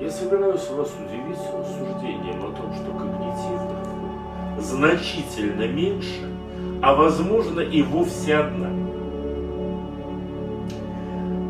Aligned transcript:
Я 0.00 0.08
собираюсь 0.12 0.68
вас 0.70 0.92
удивить 0.94 1.40
рассуждением 1.52 2.44
о 2.44 2.52
том, 2.52 2.72
что 2.72 2.92
когнитивных 2.92 4.60
значительно 4.60 5.66
меньше, 5.66 6.30
а 6.80 6.94
возможно 6.94 7.58
и 7.58 7.82
вовсе 7.82 8.36
одна. 8.36 8.70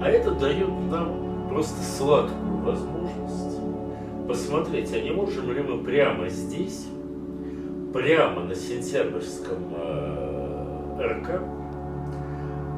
А 0.03 0.09
это 0.09 0.31
дает 0.31 0.71
нам 0.91 1.49
просто 1.51 1.83
сладкую 1.83 2.57
возможность 2.63 3.61
посмотреть, 4.27 4.95
а 4.95 5.01
не 5.01 5.11
можем 5.11 5.53
ли 5.53 5.61
мы 5.61 5.85
прямо 5.85 6.31
здесь, 6.31 6.87
прямо 7.93 8.45
на 8.45 8.55
сентябрьском 8.55 9.75
э, 9.77 11.01
РК, 11.01 11.43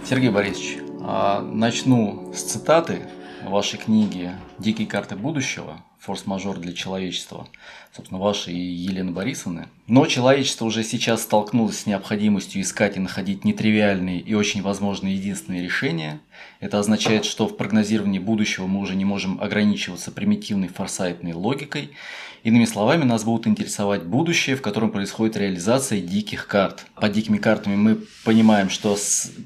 Сергей 0.05 0.31
Борисович, 0.31 0.79
а 1.01 1.41
начну 1.43 2.33
с 2.35 2.43
цитаты 2.43 3.09
вашей 3.45 3.79
книги 3.79 4.33
«Дикие 4.59 4.89
карты 4.89 5.15
будущего. 5.17 5.83
Форс-мажор 6.01 6.59
для 6.59 6.73
человечества», 6.73 7.47
собственно, 7.93 8.21
вашей 8.21 8.55
и 8.55 8.59
Елены 8.59 9.13
Борисовны. 9.13 9.69
Но 9.89 10.05
человечество 10.05 10.67
уже 10.67 10.85
сейчас 10.85 11.23
столкнулось 11.23 11.81
с 11.81 11.87
необходимостью 11.87 12.61
искать 12.61 12.99
и 12.99 13.01
находить 13.01 13.47
нетривиальные 13.47 14.21
и 14.21 14.35
очень, 14.35 14.61
возможно, 14.61 15.09
единственные 15.09 15.63
решения. 15.63 16.21
Это 16.61 16.79
означает, 16.79 17.25
что 17.25 17.49
в 17.49 17.57
прогнозировании 17.57 18.19
будущего 18.19 18.67
мы 18.67 18.81
уже 18.81 18.95
не 18.95 19.07
можем 19.07 19.41
ограничиваться 19.41 20.13
примитивной 20.13 20.69
форсайтной 20.69 21.33
логикой– 21.33 21.91
Иными 22.45 22.67
словами, 22.67 23.05
нас 23.05 23.25
будут 23.25 23.47
интересовать 23.47 24.05
будущее, 24.05 24.57
в 24.57 24.63
котором 24.63 24.91
происходит 24.91 25.37
реализация 25.37 26.01
диких 26.01 26.47
карт. 26.47 26.87
Под 26.95 27.13
дикими 27.13 27.37
картами 27.39 27.75
мы 27.75 27.99
понимаем, 28.25 28.71
что 28.71 28.97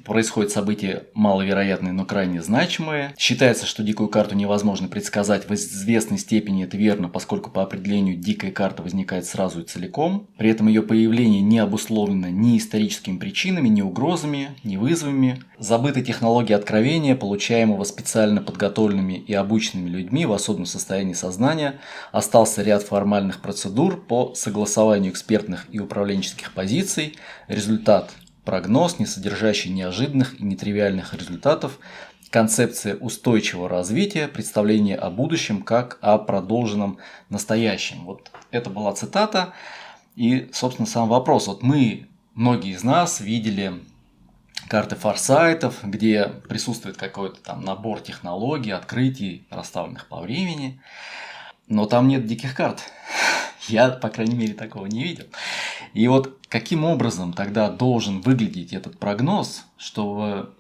происходят 0.05 0.53
события 0.53 1.05
маловероятные, 1.15 1.93
но 1.93 2.05
крайне 2.05 2.43
значимые. 2.43 3.15
Считается, 3.19 3.67
что 3.67 3.83
дикую 3.83 4.09
карту 4.09 4.35
невозможно 4.35 4.89
предсказать. 4.89 5.49
В 5.49 5.55
известной 5.55 6.19
степени 6.19 6.65
это 6.65 6.77
верно, 6.77 7.09
поскольку 7.09 7.51
по 7.51 7.63
определению 7.63 8.17
дикая 8.17 8.53
карта 8.53 8.83
возникает 8.83 9.25
сразу 9.25 9.63
и 9.63 9.65
целиком. 9.65 10.29
При 10.39 10.51
этом 10.51 10.67
ее 10.67 10.83
появление 10.83 11.41
не 11.41 11.59
обусловлено 11.59 12.29
ни 12.29 12.59
историческими 12.59 13.19
причинами, 13.19 13.69
ни 13.69 13.83
угрозами, 13.83 14.51
ни 14.65 14.77
вызовами. 14.77 15.43
Забыты 15.59 16.03
технологии 16.03 16.55
откровения, 16.55 17.15
получаемого 17.15 17.85
специально 17.85 18.41
подготовленными 18.41 19.15
и 19.15 19.35
обученными 19.35 19.89
людьми 19.89 20.27
в 20.27 20.33
особенном 20.33 20.67
состоянии 20.67 21.13
сознания, 21.13 21.81
остался 22.11 22.63
ряд 22.63 22.83
формальных 22.83 23.41
процедур 23.41 24.01
по 24.01 24.35
согласованию 24.35 25.13
экспертных 25.13 25.67
и 25.71 25.79
управленческих 25.79 26.53
позиций, 26.53 27.17
результат– 27.49 28.11
прогноз, 28.45 28.99
не 28.99 29.07
содержащий 29.07 29.71
неожиданных 29.71 30.41
и 30.41 30.45
нетривиальных 30.45 31.15
результатов, 31.15 31.79
концепция 32.31 32.97
устойчивого 32.97 33.69
развития, 33.69 34.29
представление 34.29 34.97
о 34.97 35.11
будущем 35.11 35.63
как 35.63 35.99
о 36.01 36.19
продолженном 36.19 36.99
настоящем. 37.29 38.05
Вот 38.05 38.31
это 38.51 38.71
была 38.71 38.93
цитата. 38.93 39.53
И, 40.17 40.51
собственно, 40.53 40.87
сам 40.87 41.09
вопрос. 41.09 41.47
Вот 41.47 41.63
мы, 41.63 42.09
многие 42.35 42.73
из 42.73 42.85
нас 42.85 43.21
видели 43.21 43.83
карты 44.69 44.97
форсайтов, 44.97 45.79
где 45.83 46.29
присутствует 46.49 46.97
какой-то 46.97 47.41
там 47.43 47.63
набор 47.63 48.01
технологий, 48.01 48.71
открытий, 48.71 49.47
расставленных 49.51 50.09
по 50.09 50.21
времени. 50.21 50.81
Но 51.69 51.87
там 51.87 52.09
нет 52.09 52.27
диких 52.27 52.55
карт. 52.55 52.83
Я, 53.69 53.91
по 53.91 54.09
крайней 54.09 54.37
мере, 54.37 54.55
такого 54.55 54.87
не 54.87 55.03
видел. 55.03 55.27
И 55.95 56.09
вот 56.09 56.39
каким 56.49 56.85
образом 56.85 57.33
тогда 57.33 57.71
должен 57.71 58.21
выглядеть 58.21 58.73
этот 58.73 58.99
прогноз, 58.99 59.65
чтобы 59.77 60.55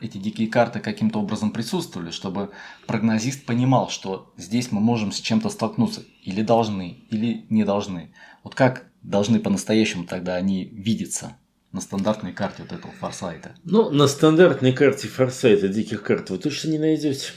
эти 0.00 0.18
дикие 0.18 0.48
карты 0.48 0.80
каким-то 0.80 1.18
образом 1.18 1.50
присутствовали, 1.50 2.10
чтобы 2.10 2.50
прогнозист 2.86 3.44
понимал, 3.44 3.88
что 3.88 4.32
здесь 4.36 4.70
мы 4.70 4.80
можем 4.80 5.12
с 5.12 5.20
чем-то 5.20 5.48
столкнуться, 5.48 6.02
или 6.22 6.42
должны, 6.42 6.98
или 7.10 7.46
не 7.50 7.64
должны. 7.64 8.10
Вот 8.44 8.54
как 8.54 8.87
должны 9.02 9.40
по-настоящему 9.40 10.06
тогда 10.06 10.36
они 10.36 10.64
видеться 10.64 11.36
на 11.72 11.80
стандартной 11.80 12.32
карте 12.32 12.62
вот 12.62 12.72
этого 12.72 12.92
форсайта? 12.92 13.54
Ну, 13.64 13.90
на 13.90 14.06
стандартной 14.06 14.72
карте 14.72 15.08
форсайта 15.08 15.68
диких 15.68 16.02
карт 16.02 16.30
вы 16.30 16.38
точно 16.38 16.70
не 16.70 16.78
найдете. 16.78 17.32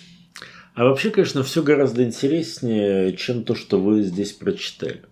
А 0.73 0.85
вообще, 0.85 1.09
конечно, 1.09 1.43
все 1.43 1.63
гораздо 1.63 2.03
интереснее, 2.03 3.15
чем 3.17 3.43
то, 3.43 3.55
что 3.55 3.79
вы 3.79 4.03
здесь 4.03 4.31
прочитали. 4.31 5.03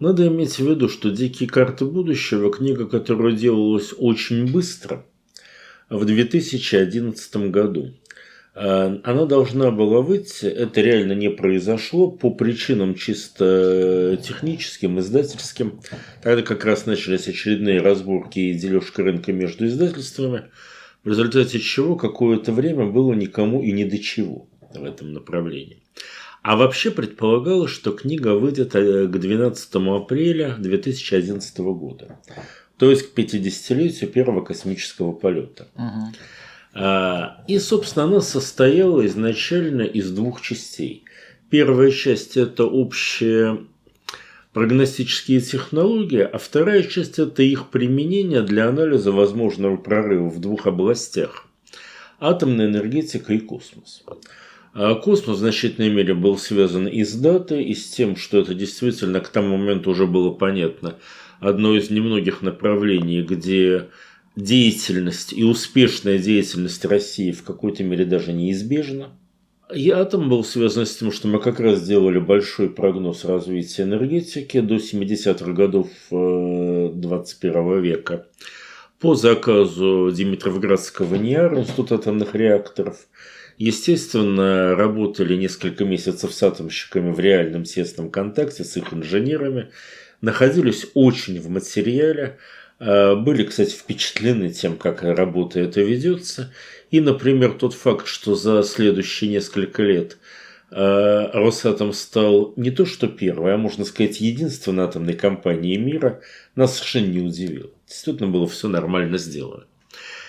Надо 0.00 0.26
иметь 0.26 0.58
в 0.58 0.68
виду, 0.68 0.88
что 0.88 1.10
«Дикие 1.10 1.48
карты 1.48 1.84
будущего»– 1.84 2.52
книга, 2.52 2.86
которая 2.86 3.32
делалась 3.32 3.94
очень 3.96 4.50
быстро, 4.50 5.06
в 5.88 6.04
2011 6.04 7.36
году. 7.50 7.94
А, 8.54 9.00
она 9.02 9.26
должна 9.26 9.70
была 9.70 10.00
выйти, 10.00 10.46
это 10.46 10.80
реально 10.80 11.12
не 11.12 11.28
произошло, 11.28 12.10
по 12.10 12.30
причинам 12.30 12.94
чисто 12.94 14.18
техническим, 14.22 15.00
издательским. 15.00 15.80
Тогда 16.22 16.42
как 16.42 16.64
раз 16.64 16.86
начались 16.86 17.28
очередные 17.28 17.80
разборки 17.80 18.38
и 18.38 18.54
дележка 18.54 19.02
рынка 19.02 19.32
между 19.32 19.66
издательствами, 19.66 20.44
в 21.02 21.08
результате 21.08 21.58
чего 21.58 21.96
какое-то 21.96 22.52
время 22.52 22.86
было 22.86 23.12
никому 23.12 23.62
и 23.62 23.72
ни 23.72 23.84
до 23.84 23.98
чего 23.98 24.48
в 24.72 24.84
этом 24.84 25.12
направлении. 25.12 25.82
А 26.42 26.56
вообще 26.56 26.90
предполагалось, 26.90 27.70
что 27.70 27.92
книга 27.92 28.34
выйдет 28.34 28.74
э, 28.74 29.06
к 29.06 29.18
12 29.18 29.74
апреля 29.76 30.56
2011 30.58 31.58
года. 31.58 32.20
То 32.76 32.90
есть 32.90 33.10
к 33.10 33.18
50-летию 33.18 34.10
первого 34.10 34.44
космического 34.44 35.12
полета. 35.12 35.68
Угу. 35.74 36.14
И, 36.74 37.58
собственно, 37.58 38.06
она 38.06 38.20
состояла 38.20 39.06
изначально 39.06 39.82
из 39.82 40.10
двух 40.10 40.40
частей. 40.40 41.04
Первая 41.50 41.90
часть– 41.92 42.36
это 42.38 42.64
общие 42.64 43.66
прогностические 44.52 45.40
технологии, 45.40 46.20
а 46.20 46.38
вторая 46.38 46.82
часть– 46.82 47.18
это 47.20 47.42
их 47.42 47.68
применение 47.68 48.42
для 48.42 48.68
анализа 48.68 49.12
возможного 49.12 49.76
прорыва 49.76 50.28
в 50.28 50.40
двух 50.40 50.66
областях– 50.66 51.46
атомная 52.20 52.66
энергетика 52.66 53.34
и 53.34 53.38
космос. 53.38 54.02
А 54.72 54.94
космос 54.96 55.36
в 55.36 55.40
значительной 55.40 55.90
мере 55.90 56.14
был 56.14 56.36
связан 56.38 56.88
и 56.88 57.04
с 57.04 57.14
датой, 57.14 57.62
и 57.64 57.74
с 57.74 57.88
тем, 57.90 58.16
что 58.16 58.38
это 58.40 58.54
действительно 58.54 59.20
к 59.20 59.28
тому 59.28 59.56
моменту 59.56 59.90
уже 59.90 60.06
было 60.06 60.30
понятно. 60.30 60.96
Одно 61.38 61.76
из 61.76 61.90
немногих 61.90 62.42
направлений, 62.42 63.22
где 63.22 63.88
деятельность 64.36 65.32
и 65.32 65.44
успешная 65.44 66.18
деятельность 66.18 66.84
России 66.84 67.32
в 67.32 67.42
какой-то 67.42 67.84
мере 67.84 68.04
даже 68.04 68.32
неизбежна. 68.32 69.10
И 69.74 69.90
атом 69.90 70.28
был 70.28 70.44
связан 70.44 70.86
с 70.86 70.96
тем, 70.96 71.10
что 71.10 71.26
мы 71.26 71.40
как 71.40 71.58
раз 71.58 71.80
сделали 71.80 72.18
большой 72.18 72.68
прогноз 72.68 73.24
развития 73.24 73.84
энергетики 73.84 74.60
до 74.60 74.76
70-х 74.76 75.52
годов 75.52 75.88
21 76.10 77.54
э, 77.54 77.80
века. 77.80 78.26
По 79.00 79.14
заказу 79.14 80.10
Димитровградского 80.12 81.14
НИАР, 81.16 81.58
Института 81.58 81.96
атомных 81.96 82.34
реакторов– 82.34 83.06
Естественно, 83.56 84.74
работали 84.74 85.36
несколько 85.36 85.84
месяцев 85.84 86.34
с 86.34 86.42
атомщиками 86.42 87.12
в 87.12 87.20
реальном 87.20 87.62
тесном 87.62 88.10
контакте 88.10 88.64
с 88.64 88.76
их 88.76 88.92
инженерами, 88.92 89.70
находились 90.20 90.86
очень 90.94 91.40
в 91.40 91.48
материале, 91.48 92.38
были, 92.78 93.44
кстати, 93.44 93.74
впечатлены 93.74 94.50
тем, 94.50 94.76
как 94.76 95.02
работа 95.02 95.60
это 95.60 95.80
ведется. 95.80 96.52
И, 96.90 97.00
например, 97.00 97.52
тот 97.52 97.74
факт, 97.74 98.06
что 98.06 98.34
за 98.34 98.62
следующие 98.62 99.30
несколько 99.30 99.82
лет 99.82 100.18
а, 100.70 101.30
Росатом 101.32 101.92
стал 101.92 102.52
не 102.56 102.70
то 102.70 102.84
что 102.84 103.06
первой, 103.06 103.54
а 103.54 103.58
можно 103.58 103.84
сказать 103.84 104.20
единственной 104.20 104.84
атомной 104.84 105.14
компанией 105.14 105.78
мира, 105.78 106.20
нас 106.56 106.74
совершенно 106.74 107.06
не 107.06 107.20
удивило. 107.20 107.70
Действительно 107.86 108.30
было 108.30 108.46
все 108.46 108.68
нормально 108.68 109.18
сделано. 109.18 109.64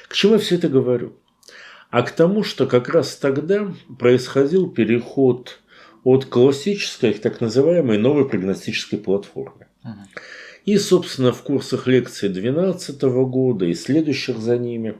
К 0.08 0.14
чему 0.14 0.34
я 0.34 0.40
все 0.40 0.56
это 0.56 0.70
говорю? 0.70 1.18
а 1.96 2.02
к 2.04 2.12
тому, 2.12 2.44
что 2.44 2.68
как 2.68 2.90
раз 2.90 3.16
тогда 3.16 3.74
происходил 3.98 4.70
переход 4.70 5.60
от 6.04 6.26
классической 6.26 7.14
к 7.14 7.22
так 7.22 7.40
называемой 7.40 7.98
новой 7.98 8.28
прогностической 8.28 9.00
платформе. 9.00 9.68
И, 10.66 10.80
собственно, 10.80 11.32
в 11.32 11.44
курсах 11.44 11.86
лекций 11.86 12.28
2012 12.28 13.02
года 13.04 13.66
и 13.66 13.76
следующих 13.76 14.40
за 14.40 14.58
ними, 14.58 14.96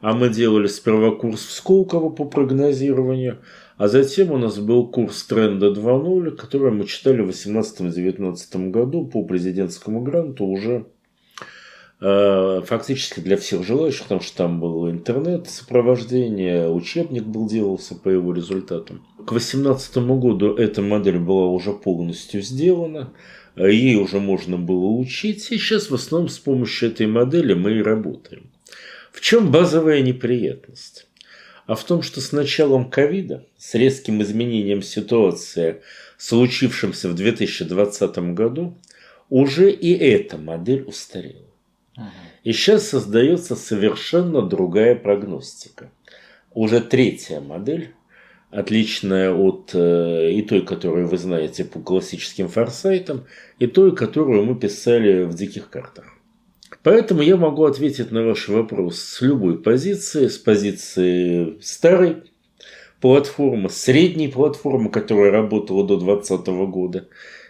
а 0.00 0.12
мы 0.12 0.28
делали 0.28 0.66
сперва 0.66 1.12
курс 1.12 1.46
в 1.46 1.52
Сколково 1.52 2.10
по 2.10 2.24
прогнозированию, 2.24 3.38
А 3.78 3.88
затем 3.88 4.32
у 4.32 4.38
нас 4.38 4.58
был 4.58 4.88
курс 4.88 5.22
тренда 5.24 5.70
2.0, 5.70 6.32
который 6.32 6.72
мы 6.72 6.86
читали 6.86 7.22
в 7.22 7.28
2018-2019 7.28 8.70
году 8.70 9.06
по 9.06 9.22
президентскому 9.22 10.00
гранту 10.00 10.44
уже 10.44 10.86
э, 12.00 12.62
фактически 12.64 13.20
для 13.20 13.36
всех 13.36 13.64
желающих, 13.64 14.04
потому 14.04 14.22
что 14.22 14.36
там 14.36 14.60
был 14.60 14.90
интернет 14.90 15.48
сопровождение, 15.48 16.68
учебник 16.68 17.24
был 17.24 17.48
делался 17.48 17.94
по 17.94 18.08
его 18.08 18.32
результатам. 18.32 19.06
К 19.18 19.30
2018 19.30 19.96
году 19.98 20.54
эта 20.54 20.82
модель 20.82 21.18
была 21.18 21.46
уже 21.46 21.72
полностью 21.72 22.42
сделана, 22.42 23.12
ей 23.56 23.96
уже 23.96 24.20
можно 24.20 24.58
было 24.58 24.86
учить, 24.86 25.50
и 25.50 25.58
сейчас 25.58 25.90
в 25.90 25.94
основном 25.94 26.28
с 26.28 26.38
помощью 26.38 26.90
этой 26.90 27.06
модели 27.06 27.54
мы 27.54 27.78
и 27.78 27.82
работаем. 27.82 28.50
В 29.12 29.20
чем 29.20 29.50
базовая 29.50 30.02
неприятность? 30.02 31.06
а 31.66 31.74
в 31.74 31.84
том, 31.84 32.02
что 32.02 32.20
с 32.20 32.32
началом 32.32 32.88
ковида, 32.88 33.44
с 33.58 33.74
резким 33.74 34.22
изменением 34.22 34.82
ситуации, 34.82 35.82
случившимся 36.16 37.08
в 37.08 37.14
2020 37.14 38.18
году, 38.34 38.78
уже 39.28 39.70
и 39.70 39.92
эта 39.92 40.38
модель 40.38 40.82
устарела. 40.82 41.42
И 42.44 42.52
сейчас 42.52 42.88
создается 42.88 43.56
совершенно 43.56 44.42
другая 44.42 44.94
прогностика. 44.94 45.90
Уже 46.54 46.80
третья 46.80 47.40
модель, 47.40 47.94
отличная 48.50 49.32
от 49.32 49.70
э, 49.74 50.32
и 50.32 50.42
той, 50.42 50.62
которую 50.62 51.08
вы 51.08 51.18
знаете 51.18 51.64
по 51.64 51.80
классическим 51.80 52.48
форсайтам, 52.48 53.26
и 53.58 53.66
той, 53.66 53.94
которую 53.94 54.44
мы 54.44 54.54
писали 54.58 55.24
в 55.24 55.34
диких 55.34 55.68
картах. 55.68 56.06
Поэтому 56.82 57.22
я 57.22 57.36
могу 57.36 57.64
ответить 57.64 58.12
на 58.12 58.22
ваш 58.22 58.48
вопрос 58.48 58.98
с 58.98 59.20
любой 59.20 59.58
позиции, 59.58 60.28
с 60.28 60.38
позиции 60.38 61.58
старой 61.60 62.22
платформы, 63.00 63.68
средней 63.70 64.28
платформы, 64.28 64.90
которая 64.90 65.30
работала 65.30 65.86
до 65.86 65.96
2020 65.96 66.46
года, 66.70 67.08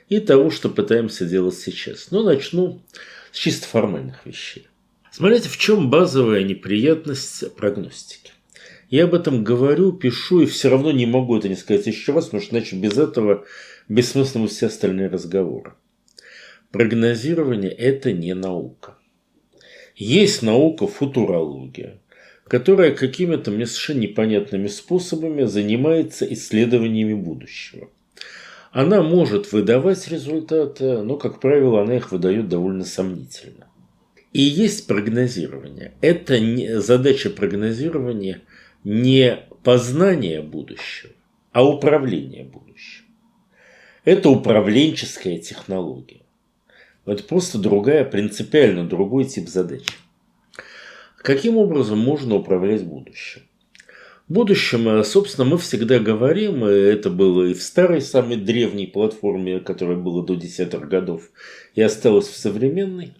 и 0.09 0.21
того, 0.21 0.51
что 0.51 0.69
пытаемся 0.69 1.27
делать 1.27 1.57
сейчас. 1.57 2.11
Но 2.11 2.23
начну 2.23 2.83
с 3.33 3.39
чисто 3.39 3.67
формальных 3.67 4.25
вещей. 4.25 4.67
Смотрите, 5.11 5.49
в 5.49 5.57
чем 5.57 5.91
базовая 5.91 6.43
неприятность 6.43 7.55
прогностики. 7.57 8.33
Я 8.89 9.05
об 9.05 9.15
этом 9.15 9.43
говорю, 9.43 9.93
пишу, 9.93 10.43
и 10.43 10.47
все 10.47 10.69
равно 10.71 10.93
не 10.93 11.07
могу 11.07 11.37
это 11.37 11.49
не 11.49 11.57
сказать 11.57 11.87
еще 11.87 12.13
раз, 12.13 12.27
потому 12.27 12.43
что 12.43 12.55
иначе 12.55 12.77
без 12.77 12.97
этого 12.97 13.45
бессмысленны 13.89 14.47
все 14.47 14.67
остальные 14.67 15.09
разговоры. 15.09 15.75
Прогнозирование– 16.71 17.71
это 17.73 18.13
не 18.13 18.35
наука. 18.35 18.97
Есть 19.97 20.43
наука 20.43 20.87
футурология, 20.87 22.01
которая 22.47 22.93
какими-то 22.93 23.51
мне 23.51 23.67
совершенно 23.67 24.01
непонятными 24.01 24.67
способами 24.69 25.45
занимается 25.45 26.31
исследованиями 26.33 27.15
будущего. 27.15 27.89
Она 28.73 29.03
может 29.03 29.53
выдавать 29.53 30.07
результаты, 30.09 31.03
но, 31.03 31.17
как 31.17 31.41
правило, 31.41 31.81
она 31.81 31.97
их 31.97 32.13
выдает 32.13 32.49
довольно 32.49 32.85
сомнительно. 32.85 33.69
И 34.35 34.43
есть 34.43 34.87
прогнозирование. 34.87 35.95
Это 36.03 36.39
не, 36.39 36.81
задача 36.81 37.31
прогнозирования 37.31 38.43
не 38.87 39.41
познание 39.65 40.43
будущего, 40.43 41.13
а 41.51 41.67
управление 41.67 42.45
будущим. 42.45 43.05
Это 44.05 44.29
управленческая 44.29 45.39
технология. 45.39 46.21
Это 47.05 47.25
просто 47.25 47.59
другая, 47.59 48.05
принципиально 48.05 48.87
другой 48.87 49.25
тип 49.25 49.49
задач. 49.49 49.87
Каким 51.19 51.57
образом 51.57 51.99
можно 51.99 52.37
управлять 52.37 52.85
будущим? 52.85 53.43
Будущем, 54.29 54.89
э, 54.89 55.03
собственно, 55.03 55.49
мы 55.49 55.59
всегда 55.59 55.99
говорим, 55.99 56.65
и 56.65 56.71
это 56.71 57.11
было 57.11 57.43
и 57.43 57.55
в 57.55 57.63
старой, 57.63 58.01
самой 58.01 58.37
древней 58.37 58.87
платформе, 58.87 59.59
которая 59.59 59.97
была 59.97 60.25
до 60.25 60.37
десятых 60.37 60.89
годов, 60.89 61.33
и 61.75 61.83
осталось 61.83 62.29
в 62.29 62.37
современной, 62.37 63.15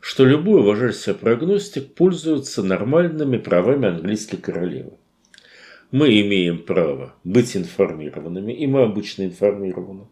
что 0.00 0.24
любой 0.24 0.60
уважающийся 0.60 1.14
прогностик 1.14 1.92
пользуется 1.94 2.62
нормальными 2.62 3.38
правами 3.38 3.88
английской 3.88 4.36
королевы. 4.36 4.92
Мы 5.90 6.20
имеем 6.20 6.58
право 6.58 7.14
быть 7.24 7.56
информированными, 7.56 8.52
и 8.52 8.66
мы 8.66 8.82
обычно 8.82 9.22
информированы. 9.22 10.06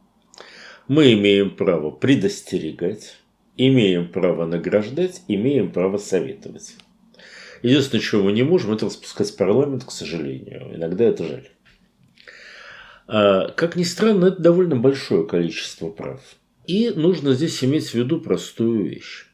Мы 0.89 1.13
имеем 1.13 1.55
право 1.55 1.91
предостерегать, 1.91 3.19
имеем 3.59 4.11
право 4.11 4.47
награждать, 4.47 5.23
имеем 5.29 5.71
право 5.71 5.99
советовать. 5.99 6.77
Единственное, 7.63 8.03
чего 8.03 8.23
мы 8.23 8.33
не 8.33 8.43
можем, 8.43 8.73
это 8.73 8.87
распускать 8.87 9.37
парламент, 9.37 9.85
к 9.85 9.91
сожалению. 9.91 10.75
Иногда 10.75 11.05
это 11.05 11.25
жаль. 11.25 11.49
А, 13.07 13.49
как 13.51 13.77
ни 13.77 13.83
странно, 13.83 14.27
это 14.27 14.41
довольно 14.41 14.77
большое 14.77 15.27
количество 15.27 15.91
прав. 15.91 16.21
И 16.67 16.91
нужно 16.91 17.35
здесь 17.35 17.63
иметь 17.63 17.89
в 17.89 17.95
виду 17.95 18.21
простую 18.21 18.85
вещь. 18.85 19.27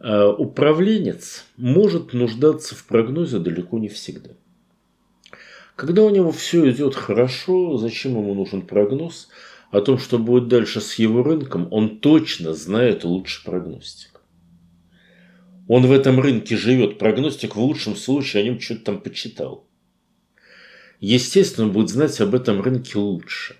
А, 0.00 0.28
управленец 0.28 1.44
может 1.56 2.12
нуждаться 2.12 2.74
в 2.74 2.84
прогнозе 2.84 3.38
далеко 3.38 3.78
не 3.78 3.88
всегда. 3.88 4.30
Когда 5.76 6.02
у 6.02 6.10
него 6.10 6.32
все 6.32 6.68
идет 6.70 6.94
хорошо, 6.94 7.76
зачем 7.76 8.12
ему 8.12 8.34
нужен 8.34 8.62
прогноз? 8.62 9.28
о 9.70 9.80
том, 9.80 9.98
что 9.98 10.18
будет 10.18 10.48
дальше 10.48 10.80
с 10.80 10.94
его 10.94 11.22
рынком, 11.22 11.68
он 11.70 11.98
точно 11.98 12.54
знает 12.54 13.04
лучше 13.04 13.44
прогностик. 13.44 14.20
Он 15.68 15.86
в 15.86 15.92
этом 15.92 16.20
рынке 16.20 16.56
живет. 16.56 16.98
Прогностик 16.98 17.56
в 17.56 17.60
лучшем 17.60 17.96
случае 17.96 18.42
о 18.42 18.46
нем 18.46 18.60
что-то 18.60 18.84
там 18.84 19.00
почитал. 19.00 19.66
Естественно, 21.00 21.66
он 21.66 21.72
будет 21.72 21.90
знать 21.90 22.20
об 22.20 22.34
этом 22.34 22.62
рынке 22.62 22.98
лучше. 22.98 23.56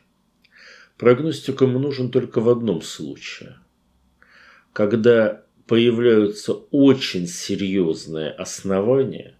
Прогностик 0.96 1.60
ему 1.60 1.78
нужен 1.78 2.10
только 2.10 2.40
в 2.40 2.48
одном 2.48 2.80
случае. 2.80 3.56
Когда 4.72 5.42
появляются 5.66 6.52
очень 6.52 7.26
серьезные 7.26 8.30
основания 8.30 9.36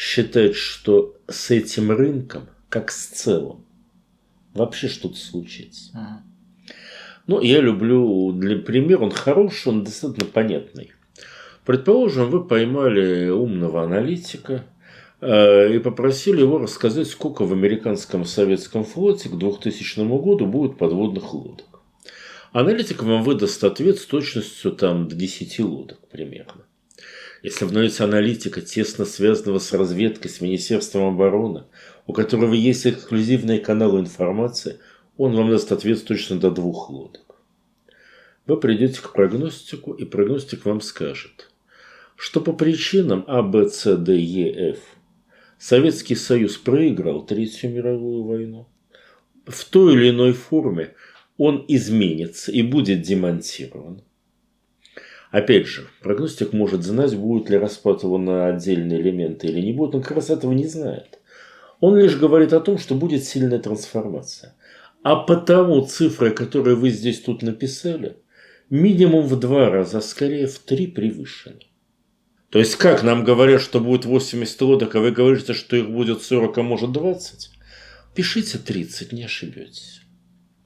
считать, 0.00 0.54
что 0.54 1.14
с 1.28 1.50
этим 1.50 1.90
рынком, 1.90 2.48
как 2.70 2.90
с 2.90 3.04
целым, 3.08 3.66
вообще 4.54 4.88
что-то 4.88 5.16
случится. 5.16 5.90
Ага. 5.92 6.22
Ну, 7.26 7.42
я 7.42 7.60
люблю, 7.60 8.32
для 8.32 8.56
примера, 8.56 9.02
он 9.02 9.10
хороший, 9.10 9.68
он 9.68 9.84
достаточно 9.84 10.24
понятный. 10.24 10.92
Предположим, 11.66 12.30
вы 12.30 12.42
поймали 12.42 13.28
умного 13.28 13.84
аналитика 13.84 14.64
э, 15.20 15.74
и 15.74 15.78
попросили 15.78 16.40
его 16.40 16.56
рассказать, 16.56 17.06
сколько 17.06 17.44
в 17.44 17.52
американском 17.52 18.24
советском 18.24 18.84
флоте 18.84 19.28
к 19.28 19.36
2000 19.36 20.00
году 20.06 20.46
будет 20.46 20.78
подводных 20.78 21.34
лодок. 21.34 21.82
Аналитик 22.52 23.02
вам 23.02 23.22
выдаст 23.22 23.62
ответ 23.64 23.98
с 23.98 24.06
точностью 24.06 24.72
там, 24.72 25.08
до 25.08 25.14
10 25.14 25.60
лодок 25.60 25.98
примерно. 26.08 26.64
Если 27.42 27.64
в 27.64 28.00
аналитика, 28.00 28.60
тесно 28.60 29.06
связанного 29.06 29.58
с 29.58 29.72
разведкой, 29.72 30.30
с 30.30 30.40
Министерством 30.40 31.04
обороны, 31.14 31.64
у 32.06 32.12
которого 32.12 32.52
есть 32.52 32.86
эксклюзивные 32.86 33.60
каналы 33.60 34.00
информации, 34.00 34.78
он 35.16 35.34
вам 35.34 35.50
даст 35.50 35.72
ответ 35.72 36.04
точно 36.04 36.38
до 36.38 36.50
двух 36.50 36.90
лодок. 36.90 37.36
Вы 38.46 38.58
придете 38.58 39.00
к 39.00 39.12
прогностику, 39.12 39.92
и 39.92 40.04
прогностик 40.04 40.66
вам 40.66 40.80
скажет, 40.80 41.50
что 42.16 42.40
по 42.40 42.52
причинам 42.52 43.24
А, 43.26 43.42
Б, 43.42 43.70
С, 43.70 43.96
Д, 43.96 44.16
Е, 44.18 44.72
Ф 44.72 44.78
Советский 45.58 46.16
Союз 46.16 46.56
проиграл 46.56 47.24
Третью 47.24 47.70
мировую 47.70 48.24
войну. 48.24 48.66
В 49.46 49.64
той 49.64 49.94
или 49.94 50.10
иной 50.10 50.32
форме 50.32 50.94
он 51.38 51.64
изменится 51.68 52.52
и 52.52 52.62
будет 52.62 53.02
демонтирован. 53.02 54.02
Опять 55.30 55.66
же, 55.66 55.86
прогностик 56.02 56.52
может 56.52 56.82
знать, 56.82 57.16
будет 57.16 57.50
ли 57.50 57.56
распад 57.56 58.02
его 58.02 58.18
на 58.18 58.48
отдельные 58.48 59.00
элементы 59.00 59.46
или 59.46 59.60
не 59.60 59.72
будет, 59.72 59.94
он 59.94 60.02
как 60.02 60.16
раз 60.16 60.30
этого 60.30 60.52
не 60.52 60.66
знает. 60.66 61.20
Он 61.78 61.96
лишь 61.96 62.16
говорит 62.16 62.52
о 62.52 62.60
том, 62.60 62.78
что 62.78 62.94
будет 62.94 63.24
сильная 63.24 63.60
трансформация. 63.60 64.56
А 65.02 65.16
потому 65.16 65.86
цифры, 65.86 66.30
которые 66.30 66.74
вы 66.74 66.90
здесь 66.90 67.20
тут 67.20 67.42
написали, 67.42 68.16
минимум 68.70 69.26
в 69.26 69.38
два 69.38 69.70
раза, 69.70 69.98
а 69.98 70.02
скорее 70.02 70.46
в 70.46 70.58
три 70.58 70.88
превышены. 70.88 71.60
То 72.50 72.58
есть 72.58 72.74
как 72.74 73.04
нам 73.04 73.24
говорят, 73.24 73.62
что 73.62 73.78
будет 73.78 74.04
80 74.04 74.60
лодок, 74.62 74.96
а 74.96 75.00
вы 75.00 75.12
говорите, 75.12 75.54
что 75.54 75.76
их 75.76 75.88
будет 75.88 76.22
40, 76.22 76.58
а 76.58 76.62
может 76.62 76.90
20? 76.90 77.50
Пишите 78.16 78.58
30, 78.58 79.12
не 79.12 79.22
ошибетесь. 79.22 80.00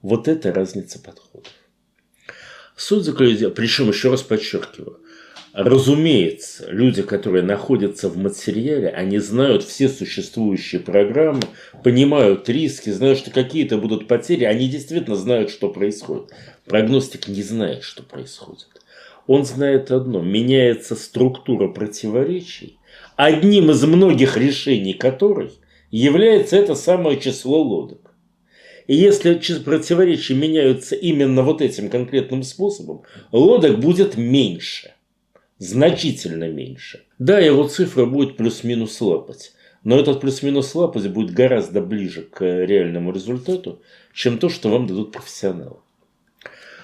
Вот 0.00 0.26
это 0.26 0.52
разница 0.52 0.99
подходов. 0.99 1.52
Суть 2.76 3.04
заключается, 3.04 3.50
причем 3.50 3.88
еще 3.88 4.11
раз 4.11 4.23
подчеркиваю, 4.23 4.99
Разумеется, 5.54 6.69
люди, 6.69 7.02
которые 7.02 7.45
находятся 7.45 8.09
в 8.09 8.16
материале, 8.16 8.88
они 8.88 9.21
знают 9.21 9.62
все 9.62 9.88
существующие 9.88 10.81
программы, 10.81 11.43
понимают 11.85 12.49
риски, 12.49 12.90
знают, 12.90 13.21
что 13.21 13.31
какие-то 13.31 13.78
будут 13.78 14.09
потери, 14.09 14.43
они 14.43 14.69
действительно 14.69 15.14
знают, 15.14 15.50
что 15.50 15.69
происходит. 15.69 16.33
Прогностик 16.66 17.28
не 17.28 17.45
знает, 17.45 17.85
что 17.85 18.02
происходит. 18.02 18.66
Он 19.28 19.45
знает 19.45 19.93
одно, 19.93 20.21
меняется 20.23 20.97
структура 20.97 21.69
противоречий, 21.69 22.81
одним 23.14 23.71
из 23.71 23.85
многих 23.85 24.37
решений 24.37 24.93
которой 24.93 25.52
является 25.93 26.57
это 26.57 26.75
самое 26.75 27.21
число 27.21 27.62
лодок. 27.62 28.03
И 28.87 28.95
если 28.95 29.35
противоречия 29.64 30.35
меняются 30.35 30.95
именно 30.95 31.43
вот 31.43 31.62
этим 31.62 31.88
конкретным 31.88 32.43
способом, 32.43 33.03
лодок 33.33 33.81
будет 33.81 34.17
меньше. 34.17 34.93
Значительно 35.59 36.49
меньше. 36.49 37.05
Да, 37.19 37.38
его 37.38 37.67
цифра 37.69 38.05
будет 38.05 38.37
плюс-минус 38.37 39.00
лапать. 39.00 39.53
Но 39.85 39.99
этот 39.99 40.21
плюс-минус 40.21 40.75
лапать 40.75 41.09
будет 41.09 41.33
гораздо 41.33 41.81
ближе 41.81 42.23
к 42.23 42.43
реальному 42.43 43.12
результату, 43.12 43.81
чем 44.12 44.38
то, 44.38 44.49
что 44.49 44.71
вам 44.71 44.87
дадут 44.87 45.12
профессионалы. 45.12 45.76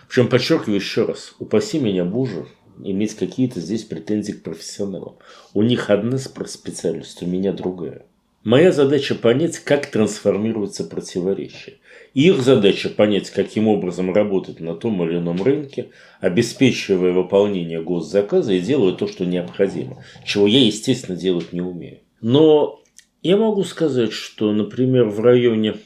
Причем, 0.08 0.28
подчеркиваю 0.28 0.76
еще 0.76 1.04
раз, 1.04 1.34
упаси 1.38 1.78
меня, 1.78 2.04
Боже, 2.04 2.46
иметь 2.82 3.14
какие-то 3.14 3.60
здесь 3.60 3.84
претензии 3.84 4.32
к 4.32 4.42
профессионалам. 4.42 5.16
У 5.54 5.62
них 5.62 5.88
одна 5.88 6.18
специальность, 6.18 7.22
у 7.22 7.26
меня 7.26 7.52
другая. 7.52 8.04
Моя 8.42 8.72
задача 8.72 9.14
понять, 9.14 9.58
как 9.58 9.90
трансформируется 9.90 10.84
противоречие. 10.84 11.76
Их 12.14 12.42
задача 12.42 12.88
понять, 12.88 13.30
каким 13.30 13.68
образом 13.68 14.12
работать 14.12 14.60
на 14.60 14.74
том 14.74 15.02
или 15.04 15.18
ином 15.18 15.42
рынке, 15.42 15.90
обеспечивая 16.20 17.12
выполнение 17.12 17.80
госзаказа 17.80 18.52
и 18.52 18.60
делая 18.60 18.92
то, 18.92 19.06
что 19.06 19.24
необходимо, 19.24 20.02
чего 20.24 20.46
я, 20.46 20.64
естественно, 20.64 21.16
делать 21.16 21.52
не 21.52 21.60
умею. 21.60 22.00
Но 22.20 22.82
я 23.22 23.36
могу 23.36 23.64
сказать, 23.64 24.12
что, 24.12 24.52
например, 24.52 25.08
в 25.08 25.20
районе 25.20 25.76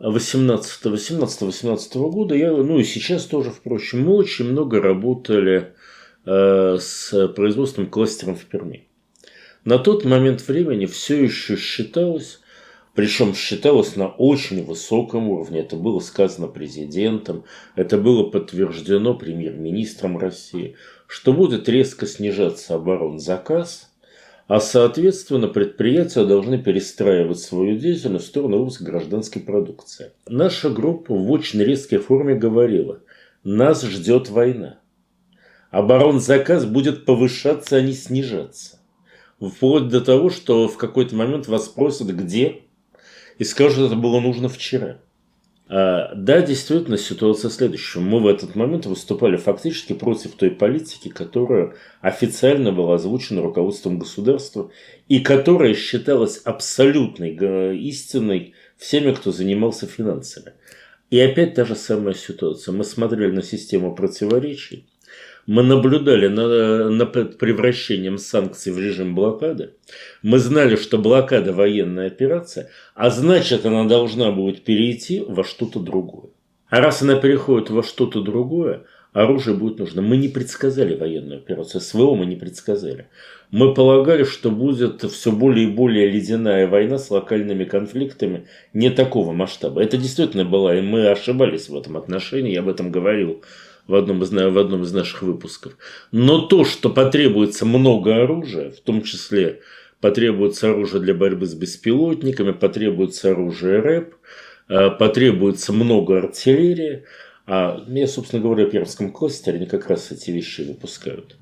18-18 0.00 2.10
года, 2.10 2.34
я, 2.34 2.52
ну 2.52 2.78
и 2.78 2.84
сейчас 2.84 3.24
тоже, 3.24 3.50
впрочем, 3.50 4.02
мы 4.02 4.14
очень 4.14 4.46
много 4.46 4.80
работали 4.80 5.74
э, 6.24 6.78
с 6.80 7.28
производственным 7.34 7.90
кластером 7.90 8.36
в 8.36 8.44
Перми. 8.44 8.86
На 9.64 9.78
тот 9.78 10.04
момент 10.04 10.46
времени 10.46 10.86
все 10.86 11.22
еще 11.22 11.56
считалось, 11.56 12.40
причем 12.94 13.34
считалось 13.34 13.96
на 13.96 14.08
очень 14.08 14.64
высоком 14.64 15.28
уровне, 15.28 15.60
это 15.60 15.76
было 15.76 16.00
сказано 16.00 16.46
президентом, 16.48 17.44
это 17.76 17.98
было 17.98 18.24
подтверждено 18.24 19.14
премьер-министром 19.14 20.18
России, 20.18 20.76
что 21.06 21.32
будет 21.32 21.68
резко 21.68 22.06
снижаться 22.06 22.74
оборонзаказ– 22.74 23.86
а 24.50 24.58
соответственно 24.58 25.46
предприятия 25.46 26.24
должны 26.24 26.58
перестраивать 26.58 27.38
свою 27.38 27.78
деятельность 27.78 28.24
в 28.24 28.28
сторону 28.30 28.58
выпуска 28.58 28.82
гражданской 28.82 29.40
продукции. 29.40 30.10
Наша 30.26 30.70
группа 30.70 31.14
в 31.14 31.30
очень 31.30 31.62
резкой 31.62 31.98
форме 31.98 32.34
говорила, 32.34 32.98
нас 33.44 33.84
ждет 33.84 34.28
война. 34.28 34.80
Оборонзаказ 35.70 36.64
будет 36.64 37.04
повышаться, 37.04 37.76
а 37.76 37.80
не 37.80 37.92
снижаться. 37.92 38.80
Вплоть 39.40 39.86
до 39.86 40.00
того, 40.00 40.30
что 40.30 40.66
в 40.66 40.76
какой-то 40.76 41.14
момент 41.14 41.46
вас 41.46 41.66
спросят, 41.66 42.08
где, 42.08 42.62
и 43.40 43.44
скажут, 43.44 43.86
это 43.86 43.96
было 43.96 44.20
нужно 44.20 44.50
вчера. 44.50 44.98
А, 45.66 46.12
да, 46.14 46.42
действительно, 46.42 46.98
ситуация 46.98 47.50
следующая. 47.50 48.00
Мы 48.00 48.20
в 48.20 48.26
этот 48.26 48.54
момент 48.54 48.84
выступали 48.84 49.38
фактически 49.38 49.94
против 49.94 50.32
той 50.32 50.50
политики, 50.50 51.08
которая 51.08 51.72
официально 52.02 52.70
была 52.70 52.96
озвучена 52.96 53.40
руководством 53.40 53.98
государства 53.98 54.70
и 55.08 55.20
которая 55.20 55.72
считалась 55.72 56.36
абсолютной 56.44 57.78
истиной 57.78 58.52
всеми, 58.76 59.12
кто 59.12 59.32
занимался 59.32 59.86
финансами. 59.86 60.52
И 61.08 61.18
опять 61.18 61.54
та 61.54 61.64
же 61.64 61.76
самая 61.76 62.12
ситуация. 62.12 62.72
Мы 62.72 62.84
смотрели 62.84 63.30
на 63.32 63.42
систему 63.42 63.94
противоречий, 63.94 64.89
мы 65.46 65.62
наблюдали 65.62 66.28
на, 66.28 66.90
над 66.90 67.38
превращением 67.38 68.18
санкций 68.18 68.72
в 68.72 68.78
режим 68.78 69.14
блокады. 69.14 69.70
Мы 70.22 70.38
знали, 70.38 70.76
что 70.76 70.98
блокада– 70.98 71.52
военная 71.54 72.06
операция, 72.06 72.70
а 72.94 73.10
значит, 73.10 73.66
она 73.66 73.84
должна 73.84 74.30
будет 74.30 74.62
перейти 74.62 75.20
во 75.26 75.44
что-то 75.44 75.80
другое. 75.80 76.30
А 76.68 76.80
раз 76.80 77.02
она 77.02 77.16
переходит 77.16 77.70
во 77.70 77.82
что-то 77.82 78.20
другое, 78.22 78.84
оружие 79.12 79.56
будет 79.56 79.78
нужно. 79.78 80.02
Мы 80.02 80.16
не 80.16 80.28
предсказали 80.28 80.94
военную 80.94 81.38
операцию, 81.38 81.80
СВО 81.80 82.14
мы 82.14 82.26
не 82.26 82.36
предсказали. 82.36 83.08
Мы 83.50 83.74
полагали, 83.74 84.22
что 84.22 84.50
будет 84.52 85.02
все 85.02 85.32
более 85.32 85.66
и 85.66 85.72
более 85.72 86.08
ледяная 86.08 86.68
война 86.68 86.98
с 86.98 87.10
локальными 87.10 87.64
конфликтами 87.64 88.46
не 88.72 88.90
такого 88.90 89.32
масштаба. 89.32 89.82
Это 89.82 89.96
действительно 89.96 90.44
была, 90.44 90.76
и 90.76 90.80
мы 90.80 91.08
ошибались 91.08 91.68
в 91.68 91.76
этом 91.76 91.96
отношении, 91.96 92.52
я 92.52 92.60
об 92.60 92.68
этом 92.68 92.92
говорил 92.92 93.42
в 93.90 93.94
одном, 93.96 94.22
из, 94.22 94.30
в 94.30 94.58
одном 94.58 94.82
из 94.84 94.92
наших 94.92 95.22
выпусков. 95.22 95.76
Но 96.12 96.40
то, 96.46 96.64
что 96.64 96.90
потребуется 96.90 97.66
много 97.66 98.22
оружия, 98.22 98.70
в 98.70 98.80
том 98.80 99.02
числе 99.02 99.60
потребуется 100.00 100.70
оружие 100.70 101.02
для 101.02 101.12
борьбы 101.12 101.46
с 101.46 101.54
беспилотниками, 101.54 102.52
потребуется 102.52 103.32
оружие 103.32 103.80
РЭП, 103.80 104.14
э, 104.68 104.90
потребуется 104.90 105.72
много 105.72 106.18
артиллерии. 106.18 107.04
А 107.46 107.84
я, 107.88 108.06
собственно 108.06 108.40
говоря, 108.40 108.66
в 108.66 108.70
Пермском 108.70 109.10
кластере 109.10 109.58
они 109.58 109.66
как 109.66 109.88
раз 109.88 110.12
эти 110.12 110.30
вещи 110.30 110.60
выпускают. 110.62 111.36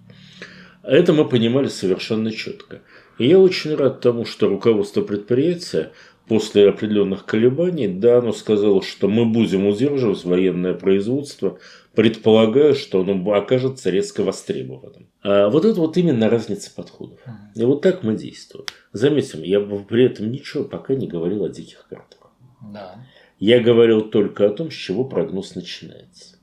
Это 0.83 1.13
мы 1.13 1.29
понимали 1.29 1.69
совершенно 1.69 2.33
четко. 2.33 2.81
И 3.19 3.27
я 3.27 3.39
очень 3.39 3.75
рад 3.75 4.01
тому, 4.01 4.25
что 4.25 4.49
руководство 4.49 5.03
предприятия 5.03 5.93
после 6.29 6.69
определенных 6.69 7.25
колебаний, 7.25 7.89
да, 7.89 8.19
оно 8.19 8.33
сказало, 8.33 8.83
что 8.83 9.09
мы 9.09 9.25
будем 9.25 9.67
удерживать 9.67 10.25
военное 10.25 10.75
производство, 10.75 11.59
предполагая, 11.99 12.75
что 12.75 13.01
оно 13.01 13.33
окажется 13.33 13.91
резко 13.91 14.23
востребованным. 14.23 15.09
А 15.21 15.49
вот 15.49 15.65
это 15.65 15.81
вот 15.81 15.97
именно 15.97 16.31
разница 16.31 16.71
подходов. 16.73 17.19
И 17.57 17.65
вот 17.65 17.83
так 17.83 18.05
мы 18.05 18.15
действуем. 18.15 18.67
Заметим, 18.93 19.43
я 19.43 19.59
при 19.59 20.05
этом 20.05 20.31
ничего 20.31 20.63
пока 20.63 20.95
не 20.95 21.09
говорил 21.09 21.45
о 21.45 21.49
диких 21.49 21.89
картах. 21.91 22.31
Да. 22.73 23.05
Я 23.41 23.59
говорил 23.59 24.03
только 24.03 24.47
о 24.47 24.51
том, 24.51 24.71
с 24.71 24.75
чего 24.75 25.07
прогноз 25.07 25.57
начинается. 25.57 26.37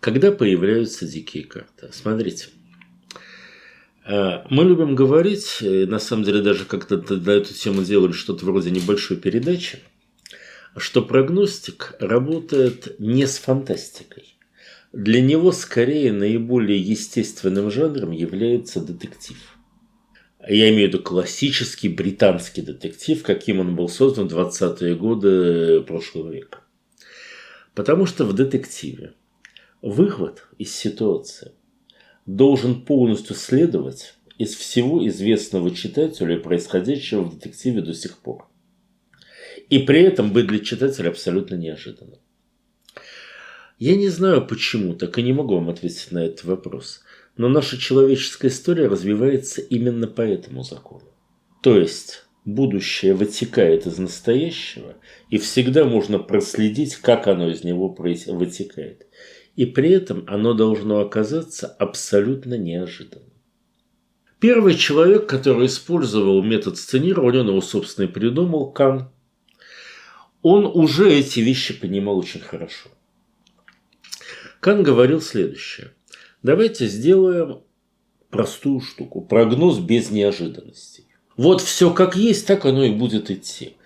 Когда 0.00 0.32
появляются 0.32 1.08
дикие 1.08 1.44
карты? 1.44 1.88
Смотрите, 1.90 2.48
а, 4.04 4.44
мы 4.50 4.64
любим 4.64 4.94
говорить, 4.94 5.60
на 5.62 5.98
самом 5.98 6.24
деле 6.24 6.42
даже 6.42 6.66
как-то 6.66 6.98
на 6.98 7.30
эту 7.30 7.54
тему 7.54 7.84
делали 7.84 8.12
что-то 8.12 8.44
вроде 8.44 8.70
небольшой 8.70 9.16
передачи, 9.16 9.78
что 10.76 11.00
прогностик 11.00 11.96
работает 12.00 13.00
не 13.00 13.26
с 13.26 13.38
фантастикой. 13.38 14.34
Для 14.92 15.20
него 15.20 15.52
скорее 15.52 16.12
наиболее 16.12 16.80
естественным 16.80 17.70
жанром 17.70 18.10
является 18.10 18.80
детектив. 18.80 19.36
Я 20.48 20.70
имею 20.70 20.88
в 20.88 20.92
виду 20.94 21.02
классический 21.02 21.90
британский 21.90 22.62
детектив, 22.62 23.22
каким 23.22 23.60
он 23.60 23.76
был 23.76 23.88
создан 23.90 24.28
в 24.28 24.32
20-е 24.32 24.94
годы 24.94 25.82
прошлого 25.82 26.32
века. 26.32 26.60
Потому 27.74 28.06
что 28.06 28.24
в 28.24 28.32
детективе 28.32 29.12
выход 29.82 30.46
из 30.56 30.74
ситуации 30.74 31.52
должен 32.24 32.82
полностью 32.82 33.36
следовать 33.36 34.14
из 34.38 34.54
всего 34.54 35.06
известного 35.06 35.74
читателю 35.74 36.38
и 36.38 36.42
происходящего 36.42 37.22
в 37.22 37.34
детективе 37.34 37.82
до 37.82 37.92
сих 37.92 38.18
пор. 38.18 38.46
И 39.68 39.80
при 39.80 40.00
этом 40.00 40.32
быть 40.32 40.46
для 40.46 40.60
читателя 40.60 41.10
абсолютно 41.10 41.56
неожиданным. 41.56 42.17
Я 43.78 43.96
не 43.96 44.08
знаю 44.08 44.46
почему, 44.46 44.94
так 44.94 45.18
и 45.18 45.22
не 45.22 45.32
могу 45.32 45.54
вам 45.54 45.70
ответить 45.70 46.10
на 46.10 46.24
этот 46.24 46.44
вопрос. 46.44 47.00
Но 47.36 47.48
наша 47.48 47.78
человеческая 47.78 48.48
история 48.48 48.88
развивается 48.88 49.60
именно 49.60 50.06
по 50.08 50.22
этому 50.22 50.64
закону. 50.64 51.04
То 51.62 51.78
есть, 51.78 52.24
будущее 52.44 53.14
вытекает 53.14 53.86
из 53.86 53.98
настоящего, 53.98 54.96
и 55.30 55.38
всегда 55.38 55.84
можно 55.84 56.18
проследить, 56.18 56.96
как 56.96 57.28
оно 57.28 57.48
из 57.48 57.62
него 57.62 57.88
вытекает 57.88 59.06
и 59.58 59.66
при 59.66 59.90
этом 59.90 60.22
оно 60.28 60.54
должно 60.54 61.00
оказаться 61.00 61.66
абсолютно 61.66 62.54
неожиданным. 62.56 63.32
Первый 64.38 64.76
человек, 64.76 65.26
который 65.26 65.66
использовал 65.66 66.44
метод 66.44 66.78
сценирования, 66.78 67.40
он 67.40 67.48
его, 67.48 67.60
собственно, 67.60 68.04
и 68.04 68.08
придумал, 68.08 68.70
Кан, 68.70 69.10
он 70.42 70.64
уже 70.64 71.12
эти 71.12 71.40
вещи 71.40 71.74
понимал 71.74 72.18
очень 72.18 72.38
хорошо. 72.38 72.88
Кан 74.60 74.82
говорил 74.82 75.20
следующее. 75.20 75.92
Давайте 76.42 76.86
сделаем 76.86 77.60
простую 78.30 78.80
штуку. 78.80 79.20
Прогноз 79.20 79.78
без 79.78 80.10
неожиданностей. 80.10 81.04
Вот 81.36 81.60
все 81.60 81.92
как 81.92 82.16
есть, 82.16 82.46
так 82.46 82.64
оно 82.64 82.84
и 82.84 82.90
будет 82.90 83.30
идти. 83.30 83.76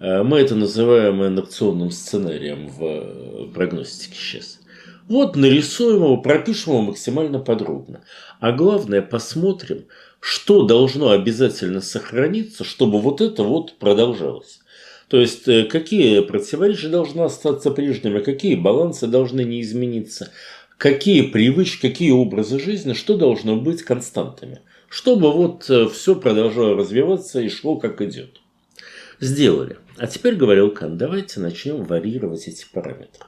Э, 0.00 0.22
мы 0.22 0.38
это 0.38 0.54
называем 0.54 1.24
инерционным 1.24 1.90
сценарием 1.90 2.68
в 2.68 3.52
прогностике 3.52 4.14
сейчас. 4.14 4.60
Вот 5.08 5.36
нарисуем 5.36 5.96
его, 5.96 6.16
пропишем 6.16 6.72
его 6.72 6.82
максимально 6.82 7.38
подробно. 7.38 8.02
А 8.40 8.52
главное, 8.52 9.02
посмотрим, 9.02 9.84
что 10.18 10.62
должно 10.62 11.10
обязательно 11.10 11.82
сохраниться, 11.82 12.64
чтобы 12.64 12.98
вот 13.00 13.20
это 13.20 13.42
вот 13.42 13.74
продолжалось. 13.78 14.60
То 15.14 15.20
есть, 15.20 15.46
э, 15.46 15.62
какие 15.62 16.22
противоречия 16.22 16.88
должны 16.88 17.20
остаться 17.20 17.70
прежними, 17.70 18.18
какие 18.18 18.56
балансы 18.56 19.06
должны 19.06 19.44
не 19.44 19.60
измениться, 19.60 20.32
какие 20.76 21.22
привычки, 21.22 21.82
какие 21.82 22.10
образы 22.10 22.58
жизни, 22.58 22.94
что 22.94 23.16
должно 23.16 23.54
быть 23.54 23.84
константами. 23.84 24.62
Чтобы 24.88 25.30
вот 25.30 25.70
э, 25.70 25.88
все 25.88 26.16
продолжало 26.16 26.74
развиваться 26.74 27.40
и 27.40 27.48
шло 27.48 27.76
как 27.76 28.02
идет. 28.02 28.40
Сделали. 29.20 29.76
А 29.98 30.08
теперь, 30.08 30.34
говорил 30.34 30.72
Кан, 30.72 30.98
давайте 30.98 31.38
начнем 31.38 31.84
варьировать 31.84 32.48
эти 32.48 32.66
параметры. 32.72 33.26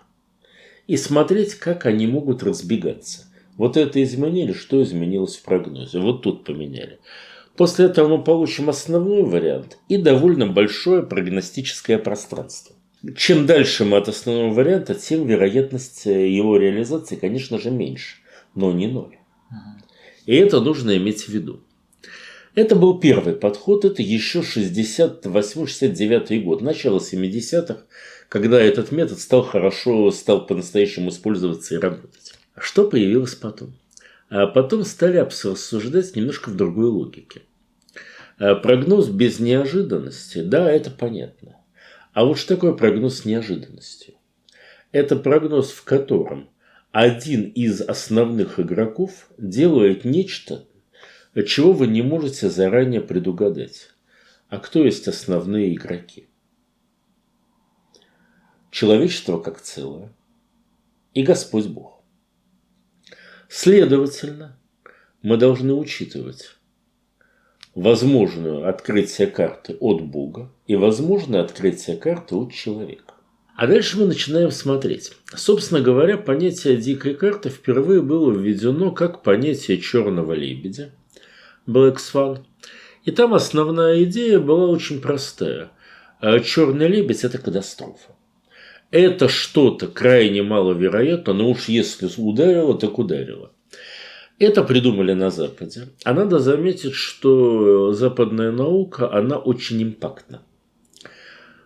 И 0.89 0.97
смотреть, 0.97 1.55
как 1.55 1.87
они 1.87 2.09
могут 2.09 2.43
разбегаться. 2.43 3.27
Вот 3.57 3.77
это 3.77 4.03
изменили, 4.03 4.55
что 4.55 4.83
изменилось 4.83 5.37
в 5.37 5.43
прогнозе. 5.43 6.01
Вот 6.01 6.23
тут 6.23 6.43
поменяли. 6.43 6.99
После 7.57 7.87
этого 7.87 8.17
мы 8.17 8.23
получим 8.23 8.69
основной 8.69 9.23
вариант 9.23 9.79
и 9.89 9.97
довольно 9.97 10.47
большое 10.47 11.03
прогностическое 11.03 11.99
пространство. 11.99 12.77
Чем 13.17 13.47
дальше 13.47 13.85
мы 13.85 13.99
от 13.99 14.09
основного 14.09 14.53
варианта, 14.53 14.95
тем 14.95 15.27
вероятность 15.27 16.07
его 16.07 16.57
реализации, 16.57 17.17
конечно 17.17 17.59
же, 17.59 17.71
меньше, 17.71 18.17
но 18.55 18.73
не 18.73 18.89
ноль. 18.89 19.19
И 20.27 20.35
это 20.35 20.61
нужно 20.61 20.97
иметь 20.97 21.23
в 21.23 21.29
виду. 21.29 21.61
Это 22.55 22.75
был 22.75 22.99
первый 22.99 23.35
подход, 23.35 23.85
это 23.85 24.03
еще 24.03 24.41
68-69 24.41 26.41
год, 26.41 26.63
начало 26.63 26.99
70-х, 26.99 27.83
когда 28.29 28.61
этот 28.61 28.93
метод 28.93 29.21
стал 29.21 29.43
хорошо, 29.43 30.11
стал 30.11 30.47
по-настоящему 30.47 31.11
использоваться 31.11 31.75
и 31.75 31.79
работать. 31.79 32.33
А 32.55 32.63
что 32.63 32.89
появилось 32.89 33.35
потом? 33.35 33.75
А 34.29 34.47
потом 34.47 34.85
стали 34.85 35.19
рассуждать 35.19 36.17
немножко 36.17 36.51
в 36.51 36.57
другой 36.57 36.87
логике. 36.87 37.43
А 38.39 38.55
прогноз 38.55 39.09
без 39.09 39.39
неожиданности, 39.41 40.43
да, 40.43 40.71
это 40.71 40.91
понятно. 40.91 41.57
А 42.13 42.25
вот 42.25 42.39
что 42.39 42.55
такое 42.55 42.73
прогноз 42.73 43.21
с 43.21 43.25
неожиданностью? 43.25 44.15
Это 44.91 45.17
прогноз, 45.17 45.71
в 45.71 45.85
котором 45.85 46.51
один 46.91 47.51
из 47.51 47.81
основных 47.81 48.59
игроков 48.59 49.29
делает 49.39 50.05
нечто, 50.05 50.65
чего 51.47 51.73
вы 51.73 51.87
не 51.87 52.03
можете 52.03 52.49
заранее 52.49 53.03
предугадать. 53.03 53.91
А 54.49 54.59
кто 54.59 54.85
есть 54.85 55.07
основные 55.07 55.75
игроки? 55.75 56.29
Человечество 58.71 59.39
как 59.39 59.61
целое 59.61 60.13
и 61.15 61.23
Господь 61.23 61.67
Бог. 61.67 61.96
Следовательно, 63.59 64.59
мы 65.23 65.39
должны 65.39 65.73
учитывать 65.73 66.59
возможное 67.75 68.69
открытие 68.69 69.29
карты 69.29 69.79
от 69.81 70.03
Бога 70.03 70.53
и 70.67 70.77
возможное 70.77 71.41
открытие 71.41 71.97
карты 71.97 72.35
от 72.35 72.53
человека. 72.53 73.15
А 73.57 73.67
дальше 73.67 73.97
мы 73.97 74.05
начинаем 74.05 74.51
смотреть. 74.51 75.13
Собственно 75.35 75.81
говоря, 75.81 76.19
понятие 76.19 76.77
дикой 76.77 77.15
карты 77.15 77.49
впервые 77.49 78.03
было 78.03 78.31
введено 78.31 78.91
как 78.91 79.23
понятие 79.23 79.79
черного 79.79 80.35
лебедя– 80.35 80.91
Black 81.67 81.97
Swan. 81.97 82.45
И 83.07 83.11
там 83.11 83.33
основная 83.33 84.05
идея 84.05 84.39
была 84.39 84.69
очень 84.69 85.01
простая. 85.01 85.71
Черный 86.45 86.89
лебедь– 86.89 87.25
это 87.25 87.39
катастрофа. 87.39 88.16
Это 88.91 89.29
что-то 89.29 89.89
крайне 89.89 90.43
маловероятно, 90.43 91.33
но 91.33 91.51
уж 91.51 91.69
если 91.69 92.09
ударило, 92.17 92.79
так 92.79 92.99
ударило. 92.99 93.53
Это 94.39 94.63
придумали 94.63 95.13
на 95.13 95.31
Западе. 95.31 95.89
А 96.05 96.13
надо 96.13 96.39
заметить, 96.39 96.93
что 96.93 97.93
западная 97.93 98.53
наука, 98.53 99.13
она 99.13 99.39
очень 99.39 99.83
импактна. 99.83 100.43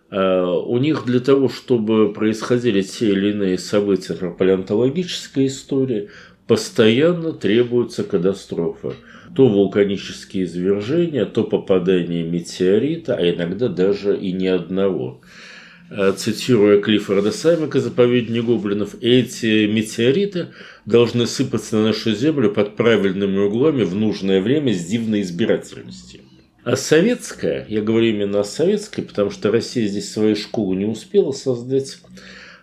А, 0.09 0.57
у 0.57 0.77
них 0.77 1.05
для 1.05 1.19
того, 1.19 1.49
чтобы 1.49 2.13
происходили 2.13 2.81
те 2.81 3.09
или 3.09 3.31
иные 3.31 3.57
события 3.57 4.13
про 4.13 4.31
палеонтологической 4.31 5.47
истории, 5.47 6.09
постоянно 6.47 7.33
требуются 7.33 8.03
катастрофы 8.03 8.93
то 9.35 9.47
вулканические 9.47 10.43
извержения, 10.43 11.25
то 11.25 11.43
попадание 11.43 12.23
метеорита, 12.23 13.15
а 13.15 13.29
иногда 13.29 13.67
даже 13.69 14.17
и 14.17 14.31
ни 14.31 14.47
одного. 14.47 15.21
Э, 15.93 16.13
цитируя 16.15 16.79
Клиффорда 16.79 17.33
Самика 17.33 17.81
«Заповедник 17.81 18.45
гоблинов», 18.45 18.95
эти 19.01 19.67
метеориты 19.67 20.47
должны 20.85 21.27
сыпаться 21.27 21.75
на 21.75 21.87
нашу 21.87 22.13
Землю 22.13 22.49
под 22.49 22.77
правильными 22.77 23.37
углами 23.37 23.83
в 23.83 23.93
нужное 23.93 24.39
время 24.39 24.73
с 24.73 24.85
дивной 24.85 25.21
избирательностью. 25.21 26.21
А 26.63 26.77
советская, 26.77 27.65
я 27.67 27.81
говорю 27.81 28.07
именно 28.07 28.39
о 28.39 28.45
советской, 28.45 29.01
потому 29.01 29.31
что 29.31 29.51
Россия 29.51 29.85
здесь 29.87 30.09
свою 30.09 30.37
школу 30.37 30.75
не 30.75 30.85
успела 30.85 31.33
создать, 31.33 31.97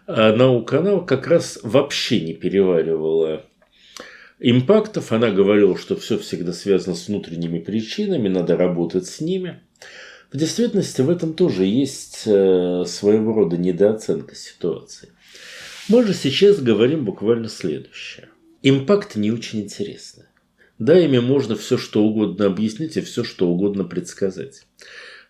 а 0.07 0.35
наука, 0.35 0.79
она 0.79 0.99
как 1.01 1.27
раз 1.27 1.59
вообще 1.63 2.23
не 2.23 2.33
переваривала 2.33 3.45
импактов. 4.39 5.13
Она 5.13 5.31
говорила, 5.31 5.77
что 5.77 5.97
все 5.97 6.17
всегда 6.17 6.55
связано 6.55 6.97
с 6.97 7.09
внутренними 7.09 7.59
причинами, 7.59 8.29
надо 8.29 8.57
работать 8.57 9.07
с 9.07 9.21
ними. 9.21 9.61
В 10.31 10.37
действительности 10.37 11.01
в 11.01 11.09
этом 11.09 11.33
тоже 11.33 11.65
есть 11.65 12.25
э, 12.27 12.85
своего 12.87 13.33
рода 13.33 13.57
недооценка 13.57 14.35
ситуации. 14.35 15.09
Мы 15.89 16.05
же 16.05 16.13
сейчас 16.13 16.61
говорим 16.61 17.07
буквально 17.07 17.49
следующее. 17.49 18.29
Импакты 18.63 19.21
не 19.21 19.31
очень 19.31 19.61
интересны. 19.61 20.27
Да, 20.79 20.99
ими 20.99 21.19
можно 21.19 21.57
все 21.57 21.79
что 21.79 22.05
угодно 22.05 22.45
объяснить 22.45 22.99
и 22.99 23.01
все 23.01 23.25
что 23.25 23.49
угодно 23.49 23.85
предсказать. 23.85 24.67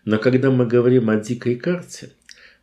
Но 0.03 0.17
когда 0.17 0.51
мы 0.51 0.67
говорим 0.67 1.09
о 1.09 1.15
дикой 1.15 1.55
карте, 1.55 2.09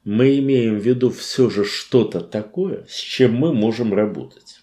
мы 0.05 0.39
имеем 0.39 0.79
в 0.79 0.85
виду 0.85 1.11
все 1.11 1.49
же 1.49 1.65
что-то 1.65 2.21
такое, 2.21 2.85
с 2.87 2.99
чем 2.99 3.35
мы 3.35 3.55
можем 3.55 3.95
работать. 3.95 4.61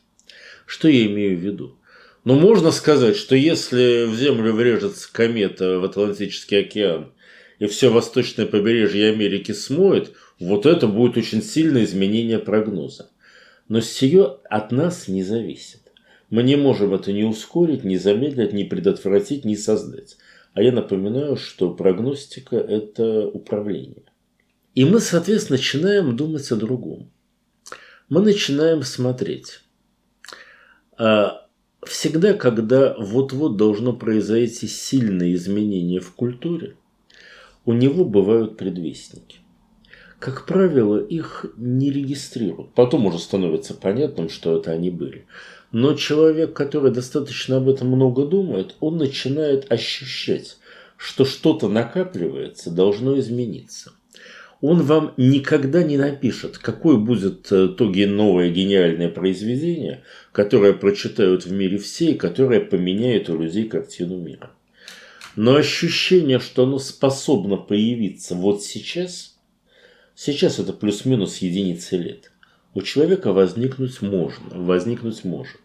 Что 0.68 0.88
я 0.88 1.08
имею 1.08 1.38
в 1.38 1.42
виду? 1.42 1.80
Ну, 2.24 2.40
можно 2.40 2.72
сказать, 2.72 3.18
что 3.18 3.36
если 3.36 4.06
в 4.06 4.16
Землю 4.16 4.54
врежется 4.54 5.12
комета 5.12 5.80
в 5.80 5.84
Атлантический 5.84 6.60
океан 6.60 7.13
и 7.64 7.68
все 7.68 7.90
восточное 7.90 8.46
побережье 8.46 9.12
Америки 9.12 9.54
смоет, 9.54 10.12
вот 10.38 10.66
это 10.66 10.88
будет 10.88 11.16
очень 11.16 11.42
сильное 11.42 11.86
изменение 11.86 12.38
прогноза. 12.38 13.10
Но 13.70 13.80
сие 13.80 14.38
от 14.50 14.74
нас 14.74 15.08
не 15.08 15.24
зависит. 15.24 15.80
Мы 16.30 16.44
не 16.44 16.58
можем 16.58 16.94
это 16.94 17.14
ни 17.14 17.24
ускорить, 17.24 17.86
ни 17.86 17.96
замедлить, 17.96 18.52
ни 18.52 18.64
предотвратить, 18.64 19.46
ни 19.46 19.56
создать. 19.56 20.18
А 20.54 20.62
я 20.62 20.74
напоминаю, 20.74 21.38
что 21.38 21.74
прогностика– 21.74 22.56
это 22.58 23.28
управление. 23.28 24.04
И 24.76 24.84
мы, 24.84 25.00
соответственно, 25.00 25.58
начинаем 25.58 26.18
думать 26.18 26.52
о 26.52 26.58
другом. 26.58 27.10
Мы 28.10 28.22
начинаем 28.22 28.84
смотреть– 28.84 29.62
а 30.98 31.48
всегда, 31.86 32.34
когда 32.34 32.96
вот-вот 32.98 33.58
должно 33.58 33.94
произойти 33.94 34.68
сильное 34.68 35.34
изменение 35.34 36.00
в 36.00 36.14
культуре, 36.14 36.76
у 37.66 37.74
него 37.74 38.06
бывают 38.06 38.58
предвестники. 38.58 39.38
Как 40.20 40.46
правило, 40.46 40.98
их 40.98 41.46
не 41.58 41.92
регистрируют. 41.92 42.74
Потом 42.74 43.06
уже 43.06 43.20
становится 43.20 43.74
понятным, 43.74 44.30
что 44.30 44.58
это 44.58 44.72
они 44.72 44.90
были. 44.90 45.26
Но 45.72 45.96
человек, 45.96 46.54
который 46.54 46.92
достаточно 46.92 47.58
об 47.58 47.68
этом 47.68 47.90
много 47.90 48.26
думает, 48.26 48.76
он 48.80 48.98
начинает 48.98 49.72
ощущать, 49.72 50.58
что 50.98 51.26
что-то 51.26 51.68
накапливается, 51.68 52.72
должно 52.72 53.20
измениться– 53.20 53.92
он 54.64 54.82
вам 54.82 55.14
никогда 55.18 55.84
не 55.84 55.98
напишет, 55.98 56.58
какое 56.58 56.96
будет 56.96 57.52
э, 57.52 57.68
то 57.68 57.84
новое 57.84 58.50
гениальное 58.50 59.10
произведение, 59.10 60.04
которое 60.32 60.72
прочитают 60.72 61.46
в 61.46 61.52
мире 61.52 61.78
все 61.78 62.12
и 62.12 62.18
которое 62.18 62.62
поменяет 62.62 63.28
у 63.28 63.38
людей 63.38 63.68
картину 63.68 64.20
мира. 64.20 64.53
Но 65.36 65.56
ощущение, 65.56 66.40
что 66.40 66.64
оно 66.64 66.80
способно 66.80 67.58
появиться 67.58 68.36
вот 68.36 68.64
сейчас, 68.64 69.36
сейчас 70.16 70.60
это 70.60 70.74
плюс-минус 70.74 71.38
единицы 71.38 71.98
лет, 71.98 72.32
у 72.74 72.82
человека 72.82 73.34
возникнуть 73.34 74.02
можно, 74.02 74.50
возникнуть 74.52 75.24
может. 75.24 75.60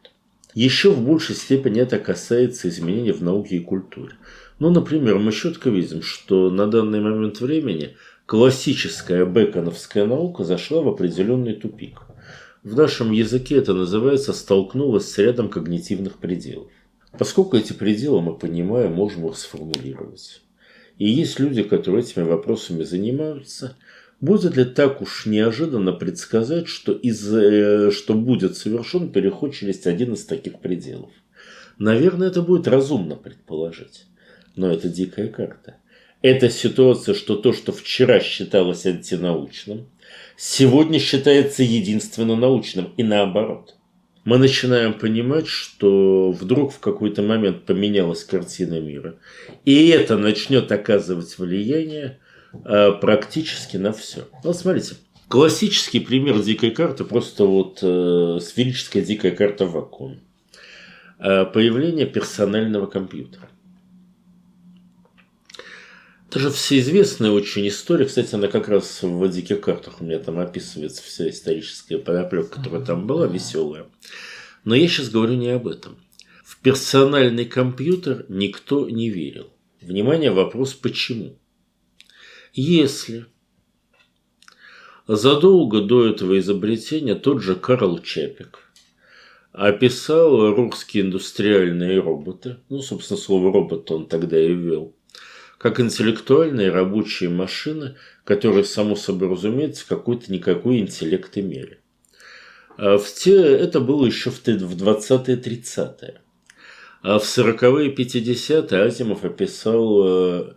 Еще 0.55 0.91
в 0.91 1.03
большей 1.05 1.37
степени 1.37 1.81
это 1.81 1.99
касается 1.99 2.69
изменений 2.69 3.13
в 3.13 3.23
науке 3.23 3.57
и 3.57 3.61
культуре. 3.61 4.15
Ну, 4.59 4.71
например, 4.71 5.19
мы 5.19 5.33
четко 5.33 5.71
видим, 5.71 6.03
что 6.03 6.51
на 6.51 6.67
данный 6.67 7.01
момент 7.01 7.41
времени– 7.41 7.97
классическая 8.29 9.25
беконовская 9.25 10.05
наука 10.05 10.45
зашла 10.45 10.83
в 10.83 10.89
определенный 10.89 11.55
тупик. 11.55 12.03
В 12.63 12.77
нашем 12.77 13.11
языке 13.11 13.57
это 13.57 13.73
называется 13.73 14.35
«столкнулась 14.35 15.11
с 15.11 15.17
рядом 15.17 15.49
когнитивных 15.49 16.19
пределов». 16.19 16.71
Поскольку 17.17 17.57
эти 17.57 17.73
пределы 17.73 18.21
мы 18.21 18.37
понимаем, 18.37 18.93
можем 18.93 19.27
их 19.29 19.37
сформулировать. 19.37 20.43
И 20.99 21.09
есть 21.09 21.39
люди, 21.39 21.63
которые 21.63 22.03
этими 22.03 22.25
вопросами 22.25 22.83
занимаются. 22.83 23.77
Будет 24.21 24.57
ли 24.57 24.65
так 24.65 25.01
уж 25.01 25.27
неожиданно 25.27 25.93
предсказать, 25.93 26.67
что, 26.67 26.93
из, 26.93 27.33
э, 27.33 27.93
что 27.93 28.15
будет 28.15 28.57
совершен 28.57 29.11
переход 29.13 29.55
через 29.55 29.87
один 29.87 30.15
из 30.15 30.25
таких 30.25 30.59
пределов? 30.59 31.11
Наверное, 31.79 32.29
это 32.29 32.43
будет 32.43 32.67
разумно 32.67 33.15
предположить. 33.15 34.07
Но 34.57 34.73
это 34.73 34.89
дикая 34.89 35.29
карта. 35.29 35.77
Это 36.21 36.51
ситуация, 36.51 37.15
что 37.15 37.37
то, 37.37 37.53
что 37.53 37.71
вчера 37.71 38.19
считалось 38.19 38.87
антинаучным, 38.87 39.87
сегодня 40.37 40.99
считается 40.99 41.63
единственно 41.63 42.35
научным 42.35 42.93
и 42.97 43.05
наоборот. 43.05 43.78
Мы 44.29 44.37
начинаем 44.37 44.93
понимать, 44.93 45.47
что 45.47 46.33
вдруг 46.33 46.75
в 46.75 46.81
какой-то 46.81 47.23
момент 47.23 47.65
поменялась 47.65 48.25
картина 48.25 48.79
мира, 48.79 49.15
и 49.65 49.89
это 49.89 50.19
начнет 50.19 50.71
оказывать 50.71 51.39
влияние 51.39 52.19
э, 52.53 52.93
практически 53.01 53.79
на 53.79 53.95
все. 53.95 54.29
Вот 54.45 54.55
смотрите, 54.55 54.97
классический 55.29 56.01
пример 56.01 56.43
дикой 56.43 56.73
карты, 56.73 57.05
просто 57.05 57.47
вот 57.47 57.79
э, 57.81 58.39
сферическая 58.43 59.03
дикая 59.03 59.31
карта 59.31 59.65
в 59.65 59.73
вакууме. 59.73 60.21
Э, 61.19 61.47
появление 61.47 62.05
персонального 62.05 62.85
компьютера. 62.85 63.48
Это 66.29 66.41
же 66.41 66.51
всеизвестная 66.51 67.31
очень 67.31 67.67
история. 67.69 68.05
Кстати, 68.05 68.35
она 68.35 68.49
как 68.49 68.69
раз 68.69 69.03
в 69.03 69.29
«Диких 69.31 69.63
картах» 69.63 70.03
у 70.03 70.05
меня 70.05 70.19
там 70.19 70.39
описывается 70.39 71.03
вся 71.03 71.31
историческая 71.31 71.97
подоплека, 71.97 72.57
которая 72.57 72.85
там 72.85 73.07
была, 73.07 73.27
веселая. 73.27 73.87
Но 74.63 74.75
я 74.75 74.87
сейчас 74.89 75.09
говорю 75.09 75.37
не 75.37 75.49
об 75.49 75.67
этом. 75.67 75.97
В 76.45 76.59
персональный 76.61 77.47
компьютер 77.47 78.27
никто 78.29 78.91
не 78.91 79.09
верил. 79.09 79.51
Внимание, 79.81 80.31
вопрос 80.31 80.75
почему. 80.75 81.39
Если 82.53 83.25
задолго 85.07 85.81
до 85.81 86.07
этого 86.07 86.39
изобретения 86.39 87.15
тот 87.15 87.43
же 87.43 87.57
Карл 87.57 88.01
Чапик 88.01 88.71
описал 89.53 90.55
русские 90.55 91.05
индустриальные 91.05 92.01
роботы, 92.01 92.59
ну, 92.69 92.83
собственно, 92.83 93.19
слово 93.19 93.51
робот 93.51 93.91
он 93.91 94.07
тогда 94.07 94.39
и 94.39 94.53
ввел, 94.53 94.95
как 95.59 95.81
интеллектуальные 95.81 96.71
рабочие 96.71 97.29
машины, 97.29 97.97
которые, 98.25 98.65
само 98.65 98.95
собой 98.95 99.29
разумеется, 99.29 99.87
какой-то 99.87 100.33
никакой 100.33 100.79
интеллект 100.79 101.37
имели. 101.37 101.81
А 102.77 102.97
в 102.97 103.13
те, 103.13 103.37
это 103.37 103.81
было 103.81 104.07
еще 104.07 104.31
в 104.31 104.41
20-е, 104.47 105.37
30-е. 105.37 106.21
А 107.03 107.19
в 107.19 107.25
40-е, 107.25 107.93
50-е 107.93 108.83
Азимов 108.83 109.25
описал, 109.25 110.03
э, 110.07 110.55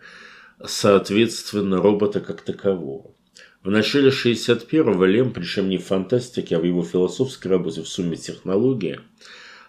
соответственно, 0.64 1.82
робота 1.82 2.20
как 2.20 2.42
такового. 2.42 3.16
В 3.64 3.70
начале 3.70 4.10
61-го 4.10 5.06
Лем, 5.06 5.34
причем 5.34 5.70
не 5.70 5.78
в 5.78 5.86
фантастике, 5.86 6.58
а 6.58 6.60
в 6.60 6.64
его 6.64 6.84
философской 6.84 7.48
работе 7.50 7.82
в 7.82 7.88
сумме 7.88 8.18
технологии, 8.18 9.00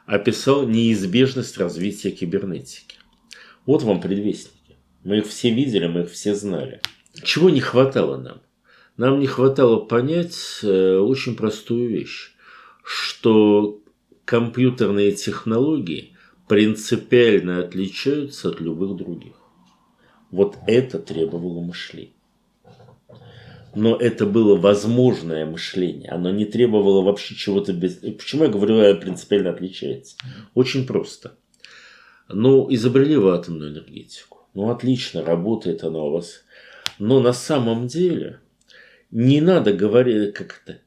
описал 0.06 0.66
неизбежность 0.66 1.56
развития 1.58 2.10
кибернетики. 2.10 2.96
Вот 3.66 3.82
вам 3.82 4.00
предвестник. 4.00 4.61
Мы 5.04 5.18
их 5.18 5.26
все 5.26 5.50
видели, 5.50 5.86
мы 5.86 6.02
их 6.02 6.10
все 6.10 6.34
знали. 6.34 6.80
Чего 7.22 7.50
не 7.50 7.60
хватало 7.60 8.16
нам? 8.16 8.40
Нам 8.96 9.20
не 9.20 9.26
хватало 9.26 9.80
понять 9.80 10.60
э, 10.62 10.96
очень 10.96 11.34
простую 11.34 11.88
вещь, 11.88 12.32
что 12.84 13.80
компьютерные 14.24 15.12
технологии 15.12 16.14
принципиально 16.46 17.60
отличаются 17.60 18.50
от 18.50 18.60
любых 18.60 18.96
других. 18.96 19.34
Вот 20.30 20.56
это 20.66 20.98
требовало 20.98 21.60
мышления. 21.60 22.12
Но 23.74 23.96
это 23.96 24.26
было 24.26 24.56
возможное 24.56 25.46
мышление. 25.46 26.10
Оно 26.10 26.30
не 26.30 26.44
требовало 26.44 27.02
вообще 27.02 27.34
чего-то 27.34 27.72
без... 27.72 27.96
Почему 27.96 28.44
я 28.44 28.50
говорю, 28.50 29.00
принципиально 29.00 29.50
отличается? 29.50 30.16
Очень 30.54 30.86
просто. 30.86 31.36
Ну, 32.28 32.66
изобрели 32.72 33.16
вы 33.16 33.32
атомную 33.32 33.72
энергетику. 33.72 34.31
Ну, 34.54 34.70
отлично, 34.70 35.24
работает 35.24 35.82
она 35.84 36.00
у 36.00 36.10
вас. 36.10 36.44
Но 36.98 37.20
на 37.20 37.32
самом 37.32 37.86
деле 37.86 38.40
не 39.10 39.40
надо 39.40 39.72
говорить 39.72 40.34
как-то. 40.34 40.78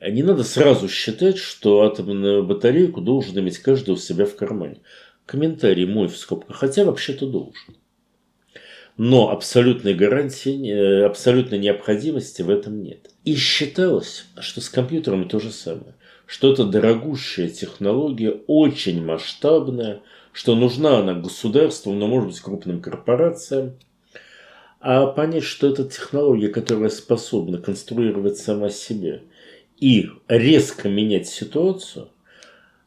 Не 0.00 0.22
надо 0.22 0.44
сразу 0.44 0.88
считать, 0.88 1.36
что 1.36 1.82
атомную 1.82 2.44
батарейку 2.44 3.00
должен 3.00 3.38
иметь 3.38 3.58
каждый 3.58 3.90
у 3.90 3.96
себя 3.96 4.24
в 4.24 4.34
кармане. 4.34 4.78
Комментарий 5.26 5.84
мой 5.84 6.08
в 6.08 6.16
скобках. 6.16 6.56
Хотя 6.56 6.84
вообще-то 6.84 7.26
должен. 7.26 7.76
Но 8.96 9.30
абсолютной 9.30 9.94
гарантии, 9.94 11.02
абсолютной 11.04 11.58
необходимости 11.58 12.42
в 12.42 12.50
этом 12.50 12.82
нет. 12.82 13.10
И 13.24 13.34
считалось, 13.34 14.26
что 14.40 14.60
с 14.60 14.68
компьютером 14.68 15.28
то 15.28 15.38
же 15.38 15.50
самое. 15.50 15.94
Что 16.26 16.52
это 16.52 16.64
дорогущая 16.64 17.48
технология, 17.48 18.40
очень 18.46 19.04
масштабная, 19.04 20.02
что 20.32 20.54
нужна 20.54 20.98
она 20.98 21.14
государству, 21.14 21.92
но 21.92 22.06
может 22.06 22.28
быть 22.28 22.40
крупным 22.40 22.80
корпорациям, 22.80 23.76
а 24.80 25.06
понять, 25.06 25.44
что 25.44 25.68
это 25.68 25.84
технология, 25.84 26.48
которая 26.48 26.90
способна 26.90 27.58
конструировать 27.58 28.38
сама 28.38 28.70
себя 28.70 29.20
и 29.78 30.08
резко 30.28 30.88
менять 30.88 31.26
ситуацию, 31.26 32.08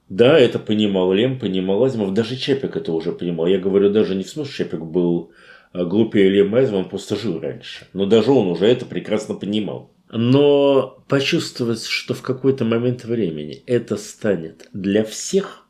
да, 0.09 0.37
это 0.37 0.59
понимал 0.59 1.11
Лем, 1.13 1.39
понимал 1.39 1.83
Азимов, 1.83 2.13
даже 2.13 2.35
Чепик 2.35 2.75
это 2.75 2.91
уже 2.91 3.11
понимал. 3.11 3.47
Я 3.47 3.57
говорю 3.57 3.89
даже 3.89 4.15
не 4.15 4.23
в 4.23 4.29
смысле, 4.29 4.53
Чепик 4.53 4.81
был 4.81 5.31
а, 5.71 5.85
глупее 5.85 6.29
Лема 6.29 6.59
Азимова, 6.59 6.83
он 6.83 6.89
просто 6.89 7.15
жил 7.15 7.39
раньше. 7.39 7.87
Но 7.93 8.05
даже 8.05 8.31
он 8.31 8.47
уже 8.47 8.65
это 8.65 8.85
прекрасно 8.85 9.35
понимал. 9.35 9.91
Но 10.11 11.03
почувствовать, 11.07 11.85
что 11.85 12.13
в 12.13 12.21
какой-то 12.21 12.65
момент 12.65 13.05
времени 13.05 13.63
это 13.65 13.97
станет 13.97 14.69
для 14.71 15.03
всех, 15.03 15.62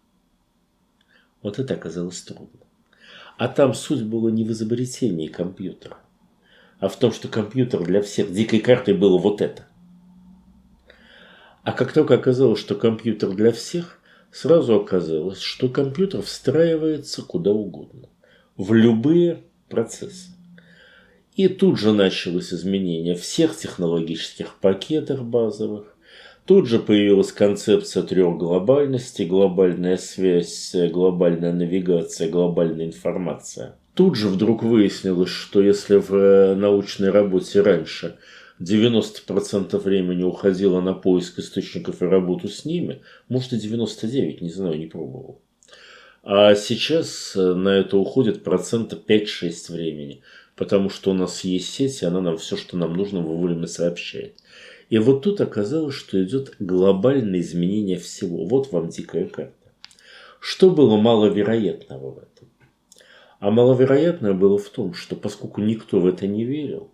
вот 1.43 1.59
это 1.59 1.75
оказалось 1.75 2.21
трудно. 2.21 2.61
А 3.37 3.47
там 3.47 3.73
суть 3.73 4.03
была 4.03 4.31
не 4.31 4.43
в 4.43 4.51
изобретении 4.51 5.27
компьютера, 5.27 5.97
а 6.79 6.87
в 6.87 6.97
том, 6.97 7.11
что 7.11 7.27
компьютер 7.27 7.83
для 7.83 8.01
всех 8.01 8.31
дикой 8.31 8.59
картой 8.59 8.93
было 8.95 9.17
вот 9.17 9.41
это. 9.41 9.67
А 11.63 11.71
как 11.71 11.93
только 11.93 12.15
оказалось, 12.15 12.59
что 12.59 12.75
компьютер 12.75 13.31
для 13.31 13.51
всех, 13.51 13.99
сразу 14.31 14.75
оказалось, 14.75 15.39
что 15.39 15.69
компьютер 15.69 16.21
встраивается 16.21 17.21
куда 17.21 17.51
угодно, 17.51 18.09
в 18.57 18.73
любые 18.73 19.43
процессы. 19.69 20.29
И 21.35 21.47
тут 21.47 21.79
же 21.79 21.93
началось 21.93 22.53
изменение 22.53 23.15
всех 23.15 23.57
технологических 23.57 24.55
пакетов 24.59 25.25
базовых, 25.25 25.92
Тут 26.45 26.67
же 26.67 26.79
появилась 26.79 27.31
концепция 27.31 28.03
трех 28.03 28.37
глобальностей, 28.37 29.25
глобальная 29.25 29.95
связь, 29.95 30.75
глобальная 30.91 31.53
навигация, 31.53 32.29
глобальная 32.29 32.87
информация. 32.87 33.77
Тут 33.93 34.17
же 34.17 34.27
вдруг 34.27 34.63
выяснилось, 34.63 35.29
что 35.29 35.61
если 35.61 35.97
в 35.97 36.13
э, 36.13 36.55
научной 36.55 37.11
работе 37.11 37.61
раньше 37.61 38.17
90% 38.59 39.77
времени 39.77 40.23
уходило 40.23 40.81
на 40.81 40.93
поиск 40.93 41.39
источников 41.39 42.01
и 42.01 42.05
работу 42.05 42.49
с 42.49 42.65
ними, 42.65 43.01
может 43.29 43.53
и 43.53 43.57
99, 43.57 44.41
не 44.41 44.49
знаю, 44.49 44.77
не 44.77 44.87
пробовал. 44.87 45.41
А 46.23 46.55
сейчас 46.55 47.35
э, 47.35 47.53
на 47.53 47.69
это 47.69 47.97
уходит 47.97 48.43
процента 48.43 48.95
5-6 48.95 49.71
времени, 49.71 50.23
потому 50.55 50.89
что 50.89 51.11
у 51.11 51.13
нас 51.13 51.43
есть 51.43 51.69
сеть, 51.73 52.01
и 52.01 52.05
она 52.05 52.19
нам 52.19 52.37
все, 52.37 52.57
что 52.57 52.75
нам 52.77 52.95
нужно, 52.95 53.21
вовремя 53.21 53.67
сообщает. 53.67 54.37
И 54.93 54.99
вот 54.99 55.23
тут 55.23 55.41
оказалось, 55.41 55.95
что 55.95 56.23
идет 56.23 56.53
глобальное 56.59 57.39
изменение 57.39 57.97
всего. 57.97 58.45
Вот 58.45 58.71
вам 58.71 58.89
дикая 58.89 59.25
карта. 59.25 59.73
Что 60.39 60.69
было 60.69 60.97
маловероятного 60.97 62.11
в 62.11 62.17
этом? 62.19 62.49
А 63.39 63.49
маловероятное 63.49 64.33
было 64.33 64.59
в 64.59 64.69
том, 64.69 64.93
что 64.93 65.15
поскольку 65.15 65.61
никто 65.61 65.99
в 65.99 66.05
это 66.05 66.27
не 66.27 66.45
верил, 66.45 66.91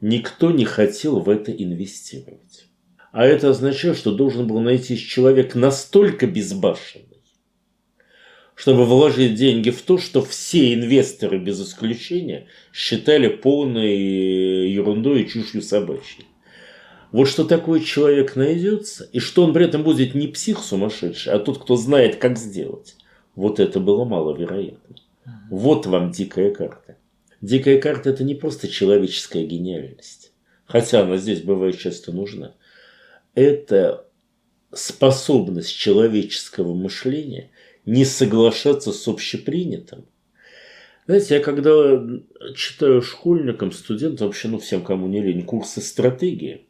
никто 0.00 0.50
не 0.50 0.64
хотел 0.64 1.20
в 1.20 1.30
это 1.30 1.52
инвестировать. 1.52 2.66
А 3.12 3.24
это 3.24 3.50
означает, 3.50 3.96
что 3.96 4.12
должен 4.12 4.48
был 4.48 4.58
найти 4.58 4.98
человек 4.98 5.54
настолько 5.54 6.26
безбашенный, 6.26 7.22
чтобы 8.56 8.84
вложить 8.84 9.36
деньги 9.36 9.70
в 9.70 9.80
то, 9.82 9.98
что 9.98 10.22
все 10.22 10.74
инвесторы 10.74 11.38
без 11.38 11.62
исключения 11.62 12.48
считали 12.72 13.28
полной 13.28 14.68
ерундой 14.72 15.22
и 15.22 15.28
чушью 15.28 15.62
собачьей. 15.62 16.26
Вот 17.10 17.26
что 17.26 17.44
такой 17.44 17.80
человек 17.80 18.36
найдется, 18.36 19.08
и 19.12 19.18
что 19.18 19.44
он 19.44 19.54
при 19.54 19.64
этом 19.64 19.82
будет 19.82 20.14
не 20.14 20.28
псих 20.28 20.58
сумасшедший, 20.58 21.32
а 21.32 21.38
тот, 21.38 21.58
кто 21.58 21.76
знает, 21.76 22.16
как 22.16 22.38
сделать. 22.38 22.96
Вот 23.34 23.60
это 23.60 23.80
было 23.80 24.04
маловероятно. 24.04 24.96
Вот 25.50 25.86
вам 25.86 26.10
дикая 26.10 26.52
карта. 26.52 26.96
Дикая 27.40 27.80
карта– 27.80 28.10
это 28.10 28.24
не 28.24 28.34
просто 28.34 28.68
человеческая 28.68 29.44
гениальность, 29.44 30.32
хотя 30.66 31.02
она 31.02 31.16
здесь 31.16 31.40
бывает 31.40 31.78
часто 31.78 32.12
нужна. 32.12 32.54
Это 33.34 34.06
способность 34.72 35.74
человеческого 35.74 36.74
мышления 36.74 37.50
не 37.86 38.04
соглашаться 38.04 38.92
с 38.92 39.08
общепринятым. 39.08 40.04
Знаете, 41.06 41.36
я 41.36 41.40
когда 41.40 42.04
читаю 42.54 43.00
школьникам, 43.00 43.72
студентам, 43.72 44.26
вообще, 44.26 44.48
ну, 44.48 44.58
всем, 44.58 44.82
кому 44.82 45.06
не 45.06 45.22
лень, 45.22 45.44
курсы 45.44 45.80
стратегии– 45.80 46.66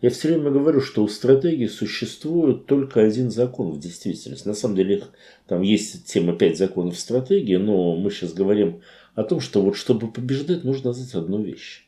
я 0.00 0.08
все 0.10 0.28
время 0.28 0.50
говорю, 0.50 0.80
что 0.80 1.04
у 1.04 1.08
стратегии 1.08 1.66
существует 1.66 2.66
только 2.66 3.02
один 3.02 3.30
закон 3.30 3.70
в 3.70 3.78
действительности. 3.78 4.48
На 4.48 4.54
самом 4.54 4.76
деле 4.76 5.04
там 5.46 5.60
есть 5.60 6.06
тема 6.06 6.32
5 6.32 6.56
законов 6.56 6.98
стратегии, 6.98 7.56
но 7.56 7.96
мы 7.96 8.10
сейчас 8.10 8.32
говорим 8.32 8.80
о 9.14 9.24
том, 9.24 9.40
что 9.40 9.60
вот 9.60 9.76
чтобы 9.76 10.10
побеждать, 10.10 10.64
нужно 10.64 10.92
знать 10.92 11.14
одну 11.14 11.42
вещь. 11.42 11.86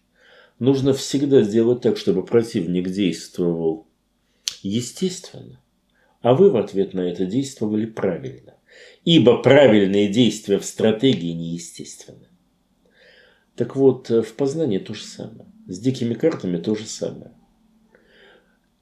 Нужно 0.58 0.92
всегда 0.92 1.42
сделать 1.42 1.80
так, 1.80 1.96
чтобы 1.96 2.24
противник 2.24 2.90
действовал 2.90 3.86
естественно, 4.62 5.60
а 6.20 6.34
вы 6.34 6.50
в 6.50 6.56
ответ 6.56 6.94
на 6.94 7.00
это 7.00 7.24
действовали 7.26 7.86
правильно. 7.86 8.54
Ибо 9.04 9.42
правильные 9.42 10.08
действия 10.08 10.58
в 10.58 10.64
стратегии 10.64 11.32
неестественны. 11.32 12.28
Так 13.56 13.76
вот, 13.76 14.08
в 14.08 14.32
познании 14.34 14.78
то 14.78 14.94
же 14.94 15.04
самое. 15.04 15.46
С 15.66 15.78
дикими 15.78 16.14
картами 16.14 16.56
то 16.58 16.74
же 16.74 16.86
самое. 16.86 17.32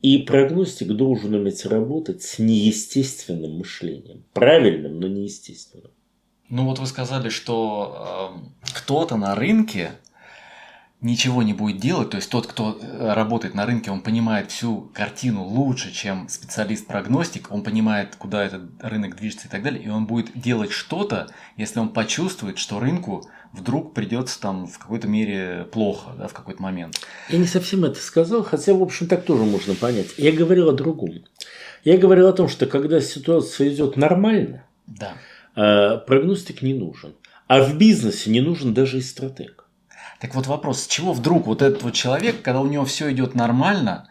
И 0.03 0.19
прогностик 0.19 0.89
должен 0.89 1.35
уметь 1.35 1.67
работать 1.67 2.23
с 2.23 2.39
неестественным 2.39 3.59
мышлением. 3.59 4.25
Правильным, 4.33 4.99
но 4.99 5.09
неестественным. 5.09 5.91
Ну 6.49 6.65
вот 6.65 6.79
вы 6.79 6.87
сказали, 6.87 7.29
что 7.29 8.33
э, 8.65 8.71
кто-то 8.75 9.17
на 9.17 9.35
рынке 9.35 9.93
ничего 11.03 11.43
не 11.43 11.55
будет 11.55 11.79
делать, 11.79 12.11
то 12.11 12.17
есть 12.17 12.31
тот, 12.31 12.47
кто 12.47 12.79
э, 12.81 13.13
работает 13.15 13.55
на 13.55 13.65
рынке, 13.65 13.91
он 13.91 14.03
понимает 14.03 14.51
всю 14.51 14.91
картину 14.93 15.45
лучше, 15.45 15.93
чем 15.93 16.29
специалист-прогностик, 16.29 17.51
он 17.51 17.63
понимает, 17.63 18.17
куда 18.17 18.45
этот 18.45 18.63
рынок 18.81 19.17
движется 19.17 19.49
и 19.49 19.51
так 19.51 19.63
далее, 19.63 19.83
и 19.83 19.89
он 19.89 20.07
будет 20.07 20.31
делать 20.35 20.73
что-то, 20.73 21.29
если 21.57 21.79
он 21.79 21.91
почувствует, 21.91 22.59
что 22.59 22.81
рынку 22.81 23.27
вдруг 23.53 23.95
придется 23.95 24.41
там 24.41 24.67
в 24.67 24.79
какой-то 24.79 25.09
мере 25.09 25.67
плохо, 25.73 26.11
да, 26.19 26.29
в 26.29 26.35
какой-то 26.35 26.63
момент. 26.63 27.01
Я 27.31 27.39
не 27.39 27.47
совсем 27.47 27.85
это 27.85 27.99
сказал, 27.99 28.43
хотя, 28.43 28.75
в 28.75 28.83
общем, 28.83 29.09
так 29.09 29.25
тоже 29.25 29.45
можно 29.45 29.75
понять. 29.75 30.09
Я 30.19 30.33
говорил 30.33 30.69
о 30.69 30.73
другом. 30.73 31.25
Я 31.83 31.97
говорил 31.97 32.29
о 32.29 32.33
том, 32.33 32.49
что 32.49 32.67
когда 32.67 33.01
ситуация 33.01 33.71
идет 33.71 33.97
нормально, 33.97 34.65
да. 34.87 35.15
Э, 35.57 35.99
прогностик 35.99 36.63
не 36.63 36.75
нужен. 36.75 37.15
А 37.47 37.63
в 37.63 37.77
бизнесе 37.77 38.31
не 38.31 38.41
нужен 38.41 38.75
даже 38.75 38.99
и 38.99 39.01
стратег. 39.01 39.60
Так 40.21 40.35
вот 40.35 40.47
вопрос, 40.47 40.83
с 40.83 40.87
чего 40.87 41.15
вдруг 41.15 41.47
вот 41.47 41.63
этот 41.63 41.83
вот 41.83 41.95
человек, 41.95 42.43
когда 42.43 42.61
у 42.61 42.67
него 42.67 42.85
все 42.85 43.11
идет 43.11 43.35
нормально, 43.35 44.07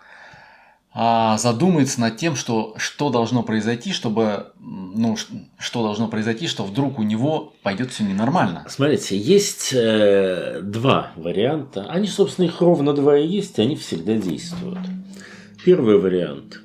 а, 0.92 1.38
задумается 1.38 2.02
над 2.02 2.18
тем, 2.18 2.36
что, 2.36 2.74
что 2.78 3.12
должно 3.12 3.44
произойти, 3.44 3.94
чтобы, 3.94 4.54
ну, 4.60 5.16
что 5.60 5.84
должно 5.84 6.08
произойти, 6.08 6.48
что 6.48 6.64
вдруг 6.64 6.98
у 6.98 7.04
него 7.04 7.54
пойдет 7.62 7.92
все 7.92 8.04
ненормально. 8.04 8.66
Смотрите, 8.68 9.16
есть 9.16 9.72
э, 9.72 10.62
два 10.64 11.12
варианта. 11.16 11.86
Они, 11.88 12.08
собственно, 12.08 12.48
их 12.48 12.60
ровно 12.60 12.94
два 12.94 13.16
и 13.16 13.28
есть, 13.28 13.60
и 13.60 13.62
они 13.62 13.76
всегда 13.76 14.16
действуют. 14.16 14.80
Первый 15.64 16.00
вариант. 16.00 16.60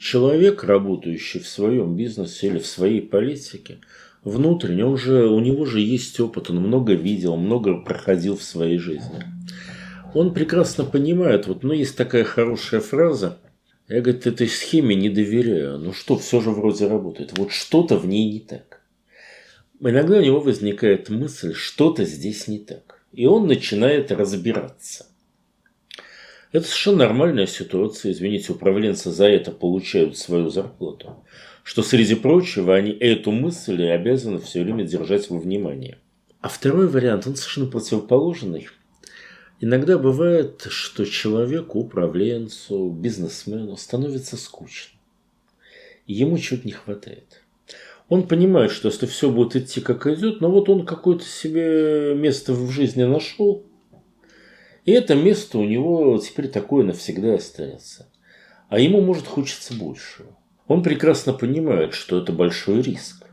Человек, 0.00 0.64
работающий 0.64 1.38
в 1.38 1.46
своем 1.46 1.94
бизнесе 1.94 2.48
или 2.48 2.58
в 2.58 2.66
своей 2.66 3.00
политике– 3.00 3.78
внутренне, 4.24 4.84
он 4.84 4.96
же, 4.96 5.26
у 5.26 5.40
него 5.40 5.64
же 5.64 5.80
есть 5.80 6.18
опыт, 6.20 6.50
он 6.50 6.56
много 6.56 6.94
видел, 6.94 7.36
много 7.36 7.78
проходил 7.78 8.36
в 8.36 8.42
своей 8.42 8.78
жизни. 8.78 9.22
Он 10.14 10.32
прекрасно 10.32 10.84
понимает, 10.84 11.46
вот, 11.46 11.62
ну, 11.62 11.72
есть 11.72 11.96
такая 11.96 12.24
хорошая 12.24 12.80
фраза, 12.80 13.38
я, 13.88 14.00
говорит, 14.00 14.26
этой 14.26 14.48
схеме 14.48 14.94
не 14.94 15.08
доверяю, 15.08 15.78
ну 15.78 15.92
что, 15.92 16.18
все 16.18 16.40
же 16.40 16.50
вроде 16.50 16.88
работает, 16.88 17.36
вот 17.38 17.52
что-то 17.52 17.96
в 17.96 18.06
ней 18.06 18.30
не 18.30 18.40
так. 18.40 18.82
Иногда 19.80 20.18
у 20.18 20.22
него 20.22 20.40
возникает 20.40 21.08
мысль, 21.08 21.54
что-то 21.54 22.04
здесь 22.04 22.48
не 22.48 22.58
так, 22.58 23.02
и 23.12 23.26
он 23.26 23.46
начинает 23.46 24.10
разбираться. 24.12 25.06
Это 26.50 26.64
совершенно 26.64 26.98
нормальная 26.98 27.46
ситуация, 27.46 28.12
извините, 28.12 28.52
управленцы 28.52 29.10
за 29.10 29.26
это 29.26 29.52
получают 29.52 30.16
свою 30.16 30.48
зарплату 30.48 31.22
что, 31.68 31.82
среди 31.82 32.14
прочего, 32.14 32.74
они 32.74 32.92
эту 32.92 33.30
мысль 33.30 33.88
обязаны 33.88 34.40
все 34.40 34.62
время 34.62 34.84
держать 34.84 35.28
во 35.28 35.38
внимании. 35.38 35.98
А 36.40 36.48
второй 36.48 36.88
вариант, 36.88 37.26
он 37.26 37.36
совершенно 37.36 37.66
противоположный. 37.66 38.68
Иногда 39.60 39.98
бывает, 39.98 40.66
что 40.70 41.04
человеку, 41.04 41.80
управленцу, 41.80 42.88
бизнесмену 42.88 43.76
становится 43.76 44.38
скучно. 44.38 44.98
И 46.06 46.14
ему 46.14 46.38
чего-то 46.38 46.66
не 46.66 46.72
хватает. 46.72 47.42
Он 48.08 48.26
понимает, 48.26 48.70
что 48.70 48.88
если 48.88 49.04
все 49.04 49.30
будет 49.30 49.54
идти 49.54 49.82
как 49.82 50.06
идет, 50.06 50.40
но 50.40 50.50
вот 50.50 50.70
он 50.70 50.86
какое-то 50.86 51.24
себе 51.26 52.14
место 52.14 52.54
в 52.54 52.70
жизни 52.70 53.02
нашел, 53.02 53.62
и 54.86 54.92
это 54.92 55.14
место 55.14 55.58
у 55.58 55.64
него 55.64 56.16
теперь 56.16 56.48
такое 56.48 56.82
навсегда 56.86 57.34
останется. 57.34 58.10
А 58.70 58.80
ему 58.80 59.02
может 59.02 59.26
хочется 59.26 59.74
большего. 59.74 60.37
Он 60.68 60.82
прекрасно 60.82 61.32
понимает, 61.32 61.94
что 61.94 62.18
это 62.18 62.30
большой 62.30 62.82
риск. 62.82 63.26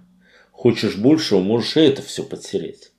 Хочешь 0.52 0.96
большего, 0.96 1.42
можешь 1.42 1.76
и 1.76 1.82
это 1.82 2.02
все 2.02 2.24
потерять. 2.24 2.94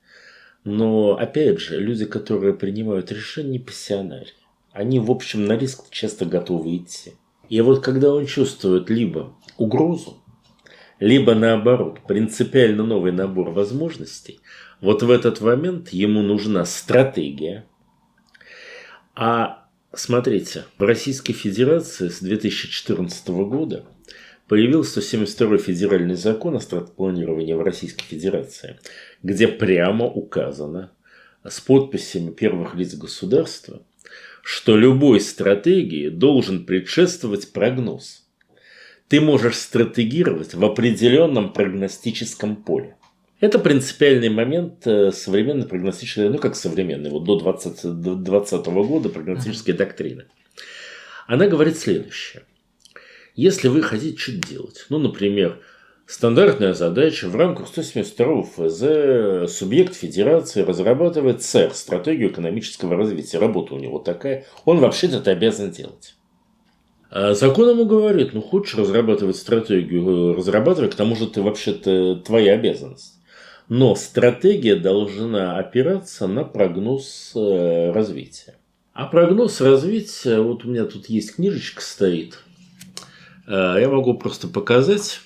Но, 0.63 1.17
опять 1.17 1.59
же, 1.59 1.79
люди, 1.79 2.05
которые 2.05 2.53
принимают 2.53 3.11
решения, 3.11 3.49
не 3.49 3.59
пассионарии. 3.59 4.33
Они, 4.71 4.99
в 4.99 5.09
общем, 5.09 5.45
на 5.45 5.57
риск 5.57 5.85
часто 5.89 6.25
готовы 6.25 6.77
идти. 6.77 7.13
И 7.49 7.59
вот 7.61 7.83
когда 7.83 8.13
он 8.13 8.27
чувствует 8.27 8.91
либо 8.91 9.33
угрозу, 9.57 10.23
либо 10.99 11.33
наоборот, 11.33 12.01
принципиально 12.07 12.83
новый 12.83 13.11
набор 13.11 13.49
возможностей, 13.49 14.39
вот 14.81 15.01
в 15.01 15.09
этот 15.09 15.41
момент 15.41 15.89
ему 15.89 16.21
нужна 16.21 16.63
стратегия. 16.65 17.65
А 19.15 19.65
смотрите, 19.93 20.65
в 20.77 20.83
Российской 20.83 21.33
Федерации 21.33 22.09
с 22.09 22.19
2014 22.19 23.29
года– 23.29 23.83
появился 24.47 25.01
172 25.01 25.57
федеральный 25.57 26.15
закон 26.15 26.55
о 26.55 26.59
стратпланировании 26.59 27.53
в 27.53 27.61
Российской 27.61 28.03
Федерации, 28.03 28.79
где 29.23 29.47
прямо 29.47 30.05
указано 30.05 30.91
с 31.43 31.59
подписями 31.59 32.31
первых 32.31 32.75
лиц 32.75 32.95
государства, 32.95 33.83
что 34.41 34.77
любой 34.77 35.19
стратегии 35.19 36.09
должен 36.09 36.65
предшествовать 36.65 37.51
прогноз. 37.51 38.25
Ты 39.09 39.21
можешь 39.21 39.57
стратегировать 39.57 40.53
в 40.53 40.63
определенном 40.63 41.53
прогностическом 41.53 42.57
поле. 42.57 42.95
Это 43.39 43.59
принципиальный 43.59 44.29
момент 44.29 44.87
э, 44.87 45.11
современной 45.11 45.67
прогностической, 45.67 46.29
ну 46.29 46.39
как 46.39 46.55
современной, 46.55 47.11
вот 47.11 47.23
до 47.23 47.39
2020 47.39 48.65
года 48.65 49.09
прогностической 49.09 49.75
доктрины. 49.75 50.25
Она 51.27 51.47
говорит 51.47 51.77
следующее– 51.77 52.43
если 53.37 53.67
вы 53.67 53.83
хотите 53.83 54.17
что-то 54.17 54.47
делать, 54.47 54.85
ну, 54.89 54.97
например, 54.97 55.59
стандартная 56.07 56.73
задача 56.73 57.27
в 57.27 57.35
рамках 57.35 57.67
172 57.67 58.43
ФЗ 58.43 59.55
субъект 59.55 59.93
федерации 59.93 60.63
разрабатывает 60.63 61.43
СЭР, 61.43 61.73
стратегию 61.75 62.31
экономического 62.31 62.97
развития. 62.97 63.37
Работа 63.37 63.75
у 63.75 63.79
него 63.79 63.99
такая, 63.99 64.45
он 64.65 64.79
вообще-то 64.79 65.17
это 65.17 65.31
обязан 65.31 65.69
делать. 65.69 66.15
А 67.11 67.35
закон 67.35 67.69
ему 67.69 67.85
говорит, 67.85 68.33
ну 68.33 68.41
хочешь 68.41 68.75
разрабатывать 68.75 69.37
стратегию, 69.37 70.33
разрабатывай, 70.33 70.89
к 70.89 70.95
тому 70.95 71.15
же 71.15 71.27
ты 71.27 71.43
вообще-то 71.43 72.15
твоя 72.15 72.53
обязанность. 72.53 73.13
Но 73.69 73.95
стратегия 73.95 74.77
должна 74.77 75.57
опираться 75.59 76.25
на 76.25 76.43
прогноз 76.43 77.33
э, 77.35 77.91
развития. 77.91 78.55
А 78.93 79.05
прогноз 79.05 79.61
развития, 79.61 80.39
вот 80.39 80.65
у 80.65 80.69
меня 80.69 80.85
тут 80.85 81.07
есть 81.07 81.35
книжечка 81.35 81.81
стоит, 81.83 82.39
я 83.47 83.89
могу 83.89 84.17
просто 84.17 84.47
показать, 84.47 85.21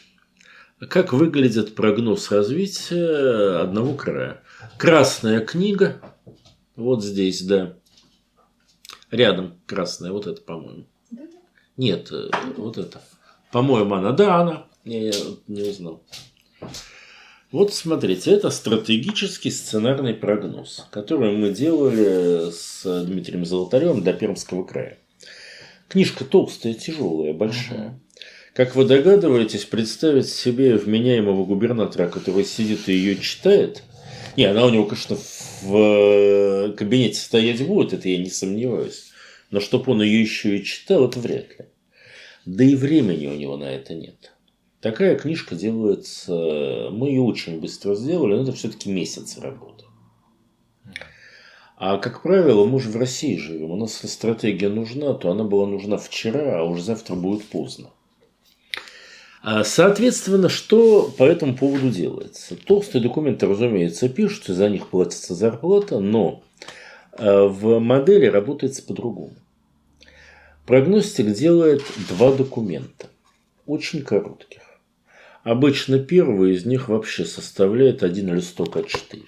как 0.90 1.14
выглядит 1.14 1.76
прогноз 1.76 2.32
развития 2.32 3.62
одного 3.62 3.94
края. 3.94 4.42
Красная 4.78 5.42
книга, 5.42 6.02
вот 6.76 7.04
здесь, 7.04 7.42
да. 7.42 7.78
Рядом 9.10 9.60
красная, 9.66 10.12
вот 10.12 10.28
это, 10.28 10.42
по-моему. 10.42 10.86
Нет, 11.78 12.12
э, 12.12 12.30
вот 12.58 12.78
это. 12.78 13.02
По-моему, 13.52 13.96
она, 13.96 14.12
да, 14.12 14.36
она. 14.38 14.68
Я 14.86 15.12
не 15.48 15.64
узнал. 15.64 16.04
Вот 17.52 17.74
смотрите, 17.74 18.32
это 18.32 18.50
стратегический 18.50 19.52
сценарный 19.52 20.14
прогноз, 20.14 20.88
который 20.90 21.36
мы 21.36 21.52
делали 21.52 22.50
с 22.52 23.04
Дмитрием 23.04 23.46
Золотаревым 23.46 24.04
до 24.04 24.14
Пермского 24.14 24.64
края. 24.64 24.98
Книжка 25.90 26.24
толстая, 26.24 26.74
тяжелая, 26.74 27.34
большая. 27.34 28.00
Как 28.54 28.76
вы 28.76 28.84
догадываетесь, 28.84 29.64
представить 29.64 30.28
себе 30.28 30.76
вменяемого 30.76 31.46
губернатора, 31.46 32.10
который 32.10 32.44
сидит 32.44 32.90
и 32.90 32.94
ее 32.94 33.16
читает, 33.16 33.84
не, 34.36 34.44
она 34.44 34.66
у 34.66 34.70
него, 34.70 34.84
конечно, 34.84 35.18
в 35.62 35.76
э, 35.76 36.74
кабинете 36.74 37.16
стоять 37.16 37.66
будет, 37.66 37.94
это 37.94 38.10
я 38.10 38.18
не 38.18 38.30
сомневаюсь. 38.30 39.12
Но 39.52 39.62
чтобы 39.62 39.94
он 39.94 40.02
ее 40.02 40.20
еще 40.20 40.58
и 40.58 40.66
читал, 40.66 41.08
это 41.08 41.20
вряд 41.20 41.48
ли. 41.60 41.66
Да 42.46 42.66
и 42.66 42.76
времени 42.76 43.28
у 43.28 43.36
него 43.36 43.56
на 43.56 43.72
это 43.72 43.94
нет. 43.94 44.34
Такая 44.82 45.18
книжка 45.18 45.56
делается, 45.56 46.90
мы 46.92 47.08
ее 47.08 47.22
очень 47.22 47.62
быстро 47.62 47.96
сделали, 47.96 48.36
но 48.36 48.44
это 48.44 48.52
все-таки 48.52 48.90
месяц 48.90 49.38
работы. 49.38 49.86
А 51.78 51.98
как 52.00 52.22
правило, 52.22 52.66
мы 52.66 52.82
же 52.82 52.90
в 52.90 52.98
России 52.98 53.38
живем. 53.38 53.72
У 53.72 53.76
нас 53.78 53.94
стратегия 53.94 54.70
нужна, 54.70 55.14
то 55.14 55.32
она 55.32 55.46
была 55.46 55.68
нужна 55.68 55.98
вчера, 55.98 56.60
а 56.60 56.64
уже 56.64 56.84
завтра 56.84 57.16
будет 57.16 57.46
поздно. 57.46 57.92
А, 59.44 59.64
соответственно, 59.64 60.50
что 60.50 61.12
по 61.18 61.24
этому 61.24 61.56
поводу 61.56 61.90
делается? 61.90 62.56
Толстые 62.56 63.02
документы, 63.02 63.48
разумеется, 63.48 64.08
пишутся, 64.08 64.54
за 64.54 64.70
них 64.70 64.88
платится 64.88 65.34
зарплата, 65.34 66.00
но 66.00 66.44
а, 67.14 67.48
в 67.48 67.80
модели 67.80 68.28
работается 68.28 68.84
по-другому. 68.84 69.34
Прогностик 70.68 71.34
делает 71.34 71.82
два 72.08 72.32
документа, 72.32 73.08
очень 73.66 74.04
коротких. 74.04 74.62
Обычно 75.44 75.98
первый 75.98 76.54
из 76.54 76.66
них 76.66 76.88
вообще 76.88 77.26
составляет 77.26 78.04
один 78.04 78.32
листок 78.36 78.78
А4. 78.78 79.24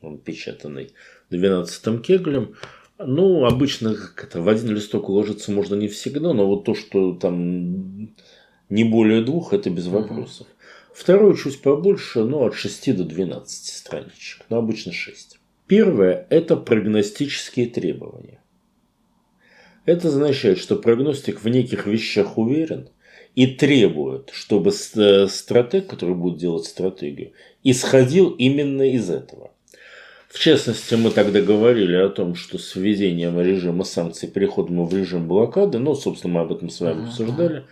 Он 0.00 0.16
печатанный 0.16 0.94
12 1.28 2.00
кеглем. 2.02 2.54
Ну, 2.98 3.44
обычно 3.44 3.94
как 3.94 4.24
это, 4.24 4.40
в 4.40 4.48
один 4.48 4.70
листок 4.70 5.10
уложиться 5.10 5.52
можно 5.52 5.74
не 5.74 5.86
всегда, 5.86 6.32
но 6.32 6.46
вот 6.46 6.64
то, 6.64 6.74
что 6.74 7.12
там 7.12 8.14
не 8.68 8.84
более 8.84 9.22
двух, 9.22 9.52
это 9.52 9.70
без 9.70 9.86
вопросов. 9.86 10.46
Второе 10.92 11.36
чуть 11.36 11.60
побольше, 11.60 12.24
ну, 12.24 12.44
от 12.44 12.54
6 12.54 12.96
до 12.96 13.04
12 13.04 13.66
страничек, 13.66 14.44
но 14.48 14.58
обычно 14.58 14.92
6. 14.92 15.38
Первое– 15.66 16.26
это 16.30 16.56
прогностические 16.56 17.66
требования. 17.66 18.40
Это 19.84 20.08
означает, 20.08 20.58
что 20.58 20.76
прогностик 20.76 21.42
в 21.42 21.48
неких 21.48 21.86
вещах 21.86 22.36
уверен 22.36 22.88
и 23.34 23.46
требует, 23.46 24.30
чтобы 24.32 24.70
э, 24.70 25.28
стратег, 25.28 25.86
который 25.86 26.14
будет 26.14 26.38
делать 26.38 26.66
стратегию, 26.66 27.32
исходил 27.62 28.30
именно 28.30 28.82
из 28.82 29.08
этого. 29.08 29.52
В 30.28 30.38
частности, 30.38 30.94
мы 30.94 31.10
тогда 31.10 31.40
говорили 31.40 31.96
о 31.96 32.10
том, 32.10 32.34
что 32.34 32.58
с 32.58 32.74
введением 32.74 33.40
режима 33.40 33.84
санкций 33.84 34.28
переходом 34.28 34.84
в 34.84 34.94
режим 34.94 35.26
блокады, 35.26 35.78
ну, 35.78 35.94
собственно, 35.94 36.34
мы 36.34 36.40
об 36.40 36.52
этом 36.52 36.68
с 36.68 36.80
вами 36.80 37.04
обсуждали, 37.04 37.64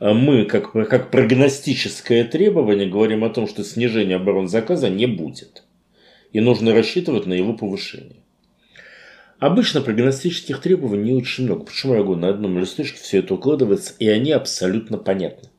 мы, 0.00 0.44
как, 0.44 0.72
как 0.72 1.10
прогностическое 1.10 2.24
требование, 2.24 2.88
говорим 2.88 3.24
о 3.24 3.30
том, 3.30 3.48
что 3.48 3.64
снижения 3.64 4.16
оборонзаказа 4.16 4.90
не 4.90 5.06
будет. 5.06 5.64
И 6.32 6.40
нужно 6.40 6.74
рассчитывать 6.74 7.26
на 7.26 7.32
его 7.32 7.54
повышение. 7.54 8.22
Обычно 9.38 9.82
прогностических 9.82 10.60
требований 10.60 11.12
не 11.12 11.18
очень 11.18 11.44
много. 11.44 11.64
Почему 11.64 11.94
я 11.94 12.02
говорю, 12.02 12.20
на 12.20 12.28
одном 12.28 12.58
листочке 12.58 12.98
все 12.98 13.18
это 13.18 13.34
укладывается, 13.34 13.94
и 13.98 14.08
они 14.08 14.32
абсолютно 14.32 14.98
понятны. 14.98 15.50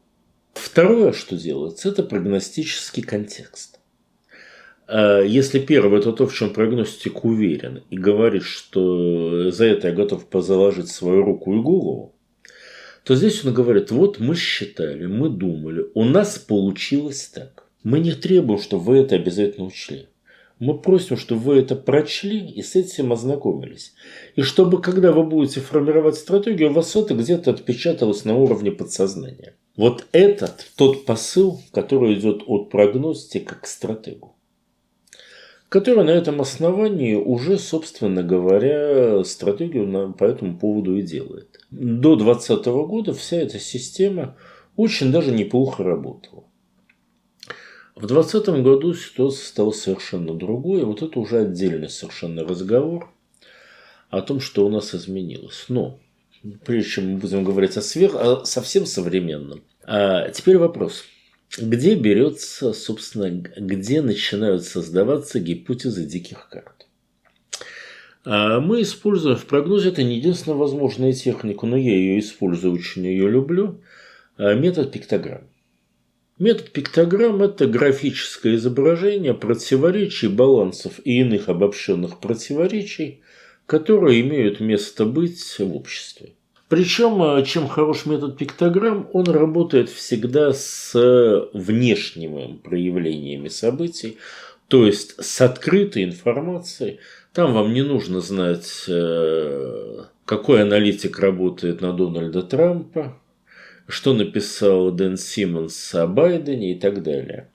Второе, 0.53 1.13
что 1.13 1.35
делается, 1.35 1.89
это 1.89 2.03
прогностический 2.03 3.03
контекст. 3.03 3.79
А 4.87 5.21
если 5.21 5.59
первое, 5.59 5.99
это 5.99 6.11
то, 6.11 6.25
в 6.25 6.33
чем 6.33 6.51
прогностик 6.51 7.23
уверен, 7.25 7.83
и 7.89 7.97
говорит, 7.97 8.43
что 8.43 9.51
за 9.51 9.65
это 9.65 9.89
я 9.89 9.93
готов 9.93 10.27
позаложить 10.27 10.89
свою 10.89 11.23
руку 11.23 11.53
и 11.53 11.61
голову, 11.61 12.15
то 13.07 13.15
здесь 13.15 13.45
он 13.45 13.53
говорит, 13.53 13.89
вот 13.89 14.19
мы 14.19 14.35
считали, 14.35 15.05
мы 15.05 15.29
думали, 15.29 15.85
у 15.93 16.03
нас 16.03 16.37
получилось 16.37 17.31
так. 17.33 17.63
Мы 17.81 17.99
не 17.99 18.11
требуем, 18.11 18.59
чтобы 18.59 18.83
вы 18.83 18.97
это 18.97 19.15
обязательно 19.15 19.67
учли. 19.67 20.07
Мы 20.59 20.77
просим, 20.77 21.15
чтобы 21.15 21.39
вы 21.39 21.59
это 21.59 21.77
прочли 21.77 22.45
и 22.45 22.61
с 22.61 22.75
этим 22.75 23.13
ознакомились. 23.13 23.93
И 24.35 24.41
чтобы, 24.41 24.81
когда 24.81 25.13
вы 25.13 25.23
будете 25.23 25.61
формировать 25.61 26.15
стратегию, 26.15 26.71
у 26.71 26.73
вас 26.73 26.97
это 26.97 27.13
где-то 27.13 27.51
отпечаталось 27.51 28.25
на 28.25 28.35
уровне 28.35 28.71
подсознания. 28.73 29.55
Вот 29.77 30.05
этот 30.11 30.69
тот 30.75 31.05
посыл, 31.05 31.61
который 31.71 32.15
идет 32.15 32.43
от 32.45 32.69
прогностика 32.69 33.55
к 33.55 33.67
стратегу 33.67 34.33
который 35.69 36.05
на 36.05 36.11
этом 36.11 36.39
основании 36.39 37.15
уже, 37.15 37.57
собственно 37.57 38.23
говоря, 38.23 39.21
стратегию 39.25 40.13
по 40.13 40.23
этому 40.23 40.57
поводу 40.57 40.95
и 40.95 41.01
делает. 41.01 41.56
До 41.71 42.15
2020 42.15 42.65
года 42.65 43.13
вся 43.13 43.37
эта 43.37 43.59
система 43.59 44.37
очень 44.75 45.11
даже 45.11 45.31
неплохо 45.31 45.83
работала. 45.83 46.45
В 47.95 48.05
2020 48.05 48.63
году 48.63 48.93
ситуация 48.93 49.45
стала 49.45 49.71
совершенно 49.71 50.33
другой, 50.33 50.83
вот 50.83 51.01
это 51.01 51.19
уже 51.19 51.39
отдельный 51.39 51.89
совершенно 51.89 52.43
разговор 52.43 53.11
о 54.09 54.21
том, 54.21 54.39
что 54.39 54.65
у 54.65 54.69
нас 54.69 54.93
изменилось. 54.93 55.65
Но 55.67 55.99
прежде 56.63 56.89
чем 56.91 57.13
мы 57.13 57.17
будем 57.17 57.43
говорить 57.43 57.75
о, 57.75 57.81
сверх, 57.81 58.15
о 58.15 58.45
совсем 58.45 58.85
современном, 58.85 59.63
а 59.83 60.29
теперь 60.29 60.57
вопрос– 60.57 61.03
где 61.57 61.95
берется, 61.95 62.73
собственно, 62.73 63.29
где 63.29 64.01
начинают 64.01 64.63
создаваться 64.63 65.39
гипотезы 65.39 66.05
диких 66.05 66.49
карт. 66.49 66.86
А 68.25 68.59
мы 68.59 68.81
используем 68.81 69.37
в 69.37 69.45
прогнозе, 69.45 69.89
это 69.89 70.03
не 70.03 70.17
единственная 70.17 70.57
возможная 70.57 71.13
техника, 71.13 71.65
но 71.65 71.77
я 71.77 71.95
ее 71.95 72.19
использую, 72.19 72.73
очень 72.73 73.05
ее 73.05 73.29
люблю, 73.29 73.81
а, 74.37 74.53
метод 74.53 74.91
пиктограмм. 74.91 75.43
Метод 76.39 76.71
пиктограмм– 76.71 77.41
это 77.43 77.65
графическое 77.65 78.55
изображение 78.55 79.33
противоречий, 79.33 80.27
балансов 80.27 80.99
и 81.03 81.21
иных 81.21 81.49
обобщенных 81.49 82.19
противоречий, 82.19 83.21
которые 83.65 84.21
имеют 84.21 84.59
место 84.59 85.05
быть 85.05 85.41
в 85.57 85.75
обществе. 85.75 86.33
Причем, 86.69 87.23
э, 87.23 87.45
чем 87.45 87.67
хорош 87.67 88.05
метод 88.05 88.37
пиктограмм, 88.37 89.09
он 89.13 89.25
работает 89.25 89.89
всегда 89.89 90.53
с 90.53 90.91
внешними 91.53 92.59
проявлениями 92.63 93.47
событий, 93.47 94.17
то 94.67 94.85
есть 94.85 95.15
с 95.23 95.41
открытой 95.41 96.03
информацией. 96.03 96.99
Там 97.37 97.53
вам 97.53 97.71
не 97.71 97.83
нужно 97.83 98.19
знать, 98.19 98.85
э, 98.87 100.05
какой 100.25 100.63
аналитик 100.63 101.19
работает 101.19 101.81
на 101.81 101.93
Дональда 101.93 102.41
Трампа, 102.41 103.21
что 103.87 104.15
написал 104.15 104.89
Дэн 104.89 105.17
Симмонс 105.17 105.93
о 105.93 106.07
Байдене 106.07 106.71
и 106.71 106.79
так 106.79 107.03
далее. 107.03 107.51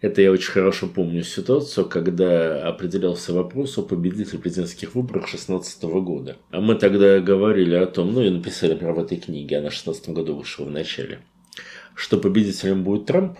Это 0.00 0.20
я 0.20 0.32
очень 0.32 0.50
хорошо 0.50 0.88
помню 0.88 1.22
ситуацию, 1.22 1.86
когда 1.86 2.66
определялся 2.66 3.32
вопрос 3.32 3.78
о 3.78 3.82
победителе 3.82 4.40
президентских 4.40 4.96
выборах 4.96 5.26
2016 5.26 5.84
года. 5.84 6.36
А 6.50 6.60
мы 6.60 6.74
тогда 6.74 7.20
говорили 7.20 7.76
о 7.76 7.86
том, 7.86 8.12
ну 8.12 8.22
и 8.22 8.30
написали 8.30 8.74
прямо 8.74 8.94
в 8.94 9.04
этой 9.04 9.18
книге, 9.18 9.58
она 9.58 9.68
в 9.68 9.74
2016 9.74 10.08
году 10.08 10.34
вышла 10.34 10.64
в 10.64 10.72
начале, 10.72 11.20
что 11.94 12.18
победителем 12.18 12.82
будет 12.82 13.06
Трамп, 13.06 13.38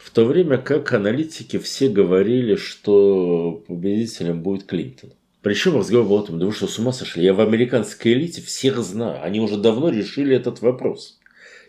в 0.00 0.10
то 0.10 0.24
время 0.24 0.56
как 0.56 0.92
аналитики 0.92 1.58
все 1.58 1.88
говорили, 1.88 2.56
что 2.56 3.62
победителем 3.68 4.42
будет 4.42 4.64
Клинтон. 4.64 5.12
Причем 5.42 5.76
разговор 5.76 6.06
был 6.06 6.16
о 6.18 6.22
том, 6.22 6.38
вы 6.38 6.52
что, 6.52 6.66
с 6.66 6.78
ума 6.78 6.92
сошли? 6.92 7.24
Я 7.24 7.34
в 7.34 7.40
американской 7.40 8.12
элите 8.14 8.40
всех 8.40 8.78
знаю. 8.78 9.22
Они 9.22 9.40
уже 9.40 9.56
давно 9.56 9.90
решили 9.90 10.34
этот 10.34 10.62
вопрос. 10.62 11.18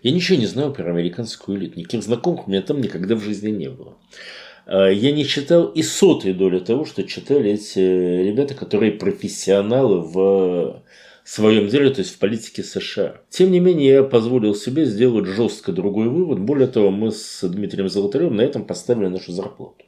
Я 0.02 0.12
ничего 0.12 0.40
не 0.40 0.46
знаю 0.46 0.74
про 0.74 0.90
американскую 0.90 1.58
элиту. 1.58 1.80
Никаких 1.80 2.04
знакомых 2.04 2.48
у 2.48 2.52
меня 2.52 2.62
там 2.62 2.82
никогда 2.82 3.16
в 3.16 3.24
жизни 3.24 3.52
не 3.52 3.70
было. 3.70 3.98
А, 4.66 4.88
я 4.88 5.12
не 5.12 5.26
читал 5.26 5.68
и 5.68 5.84
сотой 5.84 6.34
доли 6.34 6.60
того, 6.60 6.86
что 6.86 7.04
читали 7.04 7.52
эти 7.52 7.80
ребята, 7.80 8.56
которые 8.56 8.94
профессионалы 8.94 10.02
в 10.02 10.84
своем 11.34 11.68
деле, 11.68 11.90
то 11.90 12.00
есть 12.00 12.16
в 12.16 12.20
политике 12.20 12.64
США. 12.64 13.22
Тем 13.30 13.52
не 13.52 13.60
менее, 13.60 13.94
я 13.94 14.04
позволил 14.04 14.56
себе 14.56 14.86
сделать 14.86 15.26
жестко 15.26 15.72
другой 15.72 16.10
вывод. 16.10 16.40
Более 16.40 16.68
того, 16.68 16.92
мы 16.92 17.12
с 17.12 17.48
Дмитрием 17.48 17.90
Золотаревым 17.90 18.36
на 18.36 18.42
этом 18.42 18.66
поставили 18.66 19.08
нашу 19.08 19.32
зарплату. 19.32 19.86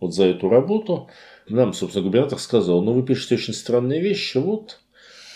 Вот 0.00 0.14
за 0.14 0.24
эту 0.24 0.48
работу 0.48 1.08
нам, 1.48 1.72
собственно, 1.72 2.04
губернатор 2.04 2.38
сказал, 2.38 2.82
ну 2.82 2.92
вы 2.92 3.02
пишете 3.02 3.34
очень 3.34 3.54
странные 3.54 4.00
вещи, 4.00 4.38
вот 4.38 4.80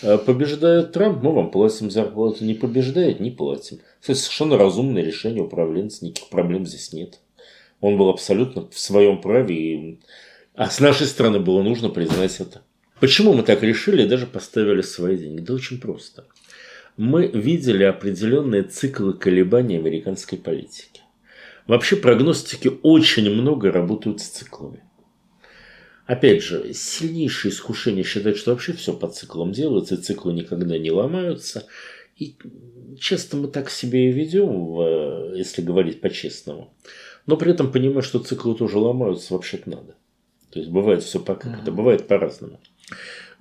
Э, 0.01 0.17
побеждает 0.17 0.93
Трамп, 0.93 1.21
мы 1.23 1.33
вам 1.33 1.51
платим 1.51 1.91
зарплату. 1.91 2.45
Не 2.45 2.53
побеждает, 2.53 3.19
не 3.19 3.31
платим. 3.31 3.79
Это 4.01 4.15
совершенно 4.15 4.57
разумное 4.57 5.03
решение 5.03 5.43
управленца, 5.43 6.05
никаких 6.05 6.29
проблем 6.29 6.65
здесь 6.65 6.93
нет. 6.93 7.19
Он 7.81 7.97
был 7.97 8.09
абсолютно 8.09 8.69
в 8.69 8.79
своем 8.79 9.21
праве, 9.21 9.55
и... 9.55 9.99
а 10.53 10.69
с 10.69 10.79
нашей 10.79 11.07
стороны 11.07 11.39
было 11.39 11.61
нужно 11.61 11.89
признать 11.89 12.39
это. 12.39 12.61
Почему 12.99 13.33
мы 13.33 13.43
так 13.43 13.63
решили 13.63 14.03
и 14.03 14.07
даже 14.07 14.27
поставили 14.27 14.81
свои 14.81 15.17
деньги? 15.17 15.41
Да 15.41 15.53
очень 15.53 15.79
просто. 15.79 16.25
Мы 16.97 17.27
видели 17.27 17.83
определенные 17.83 18.63
циклы 18.63 19.13
колебаний 19.13 19.77
американской 19.77 20.37
политики. 20.37 21.01
Вообще 21.65 21.95
прогностики 21.95 22.71
очень 22.83 23.29
много 23.29 23.71
работают 23.71 24.19
с 24.21 24.27
циклами. 24.27 24.83
Опять 26.07 26.43
же, 26.43 26.73
сильнейшее 26.73 27.51
искушение 27.51 28.03
считать, 28.03 28.35
что 28.35 28.51
вообще 28.51 28.73
все 28.73 28.93
по 28.93 29.07
циклам 29.07 29.51
делается, 29.51 29.95
и 29.95 29.99
циклы 29.99 30.33
никогда 30.33 30.77
не 30.77 30.91
ломаются. 30.91 31.67
И 32.17 32.35
часто 32.99 33.37
мы 33.37 33.47
так 33.47 33.69
себя 33.69 33.99
и 33.99 34.11
ведем, 34.11 35.35
если 35.35 35.61
говорить 35.61 36.01
по-честному. 36.01 36.73
Но 37.27 37.37
при 37.37 37.51
этом 37.51 37.71
понимаю, 37.71 38.01
что 38.01 38.19
циклы 38.19 38.55
тоже 38.55 38.79
ломаются 38.79 39.33
вообще-то 39.33 39.69
надо. 39.69 39.95
То 40.49 40.59
есть 40.59 40.71
бывает 40.71 41.03
все 41.03 41.19
по 41.19 41.35
как 41.35 41.61
это, 41.61 41.71
бывает 41.71 42.07
по-разному. 42.07 42.59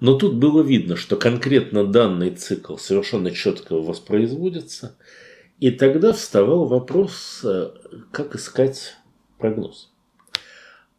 Но 0.01 0.17
тут 0.17 0.37
было 0.37 0.63
видно, 0.63 0.97
что 0.97 1.17
конкретно 1.17 1.85
данный 1.85 2.31
цикл 2.31 2.77
совершенно 2.77 3.31
четко 3.31 3.75
воспроизводится. 3.75 4.97
И 5.59 5.73
тогда 5.73 6.13
вставал 6.13 6.67
вопрос, 6.67 7.41
э, 7.43 7.71
как 8.13 8.37
искать 8.37 8.95
прогноз. 9.39 9.91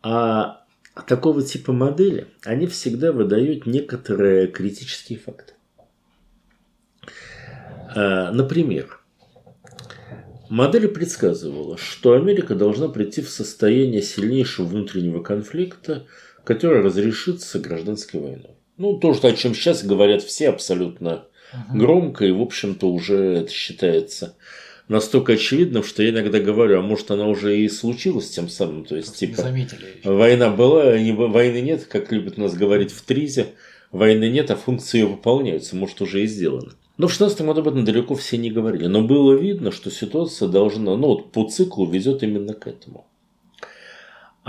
А 0.01 0.65
такого 1.07 1.41
типа 1.41 1.71
модели, 1.71 2.27
они 2.43 2.67
всегда 2.67 3.11
выдают 3.11 3.65
некоторые 3.65 4.47
критические 4.47 5.19
факты. 5.19 5.53
А, 7.95 8.31
например, 8.31 8.99
модель 10.49 10.87
предсказывала, 10.89 11.77
что 11.77 12.13
Америка 12.13 12.55
должна 12.55 12.87
прийти 12.87 13.21
в 13.21 13.29
состояние 13.29 14.01
сильнейшего 14.01 14.65
внутреннего 14.65 15.23
конфликта, 15.23 16.05
который 16.49 16.81
разрешится 16.81 17.59
гражданской 17.59 18.19
войной. 18.19 18.55
Ну, 18.77 18.97
то, 18.97 19.13
что, 19.13 19.27
о 19.27 19.33
чем 19.33 19.53
сейчас 19.53 19.83
говорят 19.83 20.23
все 20.23 20.49
абсолютно 20.49 21.25
громко, 21.71 22.25
и, 22.25 22.31
в 22.31 22.41
общем-то, 22.41 22.91
уже 22.91 23.17
это 23.17 23.51
считается 23.51 24.35
настолько 24.87 25.33
очевидным, 25.33 25.83
что 25.83 26.01
я 26.01 26.09
иногда 26.09 26.39
говорю, 26.39 26.79
а 26.79 26.81
может 26.81 27.11
она 27.11 27.27
уже 27.27 27.59
и 27.59 27.69
случилась 27.69 28.31
тем 28.31 28.49
самым. 28.49 28.83
То 28.83 28.95
есть, 28.95 29.15
типа, 29.15 29.39
заметили 29.39 30.01
война 30.03 30.49
была, 30.49 30.97
не, 30.97 31.11
войны 31.11 31.61
нет, 31.61 31.85
как 31.85 32.11
любят 32.11 32.37
нас 32.37 32.55
говорить 32.55 32.91
в 32.91 33.03
Тризе. 33.03 33.49
войны 33.91 34.27
нет, 34.27 34.49
а 34.49 34.55
функции 34.55 35.01
ее 35.01 35.05
выполняются, 35.05 35.75
может, 35.75 36.01
уже 36.01 36.23
и 36.23 36.25
сделано. 36.25 36.71
Но 36.97 37.07
в 37.07 37.11
16 37.11 37.41
году 37.41 37.61
об 37.61 37.67
этом 37.67 37.85
далеко 37.85 38.15
все 38.15 38.37
не 38.37 38.49
говорили. 38.49 38.87
Но 38.87 39.03
было 39.03 39.35
видно, 39.35 39.71
что 39.71 39.91
ситуация 39.91 40.47
должна, 40.47 40.97
ну 40.97 41.09
вот 41.09 41.31
по 41.31 41.47
циклу 41.47 41.85
ведет 41.85 42.23
именно 42.23 42.55
к 42.55 42.65
этому. 42.65 43.05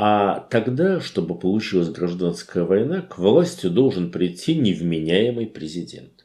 А 0.02 0.46
тогда, 0.48 0.98
чтобы 0.98 1.38
получилась 1.38 1.90
гражданская 1.90 2.64
война, 2.64 3.02
к 3.02 3.18
власти 3.18 3.66
должен 3.66 4.10
прийти 4.10 4.54
невменяемый 4.54 5.46
президент. 5.46 6.24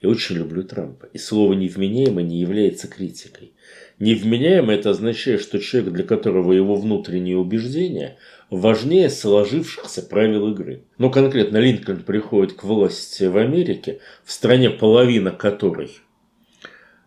Я 0.00 0.08
очень 0.08 0.36
люблю 0.36 0.62
Трампа. 0.62 1.04
И 1.12 1.18
слово 1.18 1.52
«невменяемый» 1.52 2.24
не 2.24 2.38
является 2.38 2.88
критикой. 2.88 3.52
Невменяемый– 3.98 4.76
это 4.76 4.88
означает, 4.88 5.42
что 5.42 5.58
человек, 5.58 5.92
для 5.92 6.04
которого 6.04 6.54
его 6.54 6.74
внутренние 6.74 7.36
убеждения 7.36 8.16
важнее 8.48 9.10
сложившихся 9.10 10.00
правил 10.00 10.48
игры. 10.48 10.84
Ну, 10.96 11.10
конкретно 11.10 11.58
Линкольн 11.58 12.02
приходит 12.02 12.54
к 12.54 12.64
власти 12.64 13.24
в 13.24 13.36
Америке, 13.36 14.00
в 14.24 14.32
стране 14.32 14.70
половина 14.70 15.32
которой, 15.32 15.98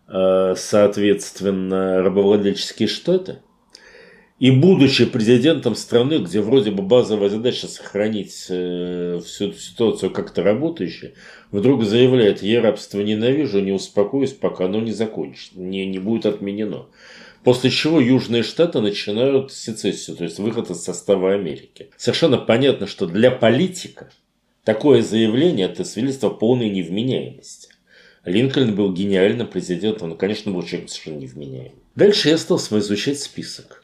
э, 0.07 0.53
соответственно, 0.55 2.03
рабовладельческие 2.03 2.87
штаты– 2.87 3.39
и 4.43 4.51
будучи 4.51 5.05
президентом 5.05 5.73
страны, 5.73 6.17
где 6.17 6.41
вроде 6.41 6.69
бы 6.69 6.83
базовая 6.83 7.29
задача 7.29 7.65
сохранить 7.65 8.47
э, 8.49 9.21
всю 9.25 9.47
эту 9.47 9.57
ситуацию 9.57 10.11
как-то 10.11 10.43
работающей, 10.43 11.13
вдруг 11.51 11.85
заявляет, 11.85 12.43
я 12.43 12.61
рабство 12.61 12.99
ненавижу, 12.99 13.61
не 13.61 13.71
успокоюсь, 13.71 14.33
пока 14.33 14.65
оно 14.65 14.81
не 14.81 14.91
закончится, 14.91 15.57
не, 15.57 15.85
не 15.85 15.97
будет 15.97 16.25
отменено. 16.25 16.87
После 17.45 17.69
чего 17.69 18.01
Южные 18.01 18.43
Штаты 18.43 18.81
начинают 18.81 19.53
сецессию, 19.53 20.17
то 20.17 20.25
есть 20.25 20.39
выход 20.39 20.69
из 20.69 20.83
состава 20.83 21.31
Америки. 21.31 21.87
Совершенно 21.95 22.37
понятно, 22.37 22.85
что 22.85 23.05
для 23.05 23.31
политика 23.31 24.11
такое 24.65 25.03
заявление– 25.03 25.67
это 25.71 25.85
свидетельство 25.85 26.29
полной 26.29 26.69
невменяемости. 26.69 27.69
Линкольн 28.25 28.75
был 28.75 28.91
гениальным 28.91 29.47
президентом, 29.47 30.09
но, 30.09 30.15
конечно, 30.15 30.51
был 30.51 30.63
человеком 30.63 30.89
совершенно 30.89 31.19
невменяемым. 31.19 31.79
Дальше 31.95 32.27
я 32.27 32.37
стал 32.37 32.57
изучать 32.57 33.21
список 33.21 33.82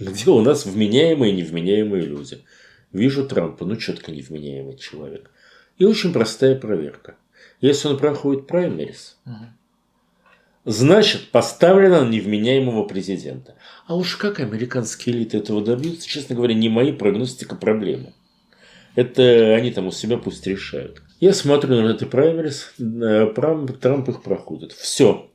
где 0.00 0.30
у 0.30 0.40
нас 0.40 0.66
вменяемые 0.66 1.32
и 1.32 1.36
невменяемые 1.36 2.04
люди. 2.04 2.44
Вижу 2.92 3.26
Трампа, 3.26 3.64
ну 3.64 3.76
четко 3.76 4.10
невменяемый 4.10 4.76
человек. 4.76 5.30
И 5.78 5.84
очень 5.84 6.12
простая 6.12 6.56
проверка. 6.56 7.16
Если 7.60 7.88
он 7.88 7.98
проходит 7.98 8.46
праймерис, 8.46 9.18
значит 10.64 11.30
поставлено 11.30 12.08
невменяемого 12.08 12.84
президента. 12.84 13.54
А 13.86 13.94
уж 13.94 14.16
как 14.16 14.40
американские 14.40 15.14
элиты 15.14 15.38
этого 15.38 15.62
добьются, 15.64 16.08
честно 16.08 16.34
говоря, 16.34 16.54
не 16.54 16.68
мои 16.68 16.92
прогностика 16.92 17.54
проблемы. 17.54 18.12
Это 18.96 19.54
они 19.54 19.70
там 19.70 19.86
у 19.86 19.92
себя 19.92 20.16
пусть 20.18 20.46
решают. 20.46 21.02
Я 21.20 21.32
смотрю 21.32 21.80
на 21.82 21.90
этот 21.90 22.10
праймерис, 22.10 22.74
Трамп 22.76 24.08
их 24.08 24.22
проходит. 24.22 24.72
Все. 24.72 25.29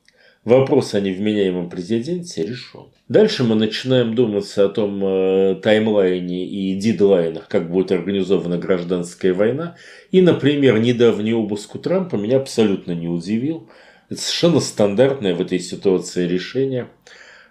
Вопрос 0.45 0.93
о 0.93 0.99
невменяемом 0.99 1.71
президенте 1.71 2.45
решен. 2.45 2.85
Дальше 3.09 3.43
мы 3.43 3.55
начинаем 3.55 4.13
думать 4.13 4.47
о 4.59 4.69
том 4.69 5.03
э, 5.03 5.55
таймлайне 5.55 6.45
и 6.45 6.75
дедлайнах, 6.75 7.47
как 7.47 7.71
будет 7.71 7.91
организована 7.91 8.59
гражданская 8.59 9.33
война. 9.33 9.75
И, 10.11 10.21
например, 10.21 10.77
недавний 10.77 11.33
обыск 11.33 11.73
у 11.73 11.79
Трампа 11.79 12.15
меня 12.15 12.37
абсолютно 12.37 12.91
не 12.91 13.07
удивил. 13.07 13.67
Это 14.09 14.21
совершенно 14.21 14.59
стандартное 14.59 15.33
в 15.33 15.41
этой 15.41 15.59
ситуации 15.59 16.27
решение– 16.27 16.89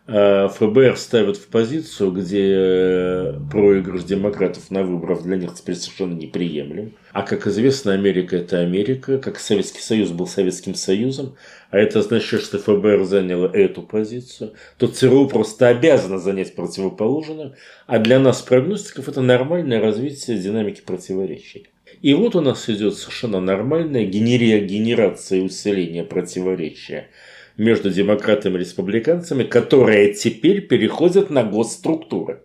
ФБР 0.06 0.98
ставят 0.98 1.38
в 1.38 1.46
позицию, 1.48 2.12
где 2.12 2.52
э, 2.54 3.40
проигрыш 3.50 4.02
демократов 4.02 4.70
на 4.70 4.82
выборах 4.82 5.22
для 5.22 5.36
них 5.36 5.54
теперь 5.54 5.76
совершенно 5.76 6.12
неприемлем. 6.12 6.92
А 7.12 7.22
как 7.22 7.46
известно, 7.46 7.94
Америка– 7.94 8.36
это 8.38 8.58
Америка, 8.58 9.16
как 9.16 9.38
Советский 9.38 9.80
Союз 9.80 10.10
был 10.10 10.26
Советским 10.26 10.74
Союзом, 10.74 11.36
а 11.70 11.78
это 11.78 12.02
значит, 12.02 12.42
что 12.42 12.58
ФБР 12.58 13.04
заняло 13.04 13.46
эту 13.46 13.80
позицию, 13.80 14.52
то 14.76 14.88
ЦРУ 14.88 15.28
просто 15.28 15.68
обязано 15.68 16.18
занять 16.18 16.54
противоположную, 16.54 17.54
а 17.86 17.98
для 17.98 18.18
нас, 18.18 18.42
прогностиков, 18.42 19.08
это 19.08 19.22
нормальное 19.22 19.80
развитие 19.80 20.36
динамики 20.36 20.82
противоречий. 20.82 21.68
И 22.02 22.12
вот 22.12 22.36
у 22.36 22.42
нас 22.42 22.68
идет 22.68 22.96
совершенно 22.96 23.40
нормальная 23.40 24.04
генерация 24.04 25.38
и 25.38 25.42
усиление 25.42 26.04
противоречия– 26.04 27.08
между 27.56 27.90
демократами 27.90 28.56
и 28.56 28.60
республиканцами, 28.60 29.44
которые 29.44 30.14
теперь 30.14 30.66
переходят 30.66 31.30
на 31.30 31.44
госструктуры, 31.44 32.42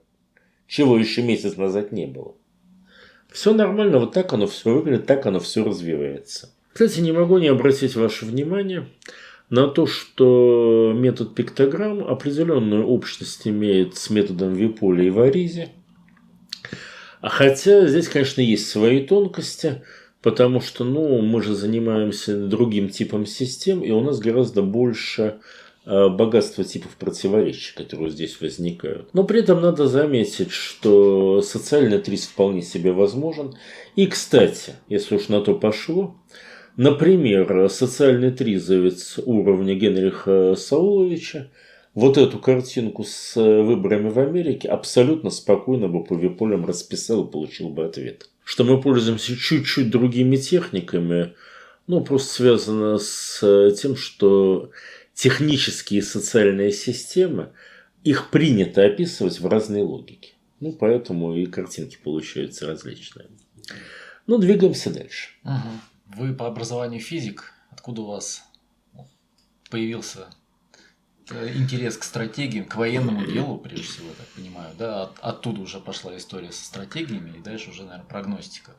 чего 0.67 0.97
еще 0.97 1.21
месяц 1.23 1.57
назад 1.57 1.91
не 1.91 2.05
было. 2.05 2.35
Все 3.31 3.53
нормально, 3.53 3.99
вот 3.99 4.13
так 4.13 4.33
оно 4.33 4.47
все 4.47 4.73
выглядит, 4.73 5.05
так 5.05 5.25
оно 5.25 5.39
все 5.39 5.63
развивается. 5.63 6.53
Кстати, 6.73 6.99
не 6.99 7.11
могу 7.11 7.37
не 7.37 7.47
обратить 7.47 7.95
ваше 7.95 8.25
внимание 8.25 8.87
на 9.49 9.67
то, 9.67 9.87
что 9.87 10.93
метод 10.95 11.35
пиктограмм 11.35 12.07
определенную 12.07 12.85
общность 12.85 13.47
имеет 13.47 13.97
с 13.97 14.09
методом 14.09 14.53
Виполя 14.53 15.03
и 15.03 15.09
Варизи. 15.09 15.69
А 17.21 17.29
хотя 17.29 17.87
здесь, 17.87 18.07
конечно, 18.07 18.41
есть 18.41 18.69
свои 18.69 19.05
тонкости– 19.05 19.83
Потому 20.21 20.59
что, 20.59 20.83
ну, 20.83 21.21
мы 21.21 21.41
же 21.41 21.55
занимаемся 21.55 22.35
другим 22.35 22.89
типом 22.89 23.25
систем, 23.25 23.81
и 23.81 23.91
у 23.91 24.01
нас 24.01 24.19
гораздо 24.19 24.61
больше 24.61 25.39
э, 25.85 26.09
богатства 26.09 26.65
типов 26.65 26.97
противоречий, 26.97 27.73
которые 27.73 28.09
здесь 28.09 28.41
возникают. 28.41 29.13
Но 29.13 29.23
при 29.23 29.39
этом 29.39 29.61
надо 29.61 29.87
заметить, 29.87 30.51
что 30.51 31.41
социальный 31.41 31.99
триз 31.99 32.27
вполне 32.27 32.61
себе 32.61 32.91
возможен. 32.91 33.55
И, 33.95 34.07
кстати, 34.07 34.73
если 34.89 35.15
уж 35.15 35.29
на 35.29 35.39
то 35.39 35.55
пошло, 35.55 36.17
например, 36.75 37.69
социальный 37.69 38.31
тризовец 38.31 39.19
уровня 39.25 39.73
Генриха 39.75 40.53
Сауловича 40.55 41.49
вот 41.99 42.17
эту 42.17 42.39
картинку 42.39 43.03
с 43.03 43.35
выборами 43.35 44.09
в 44.09 44.19
Америке 44.19 44.67
абсолютно 44.69 45.29
спокойно 45.29 45.87
бы 45.87 46.03
по 46.03 46.13
виполям 46.13 46.65
расписал 46.65 47.25
и 47.25 47.31
получил 47.31 47.69
бы 47.69 47.85
ответ 47.85 48.29
что 48.49 48.63
мы 48.63 48.81
пользуемся 48.81 49.37
чуть-чуть 49.37 49.91
другими 49.91 50.35
техниками, 50.35 51.35
ну, 51.85 52.03
просто 52.03 52.33
связано 52.33 52.97
с 52.97 53.43
э, 53.43 53.75
тем, 53.75 53.95
что 53.95 54.71
технические 55.13 55.99
и 55.99 56.01
социальные 56.01 56.71
системы, 56.71 57.51
их 58.03 58.31
принято 58.31 58.83
описывать 58.83 59.39
в 59.39 59.45
разной 59.45 59.83
логике. 59.83 60.33
Ну, 60.61 60.71
поэтому 60.71 61.35
и 61.35 61.45
картинки 61.45 61.99
получаются 62.03 62.65
различные. 62.65 63.27
Ну, 64.25 64.39
двигаемся 64.39 64.91
дальше. 64.91 65.29
Угу. 65.43 66.17
Вы 66.17 66.33
по 66.33 66.47
образованию 66.47 67.01
физик. 67.01 67.53
Откуда 67.69 68.01
у 68.01 68.07
вас 68.07 68.43
появился 69.69 70.25
Э, 70.25 70.38
интерес 71.31 71.97
к 71.97 72.03
стратегиям, 72.03 72.65
к 72.65 72.75
военному 72.75 73.25
делу, 73.25 73.57
прежде 73.57 73.85
всего, 73.85 74.07
я 74.07 74.13
так 74.13 74.27
понимаю, 74.27 74.73
да, 74.77 75.03
от, 75.03 75.19
оттуда 75.21 75.61
уже 75.61 75.79
пошла 75.79 76.15
история 76.17 76.51
со 76.51 76.65
стратегиями, 76.65 77.37
и 77.37 77.41
дальше 77.41 77.69
уже, 77.69 77.83
наверное, 77.83 78.05
прогностика. 78.05 78.71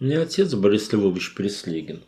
У 0.00 0.04
меня 0.04 0.22
отец 0.22 0.54
Борис 0.54 0.92
Львович 0.92 1.34
Преслегин. 1.34 2.02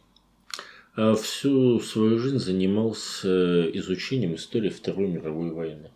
А 0.97 1.15
всю 1.15 1.81
свою 1.81 2.19
жизнь 2.19 2.39
занимался 2.39 3.69
изучением 3.71 4.35
истории 4.35 4.71
Второй 4.71 5.09
мировой 5.09 5.51
войны. 5.51 5.91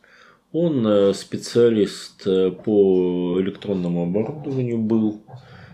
Он 0.52 0.86
э, 0.86 1.14
специалист 1.14 2.26
э, 2.26 2.50
по 2.52 3.40
электронному 3.40 4.04
оборудованию 4.04 4.78
был. 4.78 5.22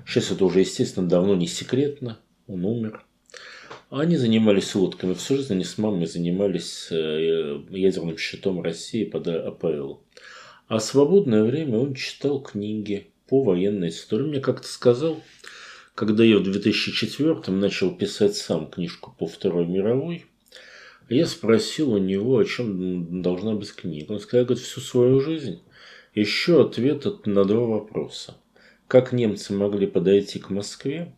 Сейчас 0.06 0.30
это 0.30 0.44
уже, 0.44 0.60
естественно, 0.60 1.06
давно 1.06 1.34
не 1.34 1.46
секретно. 1.46 2.18
Он 2.46 2.64
умер. 2.64 3.04
Они 3.90 4.16
занимались 4.16 4.76
лодками. 4.76 5.14
Всю 5.14 5.36
жизнь 5.36 5.54
они 5.54 5.64
с 5.64 5.76
мамой 5.76 6.06
занимались 6.06 6.86
э, 6.92 7.60
ядерным 7.70 8.16
щитом 8.16 8.62
России 8.62 9.04
под 9.04 9.26
АПЛ. 9.26 9.94
А 10.68 10.78
свободное 10.78 11.42
время 11.42 11.78
он 11.78 11.94
читал 11.94 12.40
книги 12.40 13.08
по 13.26 13.42
военной 13.42 13.88
истории. 13.88 14.28
Мне 14.28 14.40
как-то 14.40 14.68
сказал, 14.68 15.20
когда 15.96 16.22
я 16.22 16.38
в 16.38 16.44
2004 16.44 17.52
начал 17.52 17.90
писать 17.90 18.36
сам 18.36 18.70
книжку 18.70 19.12
по 19.18 19.26
Второй 19.26 19.66
мировой, 19.66 20.26
я 21.08 21.26
спросил 21.26 21.92
у 21.92 21.98
него, 21.98 22.38
о 22.38 22.44
чем 22.44 23.22
должна 23.22 23.54
быть 23.54 23.74
книга. 23.74 24.12
Он 24.12 24.20
сказал, 24.20 24.46
говорит, 24.46 24.64
всю 24.64 24.80
свою 24.80 25.20
жизнь 25.20 25.62
еще 26.14 26.62
ответ 26.64 27.26
на 27.26 27.44
два 27.44 27.66
вопроса. 27.66 28.36
Как 28.86 29.12
немцы 29.12 29.52
могли 29.52 29.88
подойти 29.88 30.38
к 30.38 30.48
Москве 30.50 31.12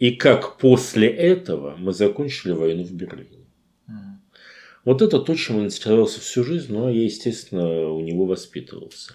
и 0.00 0.12
как 0.12 0.56
после 0.56 1.08
этого 1.08 1.76
мы 1.76 1.92
закончили 1.92 2.52
войну 2.52 2.84
в 2.84 2.92
Берлине. 2.92 3.44
Mm. 3.86 4.16
Вот 4.86 5.02
это 5.02 5.20
то, 5.20 5.34
чем 5.36 5.58
он 5.58 5.66
интересовался 5.66 6.20
всю 6.20 6.42
жизнь, 6.42 6.72
но 6.72 6.90
я, 6.90 7.04
естественно, 7.04 7.90
у 7.90 8.00
него 8.00 8.24
воспитывался. 8.24 9.14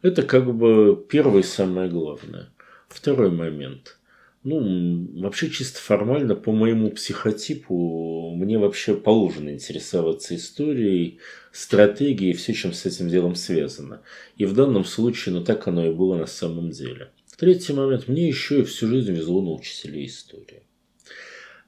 Это 0.00 0.22
как 0.22 0.54
бы 0.54 1.04
первое 1.10 1.42
самое 1.42 1.90
главное. 1.90 2.50
Второй 2.88 3.32
момент. 3.32 3.98
Ну, 4.44 5.20
вообще 5.20 5.50
чисто 5.50 5.80
формально, 5.80 6.36
по 6.36 6.52
моему 6.52 6.92
психотипу, 6.92 8.32
мне 8.36 8.56
вообще 8.56 8.94
положено 8.94 9.50
интересоваться 9.50 10.36
историей, 10.36 11.18
стратегией 11.50 12.34
все, 12.34 12.52
чем 12.52 12.72
с 12.72 12.86
этим 12.86 13.08
делом 13.08 13.34
связано. 13.34 14.02
И 14.36 14.46
в 14.46 14.54
данном 14.54 14.84
случае, 14.84 15.34
ну 15.34 15.42
так 15.42 15.66
оно 15.66 15.84
и 15.86 15.92
было 15.92 16.16
на 16.16 16.26
самом 16.26 16.70
деле. 16.70 17.10
Третий 17.38 17.72
момент. 17.72 18.08
Мне 18.08 18.26
еще 18.26 18.60
и 18.60 18.64
всю 18.64 18.88
жизнь 18.88 19.12
везло 19.12 19.40
на 19.40 19.52
учителей 19.52 20.06
истории. 20.06 20.64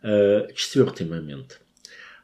Э, 0.03 0.49
четвертый 0.57 1.07
момент. 1.07 1.61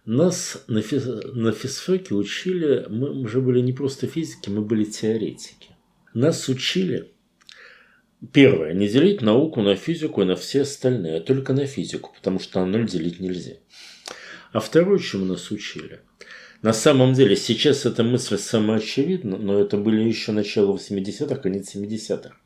Нас 0.04 0.64
на, 0.66 0.82
физ... 0.82 1.06
на 1.06 1.52
физфаке 1.52 2.14
учили, 2.14 2.86
мы 2.88 3.08
уже 3.10 3.40
были 3.40 3.60
не 3.60 3.72
просто 3.72 4.08
физики, 4.08 4.50
мы 4.50 4.62
были 4.62 4.82
теоретики. 4.82 5.76
Нас 6.12 6.48
учили, 6.48 7.12
первое, 8.32 8.74
не 8.74 8.88
делить 8.88 9.22
науку 9.22 9.62
на 9.62 9.76
физику 9.76 10.22
и 10.22 10.24
на 10.24 10.34
все 10.34 10.62
остальные, 10.62 11.18
а 11.18 11.20
только 11.20 11.52
на 11.52 11.66
физику, 11.66 12.12
потому 12.16 12.40
что 12.40 12.58
на 12.58 12.66
ноль 12.66 12.88
делить 12.88 13.20
нельзя. 13.20 13.58
А 14.52 14.58
второе, 14.58 14.98
чему 14.98 15.24
нас 15.24 15.52
учили, 15.52 16.00
на 16.62 16.72
самом 16.72 17.12
деле, 17.12 17.36
сейчас 17.36 17.86
эта 17.86 18.02
мысль 18.02 18.38
самоочевидна, 18.38 19.36
но 19.36 19.60
это 19.60 19.76
были 19.76 20.02
еще 20.02 20.32
начало 20.32 20.76
80-х, 20.76 21.36
конец 21.36 21.76
70-х 21.76 22.36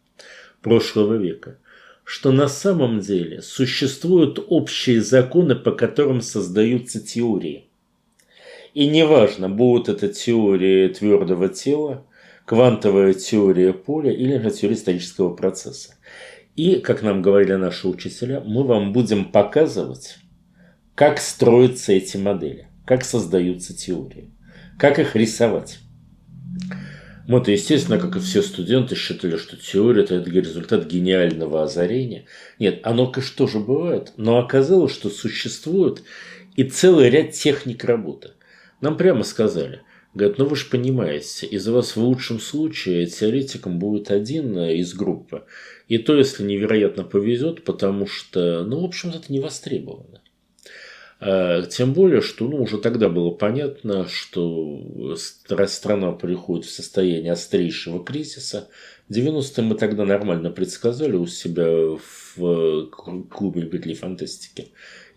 прошлого 0.62 1.14
века, 1.14 1.58
что 2.04 2.32
на 2.32 2.48
самом 2.48 3.00
деле 3.00 3.42
существуют 3.42 4.44
общие 4.48 5.00
законы, 5.00 5.54
по 5.54 5.72
которым 5.72 6.20
создаются 6.20 7.00
теории. 7.00 7.66
И 8.74 8.88
неважно, 8.88 9.48
будут 9.48 9.88
это 9.88 10.08
теории 10.08 10.88
твердого 10.88 11.48
тела, 11.48 12.06
квантовая 12.44 13.14
теория 13.14 13.72
поля 13.72 14.12
или 14.12 14.38
же 14.38 14.50
теория 14.50 14.74
исторического 14.74 15.34
процесса. 15.34 15.94
И, 16.56 16.76
как 16.76 17.02
нам 17.02 17.22
говорили 17.22 17.54
наши 17.54 17.88
учителя, 17.88 18.40
мы 18.40 18.64
вам 18.64 18.92
будем 18.92 19.26
показывать, 19.26 20.18
как 20.94 21.18
строятся 21.20 21.92
эти 21.92 22.16
модели, 22.16 22.68
как 22.84 23.04
создаются 23.04 23.76
теории, 23.76 24.30
как 24.78 24.98
их 24.98 25.16
рисовать. 25.16 25.78
Мы-то, 27.30 27.52
естественно, 27.52 27.96
как 27.96 28.16
и 28.16 28.18
все 28.18 28.42
студенты, 28.42 28.96
считали, 28.96 29.36
что 29.36 29.56
теория– 29.56 30.02
это 30.02 30.16
результат 30.16 30.86
гениального 30.86 31.62
озарения. 31.62 32.24
Нет, 32.58 32.80
оно, 32.82 33.06
конечно, 33.06 33.36
тоже 33.36 33.60
бывает, 33.60 34.12
но 34.16 34.38
оказалось, 34.38 34.92
что 34.92 35.10
существует 35.10 36.02
и 36.56 36.64
целый 36.64 37.08
ряд 37.08 37.30
техник 37.30 37.84
работы. 37.84 38.32
Нам 38.80 38.96
прямо 38.96 39.22
сказали, 39.22 39.82
говорят, 40.12 40.38
ну 40.38 40.46
вы 40.46 40.56
же 40.56 40.66
понимаете, 40.66 41.46
из 41.46 41.68
вас 41.68 41.94
в 41.94 42.02
лучшем 42.02 42.40
случае 42.40 43.06
теоретиком 43.06 43.78
будет 43.78 44.10
один 44.10 44.58
из 44.58 44.92
группы. 44.92 45.44
И 45.86 45.98
то, 45.98 46.16
если 46.16 46.42
невероятно 46.42 47.04
повезет, 47.04 47.62
потому 47.62 48.08
что, 48.08 48.64
ну, 48.64 48.80
в 48.80 48.84
общем-то, 48.86 49.18
это 49.18 49.32
не 49.32 49.38
востребовано. 49.38 50.19
Э, 51.20 51.62
тем 51.68 51.92
более, 51.92 52.22
что 52.22 52.48
ну, 52.48 52.62
уже 52.62 52.78
тогда 52.78 53.08
было 53.10 53.30
понятно, 53.30 54.08
что 54.08 55.16
страна 55.16 56.12
приходит 56.12 56.64
в 56.64 56.70
состояние 56.70 57.32
острейшего 57.32 58.02
кризиса. 58.02 58.68
90-е 59.10 59.64
мы 59.64 59.74
тогда 59.74 60.04
нормально 60.04 60.50
предсказали 60.50 61.16
у 61.16 61.26
себя 61.26 61.66
в 62.36 62.86
клубе 63.28 63.62
любителей 63.62 63.94
фантастики. 63.94 64.68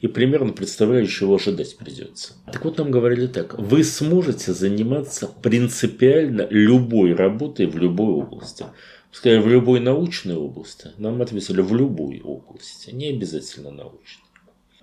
И 0.02 0.08
примерно 0.08 0.52
представляли, 0.52 1.06
чего 1.06 1.36
ожидать 1.36 1.78
придется. 1.78 2.34
Так 2.52 2.66
вот, 2.66 2.78
нам 2.78 2.92
говорили 2.92 3.28
так. 3.28 3.58
Вы 3.58 3.86
сможете 3.86 4.52
заниматься 4.52 5.30
принципиально 5.42 6.46
любой 6.50 7.14
работой 7.14 7.68
в 7.68 7.78
любой 7.78 8.14
области. 8.14 8.66
Сказали, 9.14 9.40
в 9.40 9.48
любой 9.48 9.80
научной 9.80 10.36
области. 10.36 10.90
Нам 10.98 11.22
ответили, 11.22 11.62
в 11.62 11.74
любой 11.74 12.20
области. 12.20 12.90
Не 12.90 13.10
обязательно 13.12 13.72
научной. 13.72 14.23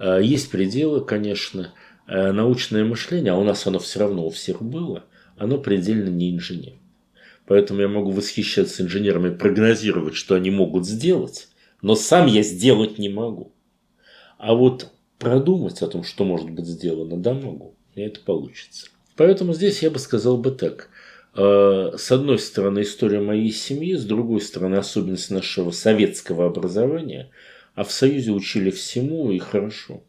Э, 0.01 0.21
есть 0.23 0.51
пределы, 0.51 1.05
конечно. 1.05 1.73
Э, 2.09 2.33
научное 2.33 2.85
мышление, 2.85 3.35
а 3.35 3.37
у 3.37 3.45
нас 3.45 3.67
оно 3.67 3.79
все 3.79 4.01
равно 4.01 4.27
у 4.27 4.31
всех 4.31 4.63
было, 4.63 5.05
оно 5.37 5.59
предельно 5.59 6.09
не 6.09 6.35
инженер. 6.35 6.73
Поэтому 7.47 7.81
я 7.83 7.89
могу 7.89 8.11
восхищаться 8.11 8.83
инженерами, 8.83 9.33
прогнозировать, 9.33 10.15
что 10.15 10.35
они 10.35 10.51
могут 10.51 10.87
сделать, 10.87 11.49
но 11.83 11.95
сам 11.95 12.27
я 12.27 12.43
сделать 12.43 12.99
не 12.99 13.09
могу. 13.09 13.53
А 14.39 14.55
вот 14.55 14.89
продумать 15.19 15.83
о 15.83 15.87
том, 15.87 16.03
что 16.03 16.25
может 16.25 16.51
быть 16.51 16.67
сделано, 16.67 17.17
да, 17.17 17.35
могу. 17.35 17.75
И 17.95 18.01
это 18.01 18.21
получится. 18.21 18.89
Поэтому 19.17 19.53
здесь 19.53 19.83
я 19.83 19.91
бы 19.91 19.99
сказал 19.99 20.39
бы 20.39 20.51
так. 20.51 20.89
Э, 21.37 21.93
с 21.97 22.11
одной 22.11 22.39
стороны, 22.39 22.83
история 22.83 23.21
моей 23.21 23.53
семьи, 23.53 23.95
с 23.95 24.05
другой 24.05 24.41
стороны, 24.41 24.77
особенность 24.77 25.31
нашего 25.31 25.71
советского 25.71 26.47
образования– 26.47 27.31
а 27.75 27.85
в 27.85 27.93
Союзе 27.93 28.33
учили 28.33 28.71
всему 28.71 29.31
и 29.31 29.39
хорошо. 29.39 30.03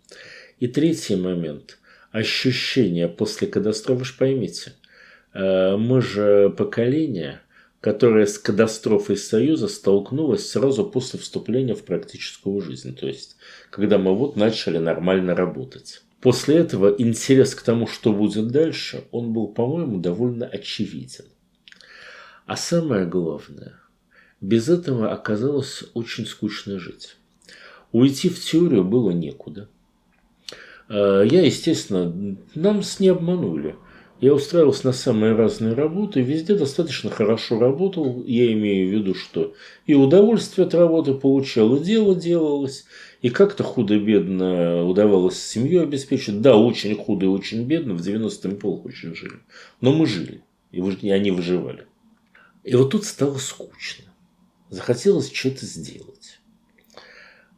И 0.59 0.67
третий 0.67 1.15
момент– 1.15 1.77
ощущение 2.11 3.07
после 3.07 3.47
катастрофы. 3.47 4.05
Же 4.05 4.13
поймите, 4.17 4.73
э, 5.33 5.75
мы 5.77 6.01
же 6.01 6.49
поколение, 6.49 7.41
которое 7.79 8.25
с 8.25 8.37
катастрофой 8.37 9.17
Союза 9.17 9.67
столкнулось 9.67 10.49
сразу 10.49 10.85
после 10.85 11.19
вступления 11.19 11.73
в 11.73 11.83
практическую 11.83 12.61
жизнь. 12.61 12.95
То 12.95 13.07
есть, 13.07 13.37
когда 13.69 13.97
мы 13.97 14.15
вот 14.15 14.35
начали 14.35 14.77
нормально 14.77 15.35
работать. 15.35 16.03
После 16.19 16.57
этого 16.57 16.93
интерес 16.99 17.55
к 17.55 17.63
тому, 17.63 17.87
что 17.87 18.13
будет 18.13 18.49
дальше, 18.49 19.05
он 19.11 19.33
был, 19.33 19.47
по-моему, 19.47 19.99
довольно 19.99 20.45
очевиден. 20.45 21.25
А 22.45 22.55
самое 22.55 23.07
главное, 23.07 23.79
без 24.39 24.69
этого 24.69 25.11
оказалось 25.11 25.83
очень 25.95 26.27
скучно 26.27 26.77
жить. 26.77 27.15
Уйти 27.91 28.29
в 28.29 28.39
теорию 28.39 28.83
было 28.83 29.11
некуда. 29.11 29.69
А, 30.87 31.23
я, 31.23 31.45
естественно, 31.45 32.37
нам 32.55 32.83
с 32.83 32.99
не 32.99 33.09
обманули. 33.09 33.75
Я 34.21 34.35
устраивался 34.35 34.85
на 34.85 34.93
самые 34.93 35.33
разные 35.33 35.73
работы, 35.73 36.21
везде 36.21 36.53
достаточно 36.53 37.09
хорошо 37.09 37.59
работал. 37.59 38.23
Я 38.27 38.53
имею 38.53 38.87
в 38.87 38.91
виду, 38.93 39.15
что 39.15 39.55
и 39.87 39.95
удовольствие 39.95 40.67
от 40.67 40.75
работы 40.75 41.15
получал, 41.15 41.75
и 41.75 41.83
дело 41.83 42.13
делалось, 42.13 42.85
и 43.23 43.29
как-то 43.29 43.63
худо-бедно 43.63 44.85
удавалось 44.85 45.41
семью 45.41 45.81
обеспечить. 45.81 46.39
Да, 46.39 46.55
очень 46.55 46.95
худо 46.95 47.25
и 47.25 47.29
очень 47.29 47.63
бедно, 47.63 47.95
в 47.95 48.01
90-м 48.01 48.57
плохо 48.57 48.87
очень 48.87 49.15
жили. 49.15 49.39
Но 49.81 49.91
мы 49.91 50.05
жили, 50.05 50.43
и 50.71 51.09
они 51.09 51.31
выживали. 51.31 51.87
И 52.63 52.75
вот 52.75 52.91
тут 52.91 53.05
стало 53.05 53.39
скучно. 53.39 54.05
Захотелось 54.69 55.33
что-то 55.33 55.65
сделать. 55.65 56.10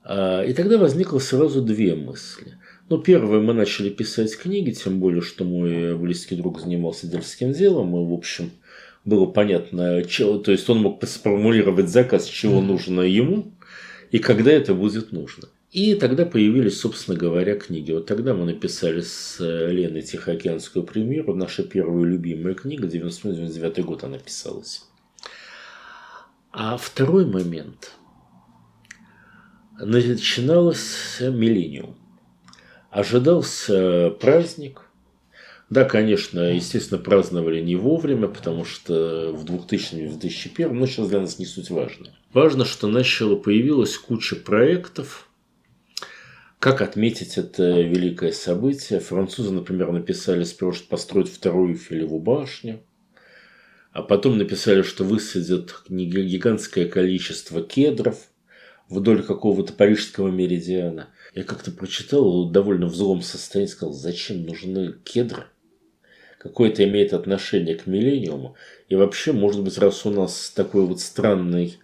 А, 0.03 0.43
и 0.43 0.53
тогда 0.53 0.77
возникло 0.77 1.19
сразу 1.19 1.61
две 1.61 1.95
мысли. 1.95 2.57
Ну, 2.89 2.97
первое, 2.97 3.39
мы 3.39 3.53
начали 3.53 3.89
писать 3.89 4.37
книги, 4.37 4.71
тем 4.71 4.99
более, 4.99 5.21
что 5.21 5.45
мой 5.45 5.97
близкий 5.97 6.35
друг 6.35 6.59
занимался 6.59 7.07
дельским 7.07 7.53
делом, 7.53 7.95
и, 7.95 8.09
в 8.09 8.13
общем, 8.13 8.51
было 9.05 9.25
понятно, 9.25 10.03
чего, 10.03 10.37
то 10.37 10.51
есть 10.51 10.69
он 10.69 10.79
мог 10.79 11.03
сформулировать 11.05 11.89
заказ, 11.89 12.25
чего 12.25 12.61
нужно 12.61 13.01
ему, 13.01 13.53
и 14.11 14.19
когда 14.19 14.51
это 14.51 14.73
будет 14.73 15.11
нужно. 15.11 15.47
И 15.71 15.95
тогда 15.95 16.25
появились, 16.25 16.79
собственно 16.79 17.17
говоря, 17.17 17.55
книги. 17.55 17.91
Вот 17.91 18.05
тогда 18.05 18.35
мы 18.35 18.45
написали 18.45 19.01
с 19.01 19.37
Леной 19.39 20.03
Тихоокеанскую 20.03 20.85
премьеру, 20.85 21.33
наша 21.33 21.63
первая 21.63 22.05
любимая 22.05 22.53
книга, 22.53 22.85
98-99 22.87 23.81
год 23.81 24.03
она 24.03 24.19
писалась. 24.19 24.83
А 26.51 26.77
второй 26.77 27.25
момент– 27.25 27.93
начиналось 29.79 31.17
миллениум. 31.19 31.97
Ожидался 32.91 34.11
праздник. 34.19 34.81
Да, 35.69 35.85
конечно, 35.85 36.53
естественно, 36.53 36.99
праздновали 37.01 37.59
не 37.59 37.75
вовремя, 37.75 38.27
потому 38.27 38.65
что 38.65 39.31
в 39.33 39.43
2000 39.43 40.07
в 40.07 40.19
2001 40.19 40.77
но 40.77 40.85
сейчас 40.85 41.09
для 41.09 41.21
нас 41.21 41.39
не 41.39 41.45
суть 41.45 41.71
важно. 41.71 42.09
Важно, 42.31 42.65
что 42.65 42.87
начало 42.87 43.35
появилась 43.35 43.97
куча 43.97 44.35
проектов, 44.35 45.27
как 46.59 46.81
отметить 46.81 47.37
это 47.37 47.81
великое 47.81 48.31
событие? 48.31 48.99
Французы, 48.99 49.51
например, 49.51 49.91
написали 49.91 50.43
сперва, 50.43 50.73
что 50.73 50.87
построить 50.87 51.27
вторую 51.29 51.73
Эйфелеву 51.73 52.19
башню, 52.19 52.81
а 53.91 54.01
потом 54.01 54.37
написали, 54.37 54.81
что 54.81 55.03
высадят 55.03 55.81
гигантское 55.89 56.87
количество 56.87 57.61
кедров– 57.63 58.17
вдоль 58.93 59.23
какого-то 59.23 59.73
парижского 59.73 60.29
меридиана. 60.29 61.09
Я 61.33 61.43
как-то 61.43 61.71
прочитал 61.71 62.49
довольно 62.49 62.85
в 62.85 62.95
злом 62.95 63.21
состоянии, 63.21 63.71
сказал, 63.71 63.93
зачем 63.93 64.45
нужны 64.45 64.93
кедры? 65.03 65.45
Какое 66.37 66.69
это 66.69 66.83
имеет 66.83 67.13
отношение 67.13 67.75
к 67.75 67.87
миллениуму? 67.87 68.55
И 68.89 68.95
вообще, 68.95 69.31
может 69.31 69.63
быть, 69.63 69.77
раз 69.77 70.05
у 70.05 70.11
нас 70.11 70.51
такой 70.55 70.85
вот 70.85 70.99
странный 70.99 71.77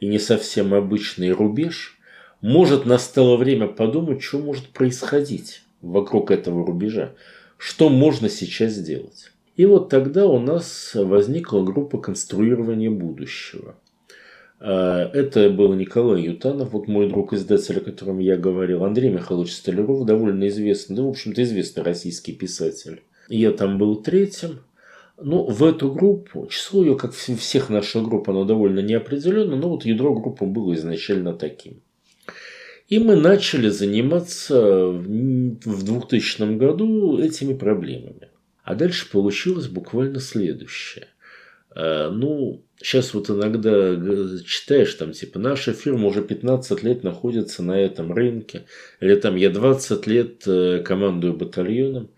и 0.00 0.06
не 0.06 0.18
совсем 0.18 0.74
обычный 0.74 1.30
рубеж, 1.30 1.98
может, 2.40 2.84
настало 2.84 3.36
время 3.36 3.68
подумать, 3.68 4.22
что 4.22 4.38
может 4.38 4.68
происходить 4.68 5.62
вокруг 5.80 6.30
этого 6.30 6.66
рубежа, 6.66 7.14
что 7.58 7.88
можно 7.88 8.28
сейчас 8.28 8.72
сделать. 8.72 9.30
И 9.56 9.64
вот 9.64 9.88
тогда 9.88 10.26
у 10.26 10.38
нас 10.38 10.92
возникла 10.94 11.62
группа 11.62 11.98
конструирования 11.98 12.90
будущего– 12.90 13.76
это 14.58 15.50
был 15.50 15.74
Николай 15.74 16.22
Ютанов, 16.22 16.72
вот 16.72 16.88
мой 16.88 17.08
друг 17.08 17.32
издатель, 17.32 17.78
о 17.78 17.80
котором 17.80 18.18
я 18.18 18.36
говорил, 18.36 18.84
Андрей 18.84 19.10
Михайлович 19.10 19.52
Столяров, 19.52 20.06
довольно 20.06 20.48
известный, 20.48 20.96
да, 20.96 21.02
в 21.02 21.08
общем-то, 21.08 21.42
известный 21.42 21.82
российский 21.82 22.32
писатель. 22.32 23.02
Я 23.28 23.52
там 23.52 23.76
был 23.78 23.96
третьим, 23.96 24.60
Ну, 25.18 25.44
в 25.44 25.64
эту 25.64 25.90
группу, 25.92 26.46
число 26.46 26.84
ее, 26.84 26.96
как 26.96 27.14
всех 27.14 27.70
наших 27.70 28.04
групп, 28.04 28.28
оно 28.28 28.44
довольно 28.44 28.80
неопределенно, 28.80 29.56
но 29.56 29.70
вот 29.70 29.86
ядро 29.86 30.14
группы 30.14 30.44
было 30.44 30.74
изначально 30.74 31.32
таким. 31.32 31.80
И 32.88 32.98
мы 32.98 33.16
начали 33.16 33.68
заниматься 33.68 34.88
в 34.90 35.84
2000 35.84 36.56
году 36.56 37.18
этими 37.18 37.54
проблемами. 37.54 38.28
А 38.62 38.74
дальше 38.74 39.10
получилось 39.10 39.68
буквально 39.68 40.20
следующее. 40.20 41.08
Э, 41.76 42.08
ну, 42.10 42.62
сейчас 42.78 43.12
вот 43.12 43.28
иногда 43.30 43.94
читаешь, 44.44 44.94
там, 44.94 45.12
типа, 45.12 45.38
наша 45.38 45.72
фирма 45.72 46.08
уже 46.08 46.22
15 46.22 46.82
лет 46.82 47.04
находится 47.04 47.62
на 47.62 47.78
этом 47.78 48.12
рынке, 48.12 48.64
или 49.00 49.14
там 49.16 49.36
я 49.36 49.50
20 49.50 50.06
лет 50.06 50.42
э, 50.46 50.82
командую 50.84 51.34
батальоном. 51.34 52.08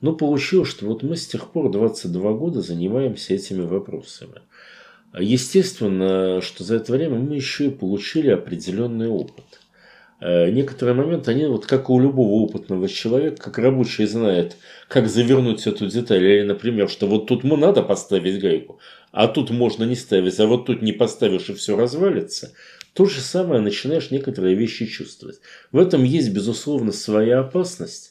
Но 0.00 0.14
получилось, 0.14 0.70
что 0.70 0.86
вот 0.86 1.02
мы 1.04 1.16
с 1.16 1.28
тех 1.28 1.52
пор 1.52 1.70
22 1.70 2.32
года 2.32 2.60
занимаемся 2.60 3.34
этими 3.34 3.60
вопросами. 3.60 4.40
Естественно, 5.16 6.40
что 6.40 6.64
за 6.64 6.76
это 6.76 6.92
время 6.92 7.18
мы 7.18 7.36
еще 7.36 7.66
и 7.66 7.70
получили 7.70 8.30
определенный 8.30 9.08
опыт. 9.08 9.44
Э, 10.22 10.50
некоторые 10.50 10.94
моменты, 10.94 11.32
они 11.32 11.46
вот 11.46 11.66
как 11.66 11.90
у 11.90 11.98
любого 12.00 12.44
опытного 12.44 12.88
человека, 12.88 13.42
как 13.42 13.58
рабочий 13.58 14.06
знает, 14.06 14.56
как 14.86 15.08
завернуть 15.08 15.66
эту 15.66 15.88
деталь. 15.88 16.22
Или, 16.22 16.42
например, 16.42 16.88
что 16.88 17.08
вот 17.08 17.26
тут 17.26 17.42
мы 17.42 17.56
надо 17.56 17.82
поставить 17.82 18.40
гайку, 18.40 18.78
а 19.12 19.28
тут 19.28 19.50
можно 19.50 19.84
не 19.84 19.94
ставить, 19.94 20.40
а 20.40 20.46
вот 20.46 20.66
тут 20.66 20.82
не 20.82 20.92
поставишь 20.92 21.50
и 21.50 21.54
все 21.54 21.76
развалится. 21.76 22.54
То 22.94 23.06
же 23.06 23.20
самое 23.20 23.60
начинаешь 23.60 24.10
некоторые 24.10 24.54
вещи 24.54 24.86
чувствовать. 24.86 25.40
В 25.70 25.78
этом 25.78 26.02
есть, 26.02 26.32
безусловно, 26.32 26.92
своя 26.92 27.40
опасность. 27.40 28.10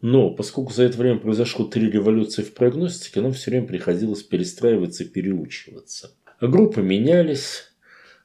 Но 0.00 0.30
поскольку 0.30 0.72
за 0.72 0.84
это 0.84 0.98
время 0.98 1.18
произошло 1.18 1.64
три 1.64 1.90
революции 1.90 2.42
в 2.42 2.54
прогностике, 2.54 3.20
нам 3.20 3.32
все 3.32 3.50
время 3.50 3.66
приходилось 3.66 4.22
перестраиваться 4.22 5.04
и 5.04 5.08
переучиваться. 5.08 6.10
Группы 6.40 6.82
менялись. 6.82 7.72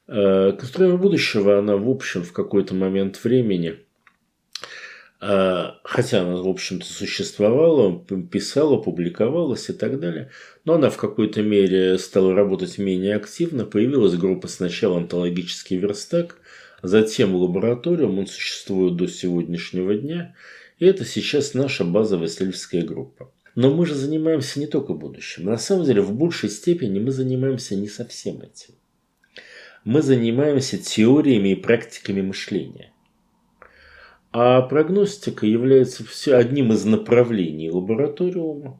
Э, 0.07 0.53
Конструирование 0.57 1.01
будущего, 1.01 1.59
она, 1.59 1.77
в 1.77 1.89
общем, 1.89 2.23
в 2.23 2.33
какой-то 2.33 2.73
момент 2.73 3.23
времени, 3.23 3.79
хотя 5.19 6.21
она, 6.21 6.37
в 6.41 6.47
общем-то, 6.47 6.85
существовала, 6.85 7.97
писала, 8.31 8.77
публиковалась 8.77 9.69
и 9.69 9.73
так 9.73 9.99
далее, 9.99 10.29
но 10.63 10.75
она 10.75 10.89
в 10.89 10.97
какой-то 10.97 11.41
мере 11.41 11.97
стала 11.97 12.35
работать 12.35 12.77
менее 12.77 13.15
активно. 13.15 13.65
Появилась 13.65 14.15
группа 14.15 14.47
сначала 14.47 14.97
«Онтологический 14.97 15.77
верстак», 15.77 16.39
затем 16.83 17.35
«Лабораториум», 17.35 18.19
он 18.19 18.27
существует 18.27 18.95
до 18.95 19.07
сегодняшнего 19.07 19.95
дня– 19.95 20.35
и 20.79 20.85
это 20.85 21.05
сейчас 21.05 21.53
наша 21.53 21.83
базовая 21.83 22.27
исследовательская 22.27 22.83
группа. 22.83 23.31
Но 23.55 23.73
мы 23.73 23.85
же 23.87 23.95
занимаемся 23.95 24.59
не 24.59 24.67
только 24.67 24.93
будущим. 24.93 25.45
На 25.45 25.57
самом 25.57 25.85
деле, 25.85 26.01
в 26.01 26.13
большей 26.13 26.49
степени 26.49 26.99
мы 26.99 27.11
занимаемся 27.11 27.75
не 27.75 27.87
совсем 27.87 28.41
этим. 28.41 28.75
Мы 29.83 30.01
занимаемся 30.03 30.77
теориями 30.77 31.49
и 31.49 31.55
практиками 31.55 32.21
мышления. 32.21 32.93
А 34.31 34.61
прогностика 34.61 35.45
является 35.45 36.03
все 36.03 36.35
одним 36.35 36.71
из 36.73 36.85
направлений 36.85 37.69
лабораториума. 37.69 38.79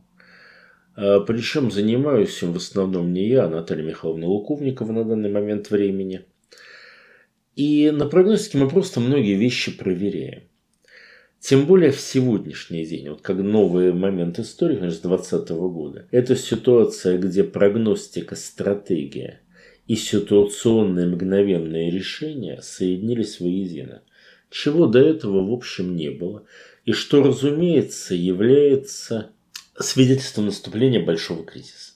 А, 0.96 1.22
Причем 1.22 1.72
занимаюсь 1.72 2.42
им 2.44 2.54
в 2.54 2.58
основном 2.58 3.14
не 3.14 3.28
я, 3.28 3.46
а 3.46 3.50
Наталья 3.50 3.84
Михайловна 3.84 4.28
Луковникова 4.28 4.92
на 4.92 5.04
данный 5.04 5.32
момент 5.32 5.70
времени. 5.72 6.26
И 7.56 7.92
на 7.92 8.06
прогностике 8.06 8.60
мы 8.60 8.70
просто 8.70 9.00
многие 9.00 9.34
вещи 9.34 9.76
проверяем. 9.76 10.44
Тем 11.40 11.66
более 11.66 11.92
в 11.92 12.00
сегодняшний 12.00 12.86
день, 12.86 13.10
вот 13.10 13.22
как 13.22 13.38
новый 13.38 13.94
момент 13.94 14.40
истории, 14.40 14.76
конечно, 14.76 14.98
с 14.98 15.02
2020 15.02 15.50
года, 15.50 16.08
это 16.12 16.36
ситуация, 16.36 17.18
где 17.18 17.44
прогностика, 17.44 18.36
стратегия 18.36 19.42
и 19.86 19.96
ситуационные 19.96 21.08
мгновенные 21.08 21.92
решения 21.92 22.60
соединились 22.62 23.40
воедино, 23.40 24.02
чего 24.50 24.88
до 24.88 25.00
этого 25.00 25.46
в 25.46 25.54
общем 25.54 25.96
не 25.96 26.10
было, 26.10 26.44
и 26.86 26.92
что, 26.92 27.24
разумеется, 27.24 28.16
является 28.16 29.32
свидетельством 29.80 30.46
наступления 30.46 31.04
большого 31.04 31.46
кризиса. 31.46 31.94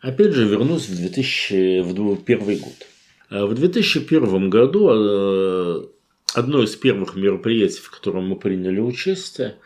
Опять 0.00 0.32
же, 0.32 0.46
вернусь 0.46 0.88
в 0.88 0.96
2001 0.96 2.58
год. 2.58 2.86
В 3.30 3.54
2001 3.54 4.48
году 4.48 4.88
э, 4.90 5.86
одно 6.34 6.62
из 6.62 6.76
первых 6.76 7.16
мероприятий, 7.16 7.80
в 7.80 7.90
котором 7.90 8.28
мы 8.28 8.36
приняли 8.36 8.80
участие, 8.80 9.56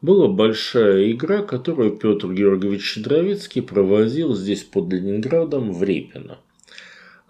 была 0.00 0.28
большая 0.28 1.10
игра, 1.10 1.42
которую 1.42 1.96
Петр 1.96 2.32
Георгиевич 2.32 2.82
Щедровицкий 2.82 3.62
проводил 3.62 4.34
здесь 4.34 4.62
под 4.62 4.92
Ленинградом 4.92 5.72
в 5.72 5.82
Репино 5.82 6.38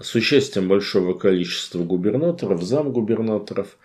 с 0.00 0.14
участием 0.14 0.68
большого 0.68 1.14
количества 1.14 1.82
губернаторов, 1.82 2.62
замгубернаторов, 2.62 3.68
а 3.68 3.78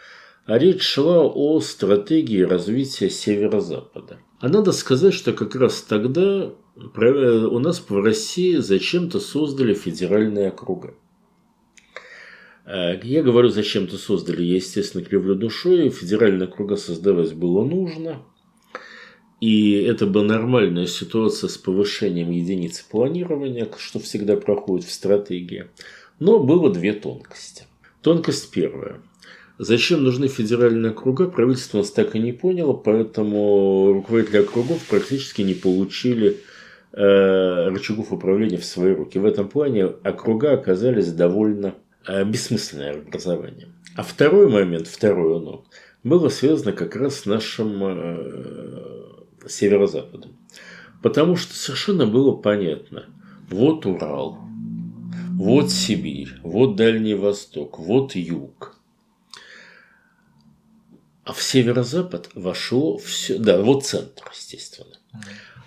речь 0.47 0.81
шла 0.81 1.23
о 1.25 1.59
стратегии 1.59 2.41
развития 2.41 3.09
Северо-Запада. 3.09 4.19
А 4.39 4.49
надо 4.49 4.71
сказать, 4.71 5.13
что 5.13 5.33
как 5.33 5.55
раз 5.55 5.81
тогда 5.81 6.51
у 6.75 7.59
нас 7.59 7.83
в 7.87 8.01
России 8.01 8.57
зачем-то 8.57 9.19
создали 9.19 9.73
федеральные 9.73 10.49
округа. 10.49 10.95
Э, 12.65 12.99
я 13.03 13.23
говорю, 13.23 13.49
зачем-то 13.49 13.97
создали, 13.97 14.43
я, 14.43 14.55
естественно, 14.55 15.03
кривлю 15.03 15.35
душой, 15.35 15.89
федеральные 15.89 16.47
круга 16.47 16.75
создавать 16.75 17.33
было 17.33 17.63
нужно. 17.63 18.23
И 19.39 19.73
это 19.73 20.07
была 20.07 20.23
нормальная 20.23 20.87
ситуация 20.87 21.49
с 21.49 21.57
повышением 21.57 22.31
единицы 22.31 22.85
планирования, 22.89 23.69
что 23.77 23.99
всегда 23.99 24.37
проходит 24.37 24.87
в 24.87 24.91
стратегии. 24.91 25.67
Но 26.19 26.39
было 26.39 26.71
две 26.71 26.93
тонкости. 26.93 27.65
Тонкость 28.01 28.51
первая. 28.51 29.01
Зачем 29.59 30.03
нужны 30.03 30.27
федеральные 30.27 30.91
округа, 30.91 31.27
правительство 31.27 31.77
нас 31.77 31.91
так 31.91 32.15
и 32.15 32.19
не 32.19 32.31
поняло, 32.33 32.73
поэтому 32.73 33.93
руководители 33.93 34.37
округов 34.37 34.83
практически 34.89 35.41
не 35.41 35.53
получили 35.53 36.37
э, 36.91 37.69
рычагов 37.69 38.11
управления 38.11 38.57
в 38.57 38.65
свои 38.65 38.93
руки. 38.93 39.19
В 39.19 39.25
этом 39.25 39.47
плане 39.47 39.85
округа 39.85 40.53
оказались 40.53 41.11
довольно 41.11 41.75
Э, 42.05 42.25
бессмысленное 42.25 42.95
образование. 42.95 43.69
А 43.95 44.03
второй 44.03 44.49
момент, 44.49 44.87
второй 44.87 45.37
оно, 45.37 45.63
было 46.03 46.27
связано 46.27 46.73
как 46.73 46.97
раз 46.97 47.19
с 47.19 47.25
нашим 47.25 47.81
э, 47.81 49.47
северо-западом. 49.47 50.31
Потому 51.01 51.37
что 51.37 51.55
совершенно 51.55 52.05
было 52.05 52.35
понятно, 52.35 53.05
вот 53.49 53.85
Урал, 53.85 54.39
вот 55.31 55.71
Сибирь, 55.71 56.33
вот 56.43 56.75
Дальний 56.75 57.15
Восток, 57.15 57.79
вот 57.79 58.15
Юг. 58.15 58.72
А 61.23 61.31
в 61.31 61.41
северо-запад 61.41 62.29
вошло 62.35 62.97
все, 62.97 63.37
да, 63.37 63.61
вот 63.61 63.85
центр, 63.85 64.23
естественно. 64.33 64.97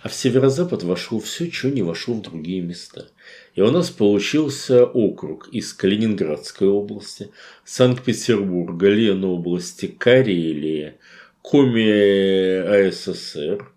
А 0.02 0.08
в 0.08 0.14
северо-запад 0.14 0.82
вошло 0.82 1.18
все, 1.18 1.50
что 1.50 1.70
не 1.70 1.82
вошло 1.82 2.14
в 2.14 2.22
другие 2.22 2.60
места. 2.60 3.08
И 3.54 3.62
у 3.62 3.70
нас 3.70 3.90
получился 3.90 4.84
округ 4.84 5.48
из 5.50 5.72
Калининградской 5.72 6.68
области, 6.68 7.30
Санкт-Петербурга, 7.64 8.88
Ленобласти, 8.88 9.86
Карелии, 9.86 10.94
Коми 11.40 12.88
АССР 12.88 13.72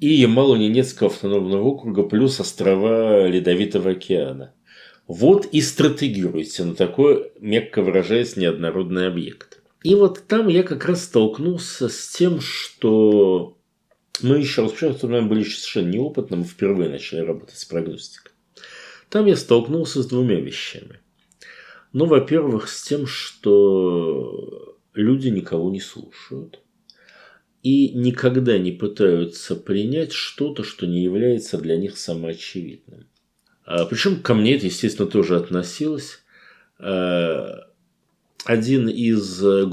и 0.00 0.22
Ямало-Ненецкого 0.24 1.06
автономного 1.06 1.62
округа 1.62 2.02
плюс 2.02 2.40
острова 2.40 3.26
Ледовитого 3.28 3.92
океана. 3.92 4.54
Вот 5.06 5.46
и 5.46 5.60
стратегируйте 5.60 6.64
на 6.64 6.74
такой, 6.74 7.30
мягко 7.38 7.82
выражаясь, 7.82 8.36
неоднородный 8.36 9.06
объект. 9.06 9.59
И 9.82 9.94
вот 9.94 10.26
там 10.26 10.48
я 10.48 10.62
как 10.62 10.84
раз 10.84 11.04
столкнулся 11.04 11.88
с 11.88 12.08
тем, 12.08 12.40
что 12.40 13.56
мы 14.22 14.38
еще 14.38 14.62
раз, 14.62 14.72
в 14.72 14.78
то 14.78 15.06
были 15.22 15.42
совершенно 15.42 15.90
неопытны, 15.90 16.38
мы 16.38 16.44
впервые 16.44 16.90
начали 16.90 17.20
работать 17.20 17.56
с 17.56 17.64
прогностикой. 17.64 18.32
Там 19.08 19.26
я 19.26 19.36
столкнулся 19.36 20.02
с 20.02 20.06
двумя 20.06 20.38
вещами. 20.40 21.00
Ну, 21.92 22.04
во-первых, 22.04 22.68
с 22.68 22.82
тем, 22.82 23.06
что 23.06 24.76
люди 24.94 25.28
никого 25.28 25.70
не 25.70 25.80
слушают 25.80 26.60
и 27.62 27.90
никогда 27.90 28.58
не 28.58 28.72
пытаются 28.72 29.56
принять 29.56 30.12
что-то, 30.12 30.62
что 30.62 30.86
не 30.86 31.02
является 31.02 31.58
для 31.58 31.76
них 31.76 31.98
самоочевидным. 31.98 33.06
А, 33.64 33.86
причем 33.86 34.22
ко 34.22 34.34
мне 34.34 34.56
это, 34.56 34.66
естественно, 34.66 35.08
тоже 35.08 35.36
относилось. 35.36 36.22
Один 38.44 38.88
из 38.88 39.44
э, 39.44 39.68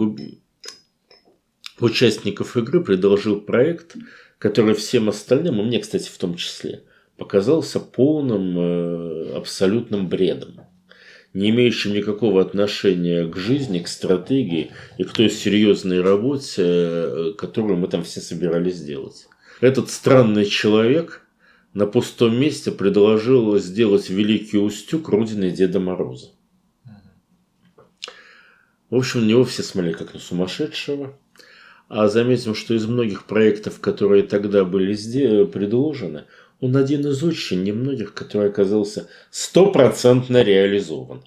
участников 1.80 2.58
игры 2.58 2.84
предложил 2.84 3.40
проект, 3.40 3.96
который 4.40 4.74
всем 4.74 5.10
остальным, 5.10 5.60
и 5.60 5.64
мне, 5.64 5.80
кстати, 5.80 6.10
в 6.10 6.18
том 6.18 6.36
числе, 6.36 6.84
показался 7.18 7.80
полным 7.80 8.58
э, 8.60 9.32
абсолютным 9.36 10.08
бредом, 10.10 10.62
не 11.34 11.50
имеющим 11.50 11.94
никакого 11.94 12.42
отношения 12.42 13.28
к 13.28 13.38
жизни, 13.38 13.80
к 13.80 13.88
стратегии 13.88 14.72
и 14.98 15.04
к 15.04 15.14
той 15.14 15.30
серьезной 15.30 16.02
работе, 16.02 16.64
э, 16.66 17.34
которую 17.38 17.78
мы 17.78 17.88
там 17.88 18.04
все 18.04 18.20
собирались 18.20 18.82
делать. 18.82 19.28
Этот 19.62 19.90
странный 19.90 20.46
человек 20.46 21.26
на 21.74 21.88
пустом 21.88 22.40
месте 22.40 22.72
предложил 22.72 23.58
сделать 23.58 24.10
Великий 24.10 24.58
Устюг 24.58 25.10
родиной 25.10 25.52
Деда 25.52 25.80
Мороза. 25.80 26.37
В 28.90 28.96
общем, 28.96 29.22
на 29.22 29.26
него 29.26 29.44
все 29.44 29.64
смотрели 29.64 29.94
как 29.94 30.14
на 30.14 30.20
сумасшедшего. 30.20 31.18
А 31.90 32.08
заметим, 32.10 32.54
что 32.54 32.74
из 32.74 32.86
многих 32.86 33.26
проектов, 33.26 33.80
которые 33.80 34.24
тогда 34.24 34.66
были 34.66 34.94
предложены, 35.46 36.26
он 36.60 36.76
один 36.76 37.06
из 37.08 37.24
очень 37.24 37.64
немногих, 37.64 38.14
который 38.14 38.50
оказался 38.50 39.08
стопроцентно 39.30 40.44
реализован. 40.44 41.24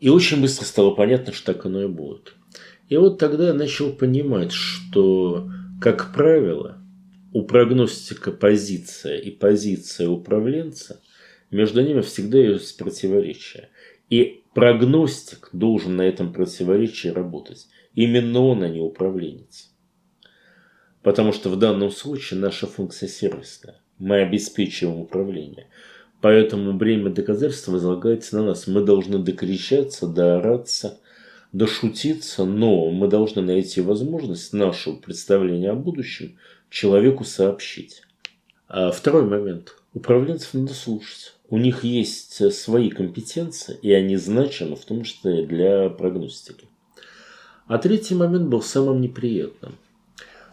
И 0.00 0.08
очень 0.08 0.40
быстро 0.40 0.64
стало 0.64 0.90
понятно, 0.90 1.32
что 1.32 1.52
так 1.52 1.66
оно 1.66 1.84
и 1.84 1.86
будет. 1.86 2.34
И 2.88 2.96
вот 2.96 3.18
тогда 3.18 3.48
я 3.48 3.54
начал 3.54 3.92
понимать, 3.92 4.52
что, 4.52 5.48
как 5.80 6.12
правило, 6.12 6.78
у 7.32 7.42
прогностика 7.42 8.32
позиция 8.32 9.18
и 9.18 9.30
позиция 9.30 10.08
управленца, 10.08 11.00
между 11.50 11.82
ними 11.82 12.00
всегда 12.00 12.38
есть 12.38 12.76
противоречие. 12.76 13.70
И 14.08 14.39
прогностик 14.54 15.50
должен 15.52 15.96
на 15.96 16.02
этом 16.02 16.32
противоречии 16.32 17.08
работать. 17.08 17.68
Именно 17.94 18.40
он, 18.40 18.62
а 18.62 18.68
не 18.68 18.80
управленец. 18.80 19.70
Потому 21.02 21.32
что 21.32 21.48
в 21.48 21.56
данном 21.56 21.90
случае 21.90 22.40
наша 22.40 22.66
функция 22.66 23.08
сервисная. 23.08 23.80
Мы 23.98 24.16
обеспечиваем 24.16 25.00
управление. 25.00 25.68
Поэтому 26.20 26.74
бремя 26.74 27.10
доказательства 27.10 27.72
возлагается 27.72 28.36
на 28.36 28.46
нас. 28.46 28.66
Мы 28.66 28.84
должны 28.84 29.18
докричаться, 29.18 30.06
доораться, 30.06 31.00
дошутиться, 31.52 32.44
но 32.44 32.90
мы 32.90 33.08
должны 33.08 33.42
найти 33.42 33.80
возможность 33.80 34.52
нашего 34.52 34.96
представления 34.96 35.70
о 35.70 35.74
будущем 35.74 36.36
человеку 36.68 37.24
сообщить. 37.24 38.02
А 38.68 38.90
второй 38.90 39.24
момент. 39.24 39.76
Управленцев 39.94 40.54
надо 40.54 40.74
слушать. 40.74 41.34
У 41.50 41.58
них 41.58 41.82
есть 41.82 42.54
свои 42.54 42.90
компетенции, 42.90 43.76
и 43.82 43.92
они 43.92 44.16
значимы, 44.16 44.76
в 44.76 44.84
том 44.84 45.02
числе 45.02 45.44
для 45.44 45.90
прогностики. 45.90 46.68
А 47.66 47.78
третий 47.78 48.14
момент 48.14 48.48
был 48.48 48.62
самым 48.62 49.00
неприятным. 49.00 49.76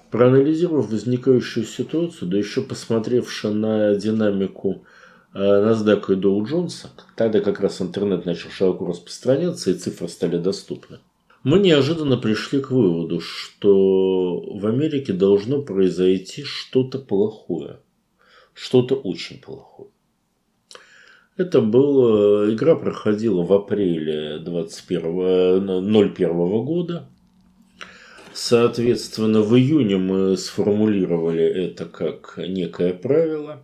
Проанализировав 0.10 0.90
возникающую 0.90 1.66
ситуацию, 1.66 2.30
да 2.30 2.38
еще 2.38 2.64
посмотревши 2.64 3.50
на 3.50 3.94
динамику 3.94 4.86
NASDAQ 5.36 6.14
и 6.14 6.16
Dow 6.16 6.42
Jones, 6.44 6.88
тогда 7.16 7.42
как 7.42 7.60
раз 7.60 7.80
интернет 7.80 8.26
начал 8.26 8.50
широко 8.50 8.88
распространяться 8.88 9.70
и 9.70 9.76
цифры 9.76 10.08
стали 10.08 10.38
доступны. 10.38 10.98
Мы 11.44 11.60
неожиданно 11.60 12.18
пришли 12.18 12.60
к 12.60 12.72
выводу, 12.72 13.20
что 13.20 14.40
в 14.40 14.66
Америке 14.66 15.14
должно 15.14 15.62
произойти 15.62 16.44
что-то 16.44 16.98
плохое. 16.98 17.82
Что-то 18.54 18.96
очень 18.96 19.40
плохое. 19.40 19.90
Это 21.38 21.62
было, 21.62 22.52
игра 22.52 22.76
проходила 22.76 23.44
в 23.44 23.54
апреле 23.54 24.40
21, 24.40 25.70
01 25.96 26.66
года. 26.66 27.08
Соответственно, 28.34 29.42
в 29.42 29.56
июне 29.56 29.98
мы 29.98 30.36
сформулировали 30.36 31.44
это 31.44 31.86
как 31.86 32.40
некое 32.40 32.94
правило. 32.94 33.64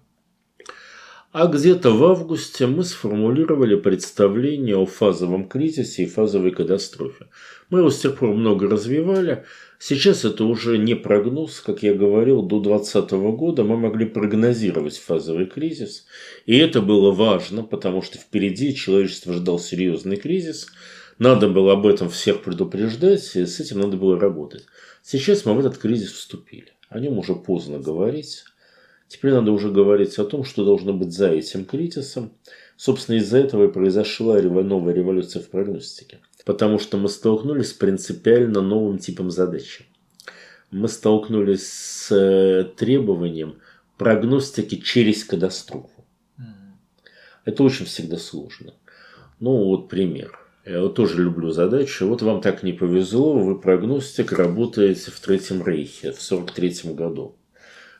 А 1.32 1.48
где-то 1.48 1.90
в 1.90 2.04
августе 2.06 2.68
мы 2.68 2.84
сформулировали 2.84 3.76
представление 3.76 4.78
о 4.78 4.86
фазовом 4.86 5.48
кризисе 5.50 6.04
и 6.04 6.08
фазовой 6.08 6.52
катастрофе. 6.52 7.26
Мы 7.72 7.80
его 7.80 7.90
с 7.90 8.00
тех 8.00 8.20
пор 8.20 8.36
много 8.36 8.70
развивали. 8.70 9.46
Сейчас 9.86 10.24
это 10.24 10.46
уже 10.46 10.78
не 10.78 10.96
прогноз, 10.96 11.60
как 11.60 11.84
я 11.84 11.94
говорил, 11.94 12.42
до 12.42 12.62
2020 12.62 13.12
года 13.36 13.66
мы 13.66 13.76
могли 13.76 14.06
прогнозировать 14.06 14.98
фазовый 14.98 15.46
кризис. 15.46 16.06
И 16.46 16.56
это 16.56 16.82
было 16.82 17.12
важно, 17.12 17.64
потому 17.64 18.02
что 18.02 18.18
впереди 18.18 18.74
человечество 18.74 19.34
ждал 19.34 19.60
серьезный 19.60 20.16
кризис. 20.16 20.68
Надо 21.20 21.50
было 21.50 21.74
об 21.74 21.86
этом 21.86 22.10
всех 22.10 22.44
предупреждать, 22.44 23.36
и 23.36 23.46
с 23.46 23.60
этим 23.60 23.80
надо 23.80 23.98
было 23.98 24.18
работать. 24.18 24.64
Сейчас 25.02 25.44
мы 25.44 25.54
в 25.54 25.60
этот 25.60 25.78
кризис 25.78 26.14
вступили. 26.14 26.72
О 26.88 27.02
нем 27.02 27.20
уже 27.20 27.36
поздно 27.36 27.78
говорить. 27.78 28.46
Теперь 29.10 29.34
надо 29.34 29.52
уже 29.52 29.70
говорить 29.70 30.18
о 30.18 30.24
том, 30.24 30.46
что 30.46 30.64
должно 30.64 30.94
быть 30.94 31.12
за 31.12 31.30
этим 31.30 31.66
кризисом. 31.66 32.32
Собственно, 32.78 33.18
из-за 33.18 33.40
этого 33.40 33.66
и 33.66 33.74
произошла 33.74 34.42
новая 34.42 34.94
революция 34.94 35.42
в 35.42 35.50
прогностике. 35.50 36.22
Потому 36.46 36.80
что 36.80 36.98
мы 36.98 37.10
столкнулись 37.10 37.70
с 37.70 37.74
принципиально 37.74 38.62
новым 38.62 38.98
типом 38.98 39.32
задачи. 39.32 39.86
Мы 40.72 40.88
столкнулись 40.88 41.72
с 41.72 42.12
э, 42.12 42.66
требованием 42.76 43.60
прогностики 43.98 44.76
через 44.76 45.24
катастрофу. 45.24 45.90
Это 47.46 47.64
очень 47.64 47.86
всегда 47.86 48.18
сложно. 48.18 48.74
Ну, 49.40 49.66
вот 49.66 49.90
пример. 49.90 50.40
Я 50.66 50.82
вот 50.82 50.96
тоже 50.96 51.22
люблю 51.22 51.52
задачу. 51.52 52.08
Вот 52.08 52.22
вам 52.22 52.40
так 52.42 52.64
не 52.64 52.72
повезло, 52.72 53.38
вы 53.38 53.60
прогностик, 53.60 54.32
работаете 54.32 55.12
в 55.12 55.20
Третьем 55.20 55.66
Рейхе 55.66 56.14
в 56.14 56.22
43 56.22 56.94
году. 56.94 57.36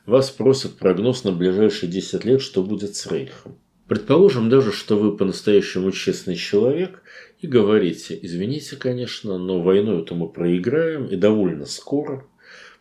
Вас 0.06 0.30
просят 0.30 0.78
прогноз 0.78 1.24
на 1.24 1.32
ближайшие 1.32 1.90
10 1.90 2.24
лет, 2.24 2.40
что 2.40 2.62
будет 2.62 2.96
с 2.96 3.06
Рейхом. 3.06 3.58
Предположим 3.86 4.48
даже, 4.48 4.72
что 4.72 4.96
вы 4.96 5.14
по-настоящему 5.14 5.92
честный 5.92 6.36
человек 6.36 7.02
и 7.40 7.46
говорите, 7.46 8.18
извините, 8.20 8.76
конечно, 8.76 9.38
но 9.38 9.60
войну 9.60 10.00
эту 10.00 10.14
мы 10.14 10.28
проиграем 10.28 11.06
и 11.06 11.16
довольно 11.16 11.66
скоро, 11.66 12.26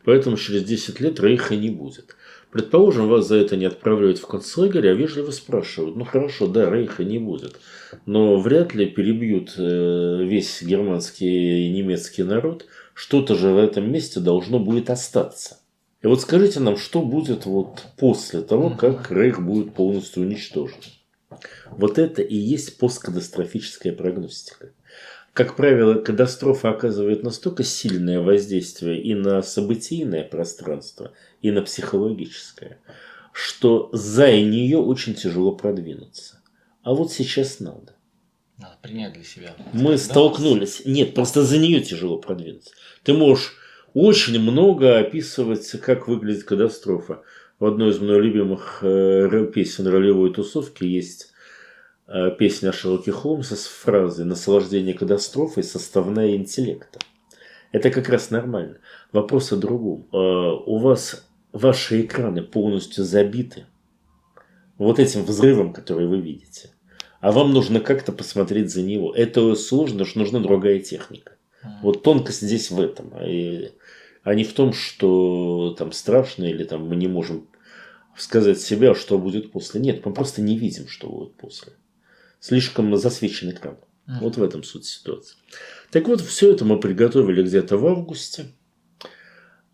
поэтому 0.04 0.38
через 0.38 0.64
10 0.64 0.99
лет 0.99 1.20
Рейха 1.20 1.56
не 1.56 1.70
будет. 1.70 2.16
Предположим, 2.51 3.08
вас 3.08 3.28
за 3.28 3.38
это 3.38 3.58
не 3.58 3.66
отправляют 3.66 4.20
в 4.20 4.28
концлагерь, 4.28 4.88
а 4.88 4.93
вежливо 4.93 5.32
спрашивают, 5.32 5.95
ну 5.95 6.06
хорошо, 6.06 6.47
да, 6.47 6.70
Рейха 6.70 7.04
не 7.04 7.18
будет, 7.18 7.60
но 8.06 8.38
вряд 8.38 8.76
ли 8.76 8.86
перебьют 8.86 9.56
э, 9.58 10.24
весь 10.24 10.62
германский 10.62 11.68
и 11.68 11.72
немецкий 11.72 12.22
народ, 12.24 12.68
что-то 12.93 13.36
же 13.36 13.49
в 13.49 13.58
этом 13.58 13.91
месте 13.91 14.20
должно 14.20 14.60
будет 14.60 14.91
остаться. 14.91 15.58
И 16.04 16.08
вот 16.08 16.22
скажите 16.22 16.60
нам, 16.60 16.78
что 16.78 17.01
будет 17.01 17.45
вот 17.45 17.86
после 17.97 18.41
того, 18.41 18.70
как 18.72 19.10
Рейх 19.10 19.41
будет 19.41 19.74
полностью 19.74 20.24
уничтожен? 20.24 20.78
Вот 21.71 21.97
это 21.97 22.21
и 22.21 22.36
есть 22.36 22.77
посткатастрофическая 22.77 23.93
прогностика. 23.93 24.71
Как 25.34 25.55
правило, 25.55 25.95
катастрофа 25.95 26.69
оказывает 26.69 27.23
настолько 27.23 27.63
сильное 27.63 28.19
воздействие 28.19 29.01
и 29.01 29.15
на 29.15 29.41
событийное 29.41 30.23
пространство, 30.23 31.11
и 31.41 31.49
на 31.49 31.63
психологическое, 31.63 32.79
что 33.31 33.89
за 33.93 34.31
нее 34.31 34.77
очень 34.77 35.15
тяжело 35.15 35.53
продвинуться. 35.53 36.41
А 36.84 36.93
вот 36.93 37.11
сейчас 37.11 37.59
надо. 37.59 37.95
Надо 38.57 38.77
принять 38.81 39.13
для 39.13 39.23
себя. 39.23 39.55
Мы 39.73 39.93
да? 39.93 39.97
столкнулись. 39.97 40.84
Нет, 40.86 41.15
просто 41.15 41.43
за 41.43 41.57
нее 41.57 41.81
тяжело 41.81 42.17
продвинуться. 42.17 42.71
Ты 43.03 43.13
можешь 43.13 43.55
очень 43.93 44.39
много 44.39 44.99
описывается, 44.99 45.77
как 45.77 46.07
выглядит 46.07 46.43
катастрофа. 46.43 47.23
В 47.64 47.66
одной 47.66 47.91
из 47.91 47.99
моих 48.01 48.22
любимых 48.22 48.80
э, 48.82 49.49
песен 49.53 49.88
ролевой 49.88 50.34
тусовки 50.34 50.84
есть 50.84 51.32
э, 52.07 52.30
песня 52.38 52.72
о 52.72 52.74
Шерлоке 52.74 53.14
Холмсе 53.14 53.55
с 53.55 53.68
фразой 53.68 54.26
«Наслаждение 54.26 54.93
катастрофой– 54.93 55.64
составная 55.64 56.36
интеллекта». 56.36 56.99
Это 57.72 57.89
как 57.89 58.09
раз 58.09 58.32
нормально. 58.32 58.80
Вопрос 59.14 59.53
о 59.53 59.55
другом. 59.55 60.09
Э, 60.11 60.18
у 60.18 60.78
вас 60.78 61.26
ваши 61.53 62.01
экраны 62.01 62.41
полностью 62.41 63.05
забиты 63.05 63.66
вот 64.78 64.99
этим 64.99 65.24
взрывом, 65.24 65.72
который 65.72 66.05
вы 66.05 66.20
видите. 66.20 66.72
А 67.22 67.32
вам 67.32 67.53
нужно 67.53 67.80
как-то 67.80 68.11
посмотреть 68.11 68.74
за 68.74 68.82
него. 68.82 69.14
Это 69.16 69.55
сложно, 69.55 70.03
что 70.03 70.20
нужна 70.20 70.41
другая 70.41 70.80
техника. 70.80 71.38
Вот 71.82 72.03
тонкость 72.03 72.41
здесь 72.41 72.72
в 72.72 72.82
этом. 72.82 73.14
А 73.16 74.36
не 74.36 74.43
в 74.43 74.51
том, 74.51 74.74
что 74.74 75.74
там 75.80 75.93
страшно 75.93 76.43
или 76.43 76.66
там 76.66 76.89
мы 76.89 76.97
не 76.97 77.07
можем 77.07 77.47
сказать 78.18 78.59
себя, 78.59 78.95
что 78.95 79.18
будет 79.18 79.51
после. 79.51 79.82
Нет, 79.82 80.05
мы 80.05 80.14
просто 80.14 80.41
не 80.41 80.57
видим, 80.57 80.88
что 80.88 81.09
будет 81.09 81.36
после. 81.36 81.74
Слишком 82.39 82.95
засвечен 82.97 83.51
экран. 83.51 83.78
Mm. 84.07 84.20
Вот 84.22 84.38
в 84.38 84.43
этом 84.43 84.64
суть 84.64 84.86
ситуации. 84.86 85.38
Так 85.91 86.07
вот, 86.07 86.22
все 86.22 86.51
это 86.51 86.66
мы 86.66 86.80
приготовили 86.80 87.43
где-то 87.43 87.78
в 87.78 87.88
августе. 87.88 88.47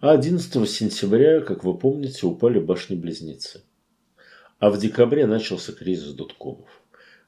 А 0.01 0.11
11 0.11 0.69
сентября, 0.69 1.41
как 1.41 1.63
вы 1.63 1.77
помните, 1.77 2.25
упали 2.25 2.59
башни-близнецы. 2.59 3.63
А 4.59 4.69
в 4.69 4.77
декабре 4.77 5.25
начался 5.25 5.73
кризис 5.73 6.13
доткомов. 6.13 6.69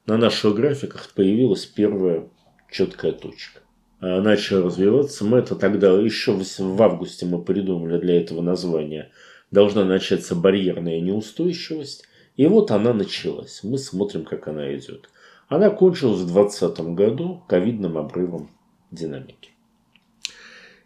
На 0.05 0.17
наших 0.17 0.55
графиках 0.55 1.09
появилась 1.13 1.65
первая 1.65 2.29
четкая 2.69 3.11
точка. 3.11 3.61
Э, 4.01 4.19
начал 4.19 4.63
развиваться. 4.63 5.23
Мы 5.25 5.37
это 5.39 5.55
тогда 5.55 5.91
еще 5.91 6.33
в 6.33 6.81
августе 6.81 7.25
мы 7.25 7.43
придумали 7.43 7.99
для 7.99 8.19
этого 8.19 8.41
названия. 8.41 9.11
Должна 9.51 9.85
начаться 9.85 10.35
барьерная 10.35 10.99
неустойчивость. 10.99 12.05
И 12.37 12.47
вот 12.47 12.71
она 12.71 12.93
началась. 12.93 13.61
Мы 13.63 13.77
смотрим, 13.77 14.25
как 14.25 14.47
она 14.47 14.75
идет. 14.75 15.09
Она 15.47 15.69
кончилась 15.69 16.21
в 16.21 16.33
2020 16.33 16.79
году 16.95 17.43
ковидным 17.47 17.97
обрывом 17.97 18.49
динамики. 18.89 19.51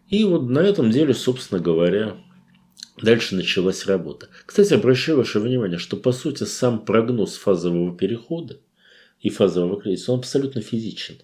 И 0.08 0.24
вот 0.24 0.48
на 0.48 0.58
этом 0.58 0.90
деле, 0.90 1.14
собственно 1.14 1.60
говоря, 1.60 2.16
Дальше 3.00 3.34
началась 3.34 3.84
работа. 3.86 4.28
Кстати, 4.46 4.72
обращаю 4.72 5.18
ваше 5.18 5.38
внимание, 5.38 5.78
что 5.78 5.98
по 5.98 6.12
сути 6.12 6.44
сам 6.44 6.82
прогноз 6.82 7.36
фазового 7.36 7.94
перехода 7.94 8.58
и 9.20 9.28
фазового 9.28 9.80
кризиса, 9.80 10.12
он 10.12 10.20
абсолютно 10.20 10.62
физичен. 10.62 11.16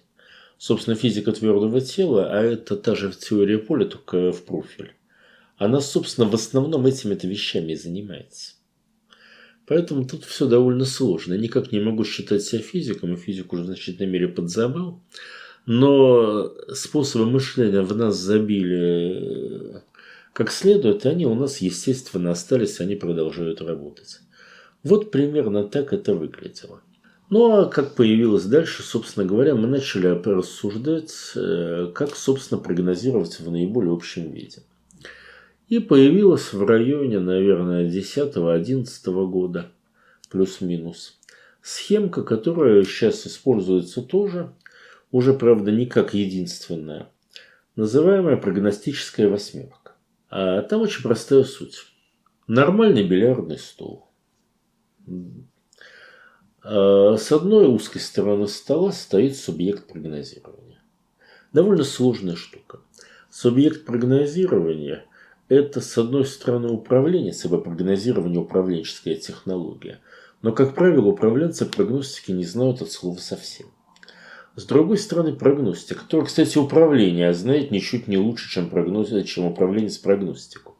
Собственно, 0.59 0.95
физика 0.95 1.31
твердого 1.31 1.81
тела, 1.81 2.29
а 2.31 2.43
это 2.43 2.77
та 2.77 2.93
же 2.93 3.11
теория 3.11 3.57
поля, 3.57 3.85
только 3.85 4.31
в 4.31 4.45
профиль. 4.45 4.93
Она, 5.57 5.81
собственно, 5.81 6.27
в 6.27 6.33
основном 6.33 6.85
этими-то 6.85 7.27
вещами 7.27 7.73
и 7.73 7.75
занимается. 7.75 8.53
Поэтому 9.65 10.05
тут 10.05 10.25
все 10.25 10.47
довольно 10.47 10.85
сложно. 10.85 11.33
Я 11.33 11.39
никак 11.39 11.71
не 11.71 11.79
могу 11.79 12.03
считать 12.03 12.43
себя 12.43 12.61
физиком, 12.61 13.13
и 13.13 13.17
физику 13.17 13.55
уже 13.55 13.63
в 13.63 13.67
значительной 13.67 14.09
мере 14.09 14.27
подзабыл. 14.27 15.01
Но 15.65 16.53
способы 16.73 17.25
мышления 17.25 17.81
в 17.81 17.95
нас 17.95 18.17
забили 18.17 19.81
как 20.33 20.51
следует, 20.51 21.05
они 21.05 21.27
у 21.27 21.35
нас, 21.35 21.59
естественно, 21.59 22.31
остались, 22.31 22.81
они 22.81 22.95
продолжают 22.95 23.61
работать. 23.61 24.19
Вот 24.83 25.11
примерно 25.11 25.63
так 25.63 25.93
это 25.93 26.15
выглядело. 26.15 26.81
Ну 27.29 27.51
а 27.55 27.65
как 27.65 27.95
появилось 27.95 28.45
дальше, 28.45 28.83
собственно 28.83 29.25
говоря, 29.25 29.55
мы 29.55 29.67
начали 29.67 30.07
рассуждать, 30.07 31.13
э, 31.35 31.91
как, 31.93 32.15
собственно, 32.15 32.59
прогнозировать 32.59 33.39
в 33.39 33.49
наиболее 33.49 33.93
общем 33.93 34.31
виде. 34.31 34.63
И 35.73 35.79
появилась 35.79 36.53
в 36.53 36.63
районе, 36.63 37.19
наверное, 37.19 37.89
10-11 37.89 39.25
года, 39.25 39.71
плюс-минус, 40.29 41.19
схемка, 41.63 42.21
которая 42.21 42.83
сейчас 42.83 43.25
используется 43.25 44.03
тоже, 44.03 44.53
уже, 45.09 45.33
правда, 45.33 45.71
не 45.71 45.87
как 45.87 46.13
единственная, 46.13 47.09
называемая 47.75 48.37
прогностическая 48.37 49.27
восьмерка. 49.27 49.93
А 50.29 50.61
там 50.61 50.81
очень 50.81 51.01
простая 51.01 51.43
суть. 51.43 51.87
Нормальный 52.45 53.03
бильярдный 53.03 53.57
стол. 53.57 54.11
А 56.61 57.17
с 57.17 57.31
одной 57.31 57.65
узкой 57.65 58.01
стороны 58.01 58.47
стола 58.47 58.91
стоит 58.91 59.35
субъект 59.35 59.91
прогнозирования. 59.91 60.83
Довольно 61.51 61.83
сложная 61.83 62.35
штука. 62.35 62.81
Субъект 63.31 63.85
прогнозирования– 63.87 65.05
это, 65.49 65.81
с 65.81 65.97
одной 65.97 66.25
стороны, 66.25 66.69
управление, 66.69 67.33
прогнозирование– 67.33 68.39
управленческая 68.41 69.15
технология. 69.15 69.99
Но, 70.41 70.51
как 70.51 70.75
правило, 70.75 71.07
управленцы 71.07 71.65
прогностики 71.65 72.31
не 72.31 72.45
знают 72.45 72.81
от 72.81 72.91
слова 72.91 73.17
совсем. 73.17 73.67
С 74.55 74.65
другой 74.65 74.97
стороны, 74.97 75.33
прогностик, 75.33 76.01
который, 76.01 76.25
кстати, 76.25 76.57
управление 76.57 77.33
знает 77.33 77.71
ничуть 77.71 78.07
не 78.07 78.17
лучше, 78.17 78.49
чем, 78.49 78.69
прогноз, 78.69 79.09
чем 79.25 79.45
управление 79.45 79.89
с 79.89 79.97
прогностику. 79.97 80.75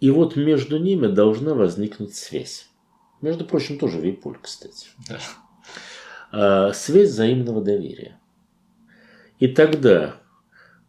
И 0.00 0.10
вот 0.10 0.36
между 0.36 0.78
ними 0.78 1.06
должна 1.06 1.54
возникнуть 1.54 2.14
связь. 2.14 2.68
Между 3.20 3.44
прочим, 3.44 3.78
тоже 3.78 4.00
вейпуль, 4.00 4.38
кстати. 4.40 4.88
Да. 5.08 5.18
А, 6.32 6.72
связь 6.72 7.10
взаимного 7.10 7.62
доверия. 7.62 8.18
И 9.38 9.48
тогда 9.48 10.19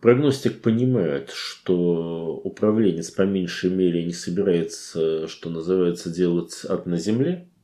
прогностик 0.02 0.62
понимает, 0.62 1.32
что 1.32 2.42
управленец 2.44 3.12
по 3.12 3.22
меньшей 3.22 3.70
мере 3.70 4.04
не 4.04 4.14
собирается, 4.14 5.28
что 5.28 5.50
называется, 5.50 6.10
делать 6.10 6.66
ад 6.68 6.86
на 6.86 6.98
земле– 6.98 7.48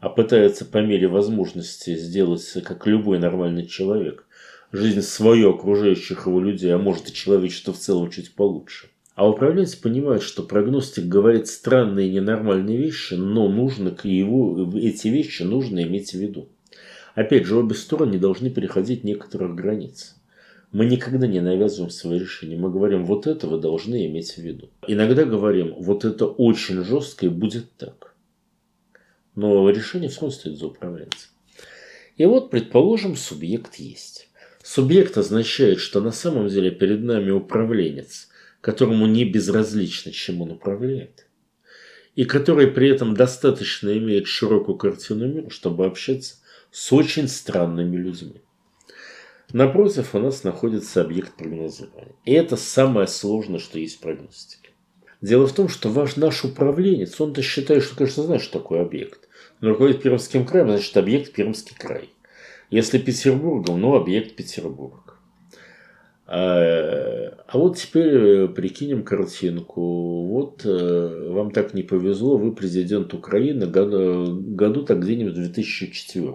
а 0.00 0.08
пытается 0.08 0.64
по 0.64 0.78
мере 0.78 1.06
возможности 1.08 1.94
сделать, 1.94 2.50
как 2.64 2.86
любой 2.86 3.18
нормальный 3.18 3.66
человек, 3.66 4.26
жизнь 4.72 5.02
свою, 5.02 5.50
окружающих 5.50 6.26
его 6.26 6.40
людей, 6.40 6.74
а 6.74 6.78
может 6.78 7.10
и 7.10 7.12
человечество 7.12 7.74
в 7.74 7.78
целом 7.78 8.10
чуть 8.10 8.34
получше. 8.34 8.88
А 9.14 9.28
управленец 9.28 9.74
понимает, 9.74 10.22
что 10.22 10.42
прогностик 10.42 11.04
говорит 11.04 11.48
странные 11.48 12.08
и 12.08 12.12
ненормальные 12.12 12.78
вещи, 12.78 13.14
но 13.14 13.48
нужно 13.48 13.90
к 13.90 14.06
его, 14.06 14.72
эти 14.74 15.08
вещи 15.08 15.42
нужно 15.42 15.82
иметь 15.82 16.12
в 16.12 16.18
виду. 16.18 16.48
Опять 17.14 17.44
же, 17.44 17.56
обе 17.56 17.74
стороны 17.74 18.18
должны 18.18 18.48
переходить 18.48 19.04
некоторых 19.04 19.54
границ. 19.54 20.16
Мы 20.72 20.86
никогда 20.86 21.26
не 21.26 21.40
навязываем 21.40 21.90
свои 21.90 22.18
решения. 22.18 22.56
Мы 22.56 22.70
говорим, 22.70 23.04
вот 23.04 23.26
это 23.26 23.48
вы 23.48 23.58
должны 23.58 24.06
иметь 24.06 24.34
в 24.34 24.38
виду. 24.38 24.70
Иногда 24.86 25.24
говорим, 25.24 25.74
вот 25.78 26.04
это 26.04 26.26
очень 26.26 26.84
жестко 26.84 27.26
и 27.26 27.28
будет 27.28 27.72
так 27.76 28.10
но 29.34 29.68
решение 29.70 30.10
равно 30.10 30.30
стоит 30.30 30.58
за 30.58 30.66
управленцем. 30.66 31.30
И 32.16 32.24
вот, 32.24 32.50
предположим, 32.50 33.16
субъект 33.16 33.76
есть. 33.76 34.28
Субъект 34.62 35.16
означает, 35.16 35.80
что 35.80 36.00
на 36.00 36.12
самом 36.12 36.48
деле 36.48 36.70
перед 36.70 37.00
нами 37.00 37.30
управленец, 37.30 38.28
которому 38.60 39.06
не 39.06 39.24
безразлично, 39.24 40.12
чем 40.12 40.42
он 40.42 40.50
управляет, 40.52 41.26
и 42.14 42.24
который 42.24 42.66
при 42.66 42.90
этом 42.90 43.14
достаточно 43.14 43.96
имеет 43.96 44.26
широкую 44.26 44.76
картину 44.76 45.28
мира, 45.28 45.48
чтобы 45.48 45.86
общаться 45.86 46.36
с 46.70 46.92
очень 46.92 47.26
странными 47.26 47.96
людьми. 47.96 48.42
Напротив 49.52 50.14
у 50.14 50.18
нас 50.18 50.44
находится 50.44 51.00
объект 51.00 51.34
прогнозирования. 51.34 52.14
И 52.24 52.32
это 52.32 52.56
самое 52.56 53.06
сложное, 53.08 53.58
что 53.58 53.78
есть 53.78 53.96
в 53.96 54.00
прогностике. 54.00 54.70
Дело 55.20 55.46
в 55.46 55.52
том, 55.52 55.68
что 55.68 55.90
ваш 55.90 56.16
наш 56.16 56.44
управленец, 56.44 57.20
он-то 57.20 57.42
считает, 57.42 57.82
что, 57.82 57.96
конечно, 57.96 58.22
знает, 58.22 58.42
что 58.42 58.58
такое 58.58 58.82
объект. 58.82 59.28
Но 59.60 59.70
руководит 59.70 60.02
Пермским 60.02 60.46
краем, 60.46 60.68
значит, 60.68 60.96
объект 60.96 61.32
Пермский 61.32 61.76
край. 61.76 62.10
Если 62.70 62.98
Петербургом, 62.98 63.80
ну, 63.80 63.94
объект 63.94 64.36
Петербург. 64.36 65.18
А, 66.26 67.34
а 67.48 67.58
вот 67.58 67.76
теперь 67.76 68.14
э, 68.14 68.48
прикинем 68.48 69.02
картинку. 69.02 70.26
Вот 70.26 70.64
э, 70.64 71.30
вам 71.32 71.50
так 71.50 71.74
не 71.74 71.82
повезло, 71.82 72.36
вы 72.36 72.54
президент 72.54 73.12
Украины 73.12 73.66
году, 73.66 74.40
году 74.40 74.84
так 74.84 75.00
где-нибудь 75.00 75.32
в 75.32 75.42
2004. 75.42 76.34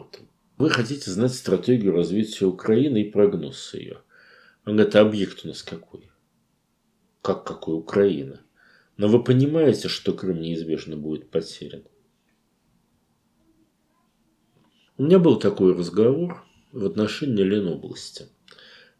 Вы 0.57 0.69
хотите 0.69 1.11
знать 1.11 1.33
стратегию 1.33 1.93
развития 1.93 2.45
Украины 2.45 3.01
и 3.01 3.11
прогноз 3.11 3.73
ее. 3.73 4.01
Он 4.65 4.77
говорит, 4.77 4.95
а 4.95 5.01
объект 5.01 5.43
у 5.43 5.49
нас 5.49 5.61
какой? 5.61 6.09
Как 7.21 7.43
какой 7.43 7.75
Украина? 7.75 8.41
Но 8.95 9.09
вы 9.09 9.21
понимаете, 9.21 9.89
что 9.89 10.13
Крым 10.13 10.39
неизбежно 10.39 10.95
будет 10.95 11.29
потерян. 11.29 11.83
У 14.97 15.03
меня 15.03 15.19
был 15.19 15.37
такой 15.37 15.75
разговор 15.75 16.45
в 16.71 16.85
отношении 16.85 17.43
Ленобласти. 17.43 18.27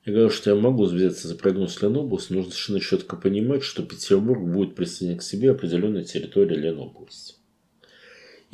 Я 0.04 0.12
говорю, 0.12 0.30
что 0.30 0.50
я 0.50 0.58
могу 0.58 0.84
взяться 0.84 1.30
за 1.30 1.36
прогноз 1.36 1.82
Ленобласти, 1.82 2.34
нужно 2.34 2.52
совершенно 2.52 2.80
четко 2.82 3.16
понимать, 3.16 3.64
что 3.64 3.82
Петербург 3.82 4.44
будет 4.44 4.76
присоединять 4.76 5.22
к 5.22 5.24
себе 5.24 5.52
определенную 5.52 6.04
территорию 6.04 6.60
Ленобласти. 6.60 7.36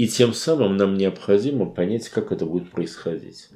И 0.02 0.08
тем 0.08 0.34
самым 0.34 0.78
нам 0.78 0.97
необходимо 0.97 1.68
понять, 1.68 2.10
как 2.10 2.32
это 2.32 2.47
будет 2.47 2.72
происходить. 2.72 3.49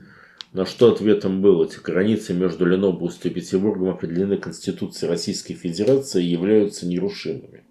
На 0.53 0.67
что 0.67 0.91
ответом 0.91 1.41
было, 1.41 1.65
эти 1.65 1.79
границы 1.79 2.35
между 2.35 2.67
Ленобластью 2.67 3.31
и 3.31 3.33
Петербургом 3.33 3.89
определены 3.89 4.37
Конституцией 4.37 5.09
Российской 5.09 5.55
Федерации 5.55 6.23
и 6.23 6.29
являются 6.29 6.85
нерушимыми. 6.85 7.63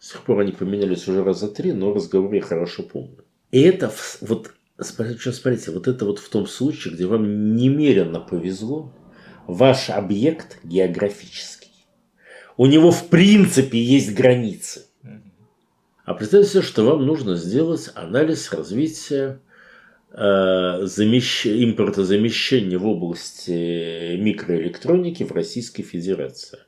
С 0.00 0.10
тех 0.10 0.22
пор 0.24 0.40
они 0.40 0.50
поменялись 0.50 1.06
уже 1.06 1.22
раза 1.22 1.46
три, 1.46 1.70
но 1.70 1.94
разговор 1.94 2.34
я 2.34 2.40
хорошо 2.40 2.82
помню. 2.82 3.24
И 3.52 3.60
это 3.60 3.92
вот, 4.22 4.54
сейчас 4.80 5.36
смотрите, 5.36 5.70
вот 5.70 5.86
это 5.86 6.04
вот 6.04 6.18
в 6.18 6.28
том 6.30 6.48
случае, 6.48 6.94
где 6.94 7.06
вам 7.06 7.54
немерено 7.54 8.18
повезло, 8.18 8.92
ваш 9.46 9.88
объект 9.88 10.58
географический. 10.64 11.70
У 12.56 12.66
него 12.66 12.90
в 12.90 13.06
принципе 13.06 13.80
есть 13.80 14.12
границы. 14.16 14.89
А 16.10 16.14
представьте 16.14 16.60
что 16.60 16.82
вам 16.82 17.06
нужно 17.06 17.36
сделать 17.36 17.88
анализ 17.94 18.52
развития 18.52 19.40
э, 20.10 20.80
замещ... 20.82 21.46
импортозамещения 21.46 22.80
в 22.80 22.86
области 22.88 24.16
микроэлектроники 24.16 25.22
в 25.22 25.30
Российской 25.30 25.84
Федерации. 25.84 26.58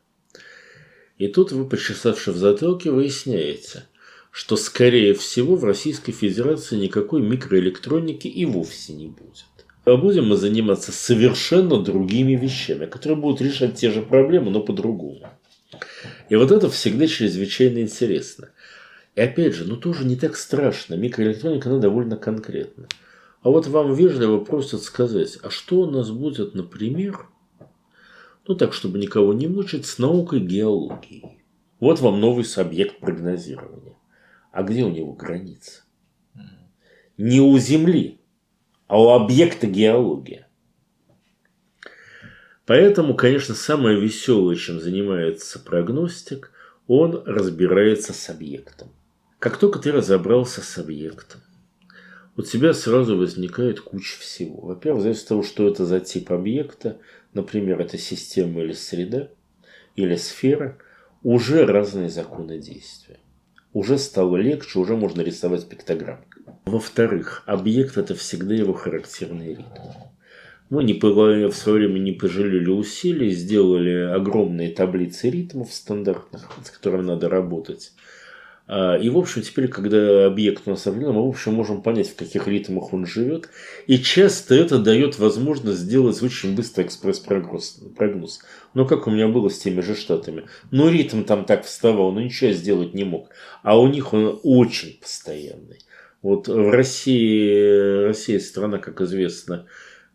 И 1.19 1.27
тут 1.27 1.51
вы, 1.51 1.69
почесавши 1.69 2.31
в 2.31 2.37
затылке, 2.37 2.93
выясняете, 2.93 3.83
что, 4.31 4.57
скорее 4.57 5.13
всего, 5.15 5.57
в 5.57 5.65
Российской 5.65 6.13
Федерации 6.13 6.77
никакой 6.77 7.21
микроэлектроники 7.21 8.29
и 8.29 8.47
вовсе 8.47 8.93
не 8.93 9.09
будет. 9.09 9.47
А 9.85 9.97
будем 9.97 10.29
мы 10.29 10.37
заниматься 10.37 10.93
совершенно 10.93 11.83
другими 11.83 12.37
вещами, 12.37 12.87
которые 12.87 13.19
будут 13.19 13.41
решать 13.41 13.75
те 13.75 13.91
же 13.91 14.03
проблемы, 14.03 14.53
но 14.53 14.61
по-другому. 14.61 15.31
И 16.29 16.37
вот 16.37 16.53
это 16.53 16.71
всегда 16.71 17.09
чрезвычайно 17.09 17.81
интересно. 17.81 18.51
И 19.15 19.21
опять 19.21 19.55
же, 19.55 19.65
ну 19.67 19.77
тоже 19.77 20.05
не 20.05 20.17
так 20.17 20.37
страшно. 20.37 20.95
Микроэлектроника, 20.95 21.69
она 21.69 21.79
довольно 21.79 22.17
конкретна. 22.17 22.89
А 23.43 23.51
вот 23.51 23.67
вам 23.67 23.95
вежливо 23.95 24.43
просят 24.43 24.83
сказать, 24.83 25.39
а 25.43 25.51
что 25.51 25.81
у 25.81 25.91
нас 25.91 26.11
будет, 26.11 26.55
например, 26.55 27.27
ну 28.47 28.55
так, 28.55 28.73
чтобы 28.73 28.99
никого 28.99 29.33
не 29.35 29.49
мучить, 29.49 29.87
с 29.87 29.99
наукой 29.99 30.41
геологии. 30.41 31.39
Вот 31.81 32.01
вам 32.01 32.21
новый 32.21 32.45
субъект 32.45 33.01
прогнозирования. 33.01 33.97
А 34.53 34.63
где 34.63 34.85
у 34.85 34.89
него 34.89 35.13
граница? 35.13 35.83
Не 37.19 37.41
у 37.41 37.59
Земли, 37.59 38.21
а 38.87 39.01
у 39.01 39.09
объекта 39.11 39.67
геология. 39.67 40.49
Поэтому, 42.65 43.15
конечно, 43.15 43.55
самое 43.55 44.01
веселое, 44.01 44.57
чем 44.57 44.81
занимается 44.81 45.59
прогностик, 45.59 46.53
Он 46.87 47.23
разбирается 47.27 48.13
с 48.13 48.31
объектом. 48.31 48.93
Как 49.43 49.57
только 49.57 49.81
ты 49.81 49.91
разобрался 49.91 50.61
с 50.61 50.79
объектом, 50.79 51.41
у 52.37 52.43
тебя 52.43 52.73
сразу 52.73 53.17
возникает 53.19 53.81
куча 53.81 54.21
всего. 54.21 54.61
Во-первых, 54.61 55.03
зависит 55.03 55.23
от 55.23 55.29
того, 55.31 55.43
что 55.43 55.67
это 55.67 55.85
за 55.85 55.99
тип 55.99 56.31
объекта, 56.31 57.01
например, 57.35 57.81
это 57.81 57.99
система 57.99 58.61
или 58.61 58.73
среда, 58.73 59.31
или 59.97 60.15
сфера, 60.15 60.79
уже 61.25 61.67
разные 61.67 62.09
законы 62.09 62.61
действия. 62.61 63.19
Уже 63.73 63.99
стало 63.99 64.37
легче, 64.37 64.79
уже 64.79 64.95
можно 64.95 65.23
рисовать 65.23 65.69
пиктограммы. 65.69 66.23
Во-вторых, 66.65 67.43
объект– 67.47 67.97
это 67.99 68.15
всегда 68.15 68.55
его 68.55 68.75
характерный 68.75 69.57
ритм. 69.57 69.89
Мы 70.71 70.85
не, 70.85 70.93
в 70.93 71.53
свое 71.53 71.79
время 71.79 71.99
не 71.99 72.13
пожалели 72.13 72.71
усилий, 72.71 73.31
сделали 73.31 74.03
огромные 74.15 74.71
таблицы 74.71 75.31
ритмов 75.31 75.75
стандартных, 75.75 76.49
с 76.65 76.71
которыми 76.71 77.03
надо 77.03 77.29
работать. 77.29 77.93
А, 78.75 78.97
и, 78.97 79.11
в 79.11 79.19
общем, 79.19 79.43
теперь, 79.43 79.69
когда 79.69 80.25
объект 80.25 80.63
у 80.65 80.71
нас 80.71 80.87
определен, 80.87 81.13
мы, 81.13 81.27
в 81.27 81.29
общем, 81.29 81.53
можем 81.53 81.83
понять, 81.83 82.09
в 82.09 82.17
каких 82.17 82.49
ритмах 82.49 82.95
он 82.95 83.05
живет. 83.05 83.51
И 83.87 83.99
часто 83.99 84.55
это 84.55 84.79
дает 84.79 85.19
возможность 85.19 85.81
сделать 85.81 86.23
очень 86.23 86.57
быстрый 86.57 86.87
экспресс-прогноз. 86.87 88.41
Но 88.73 88.87
как 88.87 89.07
у 89.07 89.11
меня 89.11 89.29
было 89.29 89.51
с 89.51 89.59
теми 89.59 89.83
же 89.83 89.95
штатами. 89.95 90.45
Ну, 90.71 90.89
ритм 90.89 91.25
там 91.25 91.45
так 91.45 91.67
вставал, 91.67 92.13
но 92.13 92.23
ничего 92.23 92.53
сделать 92.53 92.95
не 92.95 93.05
мог. 93.05 93.29
А 93.63 93.79
у 93.79 93.89
них 93.89 94.15
он 94.15 94.41
очень 94.43 94.99
постоянный. 94.99 95.81
Вот 96.23 96.49
в 96.49 96.71
России, 96.71 98.05
Россия 98.07 98.41
страна, 98.41 98.79
как 98.79 99.03
известно, 99.03 99.67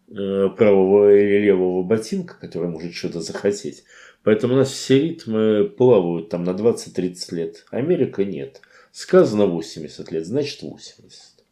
э, 0.10 0.50
правого 0.58 1.16
или 1.16 1.46
левого 1.46 1.84
ботинка, 1.84 2.36
который 2.42 2.70
может 2.70 2.96
что-то 2.96 3.22
захотеть. 3.22 3.84
Поэтому 4.28 4.56
у 4.56 4.58
нас 4.58 4.74
все 4.74 5.00
ритмы 5.00 5.64
плавают 5.64 6.28
там 6.28 6.44
на 6.44 6.50
20-30 6.50 7.16
лет. 7.34 7.66
Америка 7.70 8.26
нет. 8.26 8.60
Сказано 8.92 9.46
80 9.46 10.12
лет, 10.12 10.26
значит 10.26 10.64
80. 10.64 11.46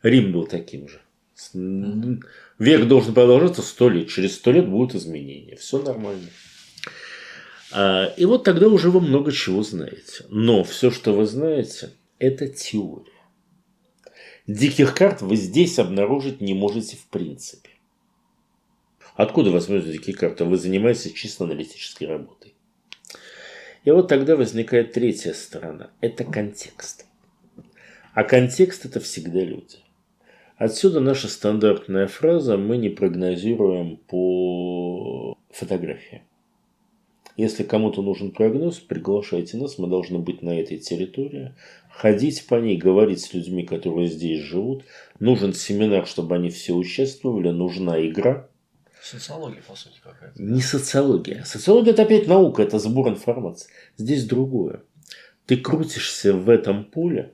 Рим 0.00 0.32
был 0.32 0.46
таким 0.46 0.88
же. 0.88 1.02
Век 2.58 2.88
должен 2.88 3.12
продолжаться 3.12 3.60
100 3.60 3.88
лет. 3.90 4.08
Через 4.08 4.36
100 4.36 4.52
лет 4.52 4.70
будут 4.70 4.94
изменения. 4.94 5.56
Все 5.56 5.82
нормально. 5.82 6.30
А, 7.72 8.06
и 8.16 8.24
вот 8.24 8.42
тогда 8.42 8.68
уже 8.68 8.90
вы 8.90 9.02
много 9.02 9.30
чего 9.30 9.62
знаете. 9.62 10.24
Но 10.30 10.64
все, 10.64 10.90
что 10.90 11.12
вы 11.12 11.26
знаете, 11.26 11.90
это 12.18 12.48
теория. 12.48 13.12
Диких 14.46 14.94
карт 14.94 15.20
вы 15.20 15.36
здесь 15.36 15.78
обнаружить 15.78 16.40
не 16.40 16.54
можете 16.54 16.96
в 16.96 17.06
принципе. 17.08 17.68
Откуда 19.18 19.50
возьмете 19.50 19.90
такие 19.90 20.16
карты? 20.16 20.44
Вы 20.44 20.56
занимаетесь 20.58 21.12
чисто 21.12 21.42
аналитической 21.42 22.04
работой. 22.04 22.54
И 23.82 23.90
вот 23.90 24.06
тогда 24.06 24.36
возникает 24.36 24.92
третья 24.92 25.32
сторона. 25.32 25.90
Это 26.00 26.22
контекст. 26.22 27.04
А 28.14 28.22
контекст 28.22 28.84
это 28.84 29.00
всегда 29.00 29.40
люди. 29.40 29.78
Отсюда 30.56 31.00
наша 31.00 31.26
стандартная 31.26 32.06
фраза 32.06 32.56
«мы 32.56 32.76
не 32.76 32.90
прогнозируем 32.90 33.96
по 33.96 35.36
фотографии». 35.50 36.22
Если 37.36 37.64
кому-то 37.64 38.02
нужен 38.02 38.30
прогноз, 38.30 38.78
приглашайте 38.78 39.56
нас, 39.56 39.78
мы 39.78 39.88
должны 39.88 40.20
быть 40.20 40.42
на 40.42 40.60
этой 40.60 40.78
территории, 40.78 41.56
ходить 41.90 42.46
по 42.46 42.54
ней, 42.54 42.76
говорить 42.76 43.20
с 43.20 43.34
людьми, 43.34 43.64
которые 43.64 44.06
здесь 44.06 44.42
живут. 44.42 44.84
Нужен 45.18 45.54
семинар, 45.54 46.06
чтобы 46.06 46.36
они 46.36 46.50
все 46.50 46.72
участвовали, 46.72 47.50
нужна 47.50 48.00
игра– 48.06 48.48
Социология, 49.10 49.62
по 49.66 49.74
сути, 49.74 49.96
какая-то. 50.02 50.42
Не 50.42 50.60
социология. 50.60 51.42
Социология– 51.44 51.92
это 51.94 52.02
опять 52.02 52.26
наука, 52.26 52.62
это 52.62 52.78
сбор 52.78 53.08
информации. 53.08 53.70
Здесь 53.96 54.26
другое. 54.26 54.82
Ты 55.46 55.56
крутишься 55.56 56.34
в 56.34 56.50
этом 56.50 56.84
поле 56.84 57.32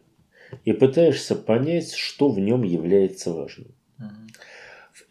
и 0.65 0.73
пытаешься 0.73 1.35
понять, 1.35 1.95
что 1.95 2.31
в 2.31 2.39
нем 2.39 2.63
является 2.63 3.33
важным. 3.33 3.75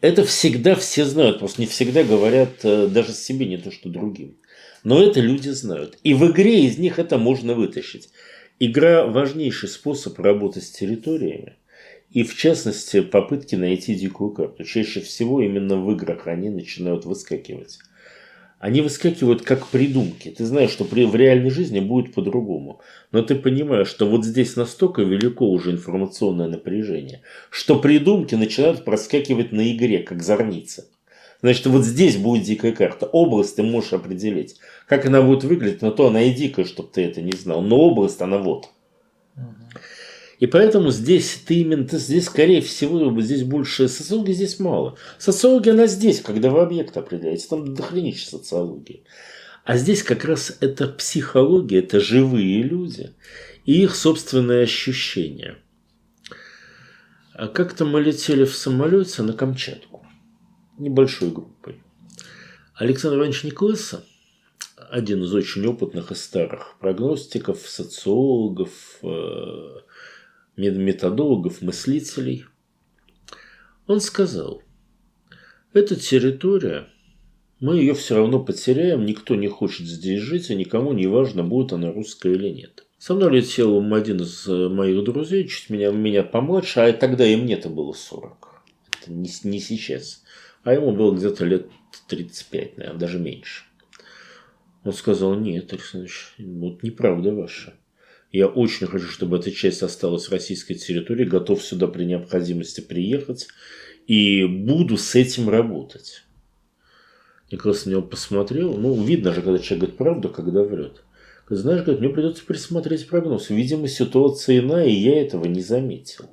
Это 0.00 0.24
всегда 0.24 0.74
все 0.74 1.04
знают, 1.04 1.38
просто 1.38 1.60
не 1.60 1.66
всегда 1.66 2.02
говорят 2.02 2.62
э, 2.62 2.88
даже 2.88 3.12
себе, 3.12 3.46
не 3.46 3.58
то 3.58 3.70
что 3.70 3.90
другим. 3.90 4.38
Но 4.84 5.02
это 5.02 5.20
люди 5.20 5.50
знают. 5.50 5.98
И 6.02 6.14
в 6.14 6.30
игре 6.30 6.64
из 6.64 6.78
них 6.78 6.98
это 6.98 7.18
можно 7.18 7.54
вытащить. 7.54 8.08
Игра– 8.58 9.06
важнейший 9.06 9.68
способ 9.68 10.18
работы 10.18 10.62
с 10.62 10.70
территориями– 10.70 11.56
и 12.14 12.22
в 12.22 12.36
частности, 12.36 13.00
попытки 13.00 13.56
найти 13.56 13.96
дикую 13.96 14.30
карту. 14.30 14.62
Чаще 14.62 15.00
всего 15.00 15.42
именно 15.42 15.76
в 15.76 15.90
играх 15.90 16.28
они 16.28 16.48
начинают 16.48 17.04
выскакивать. 17.04 17.80
Они 18.60 18.80
выскакивают 18.80 19.42
как 19.42 19.66
придумки. 19.66 20.30
Ты 20.30 20.44
знаешь, 20.46 20.70
что 20.70 20.84
при, 20.84 21.06
в 21.06 21.16
реальной 21.16 21.50
жизни 21.50 21.80
будет 21.80 22.14
по-другому. 22.14 22.80
Но 23.10 23.22
ты 23.22 23.34
понимаешь, 23.34 23.88
что 23.88 24.06
вот 24.06 24.24
здесь 24.24 24.54
настолько 24.54 25.02
велико 25.02 25.50
уже 25.50 25.72
информационное 25.72 26.46
напряжение, 26.46 27.22
что 27.50 27.80
придумки 27.80 28.36
начинают 28.36 28.84
проскакивать 28.84 29.50
на 29.50 29.72
игре, 29.72 29.98
как 29.98 30.22
зорница. 30.22 30.86
Значит, 31.42 31.66
вот 31.66 31.84
здесь 31.84 32.16
будет 32.16 32.44
дикая 32.44 32.70
карта. 32.70 33.06
Область 33.06 33.56
ты 33.56 33.64
можешь 33.64 33.92
определить. 33.92 34.60
Как 34.86 35.04
она 35.04 35.20
будет 35.20 35.42
выглядеть, 35.42 35.82
но 35.82 35.90
то 35.90 36.06
она 36.06 36.22
и 36.22 36.32
дикая, 36.32 36.64
чтобы 36.64 36.90
ты 36.92 37.02
это 37.02 37.20
не 37.20 37.32
знал. 37.32 37.60
Но 37.60 37.76
область, 37.76 38.22
она 38.22 38.38
вот. 38.38 38.68
И 40.40 40.46
поэтому 40.46 40.90
здесь 40.90 41.42
ты 41.46 41.60
именно, 41.60 41.86
здесь, 41.90 42.26
скорее 42.26 42.60
всего, 42.60 43.20
здесь 43.20 43.44
больше 43.44 43.88
социологии, 43.88 44.32
здесь 44.32 44.58
мало. 44.58 44.96
Социология, 45.18 45.72
она 45.72 45.86
здесь, 45.86 46.20
когда 46.20 46.50
вы 46.50 46.60
объект 46.60 46.96
определяете, 46.96 47.46
там 47.48 47.74
дохренища 47.74 48.28
социологии. 48.28 49.04
А 49.64 49.76
здесь 49.76 50.02
как 50.02 50.24
раз 50.24 50.56
это 50.60 50.88
психология, 50.88 51.78
это 51.78 52.00
живые 52.00 52.62
люди 52.62 53.12
и 53.64 53.82
их 53.82 53.94
собственные 53.94 54.64
ощущения. 54.64 55.56
А 57.32 57.48
как-то 57.48 57.84
мы 57.84 58.00
летели 58.00 58.44
в 58.44 58.54
самолете 58.54 59.22
на 59.22 59.32
Камчатку 59.32 60.06
небольшой 60.78 61.30
группой. 61.30 61.80
Александр 62.74 63.18
Иванович 63.18 63.44
Николаса, 63.44 64.04
один 64.90 65.22
из 65.22 65.32
очень 65.32 65.66
опытных 65.66 66.10
и 66.10 66.14
старых 66.14 66.76
прогностиков, 66.78 67.58
социологов, 67.60 68.70
э, 69.02 69.76
методологов, 70.56 71.62
мыслителей. 71.62 72.44
Он 73.86 74.00
сказал, 74.00 74.62
эта 75.72 75.96
территория, 75.96 76.88
мы 77.60 77.76
ее 77.76 77.94
все 77.94 78.16
равно 78.16 78.42
потеряем, 78.42 79.04
никто 79.04 79.34
не 79.34 79.48
хочет 79.48 79.86
здесь 79.86 80.20
жить, 80.20 80.50
и 80.50 80.54
никому 80.54 80.92
не 80.92 81.06
важно, 81.06 81.42
будет 81.42 81.72
она 81.72 81.92
русская 81.92 82.32
или 82.32 82.48
нет. 82.48 82.86
Со 82.98 83.14
мной 83.14 83.36
летел 83.36 83.80
один 83.92 84.22
из 84.22 84.46
моих 84.46 85.04
друзей, 85.04 85.46
чуть 85.46 85.68
меня, 85.68 85.90
меня 85.90 86.22
помладше, 86.22 86.80
а 86.80 86.92
тогда 86.92 87.26
и 87.26 87.36
мне-то 87.36 87.68
было 87.68 87.92
40. 87.92 88.62
Это 89.02 89.12
не, 89.12 89.30
не 89.42 89.60
сейчас. 89.60 90.22
А 90.62 90.72
ему 90.72 90.92
было 90.92 91.14
где-то 91.14 91.44
лет 91.44 91.68
35, 92.08 92.78
наверное, 92.78 92.98
даже 92.98 93.18
меньше. 93.18 93.64
Он 94.84 94.92
сказал, 94.92 95.34
нет, 95.34 95.72
Александр 95.72 96.06
Ильич, 96.06 96.34
вот 96.38 96.82
неправда 96.82 97.34
ваша. 97.34 97.74
Я 98.34 98.48
очень 98.48 98.88
хочу, 98.88 99.06
чтобы 99.06 99.36
эта 99.36 99.52
часть 99.52 99.84
осталась 99.84 100.26
в 100.26 100.32
российской 100.32 100.74
территории, 100.74 101.24
готов 101.24 101.62
сюда 101.62 101.86
при 101.86 102.02
необходимости 102.02 102.80
приехать 102.80 103.46
и 104.08 104.44
буду 104.44 104.96
с 104.96 105.14
этим 105.14 105.48
работать. 105.48 106.24
Николас 107.52 107.86
на 107.86 107.90
него 107.90 108.02
посмотрел. 108.02 108.76
Ну, 108.76 109.00
видно 109.00 109.32
же, 109.32 109.40
когда 109.40 109.60
человек 109.60 109.82
говорит 109.82 109.96
правду, 109.98 110.28
когда 110.30 110.64
врет. 110.64 111.04
Знаешь, 111.48 111.82
говорит, 111.82 112.00
мне 112.00 112.10
придется 112.10 112.44
присмотреть 112.44 113.06
прогноз. 113.06 113.50
Видимо, 113.50 113.86
ситуация 113.86 114.58
иная, 114.58 114.86
и 114.86 114.94
я 114.94 115.22
этого 115.22 115.44
не 115.44 115.62
заметил. 115.62 116.28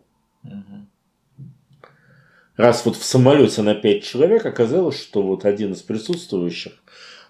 Раз 2.55 2.83
вот 2.83 2.95
в 2.95 3.03
самолете 3.03 3.61
на 3.61 3.75
пять 3.75 4.03
человек 4.03 4.47
оказалось, 4.47 4.99
что 4.99 5.21
вот 5.21 5.45
один 5.45 5.73
из 5.73 5.83
присутствующих, 5.83 6.73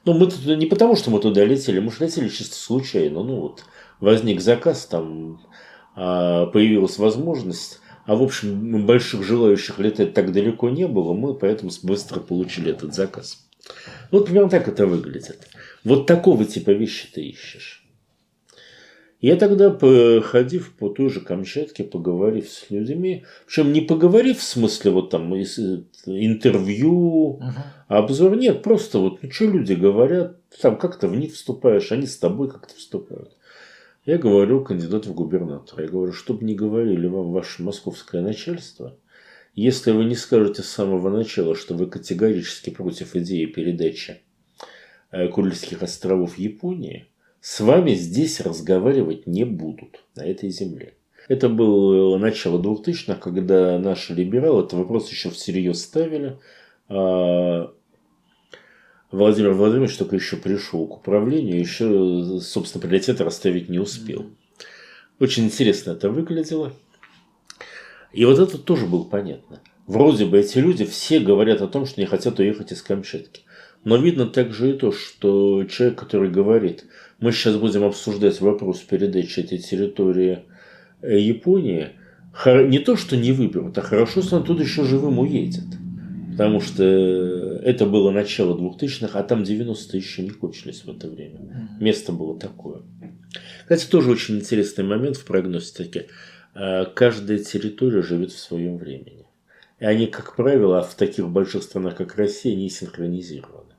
ну, 0.05 0.13
мы 0.13 0.31
туда 0.31 0.55
не 0.55 0.65
потому, 0.65 0.95
что 0.95 1.11
мы 1.11 1.19
туда 1.19 1.43
летели, 1.43 1.79
мы 1.79 1.91
же 1.91 2.05
летели 2.05 2.29
чисто 2.29 2.55
случайно, 2.55 3.21
ну 3.21 3.35
вот, 3.41 3.65
возник 4.01 4.41
заказ, 4.41 4.85
там 4.85 5.39
а, 5.95 6.47
появилась 6.47 6.97
возможность, 6.97 7.79
а 8.05 8.15
в 8.15 8.23
общем 8.23 8.85
больших 8.85 9.23
желающих 9.23 9.79
летать 9.79 10.13
так 10.13 10.33
далеко 10.33 10.69
не 10.69 10.87
было, 10.87 11.13
мы 11.13 11.33
поэтому 11.33 11.71
быстро 11.83 12.19
получили 12.19 12.71
этот 12.71 12.93
заказ. 12.93 13.47
Вот 14.09 14.25
примерно 14.25 14.49
так 14.49 14.67
это 14.67 14.87
выглядит. 14.87 15.47
Вот 15.83 16.07
такого 16.07 16.43
типа 16.43 16.71
вещи 16.71 17.07
ты 17.13 17.21
ищешь. 17.21 17.81
Я 19.21 19.35
тогда, 19.35 19.69
походив 19.69 20.73
по 20.79 20.89
той 20.89 21.11
же 21.11 21.21
Камчатке, 21.21 21.83
поговорив 21.83 22.49
с 22.49 22.71
людьми, 22.71 23.23
причем 23.45 23.71
не 23.71 23.81
поговорив 23.81 24.39
в 24.39 24.43
смысле 24.43 24.89
вот 24.89 25.11
там 25.11 25.35
интервью, 25.35 27.39
uh-huh. 27.39 27.51
обзор, 27.87 28.35
нет, 28.35 28.63
просто 28.63 28.97
вот, 28.97 29.21
ну 29.21 29.29
что 29.29 29.45
люди 29.45 29.73
говорят, 29.73 30.37
там 30.59 30.75
как-то 30.75 31.07
в 31.07 31.15
них 31.15 31.33
вступаешь, 31.33 31.91
они 31.91 32.07
с 32.07 32.17
тобой 32.17 32.49
как-то 32.49 32.73
вступают. 32.73 33.37
Я 34.05 34.17
говорю 34.17 34.63
кандидату 34.63 35.11
в 35.11 35.13
губернатора. 35.13 35.83
Я 35.83 35.89
говорю, 35.89 36.11
чтобы 36.11 36.43
не 36.43 36.55
говорили 36.55 37.05
вам 37.05 37.31
ваше 37.31 37.61
московское 37.61 38.21
начальство, 38.21 38.97
если 39.53 39.91
вы 39.91 40.05
не 40.05 40.15
скажете 40.15 40.63
с 40.63 40.69
самого 40.69 41.09
начала, 41.09 41.55
что 41.55 41.75
вы 41.75 41.87
категорически 41.87 42.71
против 42.71 43.15
идеи 43.15 43.45
передачи 43.45 44.21
э, 45.11 45.27
Курильских 45.27 45.83
островов 45.83 46.37
Японии, 46.39 47.07
с 47.41 47.59
вами 47.59 47.93
здесь 47.93 48.39
разговаривать 48.39 49.27
не 49.27 49.43
будут 49.43 50.03
на 50.15 50.25
этой 50.25 50.49
земле. 50.49 50.95
Это 51.27 51.49
было 51.49 52.17
начало 52.17 52.61
2000-х, 52.61 53.15
когда 53.15 53.77
наши 53.77 54.13
либералы 54.13 54.61
этот 54.61 54.73
вопрос 54.73 55.11
еще 55.11 55.29
всерьез 55.29 55.81
ставили. 55.81 56.39
Владимир 59.11 59.51
Владимирович 59.51 59.97
только 59.97 60.15
еще 60.15 60.37
пришел 60.37 60.87
к 60.87 60.97
управлению, 60.97 61.59
еще, 61.59 62.39
собственно, 62.41 62.81
приоритеты 62.81 63.23
расставить 63.23 63.69
не 63.69 63.79
успел. 63.79 64.27
Очень 65.19 65.45
интересно 65.45 65.91
это 65.91 66.09
выглядело. 66.09 66.73
И 68.13 68.25
вот 68.25 68.39
это 68.39 68.57
тоже 68.57 68.85
было 68.85 69.03
понятно. 69.03 69.61
Вроде 69.85 70.25
бы 70.25 70.39
эти 70.39 70.59
люди 70.59 70.85
все 70.85 71.19
говорят 71.19 71.61
о 71.61 71.67
том, 71.67 71.85
что 71.85 71.99
не 71.99 72.07
хотят 72.07 72.39
уехать 72.39 72.71
из 72.71 72.81
Камчатки. 72.81 73.41
Но 73.83 73.97
видно 73.97 74.27
также 74.27 74.71
и 74.71 74.73
то, 74.73 74.91
что 74.91 75.65
человек, 75.65 75.99
который 75.99 76.29
говорит, 76.29 76.85
мы 77.19 77.31
сейчас 77.31 77.55
будем 77.57 77.83
обсуждать 77.83 78.39
вопрос 78.39 78.79
передачи 78.79 79.39
этой 79.39 79.57
территории 79.57 80.43
э, 81.01 81.19
Японии, 81.19 81.89
не 82.45 82.79
то, 82.79 82.95
что 82.95 83.17
не 83.17 83.31
выберут, 83.33 83.77
а 83.77 83.81
хорошо, 83.81 84.21
если 84.21 84.35
он 84.35 84.43
тут 84.43 84.61
еще 84.61 84.85
живым 84.85 85.19
уедет. 85.19 85.65
Потому 86.31 86.61
что 86.61 86.83
это 87.61 87.85
было 87.85 88.11
начало 88.11 88.57
2000-х, 88.57 89.17
а 89.17 89.23
там 89.23 89.43
90-е 89.43 89.99
еще 89.99 90.23
не 90.23 90.31
кончились 90.31 90.83
в 90.83 90.89
это 90.89 91.07
время. 91.07 91.69
Место 91.79 92.11
было 92.11 92.37
такое. 92.39 92.81
Кстати, 93.61 93.89
тоже 93.89 94.11
очень 94.11 94.37
интересный 94.37 94.83
момент 94.83 95.17
в 95.17 95.25
прогностике. 95.25 96.07
Э, 96.53 96.85
каждая 96.85 97.39
территория 97.39 98.01
живет 98.01 98.31
в 98.31 98.39
своем 98.39 98.77
времени. 98.77 99.25
И 99.79 99.85
они, 99.85 100.07
как 100.07 100.35
правило, 100.35 100.81
в 100.83 100.95
таких 100.95 101.29
больших 101.29 101.63
странах, 101.63 101.95
как 101.95 102.15
Россия, 102.15 102.55
не 102.55 102.69
синхронизированы. 102.69 103.73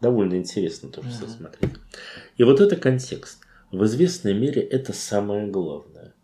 Довольно 0.00 0.34
интересно 0.34 0.88
тоже 0.88 1.10
все 1.10 1.26
смотреть. 1.28 1.72
И 2.36 2.44
вот 2.44 2.60
это 2.60 2.76
контекст. 2.76 3.38
В 3.70 3.84
известной 3.84 4.34
мере 4.34 4.62
это 4.62 4.92
самое 4.92 5.46
главное. 5.46 6.14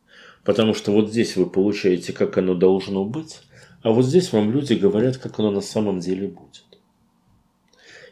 Потому 0.44 0.74
что 0.74 0.92
вот 0.92 1.10
здесь 1.10 1.36
вы 1.36 1.48
получаете, 1.48 2.12
как 2.12 2.38
оно 2.38 2.54
должно 2.54 3.04
быть, 3.04 3.40
а 3.82 3.90
вот 3.90 4.04
здесь 4.04 4.32
вам 4.32 4.50
люди 4.50 4.74
говорят, 4.74 5.16
как 5.16 5.38
оно 5.38 5.50
на 5.50 5.60
самом 5.60 6.00
деле 6.00 6.28
будет. 6.28 6.65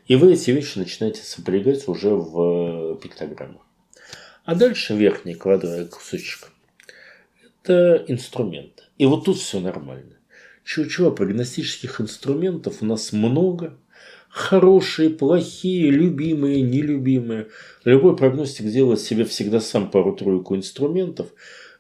И 0.07 0.17
вы 0.17 0.35
эти 0.35 0.51
вещи 0.51 0.79
начинаете 0.79 1.23
сопрягать 1.23 1.89
уже 1.89 2.11
в 2.11 2.97
пиктограммах. 2.97 3.63
А 4.45 4.55
дальше 4.55 4.95
верхний 4.95 5.35
квадрат 5.35 5.89
кусочек. 5.89 6.51
Это 7.63 8.05
инструмент. 8.09 8.91
И 8.99 9.07
вот 9.07 9.25
тут 9.25 9.39
все 9.39 9.61
нормально. 9.61 10.17
Чего-чего, 10.65 11.11
прогностических 11.11 12.01
инструментов 12.01 12.83
у 12.83 12.85
нас 12.85 13.13
много. 13.13 13.79
Хорошие, 14.29 15.11
плохие, 15.11 15.91
любимые, 15.91 16.61
нелюбимые. 16.61 17.49
Любой 17.85 18.17
прогностик 18.17 18.67
делает 18.67 19.01
себе 19.01 19.25
всегда 19.25 19.61
сам 19.61 19.91
пару-тройку 19.91 20.57
инструментов. 20.57 21.29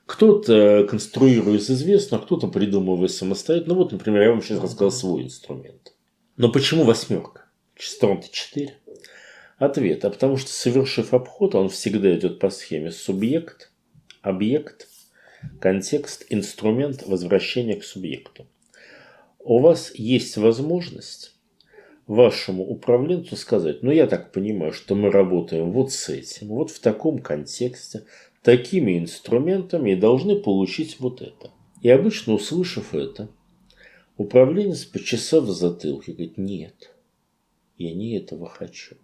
Кто-то 0.07 0.87
конструирует 0.89 1.63
из 1.63 1.71
известного, 1.71 2.23
кто-то 2.23 2.49
придумывает 2.49 3.11
самостоятельно. 3.11 3.75
Ну 3.75 3.81
вот, 3.81 3.93
например, 3.93 4.23
я 4.23 4.31
вам 4.31 4.43
сейчас 4.43 4.63
рассказал 4.63 4.93
свой 4.93 5.25
инструмент. 5.25 5.95
Но 6.37 6.51
почему 6.51 6.85
восьмерка? 6.85 7.44
Сторон-то 7.79 8.29
4. 8.31 8.77
Ответ. 9.59 10.05
А 10.05 10.11
потому 10.11 10.37
что, 10.37 10.51
совершив 10.51 11.15
обход, 11.15 11.55
он 11.55 11.69
всегда 11.69 12.15
идет 12.17 12.39
по 12.39 12.51
схеме 12.51 12.91
субъект, 12.91 13.73
объект, 14.23 14.89
контекст, 15.61 16.27
инструмент 16.31 17.07
возвращения 17.07 17.77
к 17.77 17.85
субъекту 17.85 18.47
у 19.45 19.59
вас 19.59 19.93
есть 19.95 20.37
возможность 20.37 21.33
вашему 22.07 22.65
управленцу 22.65 23.37
сказать, 23.37 23.83
ну 23.83 23.91
я 23.91 24.07
так 24.07 24.33
понимаю, 24.33 24.73
что 24.73 24.95
мы 24.95 25.11
работаем 25.11 25.71
вот 25.71 25.93
с 25.93 26.09
этим, 26.09 26.49
вот 26.49 26.71
в 26.71 26.81
таком 26.81 27.19
контексте, 27.19 28.05
такими 28.43 28.99
инструментами 28.99 29.91
и 29.93 29.97
должны 29.97 30.37
получить 30.37 30.97
вот 30.99 31.23
это. 31.23 31.51
И 31.83 31.91
обычно, 31.91 32.35
услышав 32.35 32.95
это, 32.95 33.29
управленец, 34.17 34.85
почесав 34.85 35.45
в 35.45 35.53
затылке, 35.53 36.13
говорит, 36.13 36.39
нет, 36.39 36.94
я 37.79 37.95
не 37.95 38.17
этого 38.17 38.49
хочу. 38.49 38.97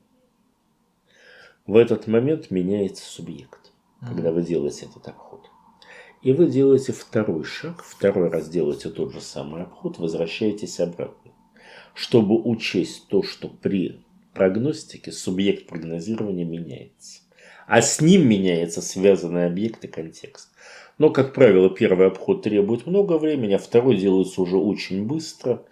В 1.66 1.76
этот 1.76 2.06
момент 2.06 2.50
меняется 2.50 3.04
субъект, 3.04 3.72
когда 4.00 4.32
вы 4.32 4.42
делаете 4.42 4.86
этот 4.86 5.06
обход. 5.08 5.40
И 6.22 6.32
вы 6.32 6.46
делаете 6.46 6.92
второй 6.92 7.44
шаг, 7.44 7.82
второй 7.82 8.28
раз 8.28 8.48
делаете 8.48 8.90
тот 8.90 9.12
же 9.12 9.20
самый 9.20 9.62
обход, 9.62 9.98
возвращаетесь 9.98 10.78
обратно, 10.80 11.32
чтобы 11.94 12.40
учесть 12.40 13.08
то, 13.08 13.22
что 13.22 13.48
при 13.48 14.00
прогностике 14.34 15.12
субъект 15.12 15.66
прогнозирования 15.66 16.44
меняется. 16.44 17.22
А 17.66 17.80
с 17.82 18.00
ним 18.00 18.28
меняется 18.28 18.82
связанный 18.82 19.46
объект 19.46 19.84
и 19.84 19.88
контекст. 19.88 20.50
Но, 20.98 21.08
как 21.08 21.32
правило, 21.32 21.70
первый 21.70 22.08
обход 22.08 22.42
требует 22.42 22.86
много 22.86 23.16
времени, 23.16 23.54
а 23.54 23.58
второй 23.58 23.96
делается 23.96 24.42
уже 24.42 24.56
очень 24.56 25.06
быстро. 25.06 25.62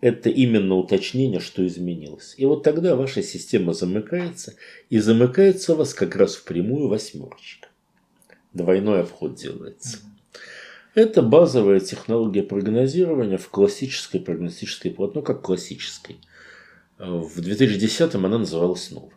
Это 0.00 0.28
именно 0.28 0.74
уточнение, 0.74 1.40
что 1.40 1.66
изменилось. 1.66 2.34
И 2.36 2.44
вот 2.44 2.62
тогда 2.62 2.96
ваша 2.96 3.22
система 3.22 3.72
замыкается, 3.72 4.54
и 4.90 4.98
замыкается 4.98 5.72
у 5.72 5.76
вас 5.76 5.94
как 5.94 6.16
раз 6.16 6.34
в 6.36 6.44
прямую 6.44 6.88
восьмерочка 6.88 7.68
двойной 8.52 9.02
обход 9.02 9.34
делается. 9.36 9.98
Это 10.94 11.20
базовая 11.22 11.80
технология 11.80 12.42
прогнозирования 12.42 13.36
в 13.36 13.48
классической 13.50 14.18
прогностической 14.18 14.90
полотно, 14.90 15.20
как 15.22 15.42
классической. 15.42 16.16
В 16.98 17.38
2010-м 17.38 18.24
она 18.24 18.38
называлась 18.38 18.90
новой. 18.90 19.12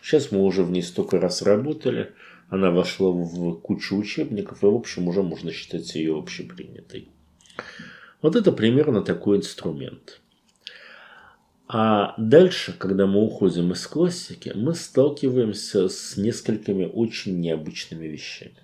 Сейчас 0.00 0.30
мы 0.30 0.44
уже 0.44 0.62
в 0.62 0.70
ней 0.70 0.82
столько 0.82 1.18
раз 1.18 1.42
работали, 1.42 2.12
она 2.48 2.70
вошла 2.70 3.10
в 3.10 3.54
кучу 3.60 3.96
учебников, 3.96 4.62
и, 4.62 4.66
в 4.66 4.74
общем, 4.74 5.08
уже 5.08 5.22
можно 5.22 5.50
считать 5.50 5.92
ее 5.96 6.16
общепринятой. 6.16 7.08
Вот 8.24 8.36
это 8.36 8.52
примерно 8.52 9.02
такой 9.02 9.36
инструмент. 9.36 10.22
А 11.68 12.14
дальше, 12.16 12.74
когда 12.78 13.06
мы 13.06 13.22
уходим 13.22 13.72
из 13.72 13.86
классики, 13.86 14.50
мы 14.54 14.74
сталкиваемся 14.74 15.90
с 15.90 16.16
несколькими 16.16 16.86
очень 16.86 17.38
необычными 17.38 18.06
вещами. 18.06 18.56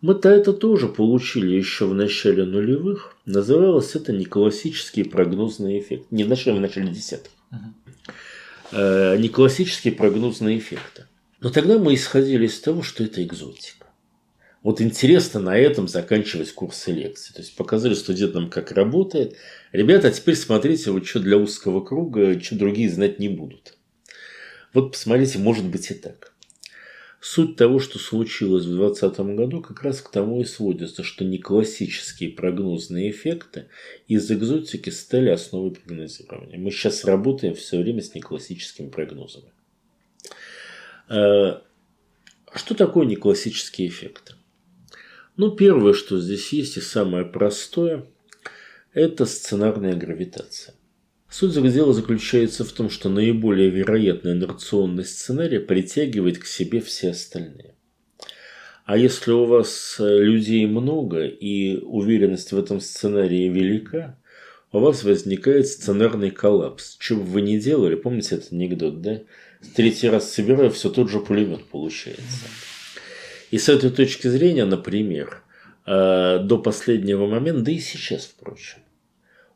Мы-то 0.00 0.28
это 0.28 0.52
тоже 0.52 0.86
получили 0.86 1.56
еще 1.56 1.86
в 1.86 1.94
начале 1.94 2.44
нулевых. 2.44 3.16
Называлось 3.26 3.96
это 3.96 4.12
не 4.12 4.26
классический 4.26 5.02
прогнозный 5.02 5.80
эффект. 5.80 6.04
Не 6.12 6.22
в 6.22 6.28
начале, 6.28 6.58
в 6.58 6.60
начале 6.60 6.92
десятых. 6.92 7.32
Uh-huh. 7.50 9.18
не 9.18 9.28
классические 9.28 9.92
прогнозные 9.92 10.56
эффекты. 10.56 11.06
Но 11.40 11.50
тогда 11.50 11.78
мы 11.78 11.94
исходили 11.94 12.46
из 12.46 12.60
того, 12.60 12.84
что 12.84 13.02
это 13.02 13.24
экзотика. 13.24 13.87
Вот 14.68 14.82
интересно 14.82 15.40
на 15.40 15.56
этом 15.56 15.88
заканчивать 15.88 16.52
курсы 16.52 16.92
лекций. 16.92 17.34
То 17.34 17.40
есть 17.40 17.56
показали 17.56 17.94
студентам, 17.94 18.50
как 18.50 18.70
работает. 18.70 19.34
Ребята, 19.72 20.08
а 20.08 20.10
теперь 20.10 20.34
смотрите, 20.34 20.90
вот 20.90 21.06
что 21.06 21.20
для 21.20 21.38
узкого 21.38 21.82
круга, 21.82 22.38
что 22.38 22.54
другие 22.54 22.90
знать 22.90 23.18
не 23.18 23.30
будут. 23.30 23.78
Вот 24.74 24.92
посмотрите, 24.92 25.38
может 25.38 25.64
быть 25.64 25.90
и 25.90 25.94
так. 25.94 26.34
Суть 27.18 27.56
того, 27.56 27.78
что 27.78 27.98
случилось 27.98 28.66
в 28.66 28.76
2020 28.76 29.20
году, 29.36 29.62
как 29.62 29.82
раз 29.82 30.02
к 30.02 30.10
тому 30.10 30.42
и 30.42 30.44
сводится, 30.44 31.02
что 31.02 31.24
не 31.24 31.38
классические 31.38 32.32
прогнозные 32.32 33.10
эффекты 33.10 33.68
из 34.06 34.30
экзотики 34.30 34.90
стали 34.90 35.30
основой 35.30 35.70
прогнозирования. 35.70 36.58
Мы 36.58 36.70
сейчас 36.72 37.06
работаем 37.06 37.54
все 37.54 37.78
время 37.78 38.02
с 38.02 38.14
неклассическими 38.14 38.90
прогнозами. 38.90 39.50
А, 41.08 41.62
что 42.54 42.74
такое 42.74 43.06
неклассические 43.06 43.88
эффекты? 43.88 44.34
Ну, 45.38 45.52
первое, 45.52 45.92
что 45.92 46.18
здесь 46.18 46.52
есть, 46.52 46.76
и 46.78 46.80
самое 46.80 47.24
простое, 47.24 48.04
это 48.92 49.24
сценарная 49.24 49.94
гравитация. 49.94 50.74
Суть 51.30 51.54
дела 51.54 51.92
заключается 51.92 52.64
в 52.64 52.72
том, 52.72 52.90
что 52.90 53.08
наиболее 53.08 53.70
вероятный 53.70 54.32
инерционный 54.32 55.04
сценарий 55.04 55.60
притягивает 55.60 56.38
к 56.38 56.44
себе 56.44 56.80
все 56.80 57.10
остальные. 57.10 57.76
А 58.84 58.96
если 58.96 59.30
у 59.30 59.44
вас 59.44 59.96
людей 60.00 60.66
много 60.66 61.26
и 61.26 61.76
уверенность 61.76 62.50
в 62.50 62.58
этом 62.58 62.80
сценарии 62.80 63.48
велика, 63.48 64.18
у 64.72 64.80
вас 64.80 65.04
возникает 65.04 65.68
сценарный 65.68 66.32
коллапс. 66.32 66.96
Что 66.98 67.14
бы 67.14 67.22
вы 67.22 67.42
ни 67.42 67.58
делали, 67.58 67.94
помните 67.94 68.34
этот 68.34 68.52
анекдот, 68.52 69.02
да? 69.02 69.20
Третий 69.76 70.08
раз 70.08 70.32
собираю, 70.32 70.72
все 70.72 70.90
тот 70.90 71.08
же 71.08 71.20
пулемет 71.20 71.64
получается. 71.66 72.48
И 73.50 73.58
с 73.58 73.68
этой 73.68 73.90
точки 73.90 74.28
зрения, 74.28 74.64
например, 74.64 75.42
э, 75.86 76.38
до 76.42 76.58
последнего 76.58 77.26
момента, 77.26 77.62
да 77.62 77.72
и 77.72 77.78
сейчас, 77.78 78.26
впрочем, 78.26 78.80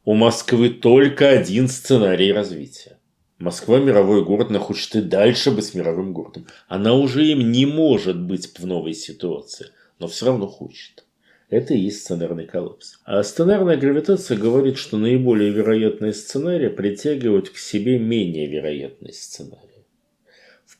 у 0.04 0.14
Москвы 0.14 0.70
только 0.70 1.28
один 1.28 1.68
сценарий 1.68 2.32
развития. 2.32 2.98
Москва 3.38 3.78
мировой 3.78 4.24
город, 4.24 4.50
но 4.50 4.60
хочет 4.60 4.96
и 4.96 5.02
дальше 5.02 5.50
быть 5.50 5.74
мировым 5.74 6.12
городом. 6.12 6.46
Она 6.68 6.94
уже 6.94 7.26
им 7.26 7.50
не 7.50 7.66
может 7.66 8.20
быть 8.20 8.58
в 8.58 8.66
новой 8.66 8.94
ситуации, 8.94 9.66
но 9.98 10.06
все 10.06 10.26
равно 10.26 10.46
хочет. 10.46 11.04
Это 11.50 11.74
и 11.74 11.80
есть 11.80 12.02
сценарный 12.02 12.46
коллапс. 12.46 13.00
А 13.04 13.22
сценарная 13.22 13.76
гравитация 13.76 14.38
говорит, 14.38 14.78
что 14.78 14.96
наиболее 14.96 15.50
вероятные 15.50 16.14
сценарии 16.14 16.68
притягивают 16.68 17.50
к 17.50 17.58
себе 17.58 17.98
менее 17.98 18.46
вероятные 18.46 19.12
сценарии 19.12 19.71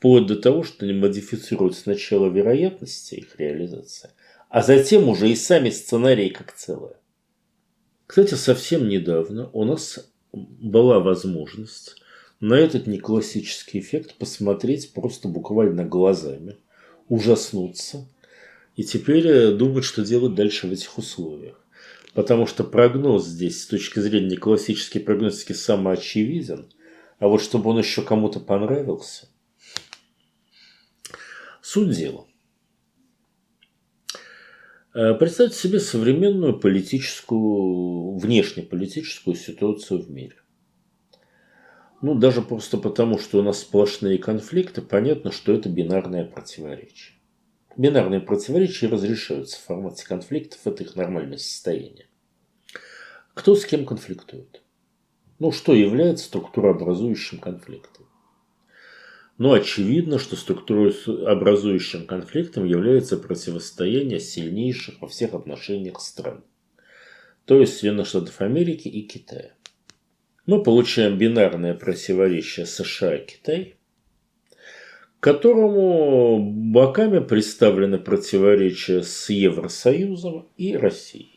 вплоть 0.03 0.27
до 0.27 0.35
того, 0.35 0.65
что 0.65 0.85
они 0.85 0.95
модифицируют 0.95 1.77
сначала 1.77 2.29
вероятности 2.29 3.15
их 3.15 3.39
реализации, 3.39 4.11
а 4.49 4.61
затем 4.61 5.09
уже 5.09 5.31
и 5.31 5.37
сами 5.37 5.71
сценарии 5.71 6.29
как 6.29 6.53
целое. 6.53 6.97
Кстати, 8.09 8.35
совсем 8.35 8.89
недавно 8.89 9.49
у 9.53 9.63
нас 9.63 10.13
была 10.33 10.99
возможность 10.99 12.03
на 12.41 12.55
этот 12.55 12.89
неклассический 12.89 13.79
эффект 13.79 14.17
посмотреть 14.17 14.93
просто 14.93 15.29
буквально 15.29 15.85
глазами, 15.85 16.57
ужаснуться 17.09 18.09
и 18.75 18.83
теперь 18.83 19.53
думать, 19.53 19.85
что 19.85 20.05
делать 20.05 20.35
дальше 20.35 20.67
в 20.67 20.73
этих 20.73 20.99
условиях. 20.99 21.65
Потому 22.13 22.49
что 22.49 22.65
прогноз 22.65 23.25
здесь 23.25 23.63
с 23.63 23.67
точки 23.67 24.01
зрения 24.01 24.37
классической 24.37 24.99
прогностики 24.99 25.53
самоочевиден, 25.53 26.73
а 27.21 27.29
вот 27.29 27.41
чтобы 27.41 27.71
он 27.71 27.79
еще 27.79 28.03
кому-то 28.03 28.41
понравился. 28.41 29.29
Суть 31.63 31.97
дела. 31.97 32.27
Э, 34.95 35.15
представьте 35.15 35.57
себе 35.57 35.79
современную 35.79 36.59
политическую, 36.59 38.19
внешнеполитическую 38.19 39.37
ситуацию 39.37 40.03
в 40.03 40.11
мире. 40.11 40.35
Ну, 42.03 42.17
даже 42.17 42.43
просто 42.43 42.79
потому, 42.79 43.17
что 43.21 43.39
у 43.39 43.43
нас 43.43 43.61
сплошные 43.61 44.19
конфликты, 44.19 44.83
понятно, 44.83 45.31
что 45.31 45.53
это 45.53 45.69
бинарное 45.69 46.25
противоречие. 46.25 47.17
Бинарные 47.77 48.21
противоречия 48.21 48.89
разрешаются 48.89 49.57
в 49.57 49.63
формате 49.63 50.05
конфликтов, 50.05 50.59
это 50.65 50.83
их 50.83 50.97
нормальное 50.97 51.39
состояние. 51.39 52.09
Кто 53.35 53.55
с 53.55 53.65
кем 53.65 53.87
конфликтует? 53.87 54.63
Ну, 55.39 55.53
что 55.53 55.75
является 55.75 56.25
структурообразующим 56.25 57.39
конфликтом? 57.39 57.92
Ну, 59.39 59.53
очевидно, 59.53 60.19
что 60.19 60.37
структурообразующим 60.37 62.07
конфликтом 62.07 62.65
является 62.65 63.17
противостояние 63.17 64.21
сильнейших 64.21 65.01
во 65.01 65.09
всех 65.09 65.35
отношениях 65.35 66.01
стран. 66.01 66.45
То 67.45 67.61
есть 67.61 67.79
Соединенных 67.79 68.07
Штатов 68.07 68.41
Америки 68.41 68.89
и 68.89 69.03
Китая. 69.03 69.53
Мы 70.47 70.63
получаем 70.63 71.19
бинарное 71.19 71.75
противоречие 71.75 72.67
США 72.67 73.17
и 73.17 73.27
Китай– 73.27 73.75
которому 75.23 76.41
боками 76.41 77.21
представлены 77.21 77.99
противоречия 77.99 79.05
с 79.05 79.31
Евросоюзом 79.31 80.49
и 80.57 80.77
Россией. 80.77 81.32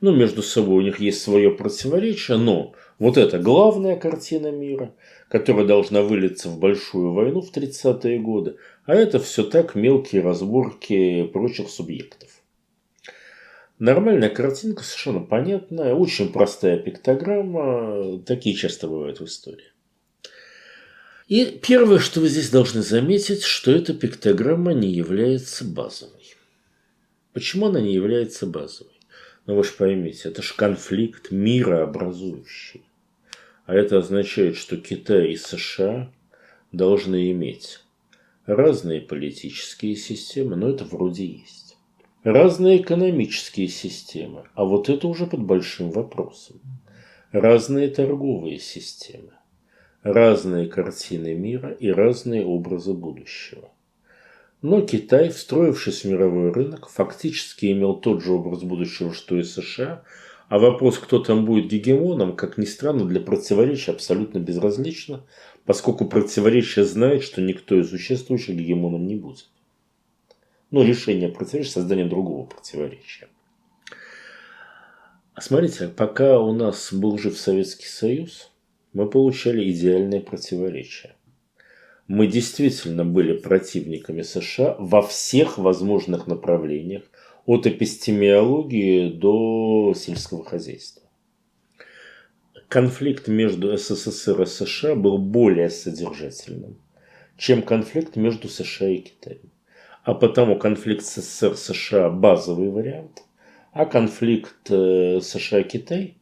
Ну, 0.00 0.14
между 0.14 0.42
собой 0.42 0.78
у 0.78 0.86
них 0.86 0.98
есть 0.98 1.20
свое 1.20 1.50
противоречие, 1.50 2.38
но 2.38 2.74
вот 2.98 3.18
эта 3.18 3.38
главная 3.38 3.96
картина 3.96 4.50
мира, 4.50 4.94
которая 5.28 5.66
должна 5.66 6.00
вылиться 6.00 6.48
в 6.48 6.58
большую 6.58 7.12
войну 7.12 7.42
в 7.42 7.54
30-е 7.54 8.18
годы, 8.18 8.56
а 8.86 8.94
это 8.94 9.18
все 9.18 9.42
так 9.42 9.74
мелкие 9.74 10.22
разборки 10.22 11.24
прочих 11.24 11.68
субъектов. 11.68 12.30
Нормальная 13.78 14.30
картинка, 14.30 14.84
совершенно 14.84 15.20
понятная, 15.20 15.94
очень 15.94 16.32
простая 16.32 16.78
пиктограмма, 16.78 18.20
такие 18.26 18.54
часто 18.54 18.88
бывают 18.88 19.20
в 19.20 19.24
истории. 19.24 19.72
И 21.28 21.44
первое, 21.46 21.98
что 21.98 22.20
вы 22.20 22.28
здесь 22.28 22.50
должны 22.50 22.82
заметить, 22.82 23.42
что 23.42 23.70
эта 23.70 23.94
пиктограмма 23.94 24.72
не 24.72 24.88
является 24.88 25.64
базовой. 25.64 26.36
Почему 27.32 27.66
она 27.66 27.80
не 27.80 27.94
является 27.94 28.46
базовой? 28.46 28.99
Ну 29.50 29.56
вы 29.56 29.64
же 29.64 29.72
поймите, 29.72 30.28
это 30.28 30.42
же 30.42 30.54
конфликт 30.54 31.32
мирообразующий. 31.32 32.84
А 33.66 33.74
это 33.74 33.98
означает, 33.98 34.54
что 34.54 34.76
Китай 34.76 35.32
и 35.32 35.36
США 35.36 36.12
должны 36.70 37.32
иметь 37.32 37.80
разные 38.46 39.00
политические 39.00 39.96
системы, 39.96 40.54
но 40.54 40.68
это 40.68 40.84
вроде 40.84 41.24
есть. 41.26 41.76
Разные 42.22 42.80
экономические 42.80 43.66
системы, 43.66 44.44
а 44.54 44.64
вот 44.64 44.88
это 44.88 45.08
уже 45.08 45.26
под 45.26 45.40
большим 45.40 45.90
вопросом. 45.90 46.60
Разные 47.32 47.88
торговые 47.88 48.60
системы 48.60 49.32
разные 50.02 50.66
картины 50.66 51.34
мира 51.34 51.72
и 51.72 51.90
разные 51.90 52.46
образы 52.46 52.94
будущего. 52.94 53.70
Но 54.62 54.82
Китай, 54.82 55.30
встроившись 55.30 56.04
в 56.04 56.10
мировой 56.10 56.52
рынок, 56.52 56.88
фактически 56.88 57.72
имел 57.72 57.94
тот 57.94 58.22
же 58.22 58.32
образ 58.32 58.62
будущего, 58.62 59.14
что 59.14 59.38
и 59.38 59.42
США, 59.42 60.02
а 60.48 60.58
вопрос, 60.58 60.98
кто 60.98 61.18
там 61.18 61.46
будет 61.46 61.68
гегемоном, 61.68 62.36
как 62.36 62.58
ни 62.58 62.66
странно, 62.66 63.06
для 63.06 63.20
противоречия 63.20 63.92
абсолютно 63.92 64.38
безразлично, 64.38 65.24
поскольку 65.64 66.04
противоречие 66.06 66.84
знает, 66.84 67.22
что 67.22 67.40
никто 67.40 67.78
из 67.78 67.88
существующих 67.88 68.56
гегемоном 68.56 69.06
не 69.06 69.16
будет. 69.16 69.48
Но 70.70 70.82
решение 70.82 71.30
противоречия– 71.30 71.72
создание 71.72 72.06
другого 72.06 72.44
противоречия. 72.46 73.28
Смотрите, 75.38 75.88
пока 75.88 76.38
у 76.38 76.52
нас 76.52 76.92
был 76.92 77.16
жив 77.16 77.38
Советский 77.38 77.86
Союз, 77.86 78.50
мы 78.92 79.08
получали 79.08 79.70
идеальное 79.70 80.20
противоречие. 80.20 81.14
Мы 82.10 82.26
действительно 82.26 83.04
были 83.04 83.34
противниками 83.34 84.22
США 84.22 84.74
во 84.80 85.00
всех 85.00 85.58
возможных 85.58 86.26
направлениях, 86.26 87.04
от 87.46 87.68
эпистемиологии 87.68 89.12
до 89.12 89.94
сельского 89.94 90.44
хозяйства. 90.44 91.04
Конфликт 92.66 93.28
между 93.28 93.76
СССР 93.76 94.42
и 94.42 94.46
США 94.46 94.96
был 94.96 95.18
более 95.18 95.70
содержательным, 95.70 96.80
чем 97.36 97.62
конфликт 97.62 98.16
между 98.16 98.48
США 98.48 98.88
и 98.88 98.98
Китаем. 98.98 99.52
А 100.02 100.14
потому 100.14 100.58
конфликт 100.58 101.04
СССР-США– 101.04 102.10
базовый 102.10 102.70
вариант, 102.70 103.22
а 103.72 103.86
конфликт 103.86 104.68
э, 104.68 105.20
США-Китай 105.22 106.16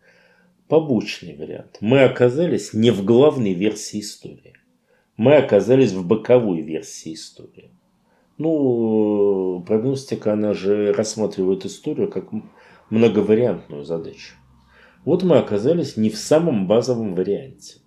побочный 0.68 1.34
вариант. 1.34 1.78
Мы 1.80 2.02
оказались 2.02 2.74
не 2.74 2.90
в 2.90 3.06
главной 3.06 3.54
версии 3.54 4.00
истории. 4.00 4.52
Мы 5.18 5.34
оказались 5.34 5.90
в 5.90 6.06
боковой 6.06 6.60
версии 6.60 7.12
истории. 7.12 7.72
Ну, 8.38 9.64
прогностика, 9.66 10.32
она 10.32 10.54
же 10.54 10.92
рассматривает 10.92 11.66
историю 11.66 12.08
как 12.08 12.28
многовариантную 12.88 13.84
задачу. 13.84 14.36
Вот 15.04 15.24
мы 15.24 15.38
оказались 15.38 15.96
не 15.96 16.08
в 16.08 16.16
самом 16.16 16.68
базовом 16.68 17.16
варианте. 17.16 17.80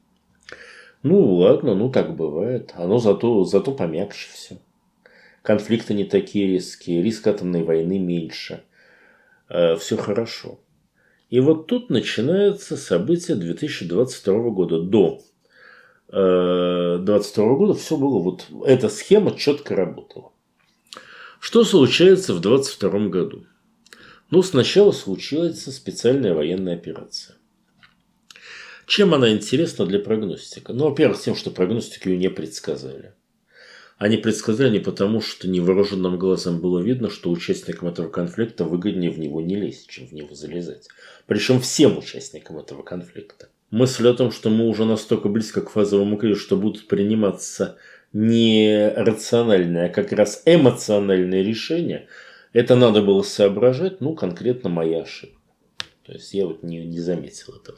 Ну, 1.04 1.36
ладно, 1.36 1.74
ну 1.74 1.90
так 1.90 2.18
бывает. 2.18 2.74
Оно 2.76 3.00
зато, 3.00 3.46
зато 3.46 3.72
помягче 3.72 4.28
все. 4.34 4.58
Конфликты 5.42 5.94
не 5.94 6.04
такие 6.04 6.48
резкие, 6.48 7.02
риск 7.02 7.26
атомной 7.28 7.64
войны 7.64 7.98
меньше. 7.98 8.64
Э, 9.48 9.78
все 9.78 9.96
хорошо. 9.96 10.60
И 11.30 11.40
вот 11.40 11.68
тут 11.68 11.90
начинается 11.90 12.76
событие 12.76 13.38
2022 13.38 14.50
года. 14.50 14.82
До 14.82 15.22
2022 16.12 17.44
э, 17.44 17.56
года 17.56 17.74
все 17.74 17.98
было, 17.98 18.20
вот 18.20 18.48
эта 18.66 18.90
схема 18.90 19.36
четко 19.38 19.76
работала. 19.76 20.32
Что 21.40 21.64
случается 21.64 22.34
в 22.34 22.42
2022 22.42 23.08
году? 23.08 23.46
Ну, 24.30 24.44
сначала 24.44 24.92
случается 24.92 25.72
специальная 25.72 26.34
военная 26.34 26.76
операция. 26.76 27.38
Чем 28.88 29.14
она 29.14 29.32
интересна 29.32 29.86
для 29.86 30.00
прогностика? 30.00 30.74
Ну, 30.74 30.90
во-первых, 30.90 31.20
тем, 31.22 31.36
что 31.36 31.50
прогностики 31.50 32.10
ее 32.10 32.18
не 32.18 32.30
предсказали. 32.30 33.14
Они 33.98 34.18
предсказали 34.18 34.72
не 34.72 34.80
потому, 34.80 35.22
что 35.22 35.48
невооруженным 35.48 36.18
глазом 36.18 36.60
было 36.60 36.80
видно, 36.80 37.10
что 37.10 37.30
участникам 37.30 37.88
этого 37.88 38.10
конфликта 38.10 38.66
выгоднее 38.66 39.12
в 39.12 39.20
него 39.20 39.42
не 39.42 39.56
лезть, 39.56 39.88
чем 39.88 40.08
в 40.08 40.12
него 40.12 40.34
залезать. 40.34 40.88
Причем 41.28 41.62
всем 41.62 41.98
участникам 41.98 42.58
этого 42.58 42.84
конфликта. 42.84 43.50
Мысль 43.72 44.10
о 44.10 44.14
том, 44.14 44.32
что 44.32 44.50
мы 44.50 44.68
уже 44.68 44.84
настолько 44.84 45.30
близко 45.30 45.62
к 45.62 45.70
фазовому 45.70 46.18
кризису, 46.18 46.42
что 46.42 46.58
будут 46.58 46.88
приниматься 46.88 47.78
не 48.12 48.90
рациональные, 48.96 49.86
а 49.86 49.90
как 49.90 50.12
раз 50.12 50.44
эмоциональные 50.46 51.42
решения, 51.42 52.08
это 52.52 52.76
надо 52.76 53.02
было 53.02 53.22
соображать, 53.22 54.02
ну, 54.02 54.14
конкретно 54.14 54.70
моя 54.70 55.04
ошибка. 55.04 55.40
То 56.06 56.12
есть 56.12 56.34
я 56.34 56.46
вот 56.46 56.64
не, 56.64 56.86
не 56.86 57.00
заметил 57.00 57.54
этого. 57.54 57.78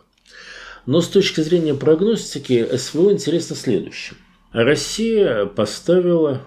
Но 0.88 1.00
с 1.00 1.08
точки 1.08 1.42
зрения 1.42 1.76
прогностики 1.76 2.76
СВО 2.76 3.12
интересно 3.12 3.56
следующее. 3.56 4.18
Россия 4.52 5.46
поставила, 5.46 6.42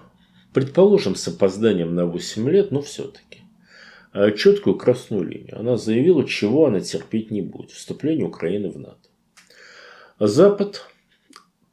предположим, 0.53 1.15
с 1.15 1.25
опозданием 1.29 1.95
на 1.95 2.05
8 2.05 2.49
лет, 2.49 2.71
но 2.71 2.81
все-таки, 2.81 3.43
а, 4.11 4.31
четкую 4.31 4.75
красную 4.75 5.23
линию. 5.23 5.57
Она 5.57 5.77
заявила, 5.77 6.27
чего 6.27 6.65
она 6.65 6.81
терпеть 6.81 7.31
не 7.31 7.41
будет. 7.41 7.71
Вступление 7.71 8.25
Украины 8.25 8.69
в 8.69 8.77
НАТО. 8.77 9.06
Запад 10.19 10.83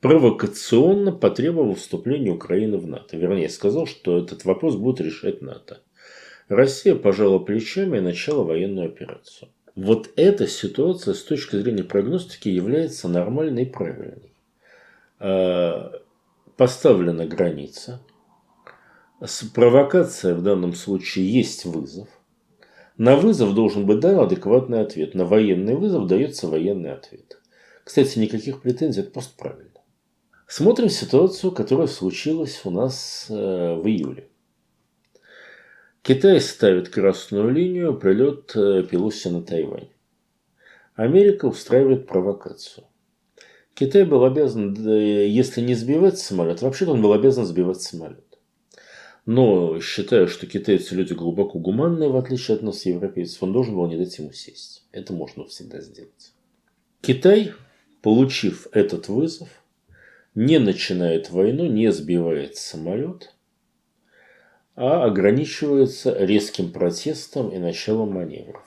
провокационно 0.01 1.13
потребовал 1.13 1.75
вступления 1.75 2.31
Украины 2.31 2.77
в 2.77 2.87
НАТО. 2.87 3.17
Вернее, 3.17 3.49
сказал, 3.49 3.87
что 3.87 4.19
этот 4.19 4.45
вопрос 4.45 4.77
будет 4.77 5.01
решать 5.01 5.41
НАТО. 5.41 5.81
Россия 6.49 6.95
пожала 6.95 7.39
плечами 7.39 7.99
и 7.99 8.03
начала 8.03 8.45
военную 8.45 8.89
операцию. 8.89 9.49
Вот 9.75 10.11
эта 10.17 10.47
ситуация 10.47 11.15
с 11.15 11.23
точки 11.23 11.57
зрения 11.57 11.85
прогностики 11.85 12.51
является 12.51 13.09
нормальной 13.09 13.63
и 13.63 13.71
правильной. 13.71 14.33
А, 15.19 16.01
поставлена 16.59 17.25
граница. 17.25 18.03
Провокация 19.55 20.35
в 20.35 20.43
данном 20.43 20.75
случае 20.75 21.33
есть 21.33 21.65
вызов. 21.65 22.09
На 22.99 23.17
вызов 23.17 23.55
должен 23.55 23.87
быть 23.87 24.01
дан 24.01 24.21
адекватный 24.21 24.83
ответ. 24.83 25.15
На 25.15 25.25
военный 25.25 25.77
вызов 25.77 26.07
дается 26.07 26.47
военный 26.47 26.93
ответ. 26.93 27.41
Кстати, 27.85 28.19
никаких 28.19 28.63
претензий, 28.63 29.03
это 29.03 29.11
просто 29.11 29.37
правильно. 29.37 29.71
Смотрим 30.47 30.89
ситуацию, 30.89 31.53
которая 31.53 31.87
случилась 31.87 32.61
у 32.65 32.71
нас 32.71 33.27
э, 33.29 33.35
в 33.35 33.87
июле. 33.87 34.29
Китай 36.03 36.41
ставит 36.41 36.91
красную 36.91 37.51
линию 37.51 37.97
прилет 37.97 38.53
э, 38.55 38.83
Пелоси 38.83 39.29
на 39.29 39.43
Тайвань. 39.43 39.89
Америка 40.95 41.47
устраивает 41.47 42.07
провокацию. 42.07 42.87
Китай 43.75 44.05
был 44.05 44.25
обязан, 44.25 44.75
если 44.75 45.61
не 45.61 45.75
сбивать 45.75 46.19
самолет, 46.19 46.63
вообще-то 46.63 46.93
он 46.93 47.03
был 47.03 47.13
обязан 47.13 47.45
сбивать 47.45 47.83
самолет. 47.83 48.39
Но 49.27 49.81
считаю, 49.81 50.29
что 50.29 50.47
китайцы 50.47 50.95
люди 50.95 51.15
глубоко 51.15 51.59
гуманные, 51.59 52.11
в 52.11 52.17
отличие 52.17 52.57
от 52.57 52.63
нас, 52.63 52.85
европейцев, 52.85 53.43
он 53.43 53.53
должен 53.53 53.75
был 53.75 53.87
не 53.89 53.97
дать 53.97 54.17
ему 54.19 54.33
сесть. 54.33 54.85
Это 54.93 55.13
можно 55.13 55.47
всегда 55.47 55.81
сделать. 55.81 56.33
Китай, 57.01 57.53
получив 58.05 58.69
этот 58.73 59.09
вызов, 59.09 59.49
не 60.35 60.59
начинает 60.59 61.31
войну, 61.31 61.65
не 61.65 61.91
сбивает 61.91 62.55
самолет, 62.57 63.35
а 64.75 65.05
ограничивается 65.05 66.15
резким 66.23 66.71
протестом 66.71 67.49
и 67.49 67.57
началом 67.57 68.13
маневров. 68.13 68.63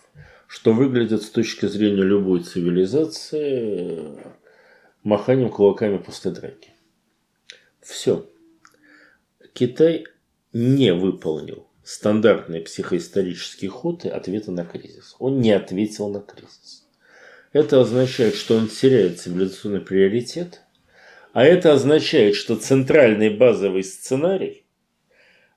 Что 0.48 0.74
выглядит 0.74 1.22
с 1.22 1.30
точки 1.30 1.68
зрения 1.68 2.02
любой 2.02 2.42
цивилизации 2.42 4.18
маханием 5.04 5.52
кулаками 5.52 5.98
после 5.98 6.32
драки. 6.32 6.72
Все. 7.80 8.28
Китай 9.54 10.06
не 10.52 10.96
выполнил 10.96 11.68
стандартный 11.84 12.62
психоисторический 12.62 13.68
ход 13.68 14.04
и 14.04 14.10
ответа 14.10 14.52
на 14.52 14.66
кризис. 14.66 15.16
Он 15.20 15.42
не 15.42 15.52
ответил 15.52 16.10
на 16.10 16.22
кризис. 16.22 16.87
Это 17.58 17.82
означает, 17.82 18.36
что 18.36 18.56
он 18.56 18.68
теряет 18.68 19.20
цивилизационный 19.20 19.82
приоритет, 19.82 20.62
а 21.34 21.44
это 21.44 21.74
означает, 21.74 22.36
что 22.36 22.56
центральный 22.56 23.32
базовый 23.32 23.84
сценарий 23.84 24.68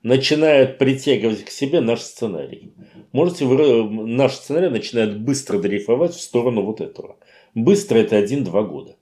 начинает 0.01 0.79
притягивать 0.79 1.45
к 1.45 1.51
себе 1.51 1.79
наш 1.79 2.01
сценарий. 2.01 2.73
Можете 3.11 3.45
вы, 3.45 3.87
наш 4.07 4.33
сценарий 4.33 4.69
начинает 4.69 5.19
быстро 5.19 5.59
дрейфовать 5.59 6.15
в 6.15 6.21
сторону 6.21 6.63
вот 6.63 6.81
этого. 6.81 7.19
Быстро 7.53 7.99
это 7.99 8.17
1-2 8.17 8.67
года 8.67 8.95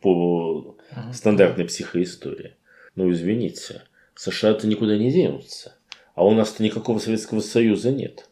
по 0.00 0.78
стандартной 1.12 1.66
психоистории. 1.66 2.56
Ну, 2.94 3.12
извините, 3.12 3.82
США-то 4.14 4.66
никуда 4.66 4.96
не 4.96 5.12
денутся. 5.12 5.76
А 6.14 6.24
у 6.24 6.32
нас-то 6.32 6.62
никакого 6.62 6.98
Советского 6.98 7.40
Союза 7.40 7.90
нет. 7.90 8.30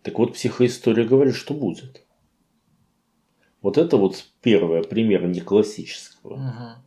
Так 0.00 0.18
вот, 0.18 0.32
психоистория 0.32 1.04
говорит, 1.04 1.34
что 1.34 1.52
будет. 1.52 2.03
Вот 3.64 3.78
это 3.78 3.96
вот 3.96 4.26
первый 4.42 4.82
пример 4.82 5.26
не 5.26 5.40
классического. 5.40 6.34
Угу. 6.34 6.82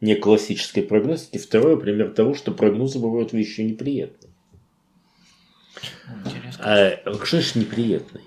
Не 0.00 0.16
классической 0.16 0.82
прогностики. 0.82 1.38
Второй 1.38 1.80
пример 1.80 2.10
того, 2.10 2.34
что 2.34 2.50
прогнозы 2.50 2.98
бывают 2.98 3.32
вещи 3.32 3.60
неприятные. 3.60 4.32
Интересно. 6.24 6.64
А, 6.64 7.24
что 7.24 7.40
ж 7.40 7.54
неприятный? 7.54 8.22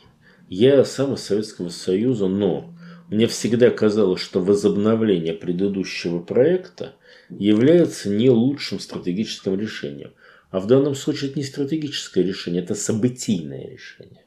Я 0.47 0.85
сам 0.85 1.15
из 1.15 1.23
Советского 1.23 1.67
Союза, 1.67 2.29
но 2.29 2.73
мне 3.09 3.27
всегда 3.27 3.69
казалось, 3.69 4.21
что 4.21 4.39
возобновление 4.39 5.33
предыдущего 5.33 6.19
проекта 6.19 6.95
является 7.27 8.09
не 8.09 8.29
лучшим 8.29 8.79
стратегическим 8.79 9.59
решением. 9.59 10.13
А 10.51 10.61
в 10.61 10.67
данном 10.67 10.95
случае 10.95 11.31
это 11.31 11.39
не 11.39 11.45
стратегическое 11.45 12.23
решение, 12.23 12.63
это 12.63 12.75
событийное 12.75 13.67
решение. 13.67 14.23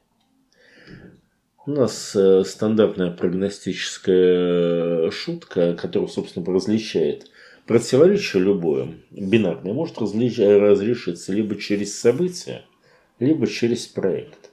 У 1.65 1.71
нас 1.71 2.15
э, 2.15 2.43
стандартная 2.45 3.11
прогностическая 3.11 5.09
шутка, 5.11 5.73
которая, 5.75 6.09
собственно, 6.09 6.45
различает 6.45 7.27
противоречие 7.65 8.43
любое, 8.43 8.89
бинарное, 9.11 9.73
может 9.73 9.97
разрешиться 9.99 11.31
либо 11.31 11.55
через 11.55 11.97
события, 11.97 12.65
либо 13.19 13.47
через 13.47 13.87
проект. 13.87 14.49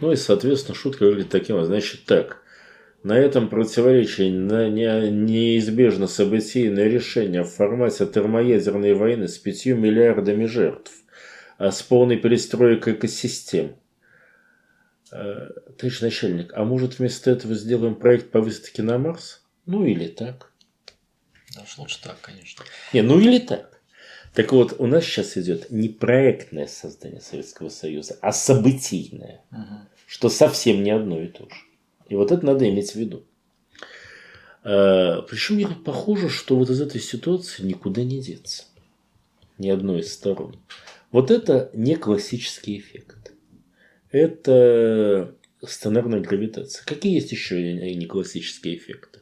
Ну 0.00 0.12
и, 0.12 0.16
соответственно, 0.16 0.74
шутка 0.74 1.04
выглядит 1.04 1.30
таким, 1.30 1.62
значит 1.64 2.04
так– 2.04 2.42
на 3.02 3.16
этом 3.16 3.48
противоречии 3.48 4.30
на 4.30 4.68
неизбежно 4.68 6.06
событийное 6.08 6.88
решение 6.88 7.44
в 7.44 7.48
формате 7.48 8.06
термоядерной 8.06 8.94
войны 8.94 9.28
с 9.28 9.38
пятью 9.38 9.76
миллиардами 9.76 10.46
жертв, 10.46 10.92
а 11.58 11.70
с 11.70 11.82
полной 11.82 12.16
перестройкой 12.16 12.94
экосистем. 12.94 13.76
Э, 15.10 15.50
товарищ 15.78 16.00
начальник, 16.00 16.52
а 16.54 16.64
может 16.64 16.98
вместо 16.98 17.30
этого 17.30 17.54
сделаем 17.54 17.94
проект 17.94 18.30
по 18.30 18.40
выставке 18.40 18.82
на 18.82 18.98
Марс? 18.98 19.42
Ну 19.66 19.84
или 19.84 20.06
так. 20.08 20.52
Да 21.54 21.62
уж 21.62 21.78
лучше 21.78 22.02
так, 22.02 22.20
конечно. 22.20 22.64
Не, 22.92 23.02
ну 23.02 23.18
или 23.18 23.38
так. 23.38 23.80
Так 24.34 24.52
вот, 24.52 24.76
у 24.78 24.86
нас 24.86 25.04
сейчас 25.04 25.36
идет 25.36 25.70
не 25.70 25.88
проектное 25.88 26.66
создание 26.66 27.20
Советского 27.20 27.70
Союза, 27.70 28.18
а 28.20 28.32
событийное, 28.32 29.42
угу. 29.50 29.80
что 30.06 30.28
совсем 30.28 30.82
не 30.82 30.90
одно 30.90 31.20
и 31.20 31.28
то 31.28 31.48
же. 31.48 31.56
И 32.08 32.14
вот 32.14 32.30
это 32.30 32.44
надо 32.44 32.68
иметь 32.68 32.92
в 32.92 32.96
виду. 32.96 33.24
А, 34.62 35.22
Причем 35.22 35.56
мне 35.56 35.66
похоже, 35.66 36.28
что 36.28 36.56
вот 36.56 36.70
из 36.70 36.80
этой 36.80 37.00
ситуации 37.00 37.62
никуда 37.62 38.04
не 38.04 38.20
деться. 38.20 38.64
Ни 39.56 39.70
одной 39.70 40.00
из 40.00 40.12
сторон. 40.12 40.56
Вот 41.10 41.30
это 41.30 41.70
не 41.72 41.96
классический 41.96 42.78
эффект. 42.78 43.27
Это 44.10 45.34
сценарная 45.62 46.20
гравитация. 46.20 46.84
Какие 46.84 47.14
есть 47.14 47.32
еще 47.32 47.60
не 47.94 48.06
классические 48.06 48.76
эффекты? 48.76 49.20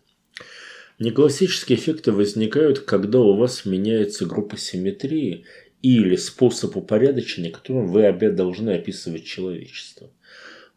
Неклассические 0.99 1.79
эффекты 1.79 2.13
возникают, 2.13 2.81
когда 2.81 3.21
у 3.21 3.37
вас 3.37 3.67
меняется 3.67 4.25
группа 4.25 4.57
симметрии 4.57 5.45
или 5.83 6.17
способ 6.17 6.77
упорядочения, 6.77 7.51
которым 7.51 7.89
вы 7.89 8.11
должны 8.31 8.71
описывать 8.71 9.25
человечество. 9.25 10.11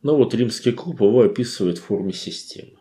Но 0.02 0.18
вот 0.18 0.34
римский 0.34 0.72
клуб 0.72 1.02
его 1.02 1.22
описывает 1.22 1.78
в 1.78 1.84
форме 1.84 2.14
системы. 2.14 2.80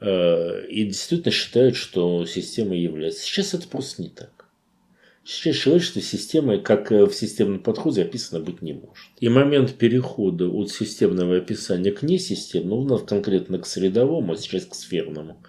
Э, 0.00 0.66
и 0.66 0.84
действительно 0.84 1.32
считают, 1.32 1.76
что 1.76 2.24
система 2.26 2.76
является. 2.76 3.22
Сейчас 3.22 3.54
это 3.54 3.68
просто 3.68 4.02
не 4.02 4.08
так. 4.08 4.37
Человечество 5.28 6.00
системой, 6.00 6.58
как 6.58 6.90
в 6.90 7.12
системном 7.12 7.62
подходе, 7.62 8.00
описано 8.00 8.40
быть 8.40 8.62
не 8.62 8.72
может. 8.72 9.10
И 9.20 9.28
момент 9.28 9.74
перехода 9.74 10.48
от 10.48 10.70
системного 10.70 11.36
описания 11.36 11.92
к 11.92 12.02
несистемному, 12.02 12.84
ну, 12.84 12.98
конкретно 12.98 13.58
к 13.58 13.66
средовому, 13.66 14.32
а 14.32 14.36
сейчас 14.36 14.64
к 14.64 14.74
сферному, 14.74 15.42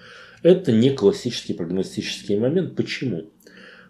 это 0.44 0.74
не 0.74 0.90
классический 0.90 1.54
прогностический 1.54 2.38
момент. 2.38 2.76
Почему? 2.76 3.32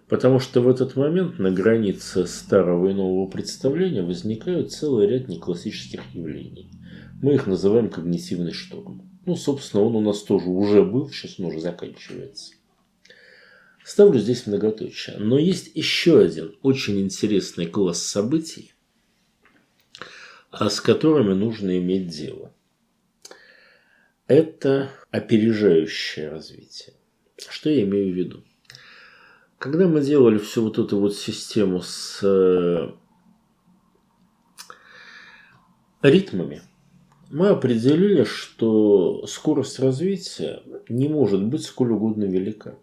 Потому 0.07 0.39
что 0.39 0.61
в 0.61 0.69
этот 0.69 0.95
момент 0.95 1.39
на 1.39 1.49
границе 1.49 2.27
старого 2.27 2.91
и 2.91 2.93
нового 2.93 3.27
представления 3.27 4.03
возникают 4.03 4.71
целый 4.71 5.07
ряд 5.07 5.27
неклассических 5.27 6.01
явлений. 6.13 6.69
Мы 7.23 7.33
их 7.33 7.47
называем 7.47 7.89
когнитивный 7.89 8.53
шторм. 8.53 9.09
Ну, 9.25 9.35
собственно, 9.35 9.81
он 9.81 9.95
у 9.95 10.01
нас 10.01 10.21
тоже 10.21 10.49
уже 10.49 10.83
был, 10.83 11.09
сейчас 11.09 11.39
он 11.39 11.47
уже 11.47 11.59
заканчивается. 11.61 12.53
Ставлю 13.89 14.19
здесь 14.19 14.45
многоточие. 14.45 15.17
Но 15.17 15.39
есть 15.39 15.71
еще 15.73 16.21
один 16.21 16.55
очень 16.61 17.01
интересный 17.01 17.65
класс 17.65 18.03
событий, 18.03 18.75
а 20.51 20.69
с 20.69 20.79
которыми 20.79 21.33
нужно 21.33 21.75
иметь 21.79 22.07
дело. 22.07 22.53
Это 24.27 24.91
опережающее 25.09 26.29
развитие. 26.29 26.93
Что 27.49 27.71
я 27.71 27.81
имею 27.81 28.13
в 28.13 28.15
виду? 28.15 28.43
Когда 29.57 29.87
мы 29.87 30.01
делали 30.01 30.37
всю 30.37 30.65
вот 30.65 30.77
эту 30.77 30.99
вот 30.99 31.15
систему 31.15 31.81
с 31.81 32.19
э, 32.21 32.91
ритмами, 36.03 36.61
мы 37.31 37.47
определили, 37.47 38.23
что 38.23 39.25
скорость 39.25 39.79
развития 39.79 40.61
не 40.89 41.09
может 41.09 41.43
быть 41.43 41.63
сколь 41.63 41.91
угодно 41.91 42.25
велика. 42.25 42.77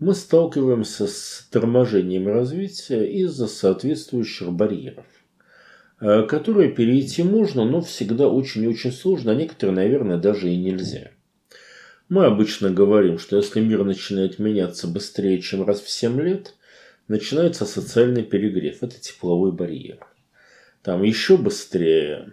Мы 0.00 0.14
сталкиваемся 0.14 1.06
с 1.06 1.46
торможением 1.50 2.26
развития 2.26 3.04
из-за 3.04 3.46
соответствующих 3.46 4.50
барьеров, 4.50 5.04
э, 6.00 6.22
которые 6.22 6.70
перейти 6.70 7.22
можно, 7.22 7.66
но 7.66 7.82
всегда 7.82 8.26
очень-очень 8.26 8.92
сложно, 8.92 9.32
а 9.32 9.34
некоторые, 9.34 9.76
наверное, 9.76 10.16
даже 10.16 10.50
и 10.50 10.56
нельзя. 10.56 11.10
Мы 12.08 12.24
обычно 12.24 12.70
говорим, 12.70 13.18
что 13.18 13.36
если 13.36 13.60
мир 13.60 13.84
начинает 13.84 14.38
меняться 14.38 14.88
быстрее, 14.88 15.38
чем 15.42 15.66
раз 15.66 15.82
в 15.82 15.90
7 15.90 16.18
лет, 16.18 16.54
начинается 17.06 17.66
социальный 17.66 18.22
перегрев. 18.22 18.82
Это 18.82 18.98
тепловой 18.98 19.52
барьер. 19.52 19.98
Там 20.82 21.02
еще 21.02 21.36
быстрее 21.36 22.32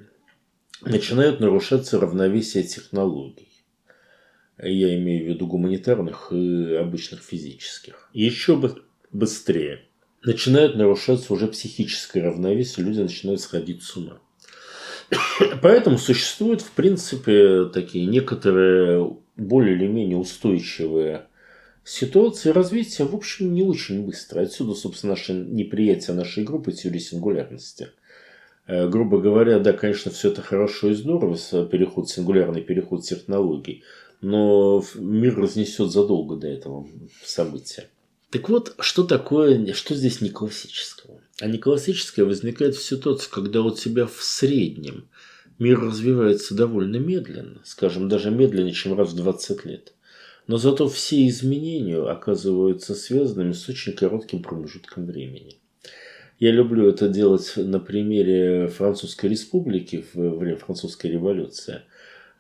начинают 0.86 1.42
нарушаться 1.42 2.00
равновесие 2.00 2.64
технологий. 2.64 3.57
Я 4.62 4.96
имею 4.96 5.26
в 5.26 5.30
виду 5.30 5.48
гуманитарных 5.48 6.32
и 6.32 6.76
обычных 6.76 7.22
физических. 7.22 8.10
Еще 8.14 8.56
бы 8.56 8.82
быстрее. 9.12 9.82
Начинает 10.24 10.76
нарушаться 10.76 11.34
уже 11.34 11.48
психическое 11.48 12.22
равновесие, 12.24 12.86
люди 12.86 13.02
начинают 13.02 13.40
сходить 13.40 13.84
с 13.84 13.96
ума. 13.96 14.20
Поэтому 15.62 15.98
существуют, 15.98 16.62
в 16.62 16.72
принципе, 16.72 17.66
такие 17.66 18.08
некоторые 18.08 19.16
более 19.36 19.76
или 19.76 19.88
менее 19.88 20.18
устойчивые 20.18 21.28
ситуации 21.84 22.50
развития, 22.50 23.06
в 23.06 23.16
общем, 23.16 23.54
не 23.54 23.64
очень 23.64 24.06
быстро. 24.06 24.42
Отсюда, 24.42 24.74
собственно, 24.74 25.14
наше 25.14 25.34
неприятие 25.34 26.16
нашей 26.16 26.44
группы 26.44 26.72
теории 26.72 27.00
сингулярности. 27.00 27.90
Э, 28.66 28.90
грубо 28.90 29.20
говоря, 29.20 29.60
да, 29.60 29.72
конечно, 29.72 30.12
все 30.12 30.30
это 30.30 30.42
хорошо 30.42 30.90
и 30.90 30.94
здорово, 30.94 31.38
переход, 31.68 32.10
сингулярный 32.10 32.62
переход 32.62 33.04
технологий, 33.04 33.84
но 34.22 34.84
мир 34.96 35.38
разнесет 35.38 35.92
задолго 35.92 36.36
до 36.36 36.48
этого 36.48 36.88
события. 37.24 37.90
Так 38.30 38.50
вот, 38.50 38.76
что 38.80 39.04
такое, 39.04 39.74
что 39.74 39.96
здесь 39.96 40.22
не 40.22 40.30
классического? 40.30 41.22
А 41.40 41.48
не 41.48 41.58
классическое 41.58 42.26
возникает 42.26 42.76
в 42.76 42.84
ситуации, 42.84 43.30
когда 43.32 43.62
у 43.62 43.74
тебя 43.74 44.06
в 44.06 44.22
среднем 44.22 45.08
мир 45.60 45.80
развивается 45.80 46.56
довольно 46.56 46.98
медленно, 46.98 47.62
скажем, 47.64 48.10
даже 48.10 48.32
медленнее, 48.32 48.74
чем 48.74 48.98
раз 48.98 49.12
в 49.12 49.16
20 49.16 49.66
лет. 49.66 49.94
Но 50.46 50.58
зато 50.58 50.88
все 50.88 51.28
изменения 51.28 51.98
оказываются 51.98 52.96
связанными 52.96 53.52
с 53.52 53.68
очень 53.68 53.94
коротким 53.94 54.42
промежутком 54.42 55.06
времени. 55.06 55.58
Я 56.40 56.52
люблю 56.52 56.88
это 56.88 57.10
делать 57.10 57.54
на 57.56 57.80
примере 57.80 58.68
Французской 58.68 59.28
республики 59.28 60.06
в 60.14 60.38
время 60.38 60.58
Французской 60.58 61.08
революции, 61.08 61.82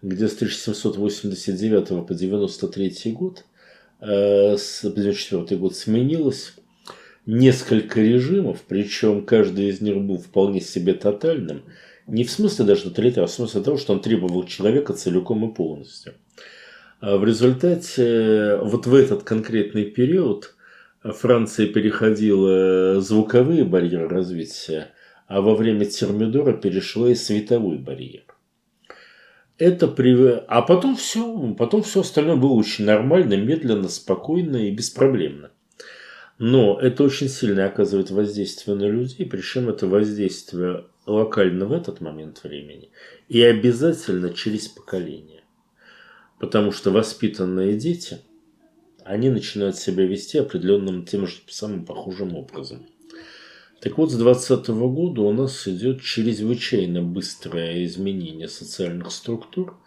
где 0.02 0.28
с 0.28 0.36
1789 0.36 2.07
по 2.07 2.14
93 2.14 3.11
год– 3.14 3.45
Э, 3.99 4.56
с 4.57 4.86
1994 4.86 5.60
год 5.60 5.76
сменилось 5.76 6.53
несколько 7.26 7.99
режимов, 7.99 8.61
причем 8.68 9.26
каждый 9.26 9.69
из 9.69 9.82
них 9.82 9.98
был 9.98 10.18
вполне 10.18 10.61
себе 10.61 10.94
тотальным. 10.94 11.64
Не 12.06 12.24
в 12.24 12.32
смысле 12.32 12.65
даже 12.65 12.84
тоталитарным, 12.84 13.26
а 13.26 13.28
в 13.28 13.32
смысле 13.32 13.61
того, 13.61 13.78
что 13.78 13.94
он 13.94 14.02
требовал 14.02 14.45
человека 14.45 14.94
целиком 14.94 15.49
и 15.49 15.53
полностью. 15.53 16.14
А 16.99 17.18
в 17.18 17.26
результате, 17.26 18.57
вот 18.61 18.86
в 18.88 18.94
этот 18.94 19.24
конкретный 19.24 19.86
период 19.86 20.56
Франция 21.03 21.68
переходила 21.68 23.02
звуковые 23.02 23.65
барьеры 23.65 24.07
развития, 24.07 24.91
а 25.28 25.41
во 25.41 25.56
время 25.56 25.86
Термидора 25.86 26.53
перешла 26.53 27.10
и 27.10 27.15
световой 27.15 27.78
барьер 27.78 28.27
это 29.57 29.88
при... 29.88 30.43
А 30.47 30.61
потом 30.61 30.95
все, 30.95 31.55
потом 31.57 31.84
все 31.84 32.01
остальное 32.01 32.35
было 32.35 32.53
очень 32.53 32.85
нормально, 32.85 33.35
медленно, 33.35 33.89
спокойно 33.89 34.57
и 34.57 34.71
беспроблемно. 34.71 35.51
Но 36.39 36.79
это 36.79 37.03
очень 37.03 37.29
сильно 37.29 37.65
оказывает 37.65 38.11
воздействие 38.11 38.77
на 38.77 38.88
людей, 38.88 39.25
причем 39.25 39.69
это 39.69 39.88
воздействие 39.88 40.85
локально 41.07 41.65
в 41.65 41.71
этот 41.71 41.99
момент 41.99 42.43
времени 42.43 42.91
и 43.27 43.41
обязательно 43.41 44.31
через 44.34 44.67
поколение. 44.67 45.43
Потому 46.39 46.71
что 46.71 46.91
воспитанные 46.91 47.75
дети, 47.75 48.19
они 49.03 49.29
начинают 49.31 49.77
себя 49.77 50.05
вести 50.05 50.38
определенным 50.38 51.05
тем 51.05 51.25
же 51.25 51.38
самым 51.47 51.85
похожим 51.85 52.35
образом. 52.35 52.85
Так 53.80 53.98
вот, 53.98 54.12
с 54.12 54.16
2020 54.16 54.70
года 54.70 55.22
у 55.22 55.32
нас 55.32 55.68
идет 55.68 56.02
чрезвычайно 56.02 57.04
быстрое 57.04 57.86
изменение 57.86 58.48
социальных 58.48 59.12
структур. 59.12 59.78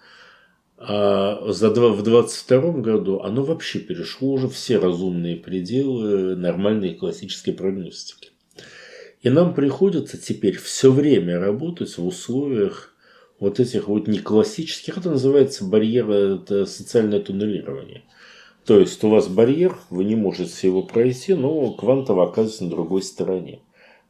А 0.79 1.53
за 1.53 1.71
два, 1.71 1.89
в 1.89 2.03
2022 2.03 2.73
году 2.81 3.21
оно 3.21 3.43
вообще 3.43 3.81
перешло 3.81 4.33
уже 4.33 4.49
все 4.49 4.79
разумные 4.79 5.37
пределы 5.37 6.37
нормальной 6.37 6.95
классической 6.95 7.53
прогностики. 7.53 8.31
И 9.23 9.29
нам 9.29 9.55
приходится 9.55 10.17
теперь 10.17 10.57
все 10.57 10.91
время 10.91 11.39
работать 11.39 11.99
в 11.99 12.07
условиях 12.07 12.95
вот 13.41 13.59
этих 13.61 13.89
вот 13.89 14.07
не 14.07 14.19
классических, 14.19 14.99
это 14.99 15.11
называется 15.11 15.65
барьер, 15.65 16.11
это 16.11 16.65
социальное 16.65 17.21
туннелирование. 17.21 18.05
То 18.65 18.79
есть 18.79 19.03
у 19.03 19.11
вас 19.11 19.29
барьер, 19.29 19.77
вы 19.91 20.05
не 20.05 20.15
можете 20.15 20.69
его 20.69 20.83
пройти, 20.83 21.35
но 21.35 21.73
квантово 21.73 22.25
оказывается 22.25 22.65
на 22.65 22.71
другой 22.71 23.03
стороне. 23.03 23.61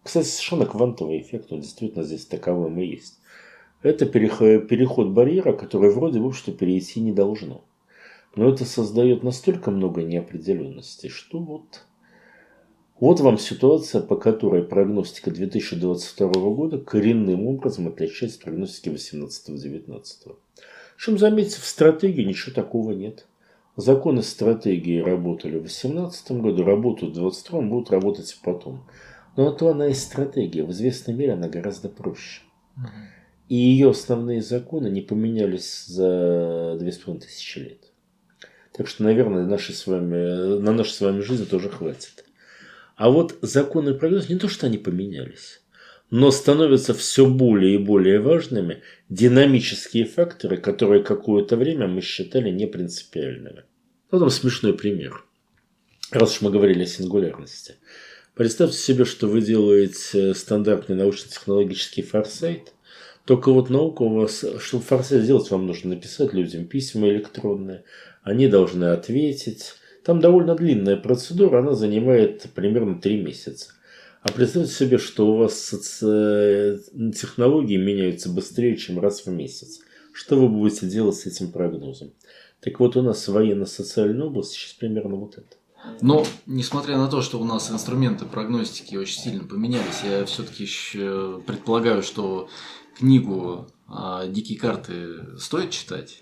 Кстати, 0.03 0.27
совершенно 0.27 0.67
квантовый 0.67 1.21
эффект, 1.21 1.53
он 1.53 1.61
действительно 1.61 2.05
здесь 2.05 2.27
таковым 2.27 2.79
и 2.79 2.87
есть. 2.87 3.19
Это 3.83 4.07
переход 4.07 5.09
барьера, 5.09 5.53
который 5.53 5.91
вроде 5.91 6.21
бы 6.21 6.33
что 6.33 6.53
перейти 6.53 7.01
не 7.01 7.13
должно. 7.13 7.65
Но 8.37 8.49
это 8.53 8.65
создает 8.65 9.23
настолько 9.23 9.71
много 9.71 10.03
неопределенности, 10.03 11.09
что 11.09 11.39
вот... 11.39 11.83
Вот 13.01 13.19
вам 13.21 13.39
ситуация, 13.39 14.03
по 14.03 14.15
которой 14.15 14.63
прогностика 14.63 15.31
2022 15.31 16.29
года 16.29 16.79
коренным 16.79 17.47
образом 17.47 17.89
отличается 17.89 18.37
от 18.39 18.45
прогностики 18.45 18.91
18-19. 18.91 20.03
Причем, 20.97 21.19
заметьте, 21.19 21.61
в 21.61 21.65
стратегии 21.65 22.25
ничего 22.25 22.55
такого 22.55 22.93
нет. 22.93 23.27
Законы 23.77 24.23
стратегии 24.23 25.01
работали 25.01 25.57
в 25.57 25.63
2018 25.63 26.33
году, 26.33 26.63
работают 26.63 27.13
в 27.13 27.21
2022, 27.21 27.61
будут 27.63 27.91
работать 27.91 28.31
и 28.31 28.45
потом. 28.45 28.83
Но 29.37 29.53
то 29.53 29.69
она 29.71 29.89
и 29.89 29.95
стратегия. 29.95 30.65
В 30.65 30.71
известной 30.73 31.15
мере 31.15 31.33
она 31.33 31.49
гораздо 31.49 31.89
проще. 31.89 32.43
И 33.49 33.57
ее 33.57 33.91
основные 33.91 34.43
законы 34.43 34.89
не 34.89 35.01
поменялись 35.01 35.85
за 35.87 36.77
две 36.79 36.93
с 36.93 36.99
половиной 36.99 37.27
тысячи 37.27 37.59
лет. 37.59 37.91
Так 38.73 38.87
что, 38.87 39.03
наверное, 39.03 39.45
нашей 39.45 39.75
с 39.75 39.87
вами, 39.87 40.61
на 40.61 40.73
нашу 40.73 40.93
с 40.93 41.01
вами 41.01 41.21
жизнь 41.21 41.49
тоже 41.49 41.69
хватит. 41.69 42.25
А 42.97 43.11
вот 43.11 43.37
законы 43.43 43.95
прогноз 43.95 44.29
не 44.29 44.37
то, 44.37 44.49
что 44.49 44.67
они 44.67 44.79
поменялись, 44.79 45.63
но 46.11 46.31
становятся 46.31 46.95
все 46.95 47.27
более 47.27 47.75
и 47.75 47.79
более 47.79 48.21
важными 48.21 48.83
динамические 49.09 50.05
факторы, 50.05 50.57
которые 50.57 51.03
какое-то 51.03 51.57
время 51.57 51.89
мы 51.89 52.03
считали 52.03 52.51
непринципиальными. 52.51 53.65
Вот 54.11 54.21
вам 54.21 54.31
смешной 54.31 54.75
пример. 54.75 55.25
Раз 56.11 56.37
уж 56.37 56.43
мы 56.43 56.51
говорили 56.51 56.83
о 56.83 56.87
сингулярности. 56.87 57.77
Представьте 58.35 58.79
себе, 58.79 59.05
что 59.05 59.27
вы 59.27 59.43
делаете 59.43 60.35
стандартный 60.35 60.97
научно-технологический 60.97 62.03
форсайт, 62.03 62.73
только 63.27 63.53
вот 63.53 63.71
наука 63.71 64.03
у 64.03 64.15
вас, 64.15 64.45
чтобы 64.59 64.83
форсайт 64.83 65.25
сделать, 65.25 65.51
вам 65.51 65.67
нужно 65.67 65.91
написать 65.91 66.33
людям 66.33 66.65
письма 66.67 67.09
электронные, 67.09 67.85
они 68.23 68.49
должны 68.49 68.87
ответить. 68.87 69.75
Там 70.05 70.21
довольно 70.21 70.55
длинная 70.55 70.97
процедура, 70.97 71.59
она 71.59 71.75
занимает 71.75 72.47
примерно 72.55 72.99
3 73.01 73.21
месяца. 73.21 73.73
А 74.23 74.33
представьте 74.33 74.73
себе, 74.73 74.99
что 74.99 75.33
у 75.33 75.37
вас 75.37 75.71
технологии 76.01 77.77
меняются 77.77 78.31
быстрее, 78.31 78.77
чем 78.77 78.99
раз 79.01 79.27
в 79.27 79.31
месяц. 79.31 79.81
Что 80.13 80.37
вы 80.37 80.49
будете 80.49 80.87
делать 80.87 81.17
с 81.17 81.27
этим 81.27 81.53
прогнозом? 81.53 82.13
Так 82.61 82.81
вот, 82.81 82.97
у 82.97 83.03
нас 83.03 83.29
военно-социальная 83.29 84.27
область 84.27 84.53
сейчас 84.53 84.73
примерно 84.73 85.17
вот 85.17 85.37
это. 85.37 85.57
Но, 86.01 86.27
несмотря 86.47 86.97
на 86.97 87.09
то, 87.09 87.23
что 87.23 87.41
у 87.41 87.45
нас 87.45 87.71
инструменты 87.71 88.27
прогностики 88.27 88.97
очень 88.97 89.21
сильно 89.21 89.45
поменялись, 89.45 90.03
я 90.05 90.25
все-таки 90.25 90.67
предполагаю, 91.47 92.03
что 92.03 92.49
книгу 92.97 93.69
а, 93.89 94.27
«Дикие 94.27 94.59
карты» 94.59 95.39
стоит 95.39 95.71
читать. 95.71 96.21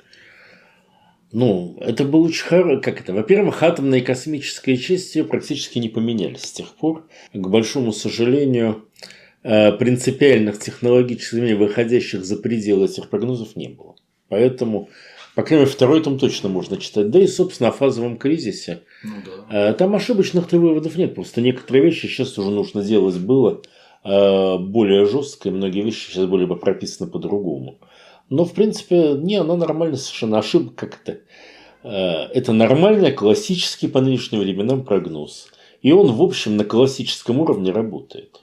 Ну, 1.31 1.77
это 1.81 2.05
был 2.05 2.23
очень 2.23 2.47
хорошо. 2.47 2.81
Как 2.81 3.01
это? 3.01 3.13
Во-первых, 3.13 3.63
атомная 3.63 3.99
и 3.99 4.05
космическая 4.05 4.77
часть 4.77 5.15
ее 5.15 5.25
практически 5.25 5.79
не 5.79 5.89
поменялись 5.89 6.45
с 6.45 6.53
тех 6.53 6.75
пор. 6.75 7.07
К 7.35 7.49
большому 7.49 7.93
сожалению, 7.93 8.89
э, 9.43 9.73
принципиальных 9.73 10.59
технологических 10.59 11.59
выходящих 11.59 12.25
за 12.25 12.37
пределы 12.37 12.87
этих 12.87 13.11
прогнозов 13.11 13.57
не 13.57 13.69
было. 13.69 13.97
Поэтому 14.29 14.89
по 15.39 15.45
крайней 15.45 15.67
мере, 15.67 15.73
второй 15.73 16.03
том 16.03 16.19
точно 16.19 16.49
можно 16.49 16.79
читать. 16.79 17.11
Да 17.11 17.21
и, 17.21 17.29
собственно, 17.29 17.69
о 17.69 17.73
фазовом 17.73 18.19
кризисе. 18.19 18.83
Ну, 19.05 19.13
да. 19.25 19.71
Э, 19.71 19.73
там 19.73 19.95
ошибочных-то 19.95 20.59
выводов 20.59 20.97
нет. 20.97 21.15
Просто 21.15 21.41
некоторые 21.41 21.85
вещи 21.85 22.07
сейчас 22.07 22.37
уже 22.39 22.51
нужно 22.51 22.83
делать 22.83 23.17
было 23.21 23.63
э, 24.03 24.59
более 24.59 25.07
жестко, 25.07 25.49
и 25.49 25.53
многие 25.53 25.83
вещи 25.83 26.11
сейчас 26.11 26.27
были 26.27 26.45
бы 26.45 26.57
прописаны 26.57 27.09
по-другому. 27.09 27.79
Но, 28.29 28.45
в 28.45 28.53
принципе, 28.53 29.13
не, 29.13 29.37
она 29.37 29.55
нормально 29.55 29.97
совершенно. 29.97 30.41
Ошибка 30.41 30.89
как 30.89 30.97
то 30.97 31.21
э, 31.85 31.89
Это 31.89 32.53
нормальный, 32.53 33.13
классический 33.13 33.87
по 33.87 34.01
нынешним 34.01 34.41
временам 34.41 34.85
прогноз. 34.85 35.51
И 35.83 35.93
он, 35.93 36.11
в 36.11 36.21
общем, 36.21 36.57
на 36.57 36.65
классическом 36.65 37.39
уровне 37.39 37.71
работает. 37.71 38.41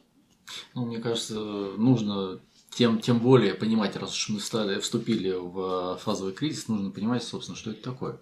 Ну, 0.74 0.86
мне 0.86 1.00
кажется, 1.00 1.42
нужно 1.78 2.40
тем, 2.76 3.00
тем 3.00 3.20
более 3.20 3.54
понимать, 3.54 3.96
раз 3.96 4.14
уж 4.16 4.30
мы 4.30 4.40
стали, 4.40 4.80
вступили 4.80 5.34
в 5.34 5.98
фазовый 6.04 6.34
кризис, 6.34 6.68
нужно 6.68 6.92
понимать, 6.92 7.24
собственно, 7.24 7.58
что 7.58 7.72
это 7.72 7.82
такое. 7.82 8.18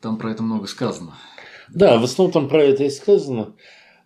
Там 0.00 0.18
про 0.18 0.30
это 0.30 0.42
много 0.42 0.66
сказано. 0.66 1.14
Да, 1.68 1.98
в 1.98 2.04
основном 2.04 2.32
там 2.32 2.48
про 2.48 2.62
это 2.62 2.84
и 2.84 2.90
сказано. 2.90 3.52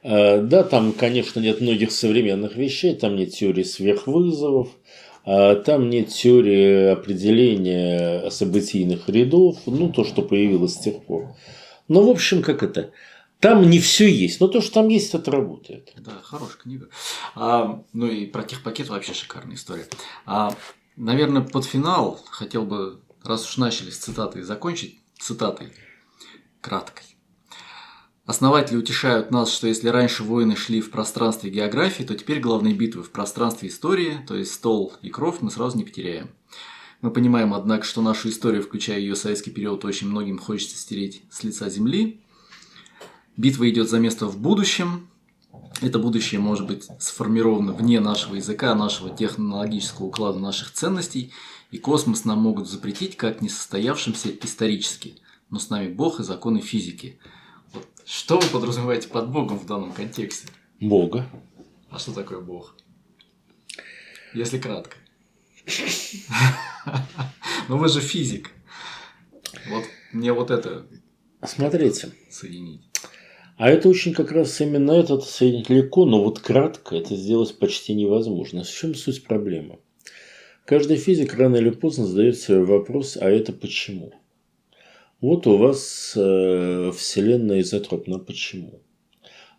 Э, 0.02 0.40
да, 0.40 0.62
там, 0.62 0.92
конечно, 0.92 1.40
нет 1.40 1.60
многих 1.60 1.90
современных 1.90 2.56
вещей, 2.56 2.94
там 2.94 3.16
нет 3.16 3.32
теории 3.32 3.64
сверхвызовов, 3.64 4.68
А 5.24 5.56
там 5.56 5.90
нет 5.90 6.10
теории 6.10 6.92
определения 6.92 8.30
событийных 8.30 9.08
рядов, 9.08 9.58
ну, 9.66 9.90
то, 9.90 10.04
что 10.04 10.22
появилось 10.22 10.74
с 10.74 10.78
тех 10.78 11.02
пор. 11.04 11.34
Но, 11.88 12.02
в 12.02 12.08
общем, 12.08 12.42
как 12.42 12.62
это? 12.62 12.90
Там 13.40 13.68
не 13.68 13.80
все 13.80 14.08
есть, 14.08 14.40
но 14.40 14.48
то, 14.48 14.60
что 14.60 14.74
там 14.74 14.88
есть, 14.88 15.14
это 15.14 15.30
работает. 15.30 15.92
Да, 15.98 16.12
хорошая 16.22 16.56
книга. 16.56 16.88
А, 17.34 17.84
ну 17.92 18.06
и 18.06 18.26
про 18.26 18.42
техпакет 18.42 18.88
вообще 18.88 19.12
шикарная 19.12 19.56
история. 19.56 19.86
А, 20.24 20.54
наверное, 20.96 21.42
под 21.42 21.64
финал 21.64 22.20
хотел 22.30 22.64
бы, 22.64 23.00
раз 23.22 23.46
уж 23.46 23.58
начали 23.58 23.90
с 23.90 23.98
цитаты, 23.98 24.42
закончить 24.42 25.00
цитатой 25.18 25.72
краткой. 26.60 27.04
Основатели 28.24 28.76
утешают 28.76 29.30
нас, 29.30 29.52
что 29.52 29.68
если 29.68 29.88
раньше 29.88 30.24
войны 30.24 30.56
шли 30.56 30.80
в 30.80 30.90
пространстве 30.90 31.48
географии, 31.48 32.02
то 32.02 32.16
теперь 32.16 32.40
главные 32.40 32.74
битвы 32.74 33.04
в 33.04 33.12
пространстве 33.12 33.68
истории, 33.68 34.18
то 34.26 34.34
есть 34.34 34.52
стол 34.52 34.94
и 35.00 35.10
кровь, 35.10 35.36
мы 35.42 35.50
сразу 35.52 35.76
не 35.78 35.84
потеряем. 35.84 36.30
Мы 37.02 37.12
понимаем, 37.12 37.54
однако, 37.54 37.84
что 37.84 38.02
нашу 38.02 38.30
историю, 38.30 38.64
включая 38.64 38.98
ее 38.98 39.14
советский 39.14 39.52
период, 39.52 39.84
очень 39.84 40.08
многим 40.08 40.38
хочется 40.38 40.76
стереть 40.76 41.22
с 41.30 41.44
лица 41.44 41.68
земли. 41.68 42.20
Битва 43.36 43.68
идет 43.70 43.88
за 43.88 43.98
место 43.98 44.26
в 44.26 44.38
будущем. 44.38 45.08
Это 45.82 45.98
будущее 45.98 46.40
может 46.40 46.66
быть 46.66 46.88
сформировано 46.98 47.72
вне 47.72 48.00
нашего 48.00 48.36
языка, 48.36 48.74
нашего 48.74 49.10
технологического 49.10 50.06
уклада, 50.06 50.38
наших 50.38 50.72
ценностей, 50.72 51.32
и 51.70 51.78
космос 51.78 52.24
нам 52.24 52.38
могут 52.38 52.68
запретить 52.68 53.16
как 53.16 53.42
несостоявшимся 53.42 54.30
исторически, 54.30 55.16
но 55.50 55.58
с 55.58 55.68
нами 55.68 55.92
Бог 55.92 56.20
и 56.20 56.24
законы 56.24 56.60
физики– 56.60 57.18
что 58.06 58.38
вы 58.38 58.46
подразумеваете 58.48 59.08
под 59.08 59.30
Богом 59.30 59.58
в 59.58 59.66
данном 59.66 59.92
контексте? 59.92 60.46
Бога. 60.80 61.28
А 61.90 61.98
что 61.98 62.12
такое 62.12 62.40
Бог? 62.40 62.76
Если 64.32 64.58
кратко. 64.58 64.96
Ну 67.68 67.78
вы 67.78 67.88
же 67.88 68.00
физик. 68.00 68.52
Вот 69.68 69.84
мне 70.12 70.32
вот 70.32 70.52
это 70.52 70.86
Смотрите. 71.44 72.12
соединить. 72.30 72.85
А 73.56 73.70
это 73.70 73.88
очень 73.88 74.12
как 74.12 74.32
раз 74.32 74.60
именно 74.60 74.92
это 74.92 75.18
соединить 75.20 75.70
легко, 75.70 76.04
но 76.04 76.22
вот 76.22 76.40
кратко 76.40 76.94
это 76.96 77.16
сделать 77.16 77.58
почти 77.58 77.94
невозможно. 77.94 78.64
В 78.64 78.70
чем 78.70 78.94
суть 78.94 79.24
проблемы? 79.24 79.78
Каждый 80.66 80.96
физик 80.96 81.34
рано 81.34 81.56
или 81.56 81.70
поздно 81.70 82.06
задает 82.06 82.38
себе 82.38 82.64
вопрос, 82.64 83.16
а 83.18 83.30
это 83.30 83.52
почему? 83.52 84.12
Вот 85.22 85.46
у 85.46 85.56
вас 85.56 86.12
э, 86.16 86.92
Вселенная 86.94 87.60
изотропна. 87.60 88.18
Почему? 88.18 88.80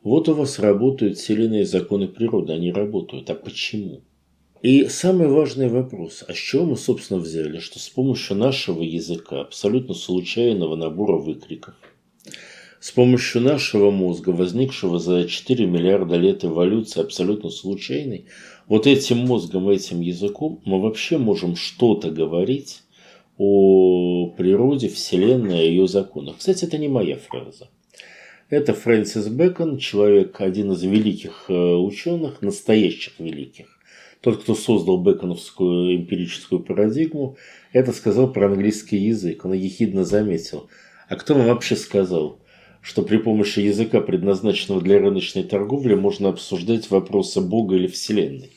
Вот 0.04 0.30
у 0.30 0.34
вас 0.34 0.60
работают 0.60 1.18
вселенные 1.18 1.66
законы 1.66 2.08
природы. 2.08 2.54
Они 2.54 2.72
работают. 2.72 3.30
А 3.32 3.36
почему? 3.36 4.02
И 4.62 4.86
самый 4.86 5.28
важный 5.28 5.70
вопрос, 5.70 6.24
а 6.28 6.34
с 6.34 6.38
чего 6.38 6.66
мы, 6.66 6.78
собственно, 6.78 7.20
взяли, 7.20 7.60
что 7.60 7.80
с 7.80 7.90
помощью 7.90 8.38
нашего 8.38 8.82
языка, 8.82 9.42
абсолютно 9.42 9.94
случайного 9.94 10.76
набора 10.76 11.18
выкриков, 11.18 11.76
с 12.80 12.92
помощью 12.92 13.42
нашего 13.42 13.92
мозга, 13.92 14.30
возникшего 14.30 15.00
за 15.00 15.28
4 15.28 15.66
миллиарда 15.66 16.16
лет 16.16 16.46
эволюции, 16.46 17.02
абсолютно 17.02 17.50
случайной, 17.50 18.26
вот 18.68 18.86
этим 18.86 19.20
мозгом, 19.20 19.70
этим 19.70 20.02
языком 20.02 20.62
мы 20.66 20.82
вообще 20.82 21.18
можем 21.18 21.56
что-то 21.56 22.12
говорить 22.12 22.84
о 23.38 24.28
природе, 24.38 24.90
Вселенной, 24.90 25.60
о 25.60 25.64
ее 25.64 25.88
законах. 25.88 26.38
Кстати, 26.38 26.66
это 26.66 26.78
не 26.78 26.88
моя 26.88 27.18
фраза. 27.18 27.70
Это 28.50 28.74
Фрэнсис 28.74 29.28
Бэкон, 29.28 29.78
человек, 29.78 30.40
один 30.40 30.72
из 30.72 30.82
великих 30.82 31.46
э, 31.50 31.54
ученых, 31.54 32.42
настоящих 32.42 33.20
великих. 33.20 33.68
Тот, 34.22 34.42
кто 34.42 34.56
создал 34.56 34.98
бэконовскую 34.98 35.96
эмпирическую 35.96 36.62
парадигму, 36.62 37.38
это 37.74 37.92
сказал 37.92 38.32
про 38.32 38.48
английский 38.48 38.98
язык. 38.98 39.46
Он 39.46 39.54
ехидно 39.54 40.06
заметил. 40.06 40.70
А 41.10 41.16
кто 41.16 41.36
вам 41.36 41.48
вообще 41.48 41.76
сказал, 41.76 42.40
что 42.88 43.02
при 43.02 43.18
помощи 43.18 43.60
языка, 43.60 44.00
предназначенного 44.00 44.82
для 44.82 44.98
рыночной 44.98 45.44
торговли, 45.44 45.94
можно 45.94 46.30
обсуждать 46.30 46.90
вопросы 46.90 47.42
Бога 47.42 47.76
или 47.76 47.88
Вселенной? 47.88 48.50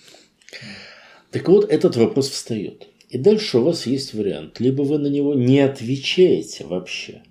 Так 1.32 1.48
вот, 1.48 1.68
этот 1.68 1.96
вопрос 1.96 2.30
встает. 2.30 2.86
И 3.08 3.18
дальше 3.18 3.58
у 3.58 3.64
вас 3.64 3.88
есть 3.88 4.14
вариант. 4.14 4.60
Либо 4.60 4.82
вы 4.82 4.98
на 4.98 5.08
него 5.08 5.34
не 5.34 5.58
отвечаете 5.58 6.64
вообще. 6.64 7.22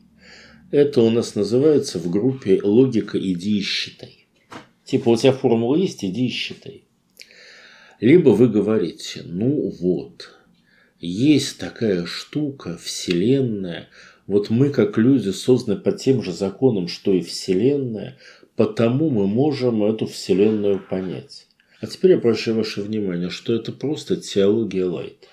Это 0.71 1.01
у 1.01 1.09
нас 1.09 1.35
называется 1.35 1.99
в 1.99 2.09
группе 2.09 2.59
логика 2.61 3.17
«иди 3.17 3.59
и 3.59 3.61
считай». 3.61 4.27
Типа 4.83 5.07
у 5.07 5.15
тебя 5.15 5.31
формула 5.31 5.77
есть, 5.77 6.03
иди 6.03 6.27
и 6.27 6.29
считай. 6.29 6.83
Либо 8.01 8.31
вы 8.31 8.49
говорите, 8.49 9.21
ну 9.23 9.73
вот, 9.79 10.37
есть 10.99 11.59
такая 11.59 12.05
штука, 12.05 12.77
Вселенная, 12.77 13.87
вот 14.29 14.51
мы 14.51 14.69
как 14.69 14.95
люди 14.99 15.31
созданы 15.31 15.79
по 15.79 15.91
тем 15.91 16.21
же 16.21 16.31
законам, 16.31 16.87
что 16.87 17.11
и 17.11 17.21
Вселенная, 17.21 18.15
потому 18.55 19.09
мы 19.09 19.25
можем 19.25 19.83
эту 19.83 20.05
Вселенную 20.05 20.79
понять. 20.87 21.47
А 21.81 21.87
теперь 21.87 22.11
я 22.11 22.19
прошу 22.19 22.53
ваше 22.53 22.83
внимание, 22.83 23.31
что 23.31 23.55
это 23.55 23.71
просто 23.71 24.17
теология 24.17 24.85
лайт. 24.85 25.27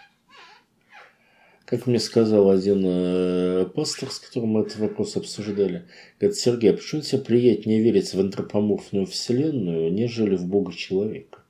Как 1.67 1.87
мне 1.87 1.99
сказал 1.99 2.49
один 2.49 2.85
э, 2.87 3.67
пастор, 3.75 4.11
с 4.11 4.19
которым 4.19 4.51
мы 4.51 4.63
этот 4.63 4.79
вопрос 4.79 5.17
обсуждали, 5.17 5.85
говорит, 6.19 6.39
Сергей, 6.39 6.71
а 6.71 6.75
почему 6.75 7.03
тебе 7.03 7.21
приятнее 7.21 7.83
верить 7.83 8.15
в 8.15 8.19
антропоморфную 8.19 9.05
вселенную, 9.05 9.93
нежели 9.93 10.37
в 10.37 10.47
Бога 10.47 10.73
человека? 10.73 11.41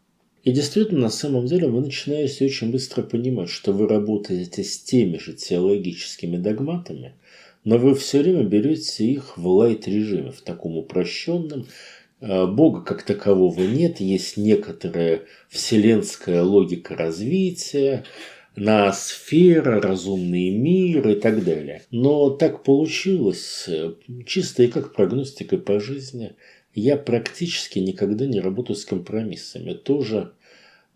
И 0.47 0.53
действительно, 0.53 1.01
на 1.01 1.11
самом 1.11 1.47
деле, 1.47 1.67
вы 1.67 1.81
начинаете 1.81 2.45
очень 2.45 2.71
быстро 2.71 3.03
понимать, 3.03 3.49
что 3.51 3.73
вы 3.73 3.89
работаете 3.89 4.63
с 4.63 4.79
теми 4.79 5.19
же 5.19 5.33
теологическими 5.33 6.37
догматами, 6.37 7.15
но 7.65 7.79
вы 7.79 7.97
все 7.97 8.23
время 8.23 8.45
берете 8.45 9.07
их 9.07 9.37
в 9.37 9.45
лайт-режиме, 9.45 10.31
в 10.31 10.43
таком 10.43 10.77
упрощенном, 10.77 11.67
э, 12.21 12.47
Бога 12.47 12.83
как 12.83 13.03
такового 13.03 13.61
нет, 13.61 13.99
есть 13.99 14.37
некоторая 14.37 15.23
вселенская 15.49 16.45
логика 16.45 16.95
развития, 16.95 18.05
ноосфера, 18.55 19.81
разумный 19.81 20.51
мир 20.51 21.09
и 21.09 21.17
так 21.17 21.43
далее. 21.43 21.83
Но 21.91 22.31
так 22.31 22.63
получилось, 22.63 23.69
чисто 24.27 24.63
и 24.63 24.69
как 24.69 24.95
прогностика 24.95 25.59
по 25.59 25.81
жизни, 25.81 26.37
я 26.81 26.97
практически 26.97 27.79
никогда 27.79 28.27
не 28.27 28.41
работаю 28.41 28.77
с 28.77 28.85
компромиссами. 28.85 29.73
Тоже 29.75 30.33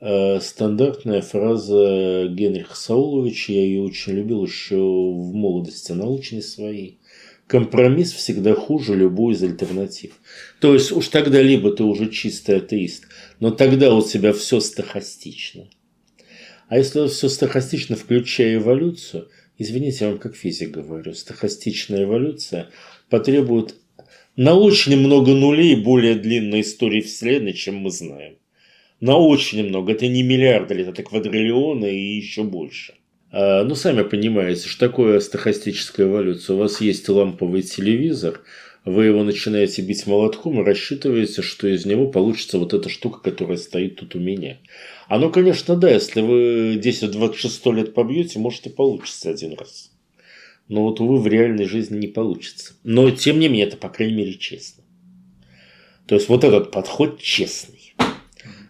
э, 0.01 0.41
стандартная 0.41 1.23
фраза 1.23 2.29
Генриха 2.29 2.77
Сауловича, 2.77 3.53
я 3.53 3.63
ее 3.63 3.83
очень 3.83 4.15
любил 4.15 4.45
еще 4.45 4.77
в 4.77 5.33
молодости 5.35 5.93
научной 5.93 6.43
своей. 6.43 6.99
Компромисс 7.47 8.13
всегда 8.13 8.55
хуже 8.55 8.95
любой 8.95 9.35
из 9.35 9.43
альтернатив. 9.43 10.13
То 10.61 10.75
есть 10.75 10.93
уж 10.93 11.09
тогда 11.09 11.43
либо 11.43 11.73
ты 11.73 11.83
уже 11.83 12.09
чистый 12.11 12.59
атеист, 12.59 13.07
но 13.41 13.51
тогда 13.51 13.93
у 13.95 14.03
тебя 14.03 14.33
все 14.33 14.61
стахастично– 14.61 15.69
а 16.71 16.79
если 16.79 17.09
все 17.09 17.29
стахастично, 17.29 17.97
включая 17.97 18.55
эволюцию, 18.55 19.29
извините, 19.59 20.05
я 20.05 20.11
вам 20.13 20.21
как 20.21 20.37
физик 20.37 20.71
говорю, 20.71 21.15
стахастичная 21.15 22.05
эволюция 22.05 22.69
потребует 23.09 23.75
на 24.37 24.55
очень 24.55 24.97
много 24.97 25.35
нулей 25.35 25.77
более 25.77 26.15
длинной 26.15 26.61
истории 26.61 27.01
Вселенной, 27.01 27.53
чем 27.53 27.77
мы 27.77 27.91
знаем. 27.91 28.37
На 29.01 29.17
очень 29.17 29.67
много. 29.67 29.93
Это 29.93 30.07
не 30.09 30.23
миллиарды 30.23 30.75
лет, 30.75 30.89
это 30.89 31.03
квадриллионы 31.03 31.95
и 31.95 32.17
еще 32.17 32.43
больше. 32.43 32.95
А, 33.33 33.65
ну, 33.65 33.75
сами 33.75 34.03
понимаете, 34.03 34.69
что 34.69 34.89
такое 34.89 35.21
стахастическая 35.21 36.07
эволюция. 36.07 36.57
У 36.57 36.59
вас 36.59 36.81
есть 36.81 37.09
ламповый 37.09 37.63
телевизор, 37.63 38.41
вы 38.85 39.07
его 39.07 39.23
начинаете 39.25 39.83
бить 39.83 40.07
молотком 40.07 40.61
и 40.61 40.65
рассчитываете, 40.65 41.43
что 41.43 41.69
из 41.69 41.85
него 41.85 42.09
получится 42.09 42.59
вот 42.59 42.73
эта 42.73 42.89
штука, 42.89 43.21
которая 43.21 43.59
стоит 43.59 43.97
тут 43.97 44.15
у 44.15 44.19
меня. 44.19 44.59
Оно, 45.09 45.31
конечно, 45.31 45.77
да, 45.77 45.91
если 45.91 46.23
вы 46.23 46.77
10-26 46.77 47.75
лет 47.75 47.95
побьете, 47.95 48.39
может 48.39 48.67
и 48.67 48.71
получится 48.71 49.31
один 49.31 49.55
раз. 49.55 49.90
Но 50.71 50.85
вот, 50.85 51.01
увы, 51.01 51.19
в 51.19 51.27
реальной 51.27 51.65
жизни 51.65 51.99
не 51.99 52.07
получится. 52.07 52.75
Но, 52.85 53.11
тем 53.11 53.41
не 53.41 53.49
менее, 53.49 53.67
это, 53.67 53.77
по 53.77 53.89
крайней 53.89 54.15
мере, 54.15 54.35
честно. 54.35 54.85
То 56.07 56.15
есть, 56.15 56.29
вот 56.29 56.45
этот 56.45 56.71
подход 56.71 57.21
честный. 57.21 57.93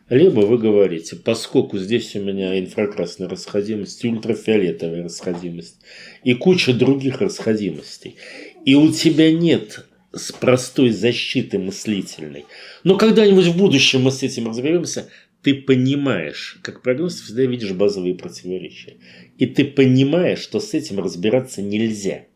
Либо 0.09 0.41
вы 0.41 0.57
говорите, 0.57 1.17
поскольку 1.17 1.77
здесь 1.77 2.17
у 2.17 2.21
меня 2.21 2.59
инфракрасная 2.59 3.29
расходимость, 3.29 4.03
ультрафиолетовая 4.03 5.05
расходимость 5.05 5.77
и 6.25 6.33
куча 6.33 6.73
других 6.73 7.21
расходимостей, 7.21 8.17
и 8.65 8.75
у 8.75 8.91
тебя 8.91 9.31
нет 9.31 9.87
с 10.15 10.33
простой 10.33 10.91
защиты 10.93 11.59
мыслительной. 11.59 12.47
Но 12.83 12.97
когда-нибудь 12.97 13.45
в 13.45 13.59
будущем 13.59 14.05
мы 14.05 14.11
с 14.11 14.23
этим 14.23 14.49
разберемся 14.49 15.11
ты 15.43 15.55
понимаешь, 15.55 16.59
как 16.63 16.83
прогноз 16.83 17.21
всегда 17.21 17.45
видишь 17.45 17.73
базовые 17.73 18.15
противоречия. 18.15 18.97
И 19.39 19.47
ты 19.47 19.65
понимаешь, 19.65 20.41
что 20.41 20.61
с 20.61 20.75
этим 20.75 21.01
разбираться 21.01 21.63
нельзя. 21.63 22.27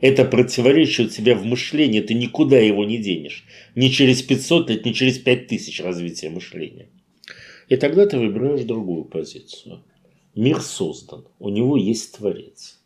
Это 0.00 0.24
противоречие 0.24 1.06
у 1.06 1.10
тебя 1.10 1.34
в 1.34 1.44
мышлении, 1.44 2.00
ты 2.00 2.14
никуда 2.14 2.58
его 2.58 2.84
не 2.84 2.98
денешь. 2.98 3.44
Ни 3.74 3.88
через 3.88 4.22
500 4.22 4.70
лет, 4.70 4.84
ни 4.84 4.92
через 4.92 5.18
5000 5.18 5.80
развития 5.80 6.28
мышления. 6.28 6.88
И 7.68 7.76
тогда 7.76 8.06
ты 8.06 8.18
выбираешь 8.18 8.62
другую 8.62 9.04
позицию. 9.06 9.82
Мир 10.34 10.60
создан, 10.60 11.24
у 11.38 11.48
него 11.48 11.76
есть 11.76 12.16
Творец. 12.16 12.78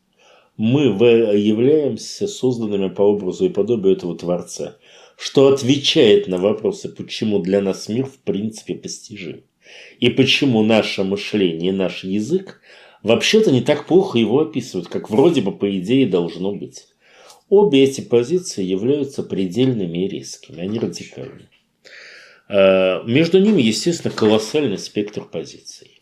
Мы 0.57 0.83
являемся 0.85 2.29
созданными 2.29 2.89
по 2.89 3.03
образу 3.03 3.47
и 3.47 3.49
подобию 3.49 3.97
этого 3.97 4.17
Творца, 4.17 4.77
что 5.19 5.49
отвечает 5.49 6.29
на 6.29 6.39
вопросы, 6.39 6.89
почему 6.89 7.41
для 7.41 7.61
нас 7.61 7.89
мир 7.89 8.07
в 8.07 8.19
принципе 8.19 8.75
постижим. 8.75 9.43
И 9.99 10.09
почему 10.11 10.63
наше 10.63 11.05
мышление 11.05 11.73
наш 11.73 12.05
язык 12.05 12.61
вообще-то 13.03 13.51
не 13.51 13.61
так 13.61 13.87
плохо 13.87 14.19
его 14.19 14.41
описывают, 14.41 14.89
как 14.89 15.11
вроде 15.11 15.41
бы 15.43 15.53
по 15.53 15.71
идее 15.79 16.07
должно 16.07 16.53
быть. 16.53 16.87
Обе 17.49 17.83
эти 17.83 18.01
позиции 18.01 18.63
являются 18.63 19.23
предельными 19.23 20.05
и 20.05 20.09
резкими, 20.09 20.61
они 20.61 20.79
радикальны. 20.79 21.49
А, 22.49 23.03
между 23.05 23.41
ними, 23.41 23.61
естественно, 23.61 24.15
колоссальный 24.15 24.79
спектр 24.79 25.25
позиций. 25.25 26.01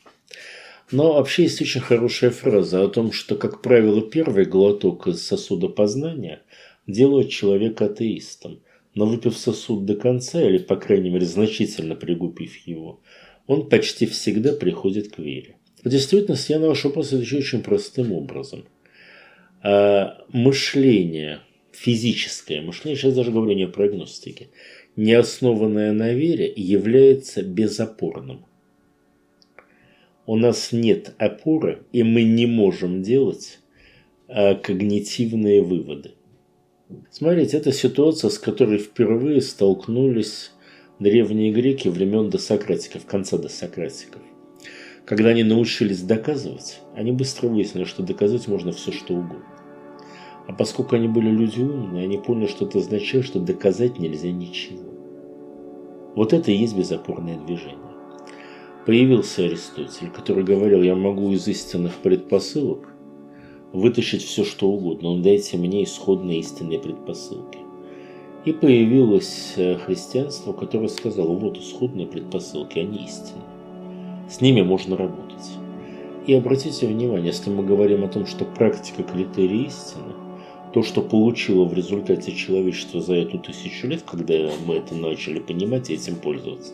Но 0.90 1.14
вообще 1.14 1.42
есть 1.44 1.60
очень 1.60 1.82
хорошая 1.82 2.30
фраза 2.30 2.82
о 2.82 2.88
том, 2.88 3.12
что, 3.12 3.36
как 3.36 3.60
правило, 3.60 4.00
первый 4.00 4.46
глоток 4.46 5.06
из 5.06 5.26
сосуда 5.26 5.68
познания 5.68 6.42
делает 6.86 7.30
человека 7.30 7.86
атеистом. 7.86 8.60
Но 8.94 9.06
выпив 9.06 9.36
сосуд 9.36 9.84
до 9.84 9.94
конца, 9.94 10.42
или, 10.42 10.58
по 10.58 10.76
крайней 10.76 11.10
мере, 11.10 11.26
значительно 11.26 11.94
пригубив 11.94 12.56
его, 12.66 13.00
он 13.48 13.68
почти 13.68 14.06
всегда 14.06 14.52
приходит 14.52 15.08
к 15.08 15.18
вере. 15.18 15.56
В 15.82 15.88
действительности 15.88 16.52
я 16.52 16.60
на 16.60 16.68
ваш 16.68 16.84
вопрос 16.84 17.12
отвечу 17.12 17.38
очень 17.38 17.62
простым 17.62 18.12
образом. 18.12 18.66
А 19.62 20.24
мышление, 20.32 21.40
физическое 21.72 22.60
мышление, 22.60 22.96
сейчас 22.96 23.14
даже 23.14 23.32
говорю 23.32 23.54
не 23.54 23.64
о 23.64 23.68
прогностике, 23.68 24.50
не 24.96 25.14
основанное 25.14 25.92
на 25.92 26.12
вере, 26.12 26.52
является 26.54 27.42
безопорным. 27.42 28.44
У 30.26 30.36
нас 30.36 30.72
нет 30.72 31.14
опоры, 31.16 31.84
и 31.90 32.02
мы 32.02 32.24
не 32.24 32.44
можем 32.44 33.02
делать 33.02 33.60
а, 34.28 34.56
когнитивные 34.56 35.62
выводы. 35.62 36.12
Смотрите, 37.10 37.56
это 37.56 37.72
ситуация, 37.72 38.28
с 38.28 38.38
которой 38.38 38.78
впервые 38.78 39.40
столкнулись 39.40 40.52
древние 40.98 41.52
греки 41.52 41.88
времен 41.88 42.28
досократиков, 42.30 43.06
конца 43.06 43.38
досократиков. 43.38 44.22
Когда 45.04 45.30
они 45.30 45.42
научились 45.42 46.02
доказывать, 46.02 46.80
они 46.94 47.12
быстро 47.12 47.48
выяснили, 47.48 47.84
что 47.84 48.02
доказать 48.02 48.46
можно 48.48 48.72
все, 48.72 48.92
что 48.92 49.14
угодно. 49.14 49.46
А 50.46 50.52
поскольку 50.52 50.96
они 50.96 51.08
были 51.08 51.30
люди 51.30 51.60
умные, 51.60 52.04
они 52.04 52.18
поняли, 52.18 52.46
что 52.46 52.66
это 52.66 52.78
означает, 52.78 53.24
что 53.24 53.38
доказать 53.38 53.98
нельзя 53.98 54.30
ничего. 54.30 54.88
Вот 56.14 56.32
это 56.32 56.50
и 56.50 56.56
есть 56.56 56.76
безопорное 56.76 57.38
движение. 57.38 57.78
Появился 58.86 59.44
Аристотель, 59.44 60.10
который 60.10 60.42
говорил, 60.42 60.82
я 60.82 60.94
могу 60.94 61.30
из 61.32 61.46
истинных 61.46 61.92
предпосылок 61.96 62.88
вытащить 63.72 64.22
все, 64.24 64.44
что 64.44 64.68
угодно, 64.68 65.14
но 65.14 65.22
дайте 65.22 65.58
мне 65.58 65.84
исходные 65.84 66.40
истинные 66.40 66.78
предпосылки. 66.78 67.67
И 68.48 68.52
появилось 68.52 69.52
э, 69.58 69.76
христианство, 69.76 70.54
которое 70.54 70.88
сказало, 70.88 71.34
вот 71.34 71.58
исходные 71.58 72.06
предпосылки, 72.06 72.78
они 72.78 73.04
истинные. 73.04 73.44
С 74.26 74.40
ними 74.40 74.62
можно 74.62 74.96
работать. 74.96 75.50
И 76.26 76.32
обратите 76.32 76.86
внимание, 76.86 77.26
если 77.26 77.50
мы 77.50 77.62
говорим 77.62 78.04
о 78.04 78.08
том, 78.08 78.24
что 78.24 78.46
практика 78.46 79.02
критерий 79.02 79.64
истины, 79.64 80.14
то, 80.72 80.82
что 80.82 81.02
получило 81.02 81.66
в 81.66 81.74
результате 81.74 82.32
человечество 82.32 83.02
за 83.02 83.16
эту 83.16 83.38
тысячу 83.38 83.86
лет, 83.86 84.00
когда 84.00 84.32
мы 84.64 84.76
это 84.76 84.94
начали 84.94 85.40
понимать 85.40 85.90
и 85.90 85.94
этим 85.94 86.16
пользоваться, 86.16 86.72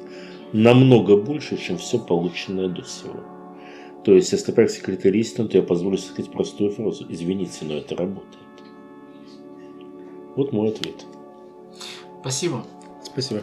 намного 0.53 1.17
больше, 1.17 1.57
чем 1.57 1.79
все 1.79 1.99
полученное 1.99 2.69
до 2.69 2.85
сего. 2.85 3.19
То 4.05 4.15
есть, 4.15 4.31
если 4.31 4.53
практика 4.53 4.93
критерий 4.93 5.23
истины, 5.23 5.49
то 5.49 5.57
я 5.57 5.65
позволю 5.65 5.99
сказать 5.99 6.31
простую 6.31 6.71
фразу. 6.71 7.05
Извините, 7.09 7.65
но 7.65 7.75
это 7.75 7.97
работает. 7.97 8.45
Вот 10.37 10.53
мой 10.53 10.69
ответ. 10.69 11.05
Спасибо. 12.25 12.65
Спасибо. 13.05 13.43